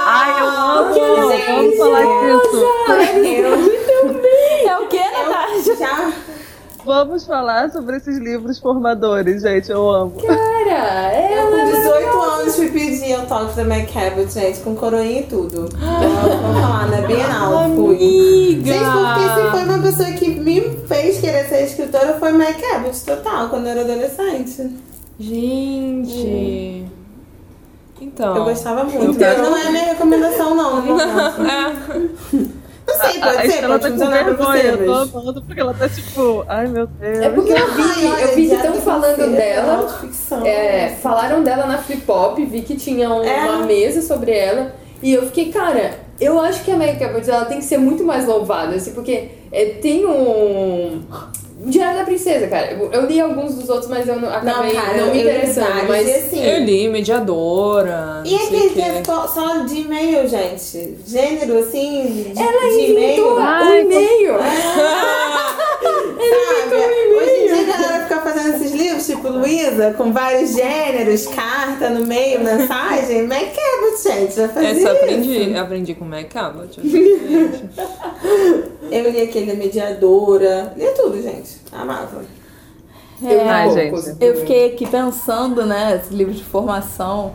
Ai, 0.07 0.41
eu 0.41 0.47
amo! 0.47 0.95
Eu 0.95 1.57
amo 1.59 1.75
falar 1.77 2.03
disso. 2.03 2.65
É 4.67 4.77
o 4.77 4.87
que, 4.87 4.99
Natasha? 4.99 5.75
já 5.75 6.13
Vamos 6.85 7.25
falar 7.25 7.71
sobre 7.71 7.97
esses 7.97 8.17
livros 8.19 8.59
formadores, 8.59 9.41
gente. 9.41 9.71
Eu 9.71 9.89
amo. 9.89 10.11
Cara, 10.21 11.19
eu 11.19 11.37
ela 11.37 11.65
com 11.65 11.65
18 11.71 12.21
anos 12.21 12.55
fui 12.55 12.69
pedir 12.69 13.13
autógrafo 13.13 13.55
da 13.55 13.63
Meg 13.63 13.91
Cabot, 13.91 14.31
gente, 14.31 14.59
com 14.59 14.75
coroinha 14.75 15.21
e 15.21 15.23
tudo. 15.23 15.65
Então, 15.67 15.79
Vamos 16.41 16.61
falar, 16.61 16.87
na 16.89 17.01
Bienal 17.07 17.69
fui. 17.75 17.95
Amiga! 17.95 18.73
Gente, 18.73 18.85
porque 18.85 19.23
se 19.29 19.51
foi 19.51 19.63
uma 19.63 19.79
pessoa 19.81 20.11
que 20.11 20.29
me 20.29 20.61
fez 20.87 21.19
querer 21.19 21.49
ser 21.49 21.63
escritora 21.65 22.17
foi 22.19 22.31
Meg 22.33 22.53
Cabot, 22.61 23.05
total, 23.05 23.49
quando 23.49 23.65
eu 23.65 23.71
era 23.71 23.81
adolescente. 23.81 24.69
Gente. 25.19 26.85
Então. 27.99 28.35
Eu 28.35 28.43
gostava 28.43 28.83
muito. 28.83 29.03
Eu 29.05 29.15
quero- 29.15 29.41
Mas 29.41 29.49
não 29.49 29.57
é 29.57 29.67
a 29.67 29.71
minha 29.71 29.83
recomendação, 29.85 30.53
não, 30.55 30.75
momento. 30.81 31.01
É. 31.01 32.55
Não 32.87 32.95
sei, 32.95 33.21
A 33.21 33.25
pode 33.25 33.37
ser, 33.41 33.47
Estela 33.47 33.79
pode 33.79 33.97
tá 33.97 34.05
com 34.05 34.11
vergonha, 34.11 34.63
eu 34.63 34.77
tô 34.85 34.91
mas... 34.91 35.15
amando, 35.15 35.41
porque 35.41 35.59
ela 35.59 35.73
tá 35.73 35.89
tipo, 35.89 36.45
ai 36.47 36.67
meu 36.67 36.85
Deus. 36.87 37.17
É 37.19 37.29
porque 37.29 37.51
eu 37.51 37.73
vi, 37.73 38.07
Ai, 38.07 38.23
eu 38.23 38.35
vi 38.35 38.47
que 38.47 38.55
estão 38.55 38.73
falando 38.75 39.15
tem 39.15 39.31
dela. 39.31 39.99
É, 40.45 40.89
falaram 41.01 41.43
dela 41.43 41.65
na 41.65 41.77
Flip 41.79 42.01
Pop, 42.01 42.43
vi 42.45 42.61
que 42.61 42.75
tinha 42.75 43.09
um- 43.09 43.23
É. 43.23 43.45
uma 43.49 43.65
mesa 43.65 44.01
sobre 44.01 44.31
ela. 44.37 44.73
E 45.01 45.13
eu 45.13 45.23
fiquei, 45.23 45.51
cara, 45.51 45.99
eu 46.19 46.39
acho 46.39 46.63
que 46.63 46.71
a 46.71 46.77
Meg 46.77 46.97
Cabot 46.97 47.29
ela 47.29 47.45
tem 47.45 47.57
que 47.57 47.65
ser 47.65 47.77
muito 47.77 48.03
mais 48.03 48.25
louvada, 48.27 48.75
assim, 48.75 48.93
porque 48.93 49.29
é, 49.51 49.65
tem 49.81 50.05
um. 50.05 51.01
Diário 51.65 51.97
da 51.99 52.05
Princesa, 52.05 52.47
cara. 52.47 52.71
Eu, 52.73 52.91
eu 52.91 53.05
li 53.05 53.19
alguns 53.19 53.55
dos 53.55 53.67
outros, 53.69 53.89
mas 53.89 54.07
eu 54.07 54.15
não, 54.15 54.29
Não, 54.29 54.35
acabei 54.35 54.73
não, 54.73 54.81
cara, 54.81 54.97
eu 54.97 55.07
me 55.11 55.21
interessando. 55.21 55.87
Mas 55.87 56.07
assim... 56.09 56.43
Eu 56.45 56.59
li 56.63 56.87
Mediadora. 56.89 58.21
E 58.25 58.33
não 58.35 58.45
aquele 58.45 58.67
o 58.67 58.69
que 58.73 58.81
é 58.81 59.03
só- 59.03 59.27
só 59.27 59.57
de 59.63 59.81
e-mail, 59.81 60.27
gente? 60.27 60.97
Gênero, 61.07 61.59
assim, 61.59 62.31
de, 62.35 62.41
ela 62.41 62.69
de 62.69 62.91
inventou 62.91 63.39
e-mail? 63.39 63.87
o 63.87 63.93
e-mail. 63.93 64.35
Sabe? 66.25 67.15
Hoje 67.15 67.31
em 67.31 67.47
dia 67.47 67.61
a 67.73 67.77
galera 67.77 68.03
fica 68.03 68.14
fazendo 68.35 68.55
esses 68.55 68.71
livros, 68.73 69.05
tipo 69.05 69.27
Luísa, 69.29 69.93
com 69.93 70.11
vários 70.11 70.53
gêneros, 70.53 71.25
carta 71.27 71.89
no 71.89 72.05
meio, 72.05 72.43
mensagem. 72.43 73.25
Meg 73.27 73.51
Cabot, 73.51 74.03
gente, 74.03 74.35
já 74.35 74.49
fazia 74.49 74.69
Essa 74.69 74.79
eu 74.79 74.93
isso. 74.93 75.03
aprendi, 75.03 75.57
aprendi 75.57 75.93
com 75.95 76.05
Meg 76.05 76.27
Cabot. 76.27 76.79
Eu 78.91 79.09
li 79.11 79.21
aquele 79.21 79.51
da 79.51 79.57
Mediadora. 79.57 80.73
Li 80.77 80.85
tudo, 80.95 81.19
gente. 81.21 81.57
Amava. 81.71 82.23
Eu 83.21 83.41
Ai, 83.49 83.89
poucos. 83.89 84.05
gente. 84.05 84.23
Eu 84.23 84.35
fiquei 84.37 84.73
aqui 84.73 84.85
pensando, 84.87 85.65
né, 85.65 85.99
esse 86.01 86.13
livro 86.13 86.33
de 86.33 86.43
formação. 86.43 87.33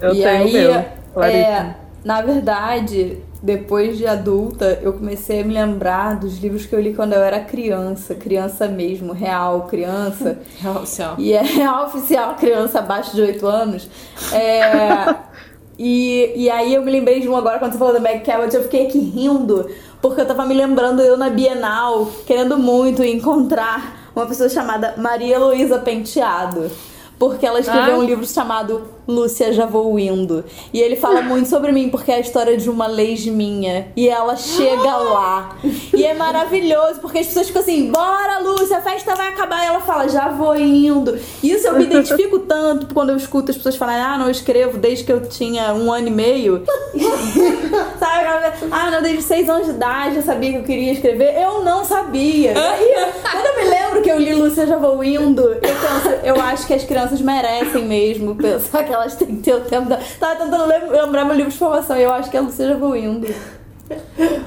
Eu 0.00 0.12
e 0.12 0.22
tenho 0.22 0.28
aí, 0.28 0.50
o 0.50 0.52
meu. 0.52 1.22
é, 1.24 1.76
na 2.04 2.20
verdade, 2.20 3.18
depois 3.42 3.96
de 3.96 4.06
adulta, 4.06 4.78
eu 4.82 4.92
comecei 4.92 5.40
a 5.40 5.44
me 5.44 5.54
lembrar 5.54 6.18
dos 6.18 6.38
livros 6.38 6.66
que 6.66 6.74
eu 6.74 6.80
li 6.80 6.92
quando 6.92 7.14
eu 7.14 7.22
era 7.22 7.40
criança, 7.40 8.14
criança 8.14 8.68
mesmo, 8.68 9.12
real, 9.12 9.62
criança. 9.62 10.38
Real 10.60 10.76
oficial. 10.76 11.14
E 11.18 11.32
é 11.32 11.42
real 11.42 11.86
oficial 11.86 12.34
criança 12.34 12.80
abaixo 12.80 13.14
de 13.14 13.22
8 13.22 13.46
anos. 13.46 13.88
É, 14.32 15.14
e, 15.78 16.32
e 16.36 16.50
aí 16.50 16.74
eu 16.74 16.82
me 16.82 16.90
lembrei 16.90 17.20
de 17.20 17.28
um 17.28 17.36
agora, 17.36 17.58
quando 17.58 17.72
você 17.72 17.78
falou 17.78 17.94
da 17.94 18.00
Meg 18.00 18.20
Cabot, 18.24 18.54
eu 18.54 18.62
fiquei 18.62 18.86
aqui 18.86 18.98
rindo, 18.98 19.70
porque 20.02 20.20
eu 20.20 20.26
tava 20.26 20.44
me 20.44 20.54
lembrando 20.54 21.00
eu 21.00 21.16
na 21.16 21.30
Bienal, 21.30 22.10
querendo 22.26 22.58
muito 22.58 23.02
encontrar 23.02 24.10
uma 24.14 24.26
pessoa 24.26 24.50
chamada 24.50 24.94
Maria 24.98 25.38
Luísa 25.38 25.78
Penteado. 25.78 26.70
Porque 27.20 27.44
ela 27.46 27.60
escreveu 27.60 27.96
Ah. 27.96 27.98
um 27.98 28.02
livro 28.02 28.26
chamado 28.26 28.80
Lúcia 29.06 29.52
Já 29.52 29.66
Vou 29.66 29.98
Indo. 29.98 30.42
E 30.72 30.80
ele 30.80 30.96
fala 30.96 31.20
muito 31.20 31.50
sobre 31.50 31.70
mim, 31.70 31.90
porque 31.90 32.10
é 32.10 32.14
a 32.14 32.20
história 32.20 32.56
de 32.56 32.70
uma 32.70 32.86
leis-minha. 32.86 33.88
E 33.94 34.08
ela 34.08 34.36
chega 34.36 34.96
lá. 34.96 35.54
Maravilhoso, 36.32 37.00
porque 37.00 37.18
as 37.18 37.26
pessoas 37.26 37.46
ficam 37.48 37.62
assim: 37.62 37.90
bora, 37.90 38.38
Lúcia, 38.40 38.78
a 38.78 38.80
festa 38.80 39.14
vai 39.14 39.28
acabar. 39.28 39.62
E 39.64 39.66
ela 39.66 39.80
fala: 39.80 40.08
já 40.08 40.28
vou 40.28 40.54
indo. 40.56 41.18
Isso 41.42 41.66
eu 41.66 41.74
me 41.74 41.84
identifico 41.84 42.38
tanto 42.46 42.92
quando 42.94 43.10
eu 43.10 43.16
escuto 43.16 43.50
as 43.50 43.56
pessoas 43.56 43.76
falarem: 43.76 44.02
ah, 44.02 44.18
não, 44.18 44.30
escrevo 44.30 44.78
desde 44.78 45.04
que 45.04 45.12
eu 45.12 45.20
tinha 45.22 45.74
um 45.74 45.92
ano 45.92 46.08
e 46.08 46.10
meio. 46.10 46.64
Sabe? 47.98 48.26
Ah, 48.70 48.90
não, 48.90 49.02
desde 49.02 49.22
seis 49.22 49.48
anos 49.48 49.66
de 49.66 49.72
idade 49.72 50.16
eu 50.16 50.22
sabia 50.22 50.50
que 50.52 50.58
eu 50.58 50.62
queria 50.64 50.92
escrever. 50.92 51.34
Eu 51.40 51.62
não 51.64 51.84
sabia. 51.84 52.52
Aí, 52.56 52.94
quando 53.22 53.46
eu 53.46 53.56
me 53.64 53.70
lembro 53.70 54.02
que 54.02 54.10
eu 54.10 54.18
li 54.18 54.34
Lúcia 54.34 54.66
Já 54.66 54.76
Vou 54.76 55.02
Indo, 55.02 55.42
eu 55.42 55.56
penso, 55.60 56.08
eu 56.22 56.40
acho 56.40 56.66
que 56.66 56.74
as 56.74 56.84
crianças 56.84 57.20
merecem 57.20 57.84
mesmo 57.84 58.34
pensar 58.36 58.84
que 58.84 58.92
elas 58.92 59.14
têm 59.16 59.28
que 59.36 59.42
ter 59.42 59.54
o 59.54 59.60
tempo 59.60 59.88
da. 59.88 59.98
Tava 60.18 60.36
tentando 60.36 60.66
lem- 60.66 60.88
lembrar 60.88 61.24
meu 61.24 61.34
livro 61.34 61.50
de 61.52 61.58
formação 61.58 61.96
e 61.96 62.02
eu 62.02 62.12
acho 62.12 62.30
que 62.30 62.36
é 62.36 62.40
Lúcia 62.40 62.68
Já 62.68 62.74
Vou 62.76 62.96
Indo. 62.96 63.26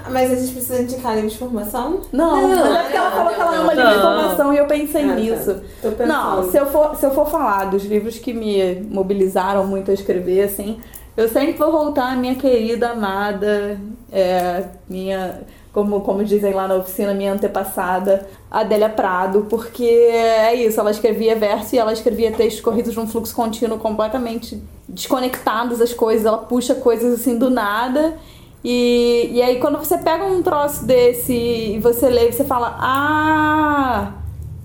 Mas 0.10 0.32
a 0.32 0.36
gente 0.36 0.52
precisa 0.52 0.82
indicar 0.82 1.16
livro 1.16 1.30
de 1.30 1.38
formação? 1.38 2.02
Não, 2.12 2.48
Não, 2.48 2.72
mas 2.72 2.76
é 2.76 2.82
porque 2.84 2.98
ela 2.98 3.10
não, 3.10 3.18
falou 3.18 3.34
que 3.34 3.42
ela 3.42 3.52
não, 3.52 3.62
ama 3.64 3.74
livro 3.74 3.90
de 3.90 3.96
não. 3.96 4.02
formação 4.02 4.54
e 4.54 4.58
eu 4.58 4.66
pensei 4.66 5.04
Ah, 5.04 5.08
tá. 5.08 5.16
nisso. 5.16 5.62
Pensando. 5.82 6.08
Não, 6.08 6.52
se 6.52 6.58
eu, 6.58 6.66
for, 6.68 6.96
se 6.96 7.06
eu 7.06 7.12
for 7.12 7.28
falar 7.30 7.66
dos 7.66 7.84
livros 7.86 8.20
que 8.20 8.34
me 8.34 8.82
mobilizaram 8.90 9.66
muito 9.66 9.92
a 9.92 9.94
escrever, 9.94 10.44
assim, 10.44 10.80
eu 11.18 11.28
sempre 11.30 11.54
vou 11.54 11.72
voltar 11.72 12.14
à 12.14 12.16
minha 12.16 12.36
querida, 12.36 12.90
amada, 12.92 13.80
é, 14.12 14.64
minha, 14.90 15.42
como, 15.72 16.02
como 16.02 16.24
dizem 16.24 16.54
lá 16.54 16.68
na 16.68 16.76
oficina, 16.76 17.14
minha 17.14 17.34
antepassada, 17.34 18.28
Adélia 18.50 18.90
Prado, 18.90 19.48
porque 19.50 19.84
é 19.84 20.54
isso, 20.56 20.80
ela 20.80 20.92
escrevia 20.92 21.36
verso 21.36 21.76
e 21.76 21.80
ela 21.80 21.92
escrevia 21.94 22.32
textos 22.32 22.62
corridos 22.62 22.96
num 22.96 23.08
fluxo 23.08 23.36
contínuo 23.36 23.78
completamente 23.80 24.62
desconectados 24.88 25.82
as 25.82 25.94
coisas, 25.94 26.26
ela 26.26 26.38
puxa 26.38 26.76
coisas 26.76 27.20
assim 27.20 27.38
do 27.38 27.50
nada. 27.50 28.16
E, 28.64 29.30
e 29.34 29.42
aí 29.42 29.60
quando 29.60 29.78
você 29.78 29.98
pega 29.98 30.24
um 30.24 30.42
troço 30.42 30.86
desse 30.86 31.34
e 31.34 31.80
você 31.80 32.10
lê, 32.10 32.32
você 32.32 32.44
fala, 32.44 32.78
ah, 32.80 34.12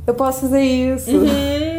eu 0.07 0.15
posso 0.15 0.43
fazer 0.43 0.63
isso. 0.63 1.11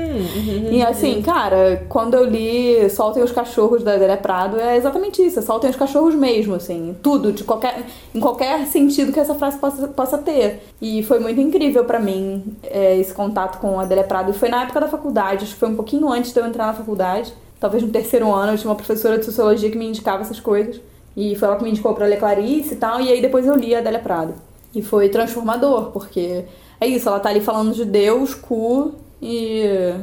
E 0.71 0.81
assim, 0.83 1.21
cara, 1.21 1.85
quando 1.87 2.13
eu 2.13 2.25
li 2.25 2.89
Soltem 2.89 3.23
os 3.23 3.31
Cachorros 3.31 3.83
da 3.83 3.93
Adélia 3.93 4.17
Prado, 4.17 4.59
é 4.59 4.75
exatamente 4.75 5.21
isso, 5.21 5.39
é 5.39 5.41
soltem 5.41 5.69
os 5.69 5.75
cachorros 5.75 6.15
mesmo, 6.15 6.55
assim, 6.55 6.95
tudo, 7.01 7.31
de 7.31 7.43
qualquer, 7.43 7.85
em 8.13 8.19
qualquer 8.19 8.65
sentido 8.67 9.11
que 9.11 9.19
essa 9.19 9.35
frase 9.35 9.57
possa, 9.57 9.87
possa 9.87 10.17
ter. 10.17 10.61
E 10.81 11.03
foi 11.03 11.19
muito 11.19 11.39
incrível 11.39 11.85
pra 11.85 11.99
mim 11.99 12.43
é, 12.63 12.97
esse 12.97 13.13
contato 13.13 13.59
com 13.59 13.79
a 13.79 13.83
Adélia 13.83 14.03
Prado. 14.03 14.31
E 14.31 14.33
foi 14.33 14.49
na 14.49 14.63
época 14.63 14.79
da 14.79 14.87
faculdade, 14.87 15.43
acho 15.43 15.53
que 15.53 15.59
foi 15.59 15.69
um 15.69 15.75
pouquinho 15.75 16.09
antes 16.09 16.33
de 16.33 16.39
eu 16.39 16.45
entrar 16.45 16.67
na 16.67 16.73
faculdade, 16.73 17.33
talvez 17.59 17.83
no 17.83 17.89
terceiro 17.89 18.31
ano, 18.33 18.53
eu 18.53 18.57
tinha 18.57 18.69
uma 18.69 18.75
professora 18.75 19.17
de 19.17 19.25
sociologia 19.25 19.69
que 19.69 19.77
me 19.77 19.85
indicava 19.85 20.21
essas 20.21 20.39
coisas. 20.39 20.81
E 21.15 21.35
foi 21.35 21.47
ela 21.47 21.57
que 21.57 21.63
me 21.63 21.69
indicou 21.71 21.93
pra 21.93 22.05
ler 22.05 22.17
Clarice 22.19 22.73
e 22.73 22.77
tal, 22.77 23.01
e 23.01 23.09
aí 23.11 23.21
depois 23.21 23.45
eu 23.45 23.55
li 23.55 23.75
a 23.75 23.79
Adélia 23.79 23.99
Prado. 23.99 24.33
E 24.73 24.81
foi 24.81 25.09
transformador, 25.09 25.91
porque 25.91 26.45
é 26.79 26.87
isso, 26.87 27.09
ela 27.09 27.19
tá 27.19 27.29
ali 27.29 27.41
falando 27.41 27.73
de 27.73 27.83
Deus, 27.85 28.33
cu 28.35 28.93
e 29.21 29.93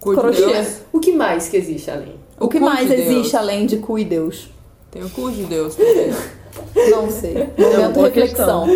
Cu 0.00 0.14
de 0.14 0.20
crochê. 0.20 0.46
Deus. 0.46 0.76
O 0.92 1.00
que 1.00 1.12
mais 1.12 1.48
que 1.48 1.56
existe 1.56 1.90
além? 1.90 2.14
O 2.38 2.48
que 2.48 2.58
cu 2.58 2.64
mais 2.64 2.88
de 2.88 2.96
Deus. 2.96 3.08
existe 3.08 3.36
além 3.36 3.66
de 3.66 3.78
cu 3.78 3.98
e 3.98 4.04
Deus? 4.04 4.48
Tem 4.90 5.02
o 5.02 5.10
cu 5.10 5.30
de 5.30 5.42
Deus. 5.44 5.74
porque- 5.74 6.10
Não 6.90 7.10
sei. 7.10 7.34
Momento 7.58 8.00
reflexão. 8.00 8.66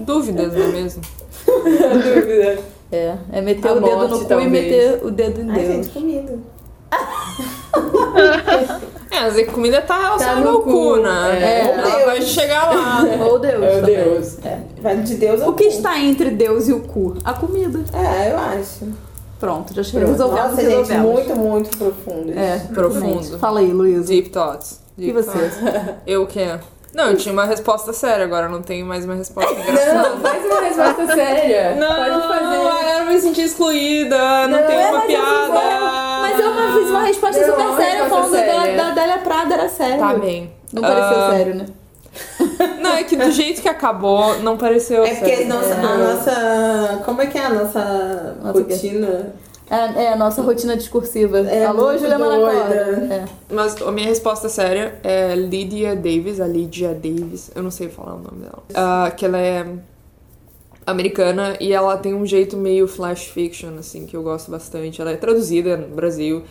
Dúvidas, 0.00 0.54
não 0.54 0.62
é 0.62 0.68
mesmo? 0.68 1.02
Dúvida. 1.46 2.58
É, 2.92 3.16
é 3.32 3.40
meter 3.40 3.68
A 3.68 3.72
o 3.72 3.80
dedo 3.80 3.96
morte, 3.96 4.10
no 4.10 4.18
cu 4.18 4.24
e 4.24 4.28
talvez. 4.28 4.50
meter 4.50 5.04
o 5.04 5.10
dedo 5.10 5.40
em 5.40 5.50
Ai, 5.50 5.58
Deus. 5.60 5.74
gente, 5.86 5.88
comida. 5.92 6.38
É, 9.10 9.20
mas 9.22 9.38
a 9.38 9.44
comida 9.46 9.80
tá 9.80 9.96
relacionada 10.02 10.40
no 10.40 10.48
ao 10.50 10.60
cu, 10.62 10.70
cu, 10.70 10.96
né? 10.96 11.38
é. 11.42 11.60
Ela 11.70 12.06
vai 12.06 12.22
chegar 12.22 12.70
lá. 12.74 13.02
Ou 13.24 13.38
Deus. 13.38 13.58
Meu 13.60 13.80
também. 13.80 13.96
Deus. 13.96 14.36
Vai 14.82 14.96
de 14.98 15.14
Deus 15.14 15.40
ao 15.42 15.50
O 15.50 15.52
que 15.54 15.64
cu. 15.64 15.70
está 15.70 15.98
entre 15.98 16.30
Deus 16.30 16.68
e 16.68 16.72
o 16.72 16.80
cu? 16.80 17.16
A 17.24 17.32
comida. 17.32 17.80
É, 17.92 18.32
eu 18.32 18.38
acho. 18.38 18.86
Pronto, 19.40 19.72
já 19.72 19.82
resolvemos, 19.82 20.18
Nossa, 20.18 20.56
gente, 20.56 20.66
resolvemos. 20.68 21.12
muito, 21.12 21.36
muito 21.36 21.78
profundo. 21.78 22.32
É, 22.36 22.58
Profundo. 22.74 23.38
Fala 23.38 23.60
aí, 23.60 23.70
Luísa. 23.72 24.08
Deep 24.08 24.30
thoughts. 24.30 24.80
E 24.98 25.12
Deep 25.12 25.14
você? 25.22 25.30
thoughts. 25.30 25.58
Eu 26.06 26.22
o 26.22 26.26
quê? 26.26 26.58
Não, 26.94 27.10
eu 27.10 27.16
tinha 27.16 27.32
uma 27.32 27.44
resposta 27.44 27.92
séria, 27.92 28.24
agora 28.24 28.46
eu 28.46 28.50
não 28.50 28.62
tenho 28.62 28.84
mais 28.84 29.04
uma 29.04 29.14
resposta 29.14 29.52
engraçada. 29.52 30.08
Não, 30.08 30.20
faz 30.20 30.44
uma 30.44 30.60
resposta 30.60 31.14
séria. 31.14 31.76
Não, 31.76 31.86
Pode 31.94 32.28
fazer. 32.40 32.98
eu 32.98 33.04
me 33.06 33.20
senti 33.20 33.42
excluída, 33.42 34.48
não, 34.48 34.58
Não, 34.58 34.66
tem 34.66 34.76
é, 34.82 34.90
uma 34.90 35.00
piada. 35.02 35.60
Mas 36.58 36.74
eu 36.74 36.80
fiz 36.82 36.90
uma 36.90 37.02
resposta 37.02 37.40
Não, 37.40 37.46
super 37.50 37.66
uma 37.66 37.76
séria 37.76 38.02
resposta 38.02 38.16
falando 38.16 38.30
séria. 38.46 38.76
Da, 38.76 38.82
da 38.84 38.88
Adélia 38.90 39.18
Prada, 39.18 39.54
era 39.54 39.68
sério. 39.68 39.98
Tá 39.98 40.14
bem. 40.14 40.52
Não 40.72 40.82
pareceu 40.82 41.18
Ah, 41.18 41.30
sério, 41.32 41.54
né? 41.54 41.66
Não, 42.80 42.92
é 42.94 43.04
que 43.04 43.16
do 43.16 43.30
jeito 43.30 43.62
que 43.62 43.68
acabou, 43.68 44.38
não 44.40 44.56
pareceu 44.56 45.04
É 45.04 45.14
porque 45.14 45.36
sério. 45.36 45.48
nossa, 45.48 45.74
a 45.74 45.96
nossa. 45.98 47.02
Como 47.04 47.22
é 47.22 47.26
que 47.26 47.38
é 47.38 47.44
a 47.46 47.50
nossa, 47.50 48.36
Nossa, 48.42 48.58
rotina? 48.60 49.32
É, 49.70 50.04
é 50.04 50.12
a 50.14 50.16
nossa 50.16 50.42
rotina 50.42 50.76
discursiva. 50.76 51.38
É 51.40 51.64
Alô, 51.66 51.96
Julia 51.96 52.18
Manacora. 52.18 52.52
doida. 52.64 53.14
É. 53.14 53.24
Mas 53.50 53.80
a 53.80 53.92
minha 53.92 54.08
resposta 54.08 54.48
séria 54.48 54.98
é 55.04 55.34
Lydia 55.36 55.94
Davis, 55.94 56.40
a 56.40 56.46
Lydia 56.46 56.88
Davis, 56.94 57.50
eu 57.54 57.62
não 57.62 57.70
sei 57.70 57.88
falar 57.88 58.14
o 58.14 58.18
nome 58.18 58.40
dela. 58.42 58.62
Ah, 58.74 59.12
que 59.14 59.24
ela 59.26 59.38
é 59.38 59.64
americana 60.90 61.56
e 61.60 61.72
ela 61.72 61.96
tem 61.96 62.14
um 62.14 62.24
jeito 62.26 62.56
meio 62.56 62.88
flash 62.88 63.26
fiction, 63.26 63.70
assim, 63.78 64.06
que 64.06 64.16
eu 64.16 64.22
gosto 64.22 64.50
bastante. 64.50 65.00
Ela 65.00 65.12
é 65.12 65.16
traduzida 65.16 65.76
no 65.76 65.94
Brasil 65.94 66.42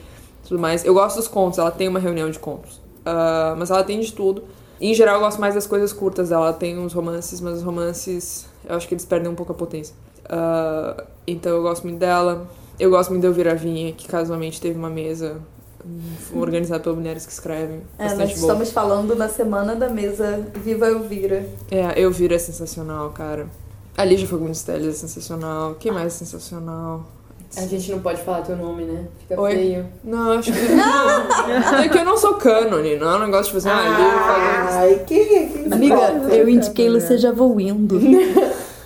tudo 0.48 0.60
mais. 0.60 0.86
Eu 0.86 0.94
gosto 0.94 1.18
dos 1.18 1.28
contos, 1.28 1.60
ela 1.60 1.72
tem 1.72 1.88
uma 1.88 2.00
reunião 2.00 2.30
de 2.30 2.40
contos. 2.40 2.80
Ah, 3.06 3.56
mas 3.58 3.70
ela 3.70 3.84
tem 3.84 4.00
de 4.00 4.14
tudo. 4.14 4.44
Em 4.80 4.94
geral, 4.94 5.16
eu 5.16 5.22
gosto 5.22 5.42
mais 5.42 5.56
das 5.56 5.68
coisas 5.68 5.92
curtas 5.92 6.30
dela. 6.30 6.48
Ela 6.48 6.54
tem 6.54 6.78
uns 6.78 6.94
romances, 6.94 7.42
mas 7.42 7.58
os 7.58 7.64
romances, 7.64 8.48
eu 8.68 8.76
acho 8.76 8.88
que 8.88 8.94
eles 8.94 9.06
perdem 9.06 9.32
um 9.32 9.36
pouco 9.36 9.52
a 9.52 9.56
potência. 9.56 9.96
Ah, 10.30 11.04
então 11.26 11.52
eu 11.52 11.62
gosto 11.62 11.84
muito 11.84 12.00
dela. 12.00 12.48
Eu 12.80 12.90
gosto 12.92 13.10
muito 13.10 13.24
da 13.24 13.28
Elvira 13.28 13.56
Vinha, 13.56 13.92
que 13.92 14.08
casualmente 14.08 14.62
teve 14.62 14.78
uma 14.78 14.90
mesa 14.90 15.42
organizada 16.34 16.84
por 16.84 16.96
mulheres 16.96 17.26
que 17.26 17.32
escrevem. 17.32 17.82
É, 17.98 18.10
nós 18.10 18.18
boa. 18.18 18.26
estamos 18.28 18.72
falando 18.72 19.16
na 19.16 19.30
semana 19.30 19.76
da 19.76 19.90
mesa 19.90 20.46
Viva 20.64 20.88
Elvira. 20.88 21.46
É, 21.72 22.00
Elvira 22.00 22.36
é 22.36 22.40
sensacional, 22.40 23.10
cara. 23.12 23.48
A 23.98 24.06
Lígia 24.06 24.28
Fagundes 24.28 24.62
Telles 24.62 24.88
é 24.88 24.92
sensacional. 24.94 25.76
Quem 25.80 25.92
mais 25.92 26.06
é 26.06 26.10
sensacional? 26.12 27.04
A 27.56 27.62
gente 27.62 27.90
não 27.90 28.00
pode 28.00 28.22
falar 28.22 28.42
teu 28.42 28.56
nome, 28.56 28.84
né? 28.84 29.08
Fica 29.22 29.42
Oi? 29.42 29.52
feio. 29.52 29.86
Não, 30.04 30.34
acho 30.34 30.54
que. 30.54 30.60
Não, 30.60 31.80
é 31.80 31.90
que 31.90 31.98
eu 31.98 32.06
não 32.06 32.16
sou 32.16 32.36
cânone, 32.36 32.98
não 32.98 33.10
é 33.10 33.16
um 33.16 33.26
negócio 33.26 33.46
tipo 33.46 33.58
assim, 33.58 33.70
ah, 33.70 33.90
Lígia 33.90 34.20
Fagundes. 34.20 34.76
Ai, 34.76 35.04
que. 35.08 35.26
que 35.26 35.74
Amiga, 35.74 35.96
importa? 35.96 36.36
eu 36.36 36.48
indiquei 36.48 36.90
Lucia 36.90 37.32
vou 37.32 37.60
indo. 37.60 38.00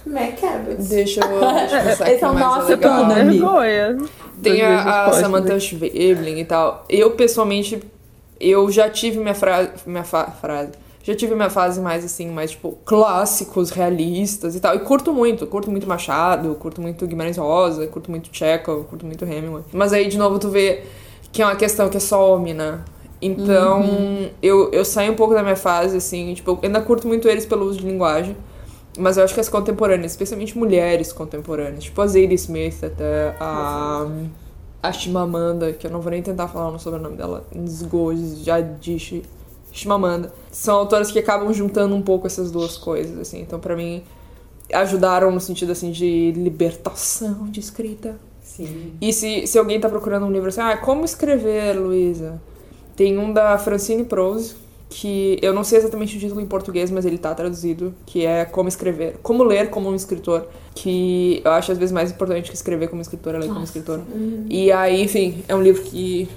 McCabbage. 0.08 0.88
Deixa 0.88 1.22
eu, 1.22 1.40
deixa 1.40 1.78
eu 1.78 1.84
pensar 1.84 2.12
Esse 2.12 2.24
é 2.24 2.28
o 2.28 2.34
mais 2.34 2.46
nosso. 2.46 2.68
Vergonha. 2.68 3.98
Tem 4.42 4.62
a, 4.62 5.06
a. 5.08 5.14
Samantha 5.14 5.60
Schweblin 5.60 6.38
e 6.40 6.46
tal. 6.46 6.86
Eu, 6.88 7.12
pessoalmente, 7.12 7.82
eu 8.40 8.72
já 8.72 8.90
tive 8.90 9.20
minha, 9.20 9.36
fra 9.36 9.74
minha 9.86 10.04
fa 10.04 10.26
frase. 10.28 10.72
Já 11.04 11.16
tive 11.16 11.34
minha 11.34 11.50
fase 11.50 11.82
mais 11.82 12.06
assim, 12.06 12.30
mais 12.30 12.52
tipo, 12.52 12.78
clássicos, 12.86 13.72
realistas 13.72 14.56
e 14.56 14.60
tal. 14.60 14.76
E 14.76 14.80
curto 14.80 15.12
muito, 15.14 15.48
curto 15.48 15.72
muito 15.72 15.88
Machado, 15.88 16.54
curto 16.56 16.80
muito 16.82 17.08
Guimarães 17.08 17.38
Rosa, 17.38 17.88
curto 17.88 18.12
muito 18.12 18.30
Chekhov, 18.32 18.86
curto 18.86 19.06
muito 19.06 19.26
Hemingway. 19.26 19.64
Mas 19.74 19.94
aí, 19.94 20.08
de 20.08 20.18
novo, 20.18 20.38
tu 20.38 20.50
vê 20.50 20.84
que 21.32 21.42
é 21.42 21.46
uma 21.46 21.56
questão 21.56 21.90
que 21.90 21.98
é 21.98 22.00
só 22.00 22.34
homem, 22.34 22.54
né? 22.54 22.82
Então, 23.22 23.84
eu, 24.42 24.72
eu 24.72 24.84
saio 24.84 25.12
um 25.12 25.16
pouco 25.16 25.34
da 25.34 25.44
minha 25.44 25.56
fase, 25.56 25.98
assim, 25.98 26.34
tipo, 26.34 26.52
eu 26.52 26.60
ainda 26.64 26.82
curto 26.82 27.08
muito 27.08 27.28
eles 27.28 27.46
pelo 27.46 27.66
uso 27.66 27.80
de 27.80 27.86
linguagem. 27.86 28.36
Mas 28.98 29.16
eu 29.18 29.24
acho 29.24 29.34
que 29.34 29.40
as 29.40 29.48
contemporâneas, 29.48 30.12
especialmente 30.12 30.58
mulheres 30.58 31.14
contemporâneas, 31.14 31.86
tipo 31.86 32.02
a 32.02 32.08
Zadie 32.08 32.36
Smith, 32.36 32.84
até 32.84 33.34
a, 33.40 34.06
a 34.84 34.92
Chimamanda, 34.92 35.72
que 35.72 35.88
eu 35.88 35.92
não 35.92 36.02
vou 36.02 36.12
nem 36.12 36.22
tentar 36.22 36.50
falar 36.50 36.70
o 36.70 36.78
sobrenome 36.78 37.16
dela, 37.16 37.46
Ngozi 37.56 38.52
Adichie 38.52 39.24
Chimamanda, 39.72 40.34
são 40.52 40.76
autoras 40.76 41.12
que 41.12 41.20
acabam 41.20 41.52
juntando 41.54 41.96
um 41.96 42.02
pouco 42.02 42.28
essas 42.28 42.52
duas 42.52 42.78
coisas, 42.78 43.18
assim. 43.18 43.42
Então, 43.42 43.60
pra 43.60 43.76
mim, 43.76 44.04
ajudaram 44.74 45.32
no 45.32 45.40
sentido, 45.40 45.72
assim, 45.72 45.92
de 45.92 46.32
libertação 46.32 47.48
de 47.50 47.60
escrita. 47.60 48.20
Sim. 48.42 48.94
E 49.00 49.14
se, 49.14 49.48
se 49.48 49.58
alguém 49.58 49.80
tá 49.80 49.88
procurando 49.88 50.26
um 50.26 50.32
livro 50.32 50.50
assim, 50.50 50.62
ah, 50.62 50.76
como 50.76 51.06
escrever, 51.06 51.74
Luísa? 51.80 52.42
Tem 52.96 53.18
um 53.18 53.32
da 53.32 53.58
Francine 53.58 54.04
Prose, 54.04 54.56
que 54.90 55.40
eu 55.42 55.54
não 55.54 55.64
sei 55.64 55.80
exatamente 55.80 56.18
o 56.18 56.20
título 56.20 56.42
em 56.42 56.46
português, 56.46 56.92
mas 56.92 57.06
ele 57.06 57.18
tá 57.18 57.34
traduzido, 57.34 57.94
que 58.06 58.26
é 58.26 58.44
Como 58.44 58.68
Escrever, 58.68 59.16
Como 59.24 59.42
Ler 59.42 59.70
como 59.70 59.90
um 59.90 59.96
Escritor, 59.96 60.48
que 60.76 61.42
eu 61.46 61.52
acho 61.52 61.72
às 61.72 61.78
vezes 61.78 61.94
mais 61.94 62.12
importante 62.12 62.50
que 62.50 62.56
escrever 62.56 62.90
como 62.90 63.02
escritor, 63.02 63.36
é 63.36 63.40
ler 63.40 63.48
como 63.48 63.64
escritor. 63.64 64.02
E 64.50 64.70
aí, 64.72 65.02
enfim, 65.02 65.44
é 65.48 65.56
um 65.56 65.62
livro 65.62 65.82
que, 65.82 66.28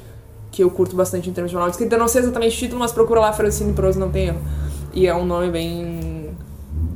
que 0.55 0.63
eu 0.63 0.71
curto 0.71 0.95
bastante 0.95 1.29
em 1.29 1.33
termos 1.33 1.51
de 1.51 1.57
manual 1.57 1.69
de 1.69 1.75
escrita. 1.75 1.97
Eu 1.97 1.99
não 1.99 2.07
sei 2.07 2.23
exatamente 2.23 2.55
o 2.55 2.59
título, 2.59 2.79
mas 2.79 2.93
procura 2.93 3.19
lá 3.21 3.33
Francine 3.33 3.73
Prose, 3.73 3.99
não 3.99 4.09
tem 4.11 4.29
erro. 4.29 4.41
E 4.93 5.07
é 5.09 5.15
um 5.15 5.25
nome 5.27 5.51
bem... 5.51 6.31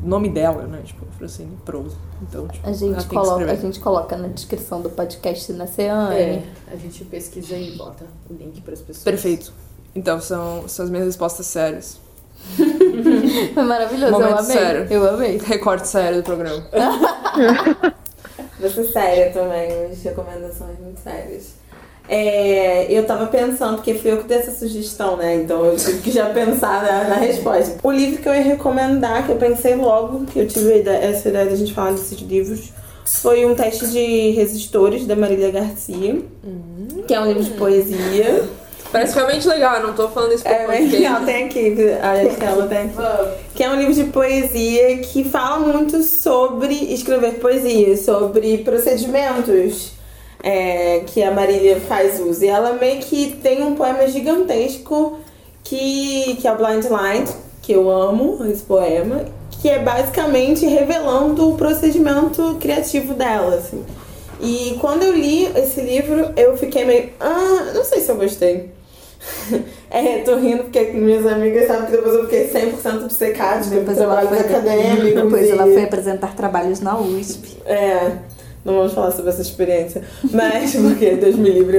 nome 0.05 0.29
dela, 0.29 0.63
né? 0.69 0.81
Tipo, 0.85 1.05
Francine 1.19 1.59
Prose. 1.65 1.97
Então, 2.23 2.47
tipo, 2.47 2.69
A 2.69 2.73
gente, 2.73 3.05
coloca, 3.07 3.51
a 3.51 3.55
gente 3.57 3.81
coloca 3.81 4.17
na 4.17 4.29
descrição 4.29 4.81
do 4.81 4.91
podcast 4.91 5.53
na 5.55 5.67
Ceane. 5.67 6.15
É, 6.15 6.43
a 6.73 6.77
gente 6.77 7.05
pesquisa 7.07 7.57
e 7.57 7.77
bota 7.77 8.05
o 8.31 8.35
link 8.35 8.61
para 8.61 8.75
as 8.75 8.81
pessoas. 8.81 9.03
Perfeito. 9.03 9.53
Então, 9.93 10.21
são, 10.21 10.69
são 10.69 10.85
as 10.85 10.91
minhas 10.91 11.07
respostas 11.07 11.47
sérias. 11.47 11.99
Foi 13.55 13.63
maravilhoso, 13.65 14.13
eu 14.15 14.21
Momento 14.21 14.39
amei. 14.39 14.57
sério. 14.57 14.87
Eu 14.89 15.11
amei. 15.11 15.39
Recorte 15.39 15.89
sério 15.89 16.19
do 16.19 16.23
programa. 16.23 16.65
Você 18.61 18.85
séria 18.85 19.33
também, 19.33 19.87
umas 19.87 20.03
recomendações 20.03 20.79
muito 20.79 21.01
sérias. 21.01 21.58
É, 22.09 22.87
eu 22.91 23.05
tava 23.05 23.27
pensando, 23.27 23.77
porque 23.77 23.93
fui 23.95 24.11
eu 24.13 24.17
que 24.19 24.25
dei 24.29 24.39
essa 24.39 24.51
sugestão, 24.53 25.17
né? 25.17 25.37
Então 25.37 25.65
eu 25.67 25.77
tive 25.77 25.99
que 26.01 26.11
já 26.11 26.27
pensar 26.31 26.83
na, 26.83 27.05
na 27.11 27.17
resposta. 27.17 27.77
O 27.83 27.93
livro 27.93 28.23
que 28.23 28.29
eu 28.29 28.35
ia 28.35 28.43
recomendar, 28.43 29.27
que 29.27 29.33
eu 29.33 29.37
pensei 29.37 29.75
logo, 29.75 30.25
que 30.27 30.39
eu 30.39 30.49
tive 30.49 30.79
ideia- 30.79 31.05
essa 31.05 31.29
ideia 31.29 31.45
da 31.47 31.55
gente 31.57 31.75
falar 31.75 31.93
desses 31.93 32.19
livros, 32.21 32.73
foi 33.05 33.45
um 33.45 33.55
teste 33.55 33.87
de 33.89 34.31
resistores 34.31 35.07
da 35.07 35.15
Marília 35.17 35.51
Garcia, 35.51 36.21
que 37.07 37.13
é 37.15 37.21
um 37.21 37.27
livro 37.27 37.43
de 37.43 37.51
poesia. 37.51 38.43
Parece 38.91 39.15
realmente 39.15 39.47
legal, 39.47 39.83
não 39.83 39.93
tô 39.93 40.09
falando 40.09 40.33
isso 40.33 40.49
É 40.49 40.65
por 40.65 40.69
bem 40.71 40.89
legal, 40.89 41.23
tem 41.23 41.45
aqui, 41.45 41.75
a 42.03 42.25
Estela 42.25 42.67
tem 42.67 42.79
aqui. 42.79 42.97
Que 43.55 43.63
é 43.65 43.69
um 43.71 43.77
livro 43.77 43.93
de 43.93 44.05
poesia 44.05 44.97
que 44.99 45.25
fala 45.25 45.59
muito 45.59 46.03
sobre 46.03 46.73
escrever 46.95 47.35
poesia, 47.35 47.99
sobre 47.99 48.59
procedimentos 48.59 49.93
é, 50.43 51.01
que 51.07 51.23
a 51.23 51.31
Marília 51.31 51.81
faz 51.81 52.21
uso. 52.21 52.45
E 52.45 52.49
ela 52.49 52.73
meio 52.75 53.01
que 53.01 53.33
tem 53.43 53.63
um 53.63 53.75
poema 53.75 54.07
gigantesco 54.07 55.19
que, 55.65 56.37
que 56.41 56.47
é 56.49 56.53
o 56.53 56.57
Blind 56.57 56.85
Light, 56.87 57.31
que 57.63 57.73
eu 57.73 57.91
amo 57.91 58.45
esse 58.47 58.63
poema, 58.63 59.25
que 59.61 59.69
é 59.69 59.79
basicamente 59.79 60.65
revelando 60.67 61.51
o 61.51 61.57
procedimento 61.57 62.57
criativo 62.61 63.15
dela, 63.15 63.57
assim. 63.57 63.85
E 64.41 64.77
quando 64.81 65.03
eu 65.03 65.13
li 65.13 65.47
esse 65.57 65.81
livro, 65.81 66.31
eu 66.37 66.57
fiquei 66.57 66.85
meio. 66.85 67.11
Ah, 67.19 67.73
não 67.75 67.85
sei 67.85 68.01
se 68.01 68.11
eu 68.11 68.17
gostei. 68.17 68.71
É, 69.91 70.19
tô 70.19 70.37
rindo 70.37 70.65
porque 70.65 70.81
minhas 70.93 71.27
amigas 71.27 71.67
sabem 71.67 71.87
que 71.87 71.93
depois 71.93 72.15
eu 72.15 72.25
fiquei 72.25 72.47
100% 72.51 73.05
obcecada 73.05 73.65
com 73.65 73.71
Depois 73.71 73.97
ela, 73.99 74.17
trabalhos 74.17 74.43
foi, 74.43 74.55
acadêmicos. 74.55 75.15
depois 75.23 75.47
e- 75.49 75.51
ela 75.51 75.65
foi 75.65 75.83
apresentar 75.85 76.37
trabalhos 76.37 76.81
na 76.81 76.99
USP. 76.99 77.57
É, 77.65 78.13
não 78.69 78.79
vamos 78.79 78.93
falar 78.93 79.11
sobre 79.11 79.31
essa 79.31 79.43
experiência. 79.43 80.03
Mas, 80.33 80.75
porque 80.77 81.17
Deus 81.17 81.37
me 81.37 81.51
livre 81.51 81.79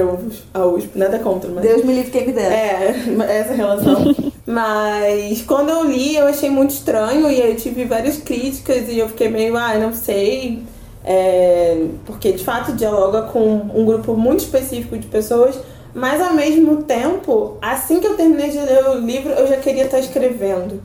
a 0.53 0.65
USP, 0.65 0.97
nada 0.97 1.19
contra, 1.19 1.49
mas. 1.49 1.63
Deus 1.63 1.83
me 1.83 1.93
livre 1.93 2.11
quem 2.11 2.27
me 2.27 2.33
dera. 2.33 2.53
É, 2.53 2.95
essa 3.39 3.53
relação. 3.53 4.15
Mas 4.45 5.41
quando 5.43 5.69
eu 5.69 5.83
li, 5.85 6.15
eu 6.15 6.27
achei 6.27 6.49
muito 6.49 6.71
estranho 6.71 7.29
e 7.29 7.39
eu 7.39 7.55
tive 7.55 7.85
várias 7.85 8.17
críticas 8.17 8.89
e 8.89 8.97
eu 8.97 9.07
fiquei 9.07 9.29
meio, 9.29 9.55
ah, 9.55 9.75
não 9.75 9.93
sei. 9.93 10.63
É, 11.03 11.85
porque 12.05 12.33
de 12.33 12.43
fato 12.43 12.73
dialoga 12.73 13.21
com 13.23 13.69
um 13.73 13.85
grupo 13.85 14.15
muito 14.15 14.41
específico 14.41 14.97
de 14.97 15.07
pessoas, 15.07 15.57
Mas 15.93 16.21
ao 16.21 16.33
mesmo 16.33 16.83
tempo, 16.83 17.57
assim 17.61 17.99
que 17.99 18.05
eu 18.05 18.15
terminei 18.15 18.49
de 18.49 18.59
ler 18.59 18.85
o 18.89 18.99
livro, 18.99 19.31
eu 19.31 19.47
já 19.47 19.57
queria 19.57 19.85
estar 19.85 19.99
escrevendo. 19.99 20.81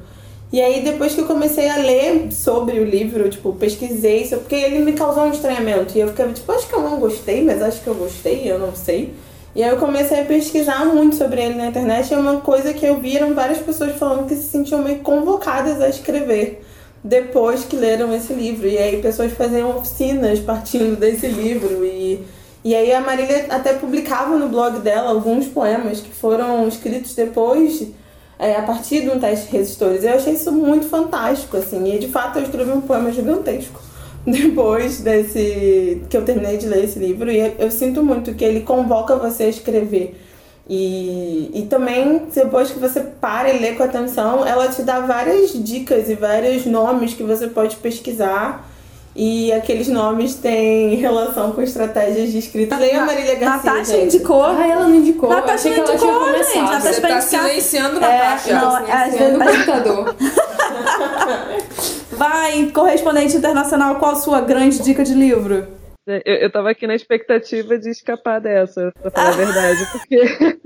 E 0.55 0.63
aí 0.63 0.85
depois 0.85 1.13
que 1.13 1.21
eu 1.21 1.27
comecei 1.27 1.69
a 1.69 1.79
ler 1.79 2.31
sobre 2.31 2.79
o 2.79 2.85
livro, 2.85 3.29
tipo, 3.29 3.53
pesquisei, 3.55 4.25
porque 4.29 4.55
ele 4.55 4.79
me 4.85 4.93
causou 4.93 5.25
um 5.25 5.33
estranhamento. 5.33 5.99
E 5.99 6.01
eu 6.01 6.07
ficava 6.07 6.33
tipo, 6.33 6.53
acho 6.53 6.69
que 6.69 6.75
eu 6.75 6.81
não 6.81 7.01
gostei, 7.01 7.43
mas 7.43 7.61
acho 7.61 7.83
que 7.83 7.89
eu 7.89 7.95
gostei, 7.97 8.49
eu 8.49 8.57
não 8.57 8.73
sei. 8.73 9.13
E 9.53 9.65
aí 9.65 9.71
eu 9.71 9.79
comecei 9.79 10.21
a 10.21 10.25
pesquisar 10.25 10.85
muito 10.85 11.17
sobre 11.17 11.43
ele 11.43 11.55
na 11.55 11.67
internet 11.67 12.09
e 12.13 12.15
uma 12.15 12.37
coisa 12.41 12.73
que 12.73 12.87
eu 12.87 13.01
vi 13.01 13.17
eram 13.17 13.35
várias 13.35 13.59
pessoas 13.59 13.97
falando 13.97 14.29
que 14.29 14.37
se 14.37 14.45
sentiam 14.45 14.81
meio 14.81 15.01
convocadas 15.01 15.83
a 15.83 15.89
escrever 15.89 16.65
depois 17.03 17.65
que 17.65 17.75
leram 17.75 18.15
esse 18.15 18.33
livro. 18.33 18.69
E 18.69 18.79
aí 18.79 19.03
pessoas 19.03 19.33
faziam 19.33 19.77
oficinas 19.77 20.39
partindo 20.39 20.97
desse 20.97 21.27
livro 21.27 21.85
e 21.85 22.25
e 22.65 22.77
aí 22.77 22.93
a 22.93 23.01
Marília 23.01 23.47
até 23.51 23.73
publicava 23.73 24.39
no 24.39 24.49
blog 24.49 24.79
dela 24.79 25.11
alguns 25.11 25.47
poemas 25.47 26.01
que 26.01 26.11
foram 26.11 26.67
escritos 26.69 27.15
depois, 27.15 27.89
é, 28.39 28.56
a 28.56 28.62
partir 28.62 29.02
de 29.02 29.11
um 29.11 29.19
teste 29.19 29.47
de 29.47 29.56
resistores. 29.56 30.05
Eu 30.05 30.15
achei 30.15 30.35
isso 30.35 30.52
muito 30.52 30.86
fantástico, 30.86 31.56
assim. 31.56 31.94
E 31.94 31.98
de 31.98 32.09
fato 32.09 32.39
eu 32.39 32.43
escrevi 32.43 32.73
um 32.73 32.81
poema 32.81 33.12
gigantesco 33.12 33.81
depois 34.27 35.01
desse 35.01 36.02
que 36.09 36.16
eu 36.16 36.24
terminei 36.24 36.56
de 36.56 36.66
ler 36.66 36.85
esse 36.85 36.98
livro. 36.98 37.31
E 37.31 37.55
eu 37.59 37.70
sinto 37.70 38.02
muito 38.02 38.35
que 38.35 38.44
ele 38.44 38.61
convoca 38.61 39.16
você 39.16 39.44
a 39.44 39.48
escrever. 39.48 40.20
E, 40.69 41.51
e 41.52 41.66
também, 41.69 42.23
depois 42.35 42.70
que 42.70 42.78
você 42.78 43.01
para 43.01 43.51
e 43.51 43.59
lê 43.59 43.73
com 43.73 43.82
atenção, 43.82 44.47
ela 44.47 44.69
te 44.69 44.82
dá 44.82 45.01
várias 45.01 45.52
dicas 45.52 46.09
e 46.09 46.15
vários 46.15 46.65
nomes 46.65 47.12
que 47.12 47.23
você 47.23 47.48
pode 47.48 47.77
pesquisar 47.77 48.70
e 49.16 49.53
aqueles 49.53 49.86
nomes 49.89 50.35
têm 50.35 50.97
relação 50.97 51.53
com 51.53 51.62
estratégias 51.62 52.32
de 52.32 52.39
escrita. 52.39 52.77
Leia 52.77 53.03
a 53.03 53.07
Marília 53.07 53.35
Garcia. 53.36 53.70
Natasha 53.73 53.93
gente. 53.93 54.16
indicou. 54.16 54.43
Ah, 54.45 54.66
ela 54.66 54.89
não 54.89 54.95
indicou. 54.95 55.28
Natasha 55.31 55.70
que 55.70 55.78
ela 55.81 55.93
indicou, 55.95 56.24
tinha 56.32 56.45
gente. 56.45 56.57
Natasha 56.61 56.93
Você 56.93 57.01
tá 57.01 57.11
indicar- 57.11 57.23
silenciando 57.23 58.01
na 58.01 58.12
É, 58.12 58.19
Natasha. 58.19 58.55
não, 58.61 58.85
vezes- 58.86 59.15
silenciando 59.15 59.39
o 59.45 59.47
computador. 59.47 60.16
Vai, 62.12 62.70
correspondente 62.73 63.36
internacional, 63.36 63.97
qual 63.99 64.12
a 64.12 64.16
sua 64.16 64.41
grande 64.41 64.81
dica 64.82 65.03
de 65.05 65.15
livro? 65.15 65.66
Eu, 66.07 66.20
eu 66.24 66.53
tava 66.53 66.70
aqui 66.70 66.86
na 66.86 66.95
expectativa 66.95 67.78
de 67.78 67.91
escapar 67.91 68.41
dessa, 68.41 68.93
pra 69.01 69.11
falar 69.11 69.28
a 69.28 69.32
verdade, 69.32 69.86
porque. 69.93 70.20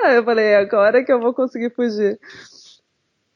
ah, 0.00 0.12
eu 0.14 0.24
falei, 0.24 0.54
agora 0.54 1.04
que 1.04 1.12
eu 1.12 1.20
vou 1.20 1.34
conseguir 1.34 1.70
fugir. 1.74 2.18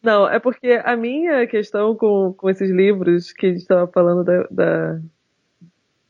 Não, 0.03 0.29
é 0.29 0.41
porque 0.41 0.81
a 0.85 0.97
minha 0.97 1.47
questão 1.47 1.95
com, 1.95 2.35
com 2.37 2.51
esses 2.51 2.71
livros 2.71 3.33
que 3.33 3.47
a 3.47 3.49
gente 3.51 3.61
estava 3.61 3.87
falando 3.87 4.25
da, 4.25 4.43
da- 4.51 5.01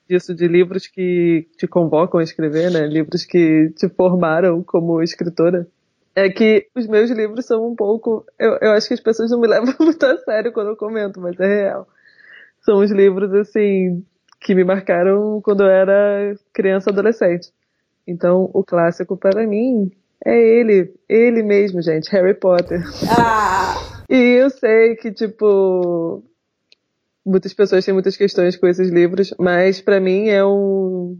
disso 0.09 0.35
de 0.35 0.49
livros 0.49 0.87
que 0.87 1.47
te 1.59 1.67
convocam 1.67 2.19
a 2.21 2.23
escrever, 2.23 2.71
né? 2.71 2.87
Livros 2.87 3.25
que 3.25 3.71
te 3.77 3.89
formaram 3.91 4.63
como 4.63 5.03
escritora. 5.03 5.67
É 6.15 6.29
que 6.31 6.69
os 6.75 6.87
meus 6.87 7.11
livros 7.11 7.47
são 7.47 7.67
um 7.71 7.75
pouco. 7.75 8.25
Eu, 8.39 8.59
eu 8.61 8.71
acho 8.73 8.89
que 8.89 8.95
as 8.95 9.01
pessoas 9.01 9.31
não 9.31 9.41
me 9.41 9.47
levam 9.49 9.75
muito 9.79 10.05
a 10.05 10.17
sério 10.19 10.53
quando 10.53 10.69
eu 10.69 10.77
comento, 10.77 11.21
mas 11.21 11.39
é 11.39 11.47
real. 11.47 11.89
São 12.63 12.79
os 12.81 12.91
livros, 12.91 13.33
assim, 13.35 14.05
que 14.41 14.55
me 14.55 14.65
marcaram 14.65 15.41
quando 15.43 15.63
eu 15.65 15.69
era 15.71 16.35
criança 16.53 16.91
adolescente. 16.91 17.51
Então, 18.07 18.51
o 18.53 18.65
clássico 18.65 19.17
para 19.17 19.47
mim 19.47 19.91
é 20.25 20.39
ele, 20.39 20.95
ele 21.09 21.43
mesmo, 21.43 21.83
gente, 21.83 22.11
Harry 22.11 22.35
Potter. 22.35 22.83
Ah, 23.11 23.75
E 24.09 24.15
eu 24.15 24.51
sei 24.51 24.95
que, 24.97 25.11
tipo, 25.11 26.23
muitas 27.25 27.55
pessoas 27.55 27.83
têm 27.85 27.95
muitas 27.95 28.15
questões 28.15 28.57
com 28.57 28.67
esses 28.67 28.91
livros, 28.91 29.35
mas 29.39 29.81
para 29.81 29.99
mim 30.01 30.29
é 30.29 30.45
um 30.45 31.19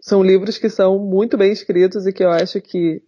são 0.00 0.22
livros 0.22 0.56
que 0.58 0.68
são 0.68 0.98
muito 0.98 1.36
bem 1.36 1.52
escritos 1.52 2.06
e 2.06 2.12
que 2.12 2.24
eu 2.24 2.30
acho 2.30 2.60
que 2.60 3.02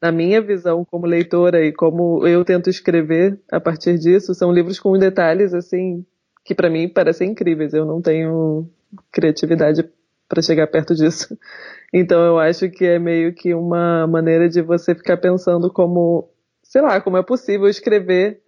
na 0.00 0.12
minha 0.12 0.40
visão 0.42 0.84
como 0.84 1.06
leitora 1.06 1.64
e 1.64 1.72
como 1.72 2.26
eu 2.26 2.44
tento 2.44 2.68
escrever 2.68 3.40
a 3.50 3.58
partir 3.58 3.98
disso, 3.98 4.34
são 4.34 4.52
livros 4.52 4.78
com 4.78 4.96
detalhes 4.98 5.54
assim 5.54 6.04
que 6.44 6.54
para 6.54 6.68
mim 6.68 6.88
parecem 6.88 7.30
incríveis. 7.30 7.72
Eu 7.72 7.86
não 7.86 8.02
tenho 8.02 8.68
criatividade 9.10 9.88
para 10.34 10.42
chegar 10.42 10.66
perto 10.66 10.94
disso. 10.94 11.38
Então 11.96 12.24
eu 12.24 12.40
acho 12.40 12.68
que 12.70 12.84
é 12.84 12.98
meio 12.98 13.32
que 13.32 13.54
uma 13.54 14.04
maneira 14.08 14.48
de 14.48 14.60
você 14.60 14.96
ficar 14.96 15.16
pensando 15.16 15.72
como, 15.72 16.28
sei 16.64 16.82
lá, 16.82 17.00
como 17.00 17.16
é 17.16 17.22
possível 17.22 17.68
escrever 17.68 18.42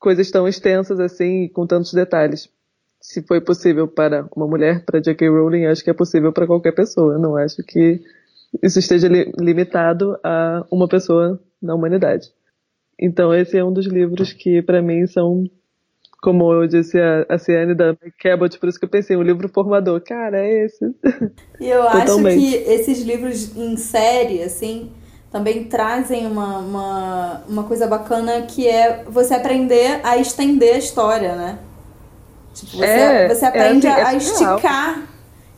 coisas 0.00 0.28
tão 0.32 0.48
extensas 0.48 0.98
assim 0.98 1.48
com 1.48 1.64
tantos 1.64 1.92
detalhes. 1.94 2.50
Se 3.00 3.22
foi 3.22 3.40
possível 3.40 3.86
para 3.86 4.28
uma 4.34 4.48
mulher, 4.48 4.84
para 4.84 5.00
J.K. 5.00 5.28
Rowling, 5.28 5.66
acho 5.66 5.84
que 5.84 5.90
é 5.90 5.94
possível 5.94 6.32
para 6.32 6.44
qualquer 6.46 6.72
pessoa. 6.72 7.18
Não 7.18 7.36
acho 7.36 7.62
que 7.62 8.00
isso 8.60 8.80
esteja 8.80 9.06
li- 9.06 9.32
limitado 9.38 10.18
a 10.24 10.66
uma 10.68 10.88
pessoa 10.88 11.40
na 11.62 11.76
humanidade. 11.76 12.32
Então 12.98 13.32
esse 13.32 13.56
é 13.56 13.64
um 13.64 13.72
dos 13.72 13.86
livros 13.86 14.32
que 14.32 14.60
para 14.60 14.82
mim 14.82 15.06
são 15.06 15.48
como 16.22 16.52
eu 16.52 16.68
disse 16.68 16.96
a, 17.00 17.26
a 17.28 17.36
Ciane 17.36 17.74
da 17.74 17.96
Cabot, 18.22 18.56
por 18.58 18.68
isso 18.68 18.78
que 18.78 18.84
eu 18.84 18.88
pensei, 18.88 19.16
um 19.16 19.22
livro 19.22 19.48
formador. 19.48 20.00
Cara, 20.00 20.38
é 20.38 20.64
esse. 20.66 20.84
e 21.60 21.68
eu 21.68 21.82
acho 21.82 22.22
que 22.22 22.54
esses 22.54 23.02
livros 23.02 23.56
em 23.56 23.76
série, 23.76 24.40
assim, 24.40 24.92
também 25.32 25.64
trazem 25.64 26.24
uma, 26.24 26.58
uma, 26.58 27.42
uma 27.48 27.64
coisa 27.64 27.88
bacana 27.88 28.42
que 28.42 28.68
é 28.68 29.02
você 29.04 29.34
aprender 29.34 30.00
a 30.04 30.16
estender 30.16 30.76
a 30.76 30.78
história, 30.78 31.34
né? 31.34 31.58
Tipo, 32.54 32.76
você, 32.76 32.84
É, 32.84 33.28
você 33.28 33.44
é 33.44 33.48
aprende 33.48 33.86
assim, 33.88 34.00
é 34.00 34.04
a 34.04 34.14
esticar 34.14 35.02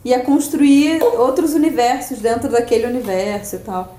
e 0.03 0.15
a 0.15 0.21
construir 0.25 1.03
outros 1.03 1.53
universos 1.53 2.21
dentro 2.21 2.49
daquele 2.49 2.87
universo 2.87 3.57
e 3.57 3.59
tal. 3.59 3.99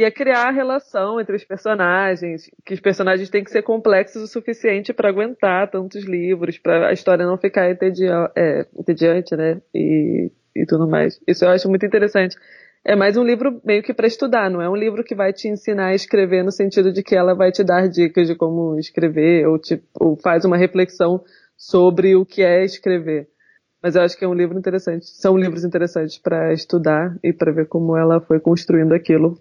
E 0.00 0.04
é 0.04 0.10
criar 0.10 0.48
a 0.48 0.50
relação 0.50 1.20
entre 1.20 1.36
os 1.36 1.44
personagens, 1.44 2.50
que 2.64 2.72
os 2.72 2.80
personagens 2.80 3.28
têm 3.28 3.44
que 3.44 3.50
ser 3.50 3.60
complexos 3.60 4.22
o 4.22 4.26
suficiente 4.26 4.94
para 4.94 5.10
aguentar 5.10 5.70
tantos 5.70 6.04
livros, 6.04 6.56
para 6.56 6.88
a 6.88 6.92
história 6.94 7.26
não 7.26 7.36
ficar 7.36 7.66
é, 7.68 8.66
entediante, 8.74 9.36
né? 9.36 9.60
E, 9.74 10.32
e 10.56 10.64
tudo 10.64 10.88
mais. 10.88 11.20
Isso 11.28 11.44
eu 11.44 11.50
acho 11.50 11.68
muito 11.68 11.84
interessante. 11.84 12.34
É 12.82 12.96
mais 12.96 13.18
um 13.18 13.22
livro 13.22 13.60
meio 13.62 13.82
que 13.82 13.92
para 13.92 14.06
estudar, 14.06 14.48
não 14.48 14.62
é 14.62 14.70
um 14.70 14.74
livro 14.74 15.04
que 15.04 15.14
vai 15.14 15.34
te 15.34 15.48
ensinar 15.48 15.88
a 15.88 15.94
escrever 15.94 16.42
no 16.42 16.50
sentido 16.50 16.90
de 16.90 17.02
que 17.02 17.14
ela 17.14 17.34
vai 17.34 17.52
te 17.52 17.62
dar 17.62 17.86
dicas 17.86 18.26
de 18.26 18.34
como 18.34 18.78
escrever 18.78 19.46
ou, 19.48 19.58
te, 19.58 19.82
ou 20.00 20.16
faz 20.16 20.46
uma 20.46 20.56
reflexão 20.56 21.22
sobre 21.58 22.16
o 22.16 22.24
que 22.24 22.42
é 22.42 22.64
escrever. 22.64 23.28
Mas 23.82 23.96
eu 23.96 24.00
acho 24.00 24.16
que 24.16 24.24
é 24.24 24.28
um 24.28 24.32
livro 24.32 24.58
interessante. 24.58 25.04
São 25.10 25.36
livros 25.36 25.62
interessantes 25.62 26.16
para 26.16 26.54
estudar 26.54 27.14
e 27.22 27.34
para 27.34 27.52
ver 27.52 27.66
como 27.66 27.94
ela 27.94 28.18
foi 28.18 28.40
construindo 28.40 28.94
aquilo 28.94 29.38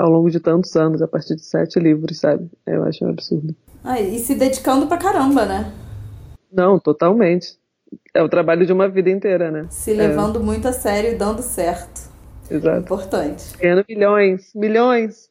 ao 0.00 0.08
longo 0.08 0.30
de 0.30 0.40
tantos 0.40 0.74
anos, 0.76 1.02
a 1.02 1.06
partir 1.06 1.36
de 1.36 1.44
sete 1.44 1.78
livros, 1.78 2.18
sabe? 2.18 2.50
Eu 2.66 2.84
acho 2.84 3.04
um 3.04 3.10
absurdo. 3.10 3.54
Ah, 3.84 4.00
e 4.00 4.18
se 4.18 4.34
dedicando 4.34 4.86
pra 4.86 4.96
caramba, 4.96 5.44
né? 5.44 5.70
Não, 6.50 6.78
totalmente. 6.78 7.58
É 8.14 8.22
o 8.22 8.28
trabalho 8.28 8.64
de 8.64 8.72
uma 8.72 8.88
vida 8.88 9.10
inteira, 9.10 9.50
né? 9.50 9.66
Se 9.68 9.92
levando 9.92 10.40
muito 10.40 10.66
a 10.66 10.72
sério 10.72 11.10
e 11.10 11.14
dando 11.16 11.42
certo. 11.42 12.08
É, 12.50 12.54
exato. 12.54 12.80
Importante. 12.80 13.44
Ganhando 13.58 13.84
milhões, 13.86 14.50
milhões. 14.54 15.28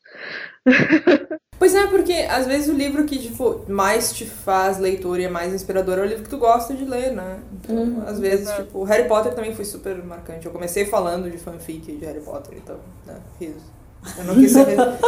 Pois 1.59 1.75
é, 1.75 1.87
porque 1.87 2.13
às 2.13 2.47
vezes 2.47 2.69
o 2.69 2.71
livro 2.71 3.03
que 3.03 3.19
tipo, 3.19 3.65
mais 3.67 4.13
te 4.13 4.25
faz 4.25 4.79
leitor 4.79 5.19
e 5.19 5.25
é 5.25 5.29
mais 5.29 5.53
inspirador 5.53 5.97
é 5.97 6.01
o 6.03 6.05
livro 6.05 6.23
que 6.23 6.29
tu 6.29 6.37
gosta 6.37 6.73
de 6.73 6.85
ler, 6.85 7.11
né? 7.11 7.37
Então, 7.51 8.01
às 8.07 8.17
vezes, 8.17 8.49
tipo, 8.53 8.81
Harry 8.85 9.09
Potter 9.09 9.33
também 9.33 9.53
foi 9.53 9.65
super 9.65 10.01
marcante. 10.01 10.45
Eu 10.45 10.53
comecei 10.53 10.85
falando 10.85 11.29
de 11.29 11.37
fanfic 11.37 11.97
de 11.97 12.05
Harry 12.05 12.21
Potter, 12.21 12.57
então, 12.57 12.77
né, 13.05 13.17
fiz. 13.37 13.57
Eu 14.17 14.23
não 14.25 14.35
quis 14.35 14.51
ser, 14.51 14.67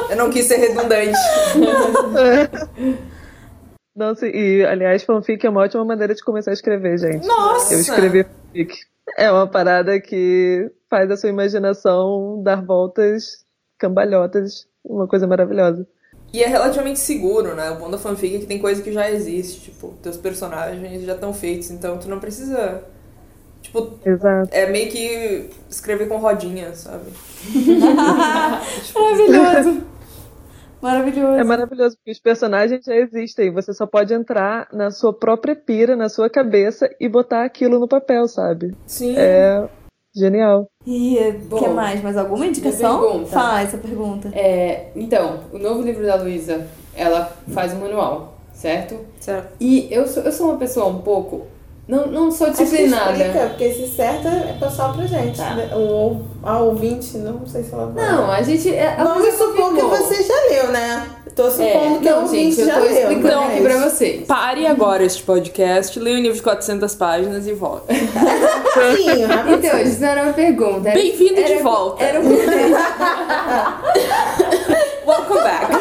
eu 0.10 0.18
não 0.18 0.30
quis 0.30 0.46
ser 0.46 0.58
redundante. 0.58 1.18
Nossa, 3.96 4.28
e 4.28 4.66
aliás, 4.66 5.04
fanfic 5.04 5.46
é 5.46 5.50
uma 5.50 5.62
ótima 5.62 5.84
maneira 5.84 6.16
de 6.16 6.24
começar 6.24 6.52
a 6.52 6.54
escrever, 6.54 6.98
gente. 6.98 7.28
Nossa! 7.28 7.74
Eu 7.74 7.80
escrevi 7.80 8.24
fanfic. 8.24 8.80
É 9.18 9.32
uma 9.32 9.48
parada 9.48 10.00
que 10.00 10.72
faz 10.90 11.12
a 11.12 11.18
sua 11.18 11.30
imaginação 11.30 12.42
dar 12.44 12.64
voltas 12.64 13.46
cambalhotas. 13.78 14.68
Uma 14.84 15.08
coisa 15.08 15.28
maravilhosa. 15.28 15.86
E 16.34 16.42
é 16.42 16.48
relativamente 16.48 17.00
seguro, 17.00 17.56
né? 17.56 17.72
O 17.72 17.76
bom 17.76 17.90
da 17.92 17.98
fanfic 17.98 18.36
é 18.36 18.40
que 18.40 18.46
tem 18.46 18.60
coisa 18.60 18.82
que 18.82 18.92
já 18.92 19.12
existe, 19.12 19.60
tipo, 19.60 19.94
teus 20.02 20.16
personagens 20.16 21.04
já 21.04 21.14
estão 21.14 21.34
feitos, 21.34 21.70
então 21.70 21.98
tu 21.98 22.08
não 22.08 22.20
precisa. 22.20 22.84
Tipo, 23.72 23.98
Exato. 24.06 24.50
é 24.52 24.70
meio 24.70 24.92
que 24.92 25.50
escrever 25.70 26.10
com 26.10 26.18
rodinha, 26.18 26.74
sabe? 26.76 27.06
Maravilhoso. 28.94 29.82
Maravilhoso. 30.82 31.40
É 31.40 31.44
maravilhoso, 31.44 31.96
porque 31.96 32.12
os 32.12 32.20
personagens 32.20 32.84
já 32.84 32.96
existem. 32.96 33.54
Você 33.54 33.72
só 33.72 33.86
pode 33.86 34.14
entrar 34.14 34.68
na 34.74 34.90
sua 34.90 35.14
própria 35.14 35.56
pira, 35.56 35.96
na 35.96 36.10
sua 36.10 36.28
cabeça 36.30 36.90
e 37.00 37.08
botar 37.08 37.46
aquilo 37.46 37.80
no 37.80 37.88
papel, 37.88 38.28
sabe? 38.28 38.76
Sim. 38.88 39.16
É 39.16 39.70
genial. 40.14 40.68
E 40.86 41.18
o 41.50 41.56
que 41.56 41.68
mais? 41.70 42.02
Mais 42.02 42.18
alguma 42.18 42.46
indicação? 42.46 43.00
pergunta. 43.00 43.28
Faz 43.28 43.74
a 43.74 43.78
pergunta. 43.78 44.32
É, 44.34 44.90
então, 44.96 45.42
o 45.54 45.58
novo 45.58 45.82
livro 45.82 46.06
da 46.06 46.16
Luísa, 46.16 46.68
ela 46.96 47.32
faz 47.54 47.74
um 47.74 47.80
manual, 47.80 48.38
certo? 48.52 49.00
Certo. 49.20 49.56
E 49.60 49.88
eu 49.92 50.08
sou, 50.08 50.24
eu 50.24 50.32
sou 50.32 50.50
uma 50.50 50.58
pessoa 50.58 50.88
um 50.88 51.02
pouco 51.02 51.48
Não, 51.88 52.06
não 52.08 52.32
sou 52.32 52.50
disciplinada. 52.52 53.12
explica, 53.12 53.48
porque 53.48 53.64
esse 53.66 53.88
certo 53.88 54.28
é 54.28 54.56
pessoal 54.60 54.94
pra 54.94 55.06
gente. 55.06 55.38
Tá. 55.38 55.56
né? 55.56 55.70
O, 55.76 56.22
a 56.44 56.60
ouvinte, 56.60 57.18
não 57.18 57.46
sei 57.46 57.64
se 57.64 57.74
ela 57.74 57.88
vai. 57.88 58.06
Não, 58.12 58.32
a 58.32 58.42
gente. 58.44 58.74
é- 58.74 58.96
a 58.98 59.04
Vamos 59.04 59.34
supor 59.34 59.74
que 59.76 59.82
você 59.82 60.24
já 60.24 60.36
leu, 60.52 60.72
né? 60.72 61.06
Tô 61.36 61.50
supondo 61.50 61.96
É, 61.96 62.00
que 62.00 62.08
o 62.08 62.12
não, 62.12 62.22
ouvinte 62.24 62.56
gente, 62.56 62.60
eu 62.62 62.66
já 62.68 62.74
tô 62.76 62.80
leu. 62.82 62.92
explicando 62.92 63.42
né? 63.42 63.48
aqui 63.54 63.62
pra 63.64 63.78
vocês. 63.90 64.28
Pare 64.28 64.68
agora 64.68 65.04
este 65.04 65.24
podcast, 65.24 65.98
leia 66.00 66.18
um 66.18 66.22
livro 66.22 66.36
de 66.38 66.44
400 66.44 66.94
páginas 66.96 67.48
e 67.48 67.54
volte. 67.54 67.86
Rapidinho, 67.94 69.28
rapidinho. 69.32 69.58
Então, 69.60 69.80
isso 69.82 70.02
não 70.02 70.08
era 70.10 70.24
uma 70.24 70.34
pergunta. 70.34 70.92
Bem-vindo 70.92 71.36
de 71.44 71.54
era- 71.54 71.64
volta. 71.64 72.04
Era 72.04 72.20
um 72.22 72.24
Welcome 75.08 75.42
back. 75.42 75.72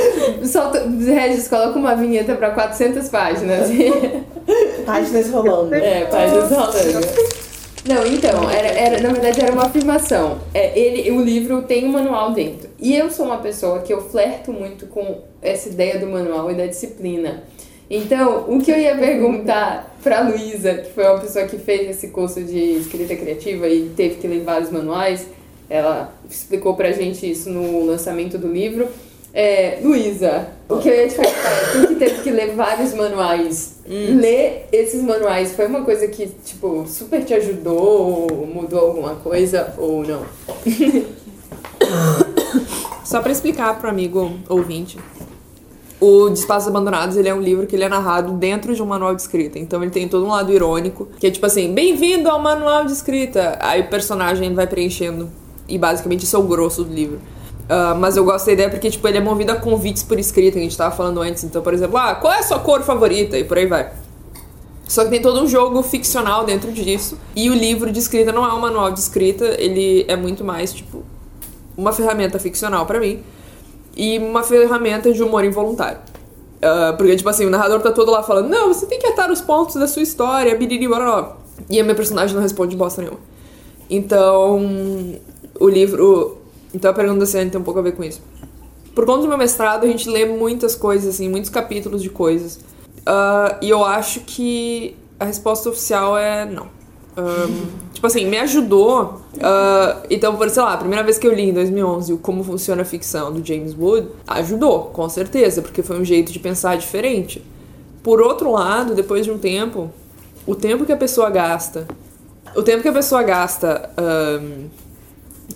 Solta, 0.44 0.86
Regis, 0.86 1.48
coloca 1.48 1.78
uma 1.78 1.94
vinheta 1.94 2.34
pra 2.34 2.50
400 2.50 3.08
páginas. 3.08 3.68
Páginas 4.86 5.30
rolando. 5.30 5.74
é, 5.74 6.06
páginas 6.06 6.50
rolando. 6.50 7.06
Não, 7.86 8.06
então, 8.06 8.50
era, 8.50 8.68
era, 8.68 9.00
na 9.00 9.12
verdade 9.12 9.40
era 9.40 9.52
uma 9.52 9.64
afirmação. 9.64 10.38
É, 10.52 10.78
ele, 10.78 11.10
o 11.10 11.22
livro 11.22 11.62
tem 11.62 11.86
um 11.86 11.92
manual 11.92 12.32
dentro. 12.32 12.68
E 12.78 12.94
eu 12.94 13.10
sou 13.10 13.26
uma 13.26 13.38
pessoa 13.38 13.80
que 13.80 13.92
eu 13.92 14.00
flerto 14.00 14.52
muito 14.52 14.86
com 14.86 15.22
essa 15.40 15.68
ideia 15.68 15.98
do 15.98 16.06
manual 16.06 16.50
e 16.50 16.54
da 16.54 16.66
disciplina. 16.66 17.44
Então, 17.90 18.44
o 18.48 18.60
que 18.60 18.70
eu 18.70 18.78
ia 18.78 18.96
perguntar 18.96 19.96
pra 20.02 20.20
Luísa, 20.20 20.74
que 20.74 20.90
foi 20.92 21.04
uma 21.04 21.18
pessoa 21.18 21.46
que 21.46 21.58
fez 21.58 21.88
esse 21.88 22.08
curso 22.08 22.42
de 22.42 22.58
escrita 22.78 23.16
criativa 23.16 23.66
e 23.66 23.90
teve 23.96 24.16
que 24.16 24.28
ler 24.28 24.42
vários 24.42 24.70
manuais, 24.70 25.26
ela 25.70 26.12
explicou 26.28 26.74
pra 26.74 26.92
gente 26.92 27.30
isso 27.30 27.48
no 27.48 27.86
lançamento 27.86 28.36
do 28.36 28.48
livro. 28.48 28.88
É, 29.32 29.78
Luísa, 29.82 30.48
o 30.68 30.78
que 30.78 30.88
eu 30.88 30.94
ia 30.94 31.08
te 31.08 31.14
perguntar 31.14 31.50
é, 31.50 31.72
tu 31.72 31.88
que 31.88 31.94
teve 31.96 32.22
que 32.22 32.30
ler 32.30 32.54
vários 32.54 32.94
manuais, 32.94 33.76
ler 33.86 34.68
esses 34.72 35.02
manuais 35.02 35.52
foi 35.52 35.66
uma 35.66 35.82
coisa 35.82 36.08
que, 36.08 36.26
tipo, 36.44 36.86
super 36.86 37.24
te 37.24 37.34
ajudou, 37.34 38.26
ou 38.30 38.46
mudou 38.46 38.80
alguma 38.80 39.14
coisa, 39.16 39.74
ou 39.76 40.04
não? 40.04 40.22
Só 43.04 43.20
pra 43.20 43.32
explicar 43.32 43.78
pro 43.78 43.88
amigo 43.88 44.38
ouvinte, 44.48 44.98
o 46.00 46.28
De 46.28 46.38
Espaços 46.38 46.68
Abandonados, 46.68 47.16
ele 47.16 47.28
é 47.28 47.34
um 47.34 47.40
livro 47.40 47.66
que 47.66 47.74
ele 47.74 47.84
é 47.84 47.88
narrado 47.88 48.32
dentro 48.32 48.74
de 48.74 48.82
um 48.82 48.86
manual 48.86 49.14
de 49.14 49.22
escrita. 49.22 49.58
Então 49.58 49.82
ele 49.82 49.90
tem 49.90 50.08
todo 50.08 50.24
um 50.24 50.28
lado 50.28 50.52
irônico, 50.52 51.08
que 51.18 51.26
é 51.26 51.30
tipo 51.30 51.44
assim, 51.44 51.74
bem-vindo 51.74 52.28
ao 52.28 52.40
manual 52.40 52.84
de 52.84 52.92
escrita. 52.92 53.58
Aí 53.60 53.80
o 53.80 53.88
personagem 53.88 54.54
vai 54.54 54.66
preenchendo. 54.66 55.28
E 55.68 55.76
basicamente 55.76 56.24
isso 56.24 56.36
é 56.36 56.38
o 56.38 56.44
grosso 56.44 56.84
do 56.84 56.94
livro. 56.94 57.20
Ah, 57.68 57.94
mas 57.94 58.16
eu 58.16 58.24
gosto 58.24 58.46
da 58.46 58.52
ideia 58.52 58.70
porque, 58.70 58.90
tipo, 58.90 59.06
ele 59.06 59.18
é 59.18 59.20
movido 59.20 59.52
a 59.52 59.56
convites 59.56 60.02
por 60.02 60.18
escrita, 60.18 60.52
que 60.52 60.60
a 60.60 60.62
gente 60.62 60.76
tava 60.76 60.94
falando 60.94 61.20
antes. 61.20 61.44
Então, 61.44 61.60
por 61.60 61.74
exemplo, 61.74 61.98
ah, 61.98 62.14
qual 62.14 62.32
é 62.32 62.38
a 62.38 62.42
sua 62.42 62.58
cor 62.58 62.82
favorita? 62.82 63.36
E 63.36 63.44
por 63.44 63.58
aí 63.58 63.66
vai. 63.66 63.92
Só 64.86 65.04
que 65.04 65.10
tem 65.10 65.20
todo 65.20 65.42
um 65.42 65.46
jogo 65.46 65.82
ficcional 65.82 66.44
dentro 66.44 66.72
disso. 66.72 67.18
E 67.36 67.50
o 67.50 67.54
livro 67.54 67.92
de 67.92 67.98
escrita 67.98 68.32
não 68.32 68.44
é 68.44 68.52
um 68.54 68.60
manual 68.60 68.90
de 68.90 69.00
escrita, 69.00 69.44
ele 69.60 70.04
é 70.08 70.16
muito 70.16 70.42
mais, 70.42 70.72
tipo, 70.72 71.04
uma 71.76 71.92
ferramenta 71.92 72.38
ficcional 72.38 72.86
pra 72.86 72.98
mim 72.98 73.22
e 73.94 74.18
uma 74.18 74.42
ferramenta 74.42 75.12
de 75.12 75.22
humor 75.22 75.44
involuntário. 75.44 75.98
Ah, 76.62 76.94
porque, 76.96 77.14
tipo 77.16 77.28
assim, 77.28 77.44
o 77.44 77.50
narrador 77.50 77.80
tá 77.80 77.92
todo 77.92 78.10
lá 78.10 78.22
falando, 78.22 78.48
não, 78.48 78.68
você 78.68 78.86
tem 78.86 78.98
que 78.98 79.06
atar 79.06 79.30
os 79.30 79.42
pontos 79.42 79.74
da 79.74 79.86
sua 79.86 80.02
história, 80.02 80.56
biriri, 80.56 80.88
blá. 80.88 81.36
E 81.68 81.78
a 81.78 81.82
minha 81.82 81.94
personagem 81.94 82.34
não 82.34 82.42
responde 82.42 82.74
bosta 82.74 83.02
nenhuma. 83.02 83.20
Então, 83.90 84.58
o 85.60 85.68
livro. 85.68 86.37
Então 86.74 86.90
a 86.90 86.94
pergunta 86.94 87.20
da 87.20 87.26
Ciane 87.26 87.50
tem 87.50 87.60
um 87.60 87.64
pouco 87.64 87.80
a 87.80 87.82
ver 87.82 87.92
com 87.92 88.04
isso. 88.04 88.20
Por 88.94 89.06
conta 89.06 89.22
do 89.22 89.28
meu 89.28 89.38
mestrado, 89.38 89.84
a 89.84 89.86
gente 89.86 90.08
lê 90.08 90.24
muitas 90.24 90.74
coisas, 90.74 91.14
assim, 91.14 91.28
muitos 91.28 91.50
capítulos 91.50 92.02
de 92.02 92.10
coisas. 92.10 92.58
Ah, 93.06 93.56
e 93.62 93.70
eu 93.70 93.84
acho 93.84 94.20
que 94.20 94.96
a 95.18 95.24
resposta 95.24 95.68
oficial 95.68 96.18
é 96.18 96.44
não. 96.44 96.66
Ahn, 97.16 97.66
tipo 97.94 98.06
assim, 98.06 98.26
me 98.26 98.38
ajudou. 98.38 99.22
ah, 99.40 100.02
então, 100.10 100.36
por 100.36 100.50
sei 100.50 100.62
lá, 100.62 100.74
a 100.74 100.76
primeira 100.76 101.04
vez 101.04 101.16
que 101.16 101.26
eu 101.26 101.32
li 101.32 101.50
em 101.50 101.52
2011 101.52 102.12
o 102.12 102.18
Como 102.18 102.42
Funciona 102.42 102.82
a 102.82 102.84
Ficção 102.84 103.32
do 103.32 103.44
James 103.46 103.72
Wood, 103.72 104.08
ajudou, 104.26 104.86
com 104.86 105.08
certeza, 105.08 105.62
porque 105.62 105.82
foi 105.82 105.98
um 105.98 106.04
jeito 106.04 106.32
de 106.32 106.38
pensar 106.38 106.76
diferente. 106.76 107.42
Por 108.02 108.20
outro 108.20 108.50
lado, 108.50 108.94
depois 108.94 109.24
de 109.24 109.30
um 109.30 109.38
tempo, 109.38 109.90
o 110.46 110.54
tempo 110.54 110.84
que 110.84 110.92
a 110.92 110.96
pessoa 110.96 111.30
gasta, 111.30 111.86
o 112.54 112.62
tempo 112.62 112.82
que 112.82 112.88
a 112.88 112.92
pessoa 112.92 113.22
gasta 113.22 113.90
ahn, 113.96 114.68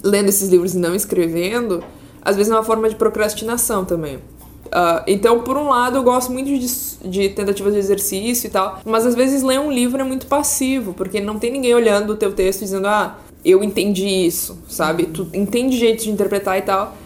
lendo 0.02 0.28
esses 0.28 0.48
livros 0.48 0.74
e 0.74 0.78
não 0.78 0.94
escrevendo, 0.94 1.82
às 2.22 2.36
vezes 2.36 2.52
é 2.52 2.54
uma 2.54 2.64
forma 2.64 2.88
de 2.88 2.96
procrastinação 2.96 3.84
também. 3.84 4.18
Ah, 4.70 5.02
então, 5.06 5.40
por 5.40 5.56
um 5.56 5.68
lado, 5.68 5.98
eu 5.98 6.02
gosto 6.02 6.32
muito 6.32 6.46
de, 6.46 7.08
de 7.08 7.28
tentativas 7.28 7.74
de 7.74 7.78
exercício 7.78 8.46
e 8.46 8.50
tal, 8.50 8.80
mas 8.84 9.04
às 9.04 9.14
vezes 9.14 9.42
ler 9.42 9.60
um 9.60 9.70
livro 9.70 10.00
é 10.00 10.04
muito 10.04 10.26
passivo, 10.26 10.94
porque 10.94 11.20
não 11.20 11.38
tem 11.38 11.52
ninguém 11.52 11.74
olhando 11.74 12.14
o 12.14 12.16
teu 12.16 12.32
texto 12.32 12.60
dizendo, 12.60 12.86
ah, 12.86 13.18
eu 13.44 13.62
entendi 13.62 14.06
isso, 14.06 14.58
sabe? 14.68 15.06
Tu 15.06 15.28
entende 15.34 15.76
jeito 15.76 16.04
de 16.04 16.10
interpretar 16.10 16.58
e 16.58 16.62
tal, 16.62 16.96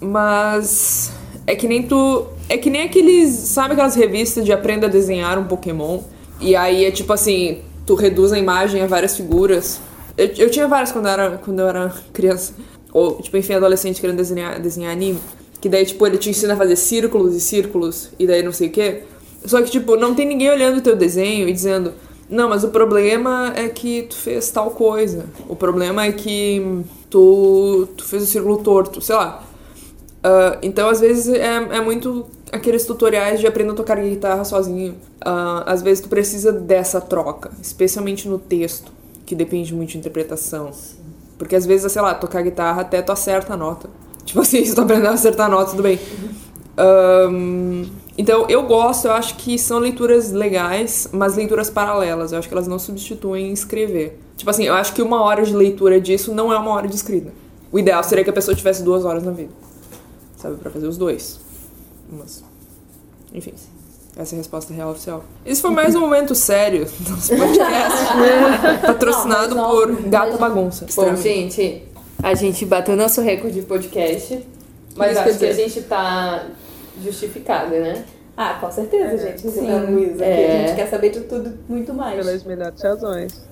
mas 0.00 1.10
é 1.46 1.56
que 1.56 1.66
nem 1.66 1.82
tu. 1.82 2.26
É 2.48 2.56
que 2.56 2.70
nem 2.70 2.82
aqueles. 2.82 3.30
Sabe 3.30 3.72
aquelas 3.72 3.94
revistas 3.94 4.44
de 4.44 4.52
aprenda 4.52 4.86
a 4.86 4.90
desenhar 4.90 5.38
um 5.38 5.44
Pokémon? 5.44 6.00
E 6.40 6.54
aí 6.54 6.84
é 6.84 6.90
tipo 6.90 7.12
assim, 7.12 7.60
tu 7.86 7.94
reduz 7.94 8.32
a 8.32 8.38
imagem 8.38 8.82
a 8.82 8.86
várias 8.86 9.16
figuras. 9.16 9.80
Eu, 10.16 10.26
eu 10.36 10.50
tinha 10.50 10.68
várias 10.68 10.92
quando 10.92 11.06
eu 11.06 11.12
era, 11.12 11.38
quando 11.38 11.60
eu 11.60 11.68
era 11.68 11.94
criança. 12.12 12.54
Ou, 12.92 13.20
tipo, 13.20 13.36
enfim, 13.36 13.54
adolescente 13.54 14.00
querendo 14.00 14.16
desenhar, 14.16 14.60
desenhar 14.60 14.92
anime. 14.92 15.18
Que 15.60 15.68
daí, 15.68 15.86
tipo, 15.86 16.06
ele 16.06 16.18
te 16.18 16.30
ensina 16.30 16.54
a 16.54 16.56
fazer 16.56 16.76
círculos 16.76 17.34
e 17.34 17.40
círculos, 17.40 18.10
e 18.18 18.26
daí 18.26 18.42
não 18.42 18.52
sei 18.52 18.68
o 18.68 18.70
quê. 18.70 19.02
Só 19.44 19.62
que, 19.62 19.70
tipo, 19.70 19.96
não 19.96 20.14
tem 20.14 20.26
ninguém 20.26 20.50
olhando 20.50 20.78
o 20.78 20.80
teu 20.82 20.96
desenho 20.96 21.48
e 21.48 21.52
dizendo, 21.52 21.94
não, 22.28 22.48
mas 22.48 22.64
o 22.64 22.68
problema 22.68 23.52
é 23.54 23.68
que 23.68 24.02
tu 24.02 24.16
fez 24.16 24.50
tal 24.50 24.70
coisa. 24.70 25.26
O 25.48 25.54
problema 25.54 26.04
é 26.04 26.12
que 26.12 26.82
tu, 27.10 27.88
tu 27.96 28.04
fez 28.04 28.22
o 28.22 28.26
círculo 28.26 28.58
torto, 28.58 29.00
sei 29.00 29.14
lá. 29.14 29.44
Ah, 30.22 30.58
então, 30.62 30.88
às 30.88 31.00
vezes, 31.00 31.28
é, 31.28 31.56
é 31.56 31.80
muito 31.80 32.26
aqueles 32.50 32.86
tutoriais 32.86 33.40
de 33.40 33.46
aprender 33.46 33.72
a 33.72 33.74
tocar 33.74 33.96
guitarra 34.00 34.44
sozinho. 34.44 34.94
Ah, 35.20 35.64
às 35.66 35.82
vezes, 35.82 36.02
tu 36.02 36.08
precisa 36.08 36.52
dessa 36.52 37.00
troca, 37.00 37.50
especialmente 37.60 38.28
no 38.28 38.38
texto, 38.38 38.92
que 39.32 39.36
depende 39.36 39.74
muito 39.74 39.92
de 39.92 39.98
interpretação. 39.98 40.70
Porque, 41.38 41.56
às 41.56 41.64
vezes, 41.64 41.90
sei 41.90 42.02
lá, 42.02 42.14
tocar 42.14 42.42
guitarra 42.42 42.82
até 42.82 43.00
tu 43.00 43.10
acerta 43.10 43.54
a 43.54 43.56
nota. 43.56 43.88
Tipo 44.26 44.40
assim, 44.40 44.62
se 44.62 44.74
tu 44.74 44.82
aprender 44.82 45.06
a 45.06 45.12
acertar 45.12 45.46
a 45.46 45.48
nota, 45.48 45.70
tudo 45.70 45.82
bem. 45.82 45.98
Ahn, 46.76 47.86
então, 48.16 48.46
eu 48.46 48.62
gosto, 48.64 49.06
eu 49.06 49.12
acho 49.12 49.36
que 49.36 49.58
são 49.58 49.78
leituras 49.78 50.32
legais, 50.32 51.08
mas 51.12 51.34
leituras 51.34 51.70
paralelas. 51.70 52.32
Eu 52.32 52.38
acho 52.38 52.46
que 52.46 52.52
elas 52.52 52.68
não 52.68 52.78
substituem 52.78 53.50
escrever. 53.52 54.20
Tipo 54.36 54.50
assim, 54.50 54.64
eu 54.64 54.74
acho 54.74 54.92
que 54.92 55.00
uma 55.00 55.22
hora 55.22 55.42
de 55.42 55.56
leitura 55.56 55.98
disso 55.98 56.34
não 56.34 56.52
é 56.52 56.58
uma 56.58 56.70
hora 56.72 56.86
de 56.86 56.94
escrita. 56.94 57.32
O 57.72 57.78
ideal 57.78 58.04
seria 58.04 58.22
que 58.22 58.30
a 58.30 58.34
pessoa 58.34 58.54
tivesse 58.54 58.82
duas 58.82 59.06
horas 59.06 59.22
na 59.22 59.32
vida. 59.32 59.50
Sabe, 60.36 60.56
pra 60.56 60.70
fazer 60.70 60.86
os 60.86 60.98
dois. 60.98 61.40
Mas, 62.10 62.44
enfim. 63.32 63.54
Essa 64.16 64.34
é 64.34 64.36
a 64.36 64.38
resposta 64.38 64.74
real 64.74 64.90
oficial. 64.90 65.24
Esse 65.44 65.62
foi 65.62 65.70
mais 65.70 65.94
um 65.94 66.00
momento 66.00 66.34
sério 66.34 66.84
do 66.84 67.10
nosso 67.10 67.34
podcast. 67.34 68.82
patrocinado 68.86 69.54
Não, 69.56 69.68
mas 69.68 69.94
por 69.96 70.10
mas- 70.10 70.36
Bagunça. 70.38 70.84
Bom, 70.84 70.88
extremamente. 71.14 71.22
gente, 71.56 71.88
a 72.22 72.34
gente 72.34 72.66
bateu 72.66 72.94
nosso 72.96 73.20
recorde 73.22 73.60
de 73.60 73.66
podcast, 73.66 74.46
mas 74.96 75.12
Isso 75.12 75.20
acho 75.20 75.38
que 75.38 75.46
a 75.46 75.52
gente 75.54 75.80
tá 75.82 76.46
justificada, 77.02 77.70
né? 77.80 78.04
Ah, 78.36 78.58
com 78.60 78.70
certeza, 78.70 79.16
gente. 79.16 79.48
Sim. 79.50 79.70
A 79.72 79.80
Luísa. 79.80 80.24
É. 80.24 80.64
A 80.64 80.66
gente 80.66 80.76
quer 80.76 80.88
saber 80.88 81.10
de 81.10 81.20
tudo 81.20 81.58
muito 81.68 81.92
mais. 81.94 82.16
Pelas 82.16 82.44
melhores 82.44 82.82
razões. 82.82 83.42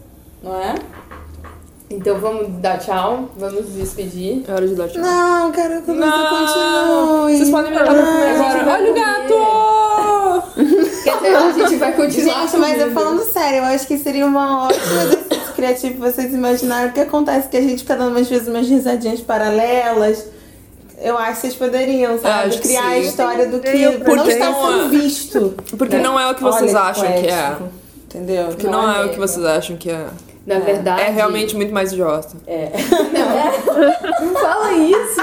Não 0.42 0.54
é? 0.60 0.74
Então 1.90 2.18
vamos 2.18 2.48
dar 2.60 2.78
tchau, 2.78 3.30
vamos 3.36 3.64
nos 3.64 3.72
despedir. 3.74 4.44
É 4.46 4.52
hora 4.52 4.68
de 4.68 4.74
dar 4.74 4.88
tchau. 4.88 5.02
Não, 5.02 5.50
quero 5.52 5.80
que 5.82 5.86
você 5.86 5.98
continue. 5.98 7.36
Vocês 7.36 7.50
podem 7.50 7.72
me 7.72 7.78
levar 7.78 7.94
pra 7.94 8.02
comer 8.06 8.30
agora. 8.34 8.72
Olha 8.72 8.90
o 8.90 8.94
comer. 8.94 9.04
gato! 9.04 10.19
Quer 11.02 11.16
dizer, 11.16 11.36
a 11.36 11.52
gente 11.52 11.76
vai 11.76 11.92
continuar 11.92 12.46
Gente, 12.46 12.56
mas 12.58 12.80
eu 12.80 12.90
falando 12.92 13.24
sério, 13.24 13.58
eu 13.58 13.64
acho 13.64 13.86
que 13.86 13.98
seria 13.98 14.26
uma 14.26 14.66
ótima 14.66 15.02
exercício 15.02 15.52
criativo 15.54 15.98
vocês 15.98 16.32
imaginarem 16.34 16.90
o 16.90 16.92
que 16.92 17.00
acontece 17.00 17.48
que 17.48 17.56
a 17.56 17.60
gente 17.60 17.78
fica 17.78 17.96
dando 17.96 18.18
às 18.18 18.28
vezes 18.28 18.48
umas 18.48 18.68
risadinhas 18.68 19.20
paralelas. 19.20 20.26
Eu 21.02 21.16
acho 21.16 21.36
que 21.36 21.40
vocês 21.40 21.54
poderiam, 21.54 22.18
sabe? 22.20 22.58
Criar 22.58 22.88
a 22.88 22.98
história 22.98 23.46
do 23.46 23.58
que 23.58 23.70
Porque 23.70 24.14
não 24.14 24.28
está 24.28 24.50
não 24.50 24.68
é- 24.68 24.72
sendo 24.72 24.88
visto. 24.90 25.54
Porque 25.78 25.96
né? 25.96 26.02
não 26.02 26.20
é 26.20 26.30
o 26.30 26.34
que 26.34 26.42
vocês 26.42 26.74
Olha, 26.74 26.82
acham 26.82 27.12
que 27.12 27.26
é. 27.26 27.56
Entendeu? 28.04 28.46
Porque 28.48 28.66
não, 28.66 28.90
é, 28.92 29.06
o 29.06 29.08
que 29.10 29.18
vocês 29.18 29.44
acham 29.46 29.76
que 29.76 29.90
é. 29.90 30.06
Na 30.50 30.58
verdade. 30.58 31.02
É 31.02 31.10
realmente 31.10 31.54
muito 31.54 31.72
mais 31.72 31.92
idiota. 31.92 32.36
É. 32.44 32.70
Não, 34.20 34.26
não 34.26 34.34
fala 34.34 34.72
isso! 34.72 35.20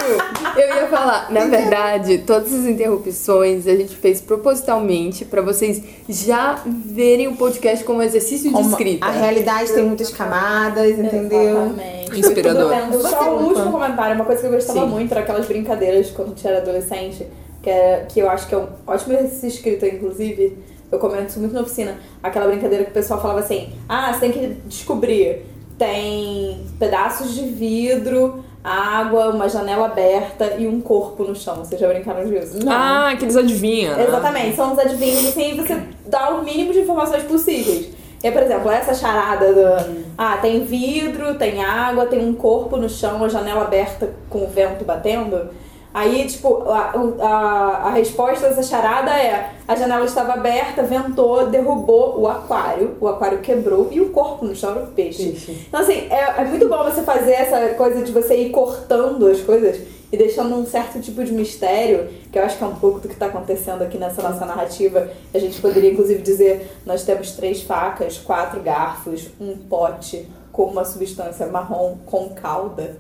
Eu 0.56 0.76
ia 0.76 0.88
falar, 0.88 1.32
na 1.32 1.46
verdade, 1.46 2.20
todas 2.20 2.54
as 2.54 2.66
interrupções 2.66 3.68
a 3.68 3.76
gente 3.76 3.96
fez 3.96 4.22
propositalmente 4.22 5.26
pra 5.26 5.42
vocês 5.42 5.82
já 6.08 6.62
verem 6.66 7.28
o 7.28 7.36
podcast 7.36 7.84
como 7.84 8.02
exercício 8.02 8.50
de 8.50 8.54
Como 8.54 8.70
escrita. 8.70 9.06
A 9.06 9.12
realidade 9.12 9.74
tem 9.74 9.84
muitas 9.84 10.10
camadas, 10.10 10.98
entendeu? 10.98 11.66
Exatamente. 11.66 12.20
Inspirador. 12.20 12.74
Só 13.02 13.36
o 13.36 13.42
não 13.42 13.48
último 13.50 13.72
comentário, 13.72 14.16
uma 14.16 14.26
coisa 14.26 14.42
que 14.42 14.48
eu 14.48 14.52
gostava 14.52 14.80
Sim. 14.82 14.88
muito 14.88 15.12
era 15.12 15.22
aquelas 15.22 15.46
brincadeiras 15.46 16.10
quando 16.12 16.30
a 16.30 16.32
gente 16.32 16.48
era 16.48 16.58
adolescente, 16.60 17.28
que, 17.62 17.70
é, 17.70 18.06
que 18.08 18.20
eu 18.20 18.30
acho 18.30 18.48
que 18.48 18.56
é 18.56 18.58
um 18.58 18.68
ótimo 18.86 19.14
exercício 19.14 19.50
de 19.50 19.56
escrita, 19.56 19.88
inclusive, 19.88 20.58
Eu 20.92 21.00
comento 21.00 21.28
isso 21.30 21.40
muito 21.40 21.54
na 21.54 21.62
oficina. 21.62 21.98
Aquela 22.24 22.48
brincadeira 22.48 22.84
que 22.86 22.92
o 22.92 22.94
pessoal 22.94 23.22
falava 23.22 23.40
assim: 23.40 23.70
ah, 23.88 24.14
você 24.14 24.20
tem 24.22 24.32
que 24.32 24.48
descobrir. 24.66 25.46
Tem 25.78 26.66
pedaços 26.80 27.36
de 27.36 27.44
vidro, 27.44 28.44
água, 28.64 29.30
uma 29.30 29.48
janela 29.48 29.86
aberta 29.86 30.56
e 30.58 30.68
um 30.68 30.82
corpo 30.82 31.24
no 31.24 31.36
chão. 31.36 31.58
Vocês 31.58 31.80
já 31.80 31.88
brincaram 31.88 32.28
disso? 32.28 32.58
Não. 32.66 32.72
Ah, 32.72 33.16
que 33.18 33.26
eles 33.26 33.38
adivinham. 33.38 33.96
né? 33.96 34.06
Exatamente, 34.08 34.56
são 34.56 34.74
os 34.74 34.80
adivinhos, 34.80 35.28
assim, 35.28 35.56
você 35.56 35.80
dá 36.08 36.32
o 36.32 36.44
mínimo 36.44 36.74
de 36.74 36.80
informações 36.80 37.24
possíveis. 37.24 37.90
E, 38.24 38.32
por 38.32 38.42
exemplo, 38.42 38.72
essa 38.72 38.94
charada 38.96 39.54
do. 39.54 40.06
Ah, 40.18 40.38
tem 40.38 40.64
vidro, 40.66 41.36
tem 41.36 41.64
água, 41.64 42.08
tem 42.08 42.28
um 42.28 42.34
corpo 42.34 42.76
no 42.76 42.90
chão, 42.90 43.24
a 43.24 43.30
janela 43.30 43.62
aberta 43.62 44.10
com 44.30 44.44
o 44.44 44.48
vento 44.48 44.84
batendo. 44.84 45.50
Aí, 45.94 46.28
tipo, 46.28 46.64
a, 46.70 46.94
a, 47.22 47.88
a 47.88 47.90
resposta 47.92 48.48
dessa 48.50 48.64
charada 48.64 49.12
é: 49.12 49.54
a 49.68 49.76
janela 49.76 50.06
estava 50.06 50.34
aberta, 50.34 50.84
ventou, 50.84 51.48
derrubou 51.48 52.20
o 52.20 52.28
aquário, 52.28 52.96
o 53.00 53.08
aquário 53.08 53.40
quebrou 53.40 53.88
e 53.92 54.00
o 54.00 54.10
corpo 54.10 54.46
no 54.46 54.56
chão 54.56 54.72
era 54.72 54.84
o 54.84 54.88
peixe. 54.88 55.58
Então, 55.68 55.80
assim, 55.80 56.08
é, 56.10 56.42
é 56.42 56.46
muito 56.46 56.68
bom 56.68 56.84
você 56.84 57.02
fazer 57.02 57.32
essa 57.32 57.74
coisa 57.76 58.04
de 58.04 58.12
você 58.12 58.36
ir 58.36 58.52
cortando 58.52 59.28
as 59.28 59.42
coisas 59.42 59.80
e 60.12 60.18
deixando 60.18 60.56
um 60.56 60.66
certo 60.66 61.02
tipo 61.02 61.24
de 61.24 61.32
mistério, 61.34 62.08
que 62.32 62.38
eu 62.38 62.44
acho 62.44 62.58
que 62.58 62.64
é 62.64 62.68
um 62.68 62.76
pouco 62.76 63.00
do 63.00 63.08
que 63.08 63.14
está 63.14 63.26
acontecendo 63.26 63.82
aqui 63.82 63.98
nessa 63.98 64.22
nossa 64.22 64.46
narrativa. 64.46 65.10
A 65.34 65.40
gente 65.40 65.60
poderia, 65.60 65.92
inclusive, 65.92 66.22
dizer: 66.22 66.72
nós 66.86 67.04
temos 67.04 67.32
três 67.32 67.62
facas, 67.64 68.18
quatro 68.18 68.62
garfos, 68.62 69.30
um 69.40 69.58
pote 69.58 70.28
com 70.52 70.66
uma 70.66 70.86
substância 70.86 71.48
marrom 71.48 71.98
com 72.06 72.30
cauda. 72.30 72.98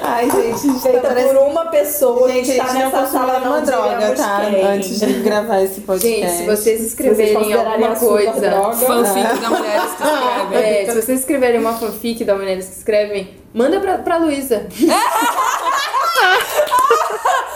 Ai, 0.03 0.29
gente, 0.29 0.67
tá 0.73 0.79
Feita 0.79 0.99
parecendo- 1.07 1.39
por 1.39 1.47
uma 1.47 1.65
pessoa 1.67 2.27
Gente, 2.31 2.45
que 2.45 2.51
a 2.51 2.63
está 2.63 2.73
gente 2.73 2.83
não 2.83 2.91
nessa 2.91 3.11
sala, 3.11 3.39
não 3.39 3.63
droga, 3.63 3.95
diremos 3.97 4.19
tá? 4.19 4.41
quem. 4.49 4.63
Antes 4.63 4.99
de 4.99 5.13
gravar 5.21 5.61
esse 5.61 5.81
podcast. 5.81 6.21
Gente, 6.21 6.31
se 6.37 6.45
vocês 6.45 6.55
Se 6.55 6.63
vocês 6.63 6.81
escreverem 6.87 7.33
considerarem 7.35 7.85
alguma 7.85 7.95
coisa. 7.95 8.31
droga, 8.49 8.75
Fanfic 8.75 9.37
da 9.41 9.49
Mulheres 9.49 9.83
que 9.97 10.03
Escrevem. 10.03 10.63
É, 10.63 10.85
se 10.85 11.01
vocês 11.01 11.19
escreverem 11.19 11.59
uma 11.59 11.73
fanfic 11.73 12.23
da 12.25 12.35
Mulheres 12.35 12.65
que 12.67 12.75
Escrevem, 12.77 13.37
manda 13.53 13.79
pra, 13.79 13.97
pra 13.99 14.17
Luísa. 14.17 14.67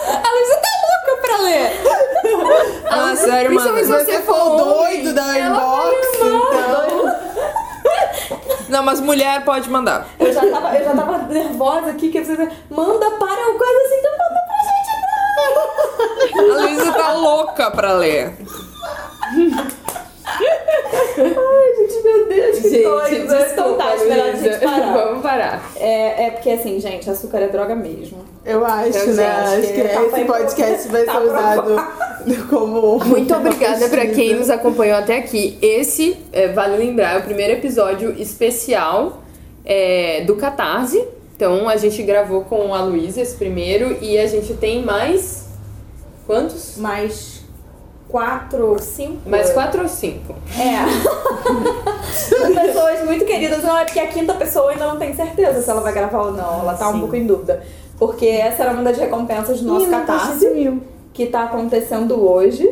A 0.08 0.30
Luísa 0.32 0.56
tá 0.56 0.68
louca 0.88 1.22
pra 1.22 1.36
ler. 1.42 1.70
Ah, 2.90 3.16
sério, 3.16 3.54
mano. 3.54 3.72
Principalmente 3.72 3.86
Se 3.86 3.92
você 3.92 4.12
você 4.16 4.22
for 4.22 4.56
doido 4.56 5.12
da 5.14 5.38
inbox. 5.38 5.77
Não, 8.68 8.82
mas 8.82 9.00
mulher 9.00 9.44
pode 9.44 9.68
mandar. 9.70 10.06
Eu 10.18 10.32
já 10.32 10.40
tava, 10.50 10.76
eu 10.76 10.84
já 10.84 10.94
tava 10.94 11.18
nervosa 11.28 11.90
aqui, 11.90 12.10
que 12.10 12.24
você 12.24 12.36
manda 12.70 13.10
para 13.12 13.50
o 13.50 13.58
coisa 13.58 13.78
assim, 13.86 13.96
então 13.98 14.12
manda 14.12 14.40
pra 14.46 14.56
gente 14.68 14.90
não. 15.02 16.38
A 16.38 16.42
Luísa 16.62 16.92
tá 16.92 17.12
louca 17.14 17.70
pra 17.70 17.92
ler. 17.92 18.34
Ai, 21.18 21.77
gente, 21.88 22.02
meu 22.04 22.28
Deus, 22.28 22.58
que 22.58 22.82
coisa. 22.82 23.48
Então 23.52 23.74
tá, 23.76 23.94
desculpa, 23.94 23.94
esperar 23.96 24.20
a 24.20 24.24
Luísa. 24.30 24.44
gente 24.52 24.58
parar. 24.64 24.92
Vamos 25.04 25.22
parar. 25.22 25.72
É, 25.76 26.26
é 26.26 26.30
porque 26.30 26.50
assim, 26.50 26.80
gente, 26.80 27.10
açúcar 27.10 27.38
é 27.38 27.48
droga 27.48 27.74
mesmo. 27.74 28.24
Eu 28.44 28.64
acho, 28.64 28.88
Então, 28.98 29.14
né? 29.14 29.56
gente, 29.56 29.64
Acho 29.64 29.72
que 29.74 29.82
tá 29.88 30.02
esse 30.02 30.24
pra- 30.24 30.38
podcast 30.38 30.88
vai 30.88 31.04
tá 31.04 31.12
ser 31.20 31.26
usado 31.26 31.76
como. 32.48 33.04
Muito 33.04 33.34
obrigada 33.34 33.88
pra 33.88 34.00
pesquisa. 34.02 34.14
quem 34.14 34.34
nos 34.36 34.50
acompanhou 34.50 34.96
até 34.98 35.18
aqui. 35.18 35.58
Esse, 35.60 36.16
é, 36.32 36.48
vale 36.48 36.76
lembrar, 36.76 37.14
é 37.16 37.18
o 37.18 37.22
primeiro 37.22 37.52
episódio 37.54 38.14
especial 38.18 39.22
é, 39.64 40.22
do 40.26 40.36
Catarse. 40.36 41.04
Então 41.36 41.68
a 41.68 41.76
gente 41.76 42.02
gravou 42.02 42.42
com 42.44 42.74
a 42.74 42.82
Luísa 42.82 43.20
esse 43.20 43.36
primeiro 43.36 43.96
e 44.00 44.18
a 44.18 44.26
gente 44.26 44.54
tem 44.54 44.82
mais. 44.84 45.46
Quantos? 46.26 46.76
Mais 46.76 47.37
quatro 48.08 48.66
ou 48.70 48.78
cinco. 48.78 49.28
Mais 49.28 49.52
quatro 49.52 49.82
ou 49.82 49.88
cinco? 49.88 50.34
É. 50.58 52.12
São 52.12 52.52
pessoas 52.54 53.04
muito 53.04 53.24
queridas. 53.24 53.62
Não, 53.62 53.76
é 53.76 53.84
porque 53.84 54.00
a 54.00 54.06
quinta 54.08 54.34
pessoa 54.34 54.70
ainda 54.70 54.86
não 54.86 54.96
tem 54.96 55.14
certeza 55.14 55.62
se 55.62 55.70
ela 55.70 55.80
vai 55.80 55.92
gravar 55.92 56.22
ou 56.22 56.32
não. 56.32 56.60
Ela 56.60 56.74
tá 56.74 56.88
um 56.88 56.94
Sim. 56.94 57.00
pouco 57.00 57.16
em 57.16 57.26
dúvida. 57.26 57.62
Porque 57.98 58.26
essa 58.26 58.62
era 58.62 58.72
uma 58.72 58.82
das 58.82 58.96
recompensas 58.96 59.60
do 59.60 59.68
nosso 59.68 59.86
Ih, 59.86 59.90
tá 59.90 60.00
catarse. 60.00 60.48
mil. 60.50 60.82
que 61.12 61.26
tá 61.26 61.44
acontecendo 61.44 62.24
hoje. 62.24 62.68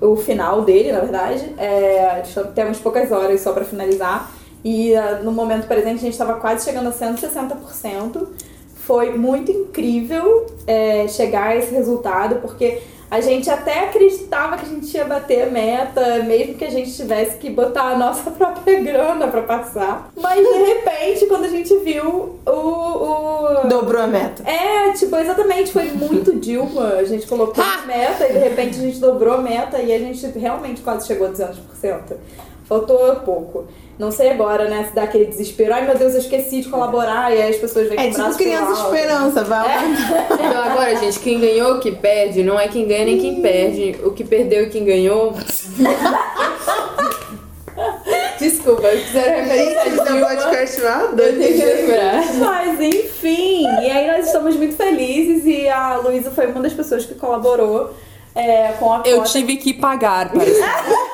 O 0.00 0.16
final 0.16 0.62
dele, 0.62 0.92
na 0.92 1.00
verdade. 1.00 1.54
É, 1.58 2.22
temos 2.54 2.78
poucas 2.78 3.12
horas 3.12 3.40
só 3.40 3.52
pra 3.52 3.64
finalizar. 3.64 4.30
E 4.64 4.94
ah, 4.94 5.20
no 5.22 5.30
momento 5.32 5.66
presente 5.66 5.98
a 5.98 6.02
gente 6.02 6.12
estava 6.12 6.34
quase 6.34 6.64
chegando 6.64 6.88
a 6.88 6.92
160%. 6.92 8.26
Foi 8.74 9.16
muito 9.16 9.52
incrível 9.52 10.46
é, 10.66 11.06
chegar 11.08 11.48
a 11.48 11.56
esse 11.56 11.74
resultado, 11.74 12.36
porque 12.36 12.80
a 13.10 13.20
gente 13.20 13.48
até 13.48 13.84
acreditava 13.84 14.56
que 14.58 14.66
a 14.66 14.68
gente 14.68 14.94
ia 14.94 15.04
bater 15.04 15.42
a 15.42 15.46
meta, 15.50 16.22
mesmo 16.24 16.54
que 16.54 16.64
a 16.64 16.70
gente 16.70 16.94
tivesse 16.94 17.36
que 17.38 17.48
botar 17.48 17.92
a 17.92 17.96
nossa 17.98 18.30
própria 18.32 18.80
grana 18.80 19.28
pra 19.28 19.42
passar. 19.42 20.10
Mas 20.16 20.36
de 20.46 20.58
repente, 20.64 21.26
quando 21.26 21.44
a 21.44 21.48
gente 21.48 21.74
viu 21.78 22.38
o- 22.46 22.50
o, 22.50 23.68
Dobrou 23.68 24.02
a 24.02 24.06
meta. 24.06 24.42
é, 24.48 24.92
tipo, 24.92 25.16
exatamente, 25.16 25.72
foi 25.72 25.84
muito 25.92 26.38
Dilma. 26.38 26.94
A 26.94 27.04
gente 27.04 27.26
colocou 27.26 27.62
a 27.64 27.86
meta 27.86 28.26
e 28.28 28.32
de 28.32 28.38
repente 28.38 28.78
a 28.78 28.82
gente 28.82 28.98
dobrou 28.98 29.34
a 29.34 29.38
meta 29.38 29.78
e 29.80 29.92
a 29.92 29.98
gente 29.98 30.26
realmente 30.38 30.82
quase 30.82 31.06
chegou 31.06 31.26
a 31.28 31.30
200%. 31.30 32.16
Faltou 32.66 33.16
pouco. 33.16 33.66
Não 33.98 34.12
sei 34.12 34.30
agora, 34.30 34.68
né, 34.68 34.84
se 34.88 34.94
dá 34.94 35.02
aquele 35.02 35.24
desespero. 35.24 35.74
Ai 35.74 35.84
meu 35.84 35.98
Deus, 35.98 36.12
eu 36.14 36.20
esqueci 36.20 36.60
de 36.60 36.68
colaborar 36.68 37.34
e 37.34 37.42
aí 37.42 37.50
as 37.50 37.56
pessoas 37.56 37.88
vêm 37.88 37.98
É 37.98 38.04
tipo 38.04 38.18
braço 38.18 38.38
criança 38.38 38.72
esperança, 38.72 39.42
vai. 39.44 39.66
Então 40.38 40.62
agora, 40.62 40.94
gente, 40.96 41.18
quem 41.18 41.40
ganhou, 41.40 41.80
que 41.80 41.90
perde, 41.90 42.44
não 42.44 42.58
é 42.60 42.68
quem 42.68 42.86
ganha 42.86 43.06
nem 43.06 43.18
quem 43.18 43.42
perde. 43.42 43.96
O 44.04 44.12
que 44.12 44.22
perdeu 44.22 44.64
e 44.64 44.70
quem 44.70 44.84
ganhou. 44.84 45.34
Desculpa, 48.38 48.88
fizeram 48.88 49.44
referência 49.44 49.78
é 49.78 49.88
um 49.88 50.04
Dilma. 50.04 50.26
podcast 50.26 50.80
mal 50.80 51.00
Eu 51.06 51.38
tenho 51.38 51.58
que 51.58 51.64
lembrar. 51.64 52.24
Mas 52.38 52.80
enfim, 52.80 53.64
e 53.64 53.90
aí 53.90 54.06
nós 54.06 54.26
estamos 54.26 54.54
muito 54.54 54.76
felizes 54.76 55.44
e 55.44 55.68
a 55.68 55.96
Luísa 55.96 56.30
foi 56.30 56.46
uma 56.46 56.60
das 56.60 56.72
pessoas 56.72 57.04
que 57.04 57.14
colaborou 57.14 57.90
é, 58.34 58.72
com 58.78 58.92
a 58.92 59.02
Eu 59.04 59.22
tive 59.24 59.56
que 59.56 59.72
pagar 59.74 60.30
para 60.30 60.44
esse 60.44 60.60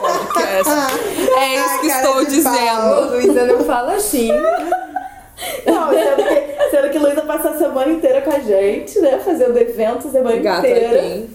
podcast. 0.01 0.73
É 1.37 1.57
isso 1.57 1.81
que 1.81 1.91
Ah, 1.91 1.97
estou 1.97 2.25
dizendo. 2.25 3.11
Luísa, 3.11 3.45
não 3.47 3.65
fala 3.65 3.95
assim. 3.95 4.31
Não, 5.67 5.89
sendo 5.93 6.17
que, 6.29 6.71
sendo 6.71 6.91
que 6.91 6.99
Luísa 6.99 7.23
passou 7.23 7.51
a 7.51 7.59
semana 7.59 7.93
inteira 7.93 8.21
com 8.23 8.31
a 8.31 8.39
gente, 8.39 8.99
né? 9.01 9.19
Fazendo 9.25 9.57
eventos 9.59 10.07
a 10.07 10.11
semana 10.11 10.37
Gata 10.37 10.69
inteira. 10.69 11.01
aqui. 11.01 11.31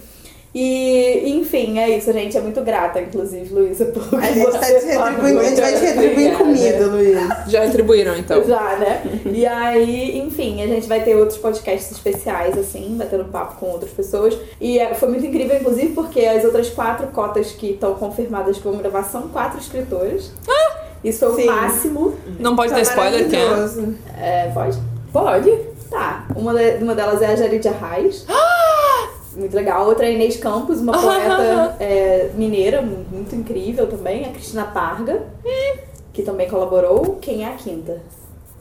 E, 0.52 1.30
enfim, 1.30 1.78
é 1.78 1.96
isso, 1.96 2.12
gente. 2.12 2.36
É 2.36 2.40
muito 2.40 2.60
grata, 2.62 3.00
inclusive, 3.00 3.54
Luísa, 3.54 3.84
por 3.86 4.02
A 4.18 4.32
gente 4.32 4.50
tá 4.50 4.58
te 4.58 4.72
retribuindo, 4.84 5.40
a 5.40 5.44
gente 5.44 5.60
vai 5.60 5.72
te 5.74 5.80
retribuir 5.80 6.32
em 6.32 6.36
comida, 6.36 6.86
Luiz. 6.86 7.18
Já 7.46 7.64
retribuíram, 7.64 8.16
então. 8.16 8.42
Já, 8.44 8.76
né? 8.76 9.02
E 9.26 9.46
aí, 9.46 10.18
enfim, 10.18 10.60
a 10.62 10.66
gente 10.66 10.88
vai 10.88 11.02
ter 11.02 11.14
outros 11.14 11.38
podcasts 11.38 11.92
especiais, 11.92 12.58
assim, 12.58 12.96
batendo 12.98 13.26
papo 13.26 13.60
com 13.60 13.66
outras 13.66 13.92
pessoas. 13.92 14.36
E 14.60 14.78
é, 14.78 14.92
foi 14.94 15.08
muito 15.08 15.24
incrível, 15.24 15.56
inclusive, 15.56 15.92
porque 15.92 16.24
as 16.24 16.44
outras 16.44 16.68
quatro 16.70 17.06
cotas 17.08 17.52
que 17.52 17.70
estão 17.72 17.94
confirmadas 17.94 18.56
que 18.56 18.64
vamos 18.64 18.80
gravar 18.80 19.04
são 19.04 19.28
quatro 19.28 19.60
escritores. 19.60 20.32
Isso 21.04 21.26
foi 21.30 21.42
Sim. 21.42 21.48
o 21.48 21.52
máximo. 21.52 22.14
Não 22.40 22.56
pode 22.56 22.74
ter 22.74 22.82
spoiler, 22.82 23.28
quem 23.30 23.38
é? 23.40 23.44
maravilhoso. 23.44 23.94
É, 24.20 24.50
pode? 24.52 24.78
Pode? 25.12 25.58
Tá. 25.90 26.26
Uma, 26.36 26.54
de- 26.54 26.82
uma 26.84 26.94
delas 26.94 27.22
é 27.22 27.26
a 27.26 27.36
Jaridia 27.36 27.72
Reis. 27.72 28.24
Muito 29.36 29.54
legal. 29.54 29.86
Outra 29.86 30.04
é 30.06 30.08
a 30.08 30.12
Inês 30.12 30.36
Campos, 30.36 30.80
uma 30.80 30.92
poeta 30.92 31.76
é, 31.78 32.30
mineira, 32.34 32.82
mu- 32.82 33.04
muito 33.10 33.34
incrível 33.36 33.86
também. 33.86 34.24
A 34.24 34.28
Cristina 34.30 34.64
Parga, 34.64 35.22
que 36.12 36.22
também 36.22 36.48
colaborou. 36.48 37.18
Quem 37.20 37.44
é 37.44 37.48
a 37.48 37.52
quinta? 37.52 38.00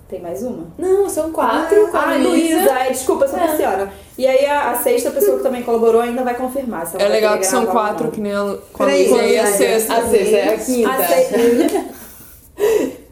Tem 0.07 0.19
mais 0.21 0.41
uma? 0.41 0.65
Não, 0.77 1.07
são 1.07 1.31
quatro. 1.31 1.89
Ah, 1.93 2.15
Luísa. 2.19 2.71
Ai, 2.73 2.91
desculpa, 2.91 3.25
eu 3.25 3.29
sou 3.29 3.39
Luciana. 3.39 3.91
E 4.17 4.25
aí 4.27 4.45
a, 4.45 4.71
a 4.71 4.75
sexta 4.75 5.11
pessoa 5.11 5.37
que 5.37 5.43
também 5.43 5.61
colaborou 5.61 6.01
ainda 6.01 6.23
vai 6.23 6.33
confirmar. 6.35 6.85
se 6.87 6.95
ela 6.95 7.03
É 7.03 7.07
vai 7.07 7.15
legal 7.15 7.37
que 7.37 7.45
são 7.45 7.65
quatro, 7.67 8.09
que 8.09 8.19
nem 8.19 8.31
a, 8.31 8.57
com 8.73 8.83
a 8.83 8.85
Peraí, 8.87 9.07
Luísa. 9.07 9.23
E 9.27 9.37
a 9.39 9.43
Luísa. 9.43 9.57
sexta. 9.57 9.93
A 9.93 10.07
sexta 10.07 10.35
é 10.35 10.53
a 10.53 10.57
quinta. 10.57 10.89
A. 10.89 11.99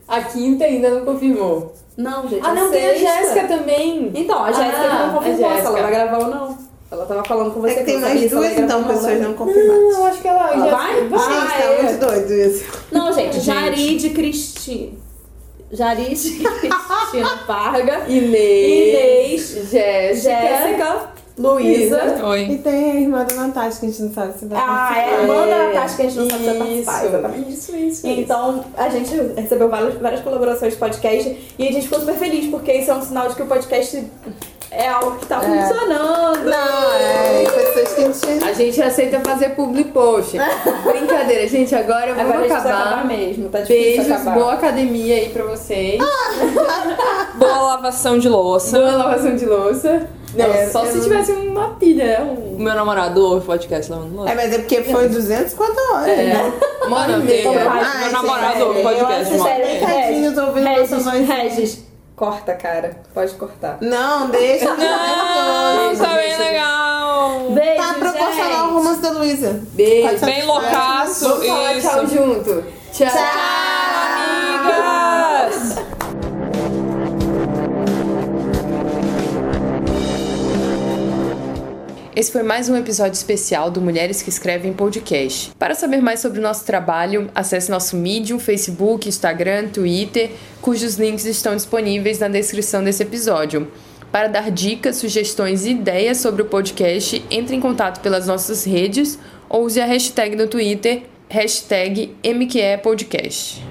A 0.08 0.22
quinta 0.24 0.64
ainda 0.64 0.90
não 0.90 1.06
confirmou. 1.06 1.74
Não, 1.98 2.28
gente. 2.30 2.46
Ah, 2.46 2.54
não, 2.54 2.72
tem 2.72 2.86
a. 2.92 2.94
Jéssica 2.96 3.48
também. 3.48 4.10
Então, 4.16 4.42
a 4.44 4.52
Jéssica 4.54 4.78
Ah, 4.90 5.08
não 5.08 5.14
confirmou 5.16 5.50
a 5.50 5.54
se 5.54 5.60
ela 5.60 5.64
Jéssica. 5.64 5.82
vai 5.82 5.92
gravar 5.92 6.18
ou 6.20 6.28
não. 6.28 6.58
Ela 6.90 7.06
tava 7.06 7.24
falando 7.26 7.54
com 7.54 7.60
você 7.60 7.74
É 7.74 7.78
que 7.80 7.84
tem 7.84 8.00
mais 8.00 8.30
duas, 8.30 8.58
então, 8.58 8.84
pessoas 8.86 9.20
não. 9.22 9.34
confirmadas. 9.34 9.94
Não, 9.94 10.06
acho 10.06 10.22
que 10.22 10.28
ela. 10.28 10.54
Ela 10.54 10.66
já- 10.70 10.76
vai? 10.78 11.08
Vai. 11.08 11.20
Gente, 11.42 11.58
tá 11.58 11.64
é. 11.64 11.84
muito 11.84 12.00
doido 12.06 12.34
isso. 12.34 12.66
Não, 12.92 13.12
gente, 13.14 13.34
Gente. 13.34 13.46
Jaride 13.46 14.10
Cristina. 14.12 14.92
Jaride 15.70 16.16
Cristina 16.40 17.38
Parga. 17.46 18.06
Inês. 18.08 19.52
Inês. 19.52 19.70
Jéssica. 19.70 20.32
Jéssica. 20.42 21.18
Luísa. 21.38 22.26
Oi. 22.26 22.44
E 22.52 22.58
tem 22.60 22.92
a 22.92 22.96
irmã 23.02 23.24
da 23.24 23.36
Natasha, 23.36 23.80
que 23.80 23.86
a 23.86 23.90
gente 23.90 24.02
não 24.02 24.12
sabe 24.14 24.40
se 24.40 24.46
vai 24.46 24.58
Ah, 24.60 24.94
é. 24.98 25.02
participar. 25.02 25.24
Amanda 25.34 25.68
Natasha, 25.68 25.96
que 25.96 26.02
a 26.02 26.06
gente 26.06 26.18
não 26.18 26.30
sabe 26.30 26.40
se 26.44 26.46
vai 26.50 26.58
participar. 26.58 26.96
Isso. 26.98 27.06
Exatamente. 27.06 27.52
Isso, 27.54 27.76
isso. 27.76 28.08
Então, 28.08 28.66
a 28.76 28.90
gente 28.90 29.16
recebeu 29.40 29.70
várias, 29.70 29.94
várias 29.96 30.22
colaborações 30.22 30.74
de 30.74 30.80
podcast 30.80 31.54
e 31.60 31.68
a 31.68 31.72
gente 31.72 31.84
ficou 31.84 32.00
super 32.00 32.16
feliz, 32.16 32.50
porque 32.50 32.74
isso 32.74 32.90
é 32.90 32.96
um 32.96 33.02
sinal 33.04 33.28
de 33.30 33.36
que 33.36 33.44
o 33.44 33.46
podcast 33.46 34.04
é 34.72 34.88
algo 34.90 35.18
que 35.18 35.26
tá 35.26 35.40
funcionando. 35.40 36.44
Não, 36.44 36.94
é 36.94 37.44
pessoas 37.50 37.94
que 37.94 38.02
a 38.02 38.06
gente. 38.34 38.44
A 38.46 38.54
gente 38.54 38.82
aceita 38.82 39.20
fazer 39.22 39.50
public 39.50 39.92
post. 39.92 40.38
Brincadeira, 40.84 41.48
gente. 41.48 41.74
Agora 41.76 42.14
vamos 42.14 42.22
Agora 42.22 42.38
a 42.38 42.42
gente 42.42 42.48
precisa 42.52 42.70
acabar. 42.70 42.88
acabar 42.94 43.06
mesmo, 43.08 43.50
tá 43.50 43.60
difícil 43.62 43.84
Beijos, 43.84 44.12
acabar. 44.12 44.34
boa 44.36 44.54
academia 44.54 45.16
aí 45.16 45.30
pra 45.30 45.44
vocês. 45.44 46.00
Boa 47.36 47.62
lavação 47.62 48.18
de 48.20 48.28
louça. 48.30 48.80
Boa 48.80 48.96
lavação 48.96 49.36
de 49.36 49.46
louça. 49.46 50.08
Não, 50.36 50.46
É, 50.46 50.68
só 50.68 50.86
se 50.86 50.98
não- 50.98 51.04
tivesse 51.04 51.32
uma 51.32 51.70
pilha, 51.76 52.06
né? 52.06 52.22
Um... 52.22 52.56
O 52.58 52.60
meu 52.60 52.76
namorado 52.76 53.24
ouve 53.24 53.46
podcast 53.46 53.90
lavando 53.92 54.16
louça. 54.16 54.32
É, 54.32 54.36
mas 54.36 54.54
é 54.54 54.58
porque 54.60 54.84
foi 54.84 55.08
250 55.08 55.82
horas, 55.94 56.08
É, 56.08 56.16
né? 56.26 56.54
Ai, 56.90 58.00
meu 58.04 58.12
namorado 58.12 58.54
sério, 58.54 58.68
ouve 58.68 58.80
eu 58.80 58.84
podcast. 58.84 59.22
acho 59.22 59.34
uma 59.36 59.46
hora 59.46 59.60
e 59.60 59.66
sério, 59.66 59.88
meia. 59.88 60.02
tadinhos 60.04 60.38
ouvindo 60.38 61.04
voz. 61.06 61.28
Regis, 61.28 61.84
corta, 62.18 62.54
cara. 62.56 63.00
Pode 63.14 63.34
cortar. 63.36 63.78
Não, 63.80 64.30
deixa. 64.32 64.66
Não, 64.76 65.96
tá 65.96 66.16
bem 66.16 66.38
legal. 66.38 67.40
Beijo, 67.52 67.82
Tá 67.82 67.94
proporcional 67.94 68.66
ao 68.66 68.74
romance 68.74 69.02
da 69.02 69.12
Luísa. 69.12 69.62
Beijo. 69.74 70.26
Bem 70.26 70.44
loucaço. 70.46 71.30
Vamos 71.30 71.48
falar 71.48 71.74
Isso. 71.76 71.88
tchau 71.90 72.08
junto. 72.08 72.66
Tchau. 72.92 73.08
Amigas! 74.66 74.97
Esse 82.18 82.32
foi 82.32 82.42
mais 82.42 82.68
um 82.68 82.76
episódio 82.76 83.14
especial 83.14 83.70
do 83.70 83.80
Mulheres 83.80 84.24
que 84.24 84.30
Escrevem 84.30 84.74
Podcast. 84.74 85.52
Para 85.60 85.76
saber 85.76 86.02
mais 86.02 86.20
sobre 86.20 86.40
o 86.40 86.42
nosso 86.42 86.66
trabalho, 86.66 87.30
acesse 87.36 87.70
nosso 87.70 87.96
Medium, 87.96 88.40
Facebook, 88.40 89.08
Instagram, 89.08 89.68
Twitter, 89.68 90.32
cujos 90.60 90.96
links 90.96 91.26
estão 91.26 91.56
disponíveis 91.56 92.18
na 92.18 92.28
descrição 92.28 92.84
desse 92.84 93.04
episódio. 93.04 93.72
Para 94.12 94.30
dar 94.30 94.50
dicas, 94.50 94.96
sugestões 94.96 95.64
e 95.68 95.70
ideias 95.70 96.18
sobre 96.18 96.42
o 96.42 96.46
podcast, 96.46 97.24
entre 97.30 97.56
em 97.56 97.62
contato 97.62 98.02
pelas 98.02 98.26
nossas 98.26 98.64
redes 98.64 99.20
ou 99.48 99.66
use 99.66 99.80
a 99.80 99.86
hashtag 99.86 100.36
no 100.36 100.48
Twitter, 100.48 101.04
hashtag 101.30 102.16
MQEPodcast. 102.26 103.62